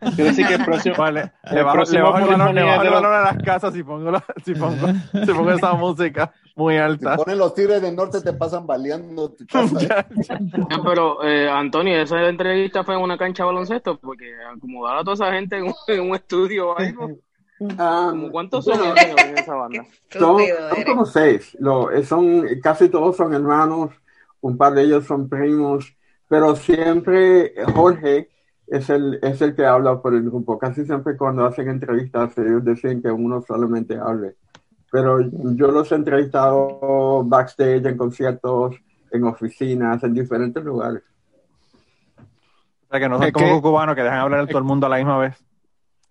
Quiere 0.01 0.25
decir 0.31 0.47
que 0.47 0.55
el 0.55 0.65
próximo, 0.65 0.97
Vale, 0.99 1.33
el 1.45 1.55
le 1.57 1.63
bajo, 1.63 1.83
le 1.85 2.03
bajo 2.03 2.19
el 2.19 2.25
valor, 2.27 2.55
le 2.55 2.63
bajo 2.63 2.83
el 2.83 2.91
valor 2.91 3.13
a 3.15 3.23
las 3.23 3.39
casas 3.43 3.73
si 3.75 3.83
pongo, 3.83 4.11
la- 4.11 4.25
si 4.45 4.55
pongo, 4.55 4.87
si 5.13 5.33
pongo 5.33 5.51
esa 5.51 5.73
música 5.75 6.33
muy 6.57 6.75
Si 6.75 6.81
alta. 6.81 7.17
ponen 7.17 7.39
los 7.39 7.55
Tigres 7.55 7.81
del 7.83 7.97
Norte, 7.97 8.21
te 8.21 8.33
pasan 8.35 8.67
baleando 8.67 9.31
tu 9.31 9.45
casa. 9.47 10.07
Pero, 10.85 11.23
eh, 11.25 11.49
Antonio, 11.51 12.01
esa 12.01 12.23
entrevista 12.29 12.85
fue 12.85 12.95
en 12.95 13.01
una 13.03 13.17
cancha 13.19 13.43
de 13.43 13.47
baloncesto, 13.49 13.99
porque 13.99 14.31
acomodar 14.55 14.99
a 14.99 15.05
toda 15.05 15.15
esa 15.15 15.33
gente 15.33 15.57
en 15.57 15.65
un, 15.65 15.75
en 15.89 16.01
un 16.11 16.15
estudio 16.15 16.71
o 16.71 16.79
algo. 16.79 17.09
Ah, 17.79 18.09
¿Cómo 18.11 18.31
¿Cuántos 18.31 18.65
son 18.65 18.81
en 18.81 19.39
esa 19.39 19.55
banda? 19.55 19.85
Son, 20.11 20.37
como 20.87 21.05
seis. 21.07 21.57
Lo, 21.59 21.91
eh, 21.91 22.05
son, 22.05 22.47
casi 22.63 22.89
todos 22.89 23.17
son 23.17 23.35
hermanos, 23.35 23.91
un 24.41 24.57
par 24.57 24.75
de 24.75 24.83
ellos 24.83 25.05
son 25.07 25.29
primos, 25.29 25.97
pero 26.29 26.55
siempre 26.55 27.53
Jorge 27.75 28.29
es 28.67 28.89
el, 28.91 29.19
es 29.23 29.43
el 29.43 29.55
que 29.57 29.67
habla 29.67 30.01
por 30.01 30.15
el 30.15 30.23
grupo. 30.23 30.59
Casi 30.59 30.85
siempre 30.85 31.17
cuando 31.17 31.45
hacen 31.45 31.69
entrevistas 31.69 32.37
ellos 32.39 32.65
deciden 32.65 33.03
que 33.03 33.11
uno 33.11 33.43
solamente 33.43 33.99
hable. 33.99 34.37
Pero 34.91 35.19
yo 35.21 35.69
los 35.73 35.91
he 35.91 35.97
entrevistado 35.97 37.25
backstage, 37.25 37.85
en 37.87 37.97
conciertos, 37.97 38.77
en 39.11 39.25
oficinas, 39.25 40.03
en 40.05 40.15
diferentes 40.15 40.63
lugares. 40.63 41.03
O 42.17 42.91
sea, 42.91 43.01
que 43.01 43.09
no 43.09 43.19
son 43.19 43.27
Es 43.27 43.33
como 43.33 43.57
que- 43.57 43.63
cubanos 43.63 43.97
que 43.97 44.03
dejan 44.03 44.21
hablar 44.21 44.41
a 44.41 44.47
todo 44.47 44.59
el 44.59 44.65
mundo 44.65 44.87
a 44.87 44.91
la 44.91 44.97
misma 44.99 45.19
vez. 45.19 45.45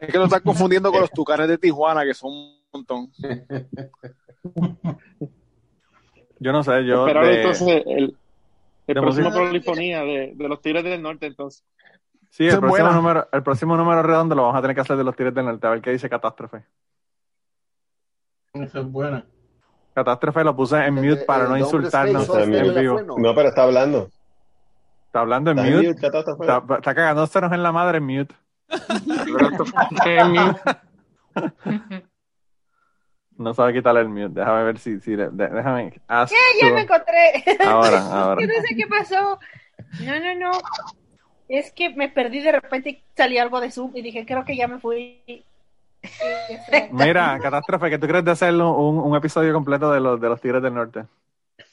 Es 0.04 0.12
que 0.12 0.18
lo 0.18 0.26
estás 0.26 0.42
confundiendo 0.42 0.92
con 0.92 1.02
los 1.02 1.12
tucanes 1.12 1.48
de 1.48 1.58
Tijuana, 1.58 2.04
que 2.04 2.14
son 2.14 2.32
un 2.32 2.58
montón. 2.74 3.10
Yo 6.40 6.52
no 6.52 6.64
sé, 6.64 6.86
yo 6.86 7.08
Esperar 7.08 7.26
de- 7.26 7.38
entonces 7.42 7.84
el, 7.86 7.88
el 7.88 8.18
de 8.88 8.94
próximo 9.02 9.30
música- 9.30 9.46
polifonía 9.48 10.02
de, 10.02 10.34
de 10.36 10.50
los 10.50 10.62
Tigres 10.62 10.84
del 10.84 11.02
Norte, 11.02 11.26
entonces. 11.28 11.64
Sí, 12.30 12.48
el 12.48 12.60
próximo, 12.60 12.90
número, 12.92 13.28
el 13.32 13.44
próximo 13.44 13.78
número 13.78 14.02
redondo 14.04 14.36
lo 14.36 14.42
vamos 14.42 14.58
a 14.58 14.62
tener 14.62 14.76
que 14.76 14.82
hacer 14.82 14.98
de 14.98 15.04
los 15.04 15.16
Tigres 15.16 15.34
del 15.36 15.46
Norte, 15.46 15.68
a 15.68 15.70
ver 15.70 15.82
qué 15.82 15.92
dice 15.92 16.10
Catástrofe. 16.10 16.64
Esa 18.54 18.80
es 18.80 18.86
buena. 18.92 19.26
Catástrofe 19.94 20.44
lo 20.44 20.56
puse 20.56 20.84
en 20.84 20.96
mute 20.96 21.24
para 21.26 21.46
no 21.48 21.56
el 21.56 21.62
insultarnos 21.62 22.28
en 22.36 22.52
vivo. 22.52 23.00
No, 23.18 23.34
pero 23.36 23.50
está 23.50 23.64
hablando. 23.64 24.10
Está 25.06 25.22
hablando 25.22 25.52
en 25.52 25.60
Está 25.60 25.78
mute. 25.78 25.90
Está, 26.42 26.64
está 26.78 26.96
cagándosenos 26.96 27.52
en 27.54 27.64
la 27.64 27.72
madre 27.72 28.00
en 28.00 28.04
mute. 28.06 28.36
No 33.38 33.54
sabe 33.54 33.74
quitarle 33.74 34.02
el 34.02 34.10
mute. 34.10 34.40
Déjame 34.40 34.64
ver 34.64 34.78
si. 34.80 35.00
si 35.00 35.16
déjame. 35.16 36.00
Ya, 36.08 36.26
ya 36.62 36.70
to- 36.70 36.76
me 36.76 36.82
encontré. 36.82 37.44
Ahora, 37.66 38.00
ahora. 38.12 38.42
Yo 38.42 38.48
no 38.48 38.54
sé 38.68 38.76
qué 38.76 38.88
pasó. 38.88 39.40
No, 40.06 40.20
no, 40.20 40.36
no. 40.36 40.52
Es 41.50 41.72
que 41.72 41.90
me 41.90 42.10
perdí 42.10 42.42
de 42.42 42.52
repente 42.54 42.90
y 42.90 43.04
salí 43.18 43.38
algo 43.38 43.60
de 43.60 43.72
Zoom 43.72 43.92
y 43.96 44.02
dije, 44.02 44.26
creo 44.26 44.46
que 44.46 44.56
ya 44.56 44.68
me 44.68 44.80
fui. 44.80 45.22
Mira, 46.92 47.40
Catástrofe, 47.42 47.90
¿qué 47.90 47.98
tú 47.98 48.08
crees 48.08 48.26
de 48.26 48.32
hacer 48.32 48.54
un, 48.54 48.62
un 49.00 49.16
episodio 49.16 49.54
completo 49.54 49.92
de 49.92 50.00
los, 50.00 50.20
de 50.20 50.30
los 50.30 50.40
Tigres 50.42 50.62
del 50.62 50.74
Norte? 50.74 51.06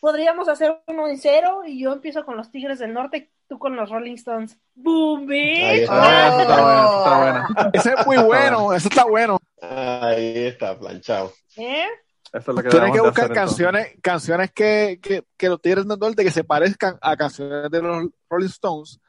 Podríamos 0.00 0.48
hacer 0.48 0.80
uno 0.86 1.08
en 1.08 1.18
cero 1.18 1.60
y 1.66 1.78
yo 1.82 1.92
empiezo 1.92 2.24
con 2.24 2.36
los 2.36 2.50
Tigres 2.50 2.78
del 2.78 2.94
Norte, 2.94 3.30
tú 3.48 3.58
con 3.58 3.76
los 3.76 3.90
Rolling 3.90 4.14
Stones. 4.14 4.58
¡Boom, 4.74 5.26
bitch! 5.26 5.82
está. 5.82 6.26
Ah, 6.26 6.28
eso 6.30 6.40
está 6.40 6.62
bueno, 6.62 6.82
eso 6.82 6.98
está 6.98 7.18
bueno. 7.18 7.70
Ese 7.74 7.92
es 7.92 8.06
muy 8.06 8.16
bueno, 8.18 8.72
eso 8.74 8.88
está 8.88 9.04
bueno. 9.04 9.38
Ahí 9.60 10.38
está, 10.46 10.78
planchado. 10.78 11.32
¿Eh? 11.56 11.84
Eso 12.32 12.50
es 12.52 12.56
lo 12.56 12.62
que 12.62 12.68
Tienes 12.70 12.92
que 12.92 13.00
buscar 13.00 13.24
hacer, 13.24 13.36
entonces. 13.36 13.36
canciones, 13.36 13.88
canciones 14.00 14.50
que, 14.52 15.00
que, 15.02 15.24
que 15.36 15.48
los 15.48 15.60
Tigres 15.60 15.86
del 15.86 15.98
Norte 15.98 16.24
que 16.24 16.30
se 16.30 16.44
parezcan 16.44 16.96
a 17.02 17.16
canciones 17.16 17.70
de 17.70 17.82
los 17.82 18.06
Rolling 18.30 18.46
Stones 18.46 19.00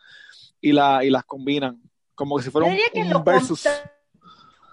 y, 0.59 0.73
la, 0.73 1.03
y 1.05 1.09
las 1.09 1.23
combinan. 1.23 1.79
Como 2.15 2.35
que 2.37 2.43
si 2.43 2.49
fuera 2.49 2.67
un, 2.67 2.75
que 2.75 3.13
versus. 3.23 3.67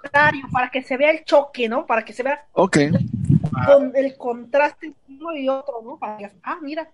contrario, 0.02 0.42
para 0.50 0.70
que 0.70 0.82
se 0.82 0.96
vea 0.96 1.10
el 1.10 1.24
choque, 1.24 1.68
¿no? 1.68 1.86
Para 1.86 2.04
que 2.04 2.12
se 2.12 2.22
vea 2.22 2.46
Ok. 2.52 2.78
con 3.66 3.92
el 3.94 4.16
contraste 4.16 4.92
uno 5.20 5.34
y 5.36 5.48
otro, 5.48 5.80
¿no? 5.84 5.98
Para 5.98 6.16
que, 6.16 6.30
ah, 6.42 6.58
mira, 6.62 6.88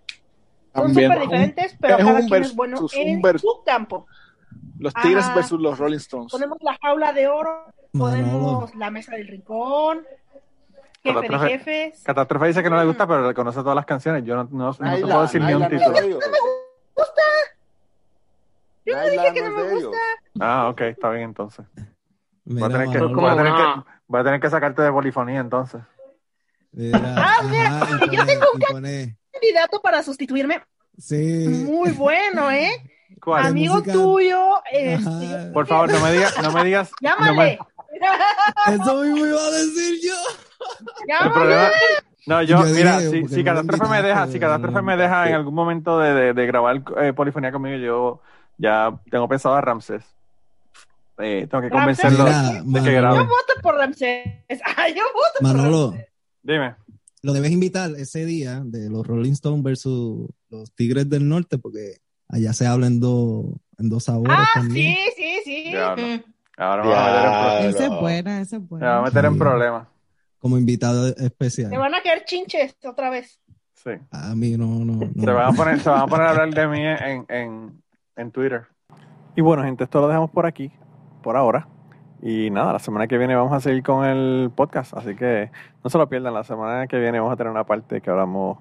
son 0.74 0.88
súper 0.94 1.20
diferentes, 1.20 1.76
pero 1.80 1.96
Es 1.98 2.04
cada 2.04 2.10
un 2.10 2.16
quien 2.16 2.24
es 2.26 2.30
versus, 2.30 2.56
bueno 2.56 2.78
un 2.80 3.26
en 3.26 3.38
su 3.38 3.62
campo. 3.64 4.06
Los 4.78 4.92
Tigres 4.94 5.24
Ah. 5.28 5.34
versus 5.34 5.60
los 5.60 5.78
Rolling 5.78 5.96
Stones. 5.98 6.32
Ponemos 6.32 6.58
la 6.62 6.76
jaula 6.82 7.12
de 7.12 7.28
oro, 7.28 7.66
ponemos 7.92 8.74
la 8.74 8.90
mesa 8.90 9.14
del 9.14 9.28
rincón, 9.28 10.04
jefe 11.02 11.20
de 11.20 11.28
Catástrofe- 11.28 11.48
jefes. 11.48 12.02
Catástrofe 12.02 12.46
dice 12.48 12.62
que 12.62 12.70
no 12.70 12.78
le 12.78 12.86
gusta, 12.86 13.06
pero 13.06 13.26
le 13.28 13.34
conoce 13.34 13.60
todas 13.60 13.76
las 13.76 13.86
canciones. 13.86 14.24
Yo 14.24 14.34
no, 14.36 14.44
no, 14.50 14.66
no 14.66 14.94
te 14.94 15.00
puedo 15.02 15.22
decir 15.22 15.40
ni 15.42 15.54
un 15.54 15.60
no 15.62 15.68
título. 15.68 15.94
es 15.94 16.00
de 16.00 16.06
ellos. 16.08 16.24
Yo 18.86 18.94
no 18.94 19.00
Naila 19.00 19.22
dije 19.22 19.34
que 19.34 19.40
no 19.42 19.48
no 19.50 19.58
es 19.60 19.64
me 19.64 19.68
de 19.78 19.84
gusta. 19.86 19.98
Ah, 20.40 20.68
ok, 20.68 20.80
está 20.82 21.10
bien 21.10 21.22
entonces. 21.24 21.64
Voy 21.74 22.56
Mira, 22.56 22.66
a 22.66 22.70
tener 22.70 22.88
que, 22.90 22.98
voy 22.98 23.30
a 23.30 23.36
tener 23.36 23.52
que, 23.54 23.62
voy 24.06 24.20
a 24.20 24.24
tener 24.24 24.40
que 24.40 24.50
sacarte 24.50 24.82
de 24.82 24.92
polifonía 24.92 25.40
entonces. 25.40 25.80
Ah, 26.94 27.40
mira, 27.48 27.80
ajá, 27.82 27.96
y 27.96 28.16
yo 28.16 28.22
pone- 28.22 28.26
tengo 28.26 28.46
un 28.54 28.60
pone- 28.60 29.16
Candidato 29.32 29.80
para 29.80 30.02
sustituirme, 30.02 30.60
sí, 30.98 31.46
muy 31.66 31.90
bueno, 31.92 32.50
¿eh? 32.50 32.70
¿Cuál? 33.22 33.46
Amigo 33.46 33.74
música? 33.76 33.92
tuyo, 33.92 34.62
este, 34.70 34.94
Ajá. 35.08 35.52
Por 35.52 35.66
favor, 35.66 35.90
no 35.92 36.00
me 36.00 36.12
digas, 36.12 36.34
no 36.42 36.52
me 36.52 36.64
digas. 36.64 36.90
no 37.00 37.10
me- 37.18 37.26
llámale. 37.26 37.58
eso 38.74 39.02
mismo 39.02 39.26
iba 39.26 39.40
a 39.40 39.50
decir 39.50 40.00
yo. 40.04 40.14
el 41.00 41.06
Llámale. 41.08 41.32
problema, 41.32 41.68
no, 42.26 42.42
yo, 42.42 42.58
Yo 42.66 42.74
mira, 42.74 43.00
si, 43.00 43.44
Catástrofe 43.44 43.86
me 43.88 44.02
deja, 44.02 44.26
si 44.28 44.40
Catástrofe 44.40 44.82
me 44.82 44.96
deja 44.96 45.28
en 45.28 45.34
algún 45.34 45.54
momento 45.54 45.98
de, 45.98 46.14
de, 46.14 46.32
de 46.32 46.46
grabar 46.46 46.82
eh, 47.00 47.12
polifonía 47.12 47.52
conmigo, 47.52 47.76
yo 47.76 48.20
ya 48.56 48.92
tengo 49.10 49.28
pensado 49.28 49.54
a 49.56 49.60
Ramses. 49.60 50.02
Eh, 51.18 51.46
tengo 51.50 51.62
que 51.62 51.70
convencerlo 51.70 52.24
Mira, 52.24 52.62
de 52.64 52.82
que 52.82 52.92
grabe. 52.96 53.16
Yo 53.18 53.24
voto 53.24 53.54
por 53.62 53.76
Ramsés. 53.76 54.26
Ah, 54.76 54.88
yo 54.88 55.02
voto 55.12 55.40
por 55.42 55.56
Ramsés. 55.56 56.06
Dime. 56.44 56.76
lo 57.22 57.32
debes 57.32 57.50
invitar 57.50 57.90
ese 57.96 58.24
día 58.26 58.60
de 58.64 58.88
los 58.90 59.04
Rolling 59.06 59.32
Stones 59.32 59.62
versus 59.64 60.28
los 60.50 60.72
Tigres 60.74 61.08
del 61.08 61.26
Norte, 61.28 61.58
porque 61.58 61.96
allá 62.28 62.52
se 62.52 62.66
habla 62.66 62.86
en, 62.86 63.00
dos 63.00 63.46
en 63.78 63.88
dos 63.88 64.04
sabores 64.04 64.36
Ah, 64.38 64.46
también. 64.54 64.94
sí, 65.16 65.40
sí, 65.44 65.66
sí. 65.66 65.74
Mm. 65.74 66.22
Ahora 66.56 66.82
me 66.84 66.88
va 66.90 67.58
a 67.58 67.62
meter 67.62 67.66
en 67.66 67.72
problemas. 67.72 67.74
Esa 67.74 67.84
es 67.84 68.00
buena, 68.00 68.40
esa 68.42 68.56
es 68.56 68.62
Me 68.62 68.68
buena. 68.68 68.86
va 68.86 68.98
a 68.98 69.02
meter 69.02 69.24
en 69.24 69.32
Sí. 69.32 69.38
problemas. 69.38 69.88
Como 70.38 70.58
invitado 70.58 71.12
Te 71.14 71.24
especial. 71.26 71.70
van 71.78 71.94
a 71.94 72.02
caer 72.02 72.24
chinches 72.26 72.76
otra 72.84 73.08
vez. 73.10 73.40
Sí. 73.74 73.90
A 74.10 74.34
mí 74.34 74.56
no, 74.56 74.84
no, 74.84 74.94
no. 75.14 75.22
Se 75.24 75.30
van 75.30 75.52
a 75.52 75.56
poner, 75.56 75.80
se 75.80 75.88
van 75.90 76.00
a 76.02 76.06
poner 76.06 76.26
a 76.26 76.30
hablar 76.30 76.54
de 76.54 76.66
mí 76.68 76.80
en, 76.80 77.26
en, 77.28 77.82
en 78.16 78.30
Twitter. 78.30 78.66
Y 79.36 79.40
bueno, 79.40 79.62
gente, 79.64 79.84
esto 79.84 80.00
lo 80.00 80.06
dejamos 80.08 80.30
por 80.30 80.46
aquí, 80.46 80.70
por 81.22 81.36
ahora. 81.36 81.66
Y 82.26 82.48
nada, 82.48 82.72
la 82.72 82.78
semana 82.78 83.06
que 83.06 83.18
viene 83.18 83.36
vamos 83.36 83.52
a 83.52 83.60
seguir 83.60 83.82
con 83.82 84.02
el 84.02 84.50
podcast, 84.56 84.94
así 84.94 85.14
que 85.14 85.50
no 85.84 85.90
se 85.90 85.98
lo 85.98 86.08
pierdan. 86.08 86.32
La 86.32 86.42
semana 86.42 86.86
que 86.86 86.98
viene 86.98 87.20
vamos 87.20 87.34
a 87.34 87.36
tener 87.36 87.50
una 87.50 87.64
parte 87.64 88.00
que 88.00 88.08
hablamos 88.08 88.56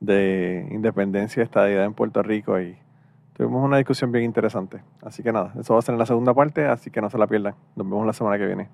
de 0.00 0.68
independencia 0.70 1.40
y 1.40 1.44
estadidad 1.44 1.84
en 1.86 1.94
Puerto 1.94 2.22
Rico 2.22 2.60
y 2.60 2.76
tuvimos 3.34 3.64
una 3.64 3.78
discusión 3.78 4.12
bien 4.12 4.26
interesante. 4.26 4.82
Así 5.00 5.22
que 5.22 5.32
nada, 5.32 5.54
eso 5.58 5.72
va 5.72 5.78
a 5.78 5.82
ser 5.82 5.94
en 5.94 5.98
la 5.98 6.04
segunda 6.04 6.34
parte, 6.34 6.66
así 6.66 6.90
que 6.90 7.00
no 7.00 7.08
se 7.08 7.16
la 7.16 7.26
pierdan. 7.26 7.54
Nos 7.74 7.88
vemos 7.88 8.06
la 8.06 8.12
semana 8.12 8.36
que 8.36 8.44
viene. 8.44 8.68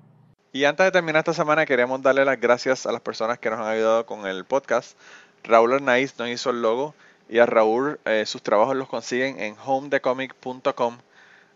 Y 0.51 0.65
antes 0.65 0.85
de 0.87 0.91
terminar 0.91 1.21
esta 1.21 1.33
semana, 1.33 1.65
queremos 1.65 2.03
darle 2.03 2.25
las 2.25 2.41
gracias 2.41 2.85
a 2.85 2.91
las 2.91 3.03
personas 3.03 3.39
que 3.39 3.49
nos 3.49 3.61
han 3.61 3.69
ayudado 3.69 4.07
con 4.07 4.27
el 4.27 4.45
podcast. 4.45 4.99
Raúl 5.45 5.73
Arnaiz 5.73 6.19
nos 6.19 6.31
hizo 6.31 6.51
el 6.51 6.63
logo 6.63 6.97
y 7.29 7.39
a 7.39 7.47
Raúl 7.47 8.01
eh, 8.05 8.25
sus 8.27 8.43
trabajos 8.43 8.75
los 8.75 8.89
consiguen 8.89 9.39
en 9.39 9.55
homedecomic.com. 9.65 10.97